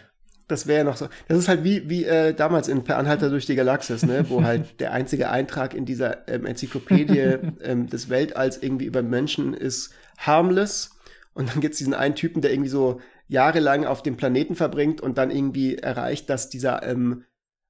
das 0.48 0.68
wäre 0.68 0.80
ja 0.80 0.84
noch 0.84 0.98
so. 0.98 1.08
Das 1.30 1.38
ist 1.38 1.48
halt 1.48 1.64
wie, 1.64 1.90
wie 1.90 2.04
äh, 2.04 2.34
damals 2.34 2.68
in 2.68 2.84
Per 2.84 2.98
Anhalter 2.98 3.30
durch 3.30 3.46
die 3.46 3.56
Galaxis, 3.56 4.04
ne? 4.04 4.26
wo 4.28 4.44
halt 4.44 4.80
der 4.82 4.92
einzige 4.92 5.30
Eintrag 5.30 5.74
in 5.74 5.86
dieser 5.86 6.28
ähm, 6.28 6.46
Enzyklopädie 6.46 7.38
ähm, 7.64 7.88
des 7.88 8.10
Weltalls 8.10 8.62
irgendwie 8.62 8.84
über 8.84 9.02
Menschen 9.02 9.54
ist 9.54 9.94
harmless. 10.18 10.90
Und 11.34 11.50
dann 11.54 11.62
gibt 11.62 11.74
es 11.74 11.78
diesen 11.78 11.94
einen 11.94 12.16
Typen, 12.16 12.42
der 12.42 12.52
irgendwie 12.52 12.70
so 12.70 13.00
jahrelang 13.32 13.86
auf 13.86 14.04
dem 14.04 14.18
Planeten 14.18 14.56
verbringt 14.56 15.00
und 15.00 15.18
dann 15.18 15.32
irgendwie 15.32 15.78
erreicht, 15.78 16.30
dass 16.30 16.50
dieser 16.50 16.84
ähm, 16.84 17.24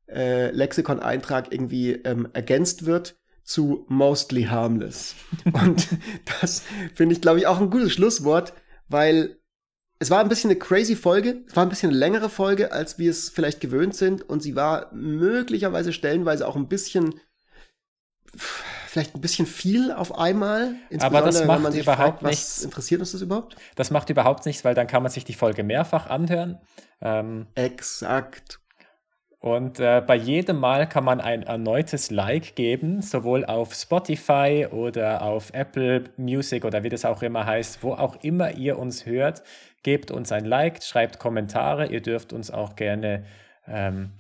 äh, 0.08 0.50
Lexikon-Eintrag 0.50 1.54
irgendwie 1.54 1.92
ähm, 1.92 2.28
ergänzt 2.34 2.88
wird 2.88 3.16
zu 3.44 3.86
mostly 3.88 4.44
harmless. 4.46 5.14
Und 5.54 5.88
das 6.42 6.64
finde 6.96 7.14
ich, 7.14 7.22
glaube 7.22 7.40
ich, 7.40 7.48
auch 7.48 7.60
ein 7.60 7.70
gutes 7.70 7.94
Schlusswort, 7.94 8.54
weil 8.88 9.38
es 10.00 10.10
war 10.10 10.20
ein 10.20 10.30
bisschen 10.30 10.50
eine 10.50 10.60
crazy 10.60 10.96
Folge. 10.96 11.44
Es 11.48 11.56
war 11.56 11.64
ein 11.64 11.70
bisschen 11.70 11.92
eine 11.92 12.00
längere 12.00 12.30
Folge, 12.30 12.72
als 12.72 12.98
wir 12.98 13.12
es 13.12 13.30
vielleicht 13.30 13.60
gewöhnt 13.60 13.96
sind. 13.96 14.28
Und 14.28 14.42
sie 14.42 14.56
war 14.56 14.92
möglicherweise 14.94 15.94
stellenweise 15.94 16.48
auch 16.48 16.56
ein 16.56 16.70
bisschen, 16.70 17.20
vielleicht 18.92 19.16
ein 19.16 19.22
bisschen 19.22 19.46
viel 19.46 19.94
auf 19.94 20.18
einmal. 20.18 20.76
Aber 21.00 21.22
das 21.22 21.46
macht 21.46 21.74
überhaupt 21.74 22.20
fragt, 22.20 22.24
nichts. 22.24 22.62
interessiert 22.62 23.00
uns 23.00 23.14
das 23.14 23.22
überhaupt? 23.22 23.56
Das 23.76 23.90
macht 23.90 24.10
überhaupt 24.10 24.46
nichts, 24.46 24.66
weil 24.66 24.76
dann 24.76 24.88
kann 24.88 25.02
man 25.02 25.10
sich 25.10 25.24
die 25.24 25.34
Folge 25.34 25.64
mehrfach 25.64 26.08
anhören. 26.08 26.60
Ähm, 27.02 27.48
Exakt. 27.56 28.60
Und 29.40 29.80
äh, 29.80 30.04
bei 30.06 30.16
jedem 30.16 30.60
Mal 30.60 30.90
kann 30.90 31.06
man 31.06 31.22
ein 31.22 31.44
erneutes 31.44 32.12
Like 32.12 32.56
geben, 32.56 33.02
sowohl 33.02 33.46
auf 33.46 33.74
Spotify 33.74 34.68
oder 34.70 35.22
auf 35.22 35.54
Apple 35.54 36.04
Music 36.18 36.66
oder 36.66 36.84
wie 36.84 36.90
das 36.90 37.06
auch 37.06 37.24
immer 37.24 37.46
heißt, 37.46 37.82
wo 37.84 37.94
auch 37.94 38.18
immer 38.24 38.52
ihr 38.52 38.78
uns 38.78 39.06
hört. 39.06 39.42
Gebt 39.84 40.12
uns 40.12 40.34
ein 40.34 40.44
Like, 40.44 40.84
schreibt 40.84 41.18
Kommentare. 41.18 41.88
Ihr 41.88 42.02
dürft 42.02 42.34
uns 42.34 42.52
auch 42.52 42.76
gerne 42.76 43.24
ähm, 43.68 44.12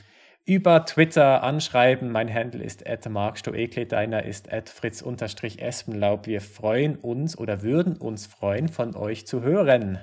über 0.52 0.86
Twitter 0.86 1.44
anschreiben. 1.44 2.11
Mein 2.11 2.32
Handle 2.32 2.61
ist 2.61 2.84
markstoekle, 3.07 3.86
deiner 3.86 4.26
ist 4.26 4.49
fritz-espenlaub. 4.49 6.28
Wir 6.28 6.41
freuen 6.41 6.98
uns 6.98 7.38
oder 7.38 7.61
würden 7.61 7.95
uns 7.95 8.26
freuen, 8.26 8.68
von 8.68 8.94
euch 8.98 9.26
zu 9.26 9.44
hören. 9.44 9.99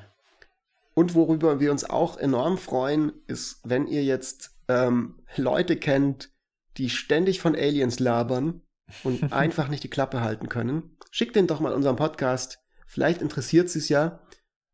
Und 0.94 1.14
worüber 1.14 1.60
wir 1.60 1.70
uns 1.70 1.84
auch 1.84 2.16
enorm 2.16 2.56
freuen, 2.56 3.12
ist, 3.26 3.60
wenn 3.62 3.86
ihr 3.86 4.02
jetzt 4.04 4.52
ähm, 4.68 5.16
Leute 5.36 5.76
kennt, 5.76 6.30
die 6.78 6.88
ständig 6.88 7.42
von 7.42 7.54
Aliens 7.54 8.00
labern 8.00 8.62
und 9.04 9.30
einfach 9.34 9.68
nicht 9.68 9.84
die 9.84 9.90
Klappe 9.90 10.22
halten 10.22 10.48
können, 10.48 10.96
schickt 11.10 11.36
den 11.36 11.46
doch 11.46 11.60
mal 11.60 11.74
unseren 11.74 11.96
Podcast. 11.96 12.58
Vielleicht 12.86 13.20
interessiert 13.20 13.68
sie 13.68 13.80
es 13.80 13.90
ja. 13.90 14.20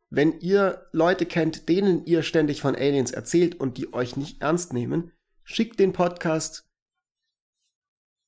Wenn 0.09 0.39
ihr 0.39 0.87
Leute 0.93 1.27
kennt, 1.27 1.69
denen 1.69 2.07
ihr 2.07 2.23
ständig 2.23 2.61
von 2.61 2.77
Aliens 2.77 3.11
erzählt 3.11 3.59
und 3.59 3.77
die 3.77 3.93
euch 3.93 4.17
nicht 4.17 4.41
ernst 4.41 4.73
nehmen, 4.73 5.11
schickt 5.45 5.79
den 5.79 5.93
Podcast. 5.93 6.67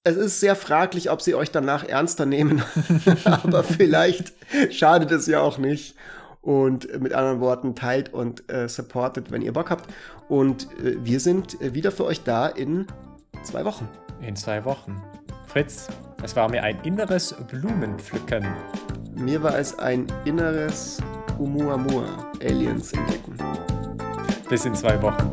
Es 0.05 0.16
ist 0.16 0.38
sehr 0.38 0.55
fraglich, 0.55 1.10
ob 1.10 1.20
sie 1.20 1.34
euch 1.34 1.51
danach 1.51 1.82
ernster 1.82 2.26
nehmen, 2.26 2.62
aber 3.24 3.64
vielleicht 3.64 4.32
schadet 4.70 5.10
es 5.10 5.26
ja 5.26 5.40
auch 5.40 5.59
nicht. 5.59 5.97
Und 6.43 7.01
mit 7.01 7.12
anderen 7.12 7.40
Worten, 7.40 7.74
teilt 7.74 8.14
und 8.14 8.48
äh, 8.48 8.68
supportet, 8.68 9.32
wenn 9.32 9.43
ihr 9.43 9.52
Bock 9.52 9.68
habt. 9.68 9.93
Und 10.28 10.68
äh, 10.78 11.05
wir 11.05 11.18
sind 11.18 11.60
äh, 11.60 11.74
wieder 11.74 11.90
für 11.90 12.05
euch 12.05 12.22
da 12.22 12.47
in 12.47 12.86
zwei 13.43 13.64
Wochen. 13.64 13.88
In 14.20 14.36
zwei 14.36 14.64
Wochen. 14.64 15.02
Fritz, 15.48 15.88
es 16.22 16.36
war 16.36 16.48
mir 16.48 16.62
ein 16.62 16.80
inneres 16.84 17.34
Blumenpflücken. 17.51 18.47
Mir 19.16 19.43
war 19.43 19.59
es 19.59 19.76
ein 19.80 20.06
inneres 20.24 20.98
Umuamua, 21.38 22.30
Aliens 22.40 22.93
entdecken. 22.93 23.36
Bis 24.48 24.64
in 24.64 24.74
zwei 24.76 25.02
Wochen. 25.02 25.32